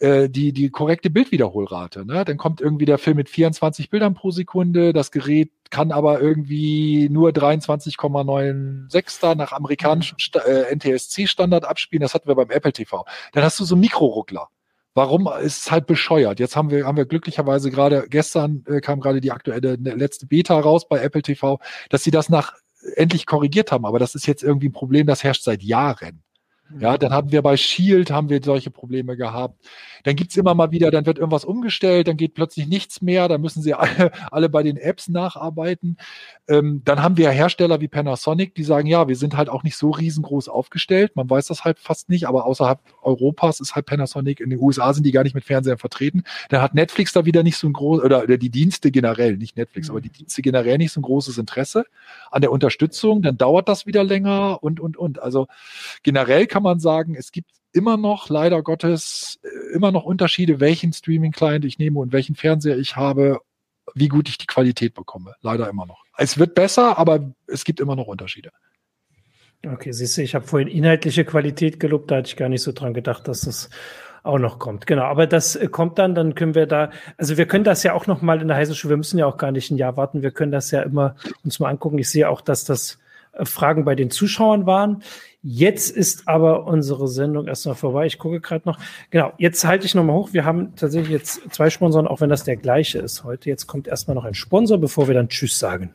äh, 0.00 0.28
die, 0.28 0.52
die 0.52 0.70
korrekte 0.70 1.08
Bildwiederholrate. 1.08 2.04
Ne? 2.04 2.24
Dann 2.24 2.36
kommt 2.36 2.60
irgendwie 2.60 2.84
der 2.84 2.98
Film 2.98 3.16
mit 3.16 3.28
24 3.28 3.90
Bildern 3.90 4.14
pro 4.14 4.30
Sekunde, 4.32 4.92
das 4.92 5.10
Gerät 5.12 5.50
kann 5.70 5.92
aber 5.92 6.20
irgendwie 6.20 7.08
nur 7.10 7.30
23,96 7.30 9.20
da 9.20 9.34
nach 9.34 9.52
amerikanischem 9.52 10.16
äh, 10.46 10.74
NTSC-Standard 10.74 11.64
abspielen. 11.64 12.02
Das 12.02 12.14
hatten 12.14 12.28
wir 12.28 12.34
beim 12.34 12.50
Apple 12.50 12.72
TV. 12.72 13.04
Dann 13.32 13.44
hast 13.44 13.58
du 13.60 13.64
so 13.64 13.76
Mikroruckler. 13.76 14.48
Warum 14.94 15.28
ist 15.42 15.66
es 15.66 15.70
halt 15.70 15.86
bescheuert? 15.86 16.38
Jetzt 16.38 16.56
haben 16.56 16.70
wir, 16.70 16.86
haben 16.86 16.96
wir 16.96 17.04
glücklicherweise 17.04 17.70
gerade, 17.70 18.06
gestern 18.08 18.64
äh, 18.68 18.80
kam 18.80 19.00
gerade 19.00 19.20
die 19.20 19.32
aktuelle 19.32 19.76
ne, 19.78 19.94
letzte 19.94 20.26
Beta 20.26 20.58
raus 20.58 20.88
bei 20.88 21.00
Apple 21.00 21.22
TV, 21.22 21.58
dass 21.90 22.04
sie 22.04 22.12
das 22.12 22.28
nach 22.28 22.54
endlich 22.96 23.26
korrigiert 23.26 23.72
haben. 23.72 23.86
Aber 23.86 23.98
das 23.98 24.14
ist 24.14 24.26
jetzt 24.26 24.42
irgendwie 24.42 24.68
ein 24.68 24.72
Problem, 24.72 25.06
das 25.06 25.24
herrscht 25.24 25.42
seit 25.42 25.62
Jahren. 25.62 26.22
Ja, 26.78 26.96
dann 26.96 27.12
haben 27.12 27.30
wir 27.30 27.42
bei 27.42 27.56
Shield 27.56 28.10
haben 28.10 28.30
wir 28.30 28.40
solche 28.42 28.70
Probleme 28.70 29.16
gehabt. 29.16 29.62
Dann 30.02 30.16
gibt's 30.16 30.36
immer 30.36 30.54
mal 30.54 30.70
wieder, 30.70 30.90
dann 30.90 31.04
wird 31.04 31.18
irgendwas 31.18 31.44
umgestellt, 31.44 32.08
dann 32.08 32.16
geht 32.16 32.34
plötzlich 32.34 32.66
nichts 32.66 33.02
mehr, 33.02 33.28
dann 33.28 33.42
müssen 33.42 33.62
sie 33.62 33.74
alle, 33.74 34.10
alle 34.32 34.48
bei 34.48 34.62
den 34.62 34.78
Apps 34.78 35.08
nacharbeiten. 35.08 35.98
Ähm, 36.48 36.80
dann 36.84 37.02
haben 37.02 37.16
wir 37.18 37.30
Hersteller 37.30 37.80
wie 37.80 37.88
Panasonic, 37.88 38.54
die 38.54 38.64
sagen, 38.64 38.86
ja, 38.86 39.06
wir 39.08 39.16
sind 39.16 39.36
halt 39.36 39.50
auch 39.50 39.62
nicht 39.62 39.76
so 39.76 39.90
riesengroß 39.90 40.48
aufgestellt. 40.48 41.14
Man 41.16 41.28
weiß 41.28 41.46
das 41.48 41.64
halt 41.64 41.78
fast 41.78 42.08
nicht, 42.08 42.26
aber 42.26 42.46
außerhalb 42.46 42.80
Europas 43.04 43.60
ist 43.60 43.74
halt 43.74 43.86
Panasonic, 43.86 44.40
in 44.40 44.50
den 44.50 44.60
USA 44.60 44.92
sind 44.92 45.04
die 45.04 45.12
gar 45.12 45.22
nicht 45.22 45.34
mit 45.34 45.44
Fernsehern 45.44 45.78
vertreten. 45.78 46.24
Dann 46.48 46.62
hat 46.62 46.74
Netflix 46.74 47.12
da 47.12 47.24
wieder 47.24 47.42
nicht 47.42 47.56
so 47.56 47.66
ein 47.66 47.72
großes, 47.72 48.04
oder, 48.04 48.22
oder 48.22 48.38
die 48.38 48.50
Dienste 48.50 48.90
generell, 48.90 49.36
nicht 49.36 49.56
Netflix, 49.56 49.88
mhm. 49.88 49.92
aber 49.92 50.00
die 50.00 50.10
Dienste 50.10 50.42
generell 50.42 50.78
nicht 50.78 50.92
so 50.92 51.00
ein 51.00 51.02
großes 51.02 51.38
Interesse 51.38 51.84
an 52.30 52.40
der 52.40 52.52
Unterstützung. 52.52 53.22
Dann 53.22 53.36
dauert 53.36 53.68
das 53.68 53.86
wieder 53.86 54.04
länger 54.04 54.62
und, 54.62 54.80
und, 54.80 54.96
und. 54.96 55.22
Also 55.22 55.46
generell 56.02 56.46
kann 56.46 56.62
man 56.62 56.80
sagen, 56.80 57.14
es 57.14 57.32
gibt 57.32 57.50
immer 57.72 57.96
noch, 57.96 58.28
leider 58.30 58.62
Gottes, 58.62 59.38
äh, 59.42 59.74
immer 59.74 59.92
noch 59.92 60.04
Unterschiede, 60.04 60.60
welchen 60.60 60.92
Streaming-Client 60.92 61.64
ich 61.64 61.78
nehme 61.78 61.98
und 61.98 62.12
welchen 62.12 62.36
Fernseher 62.36 62.78
ich 62.78 62.96
habe, 62.96 63.40
wie 63.94 64.08
gut 64.08 64.28
ich 64.28 64.38
die 64.38 64.46
Qualität 64.46 64.94
bekomme. 64.94 65.34
Leider 65.42 65.68
immer 65.68 65.84
noch. 65.84 66.04
Es 66.16 66.38
wird 66.38 66.54
besser, 66.54 66.96
aber 66.96 67.34
es 67.46 67.64
gibt 67.64 67.80
immer 67.80 67.96
noch 67.96 68.06
Unterschiede. 68.06 68.50
Okay, 69.66 69.92
siehst 69.92 70.16
du, 70.18 70.22
ich 70.22 70.34
habe 70.34 70.46
vorhin 70.46 70.68
inhaltliche 70.68 71.24
Qualität 71.24 71.80
gelobt, 71.80 72.10
da 72.10 72.16
hatte 72.16 72.28
ich 72.28 72.36
gar 72.36 72.48
nicht 72.48 72.62
so 72.62 72.72
dran 72.72 72.94
gedacht, 72.94 73.28
dass 73.28 73.42
das 73.42 73.70
auch 74.22 74.38
noch 74.38 74.58
kommt. 74.58 74.86
Genau, 74.86 75.04
aber 75.04 75.26
das 75.26 75.54
äh, 75.54 75.68
kommt 75.68 75.98
dann, 75.98 76.14
dann 76.14 76.34
können 76.34 76.54
wir 76.54 76.66
da, 76.66 76.90
also 77.18 77.36
wir 77.36 77.46
können 77.46 77.64
das 77.64 77.82
ja 77.82 77.92
auch 77.92 78.06
noch 78.06 78.22
mal 78.22 78.40
in 78.40 78.48
der 78.48 78.56
Heise 78.56 78.74
Schule, 78.74 78.90
wir 78.90 78.96
müssen 78.96 79.18
ja 79.18 79.26
auch 79.26 79.36
gar 79.36 79.52
nicht 79.52 79.70
ein 79.70 79.76
Jahr 79.76 79.96
warten, 79.96 80.22
wir 80.22 80.30
können 80.30 80.50
das 80.50 80.70
ja 80.70 80.82
immer 80.82 81.14
uns 81.44 81.60
mal 81.60 81.68
angucken. 81.68 81.98
Ich 81.98 82.10
sehe 82.10 82.28
auch, 82.28 82.40
dass 82.40 82.64
das 82.64 82.98
äh, 83.32 83.44
Fragen 83.44 83.84
bei 83.84 83.94
den 83.94 84.10
Zuschauern 84.10 84.66
waren. 84.66 85.02
Jetzt 85.42 85.90
ist 85.90 86.26
aber 86.26 86.66
unsere 86.66 87.06
Sendung 87.06 87.46
erstmal 87.46 87.74
vorbei. 87.74 88.06
Ich 88.06 88.18
gucke 88.18 88.40
gerade 88.40 88.66
noch. 88.66 88.78
Genau, 89.10 89.34
jetzt 89.36 89.64
halte 89.66 89.84
ich 89.84 89.94
nochmal 89.94 90.16
hoch. 90.16 90.30
Wir 90.32 90.46
haben 90.46 90.74
tatsächlich 90.74 91.10
jetzt 91.10 91.42
zwei 91.52 91.68
Sponsoren, 91.68 92.06
auch 92.06 92.22
wenn 92.22 92.30
das 92.30 92.44
der 92.44 92.56
gleiche 92.56 93.00
ist 93.00 93.24
heute. 93.24 93.50
Jetzt 93.50 93.66
kommt 93.66 93.86
erstmal 93.86 94.14
noch 94.14 94.24
ein 94.24 94.34
Sponsor, 94.34 94.78
bevor 94.78 95.06
wir 95.06 95.14
dann 95.14 95.28
Tschüss 95.28 95.58
sagen. 95.58 95.94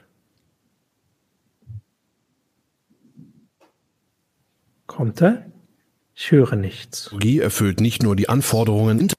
Kommt 5.00 5.22
er? 5.22 5.46
Ich 6.14 6.32
höre 6.32 6.58
nichts. 6.58 7.16
erfüllt 7.40 7.80
nicht 7.80 8.04
nur 8.04 8.18
die 8.18 8.28
Anforderungen 8.28 9.10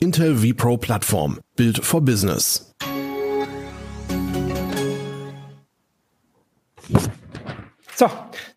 Intel 0.00 0.34
vPro 0.36 0.80
Plattform. 0.80 1.40
Built 1.56 1.84
for 1.84 2.00
Business. 2.00 2.72
So, 7.94 8.08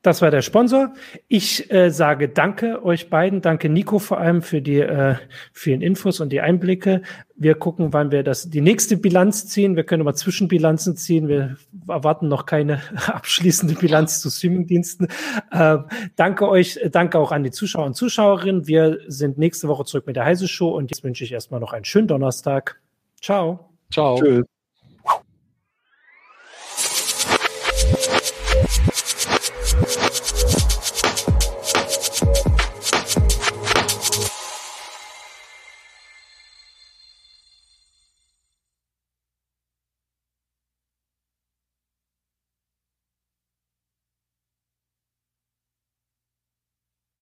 das 0.01 0.21
war 0.23 0.31
der 0.31 0.41
Sponsor. 0.41 0.93
Ich 1.27 1.71
äh, 1.71 1.91
sage 1.91 2.27
danke 2.27 2.83
euch 2.83 3.09
beiden, 3.09 3.41
danke 3.41 3.69
Nico 3.69 3.99
vor 3.99 4.17
allem 4.17 4.41
für 4.41 4.61
die 4.61 4.79
äh, 4.79 5.15
vielen 5.53 5.81
Infos 5.81 6.19
und 6.19 6.29
die 6.29 6.41
Einblicke. 6.41 7.03
Wir 7.35 7.53
gucken, 7.53 7.93
wann 7.93 8.11
wir 8.11 8.23
das 8.23 8.49
die 8.49 8.61
nächste 8.61 8.97
Bilanz 8.97 9.47
ziehen. 9.47 9.75
Wir 9.75 9.83
können 9.83 10.01
immer 10.01 10.15
Zwischenbilanzen 10.15 10.95
ziehen. 10.95 11.27
Wir 11.27 11.57
erwarten 11.87 12.27
noch 12.27 12.47
keine 12.47 12.81
abschließende 13.07 13.75
Bilanz 13.75 14.21
zu 14.21 14.31
Streamingdiensten. 14.31 15.07
Äh, 15.51 15.77
danke 16.15 16.49
euch, 16.49 16.79
danke 16.91 17.19
auch 17.19 17.31
an 17.31 17.43
die 17.43 17.51
Zuschauer 17.51 17.85
und 17.85 17.95
Zuschauerinnen. 17.95 18.67
Wir 18.67 18.99
sind 19.07 19.37
nächste 19.37 19.67
Woche 19.67 19.85
zurück 19.85 20.07
mit 20.07 20.15
der 20.15 20.25
Heise 20.25 20.47
Show 20.47 20.69
und 20.69 20.89
jetzt 20.89 21.03
wünsche 21.03 21.23
ich 21.23 21.31
erstmal 21.31 21.59
noch 21.59 21.73
einen 21.73 21.85
schönen 21.85 22.07
Donnerstag. 22.07 22.79
Ciao. 23.21 23.69
Ciao. 23.91 24.19
Tschüss. 24.19 24.60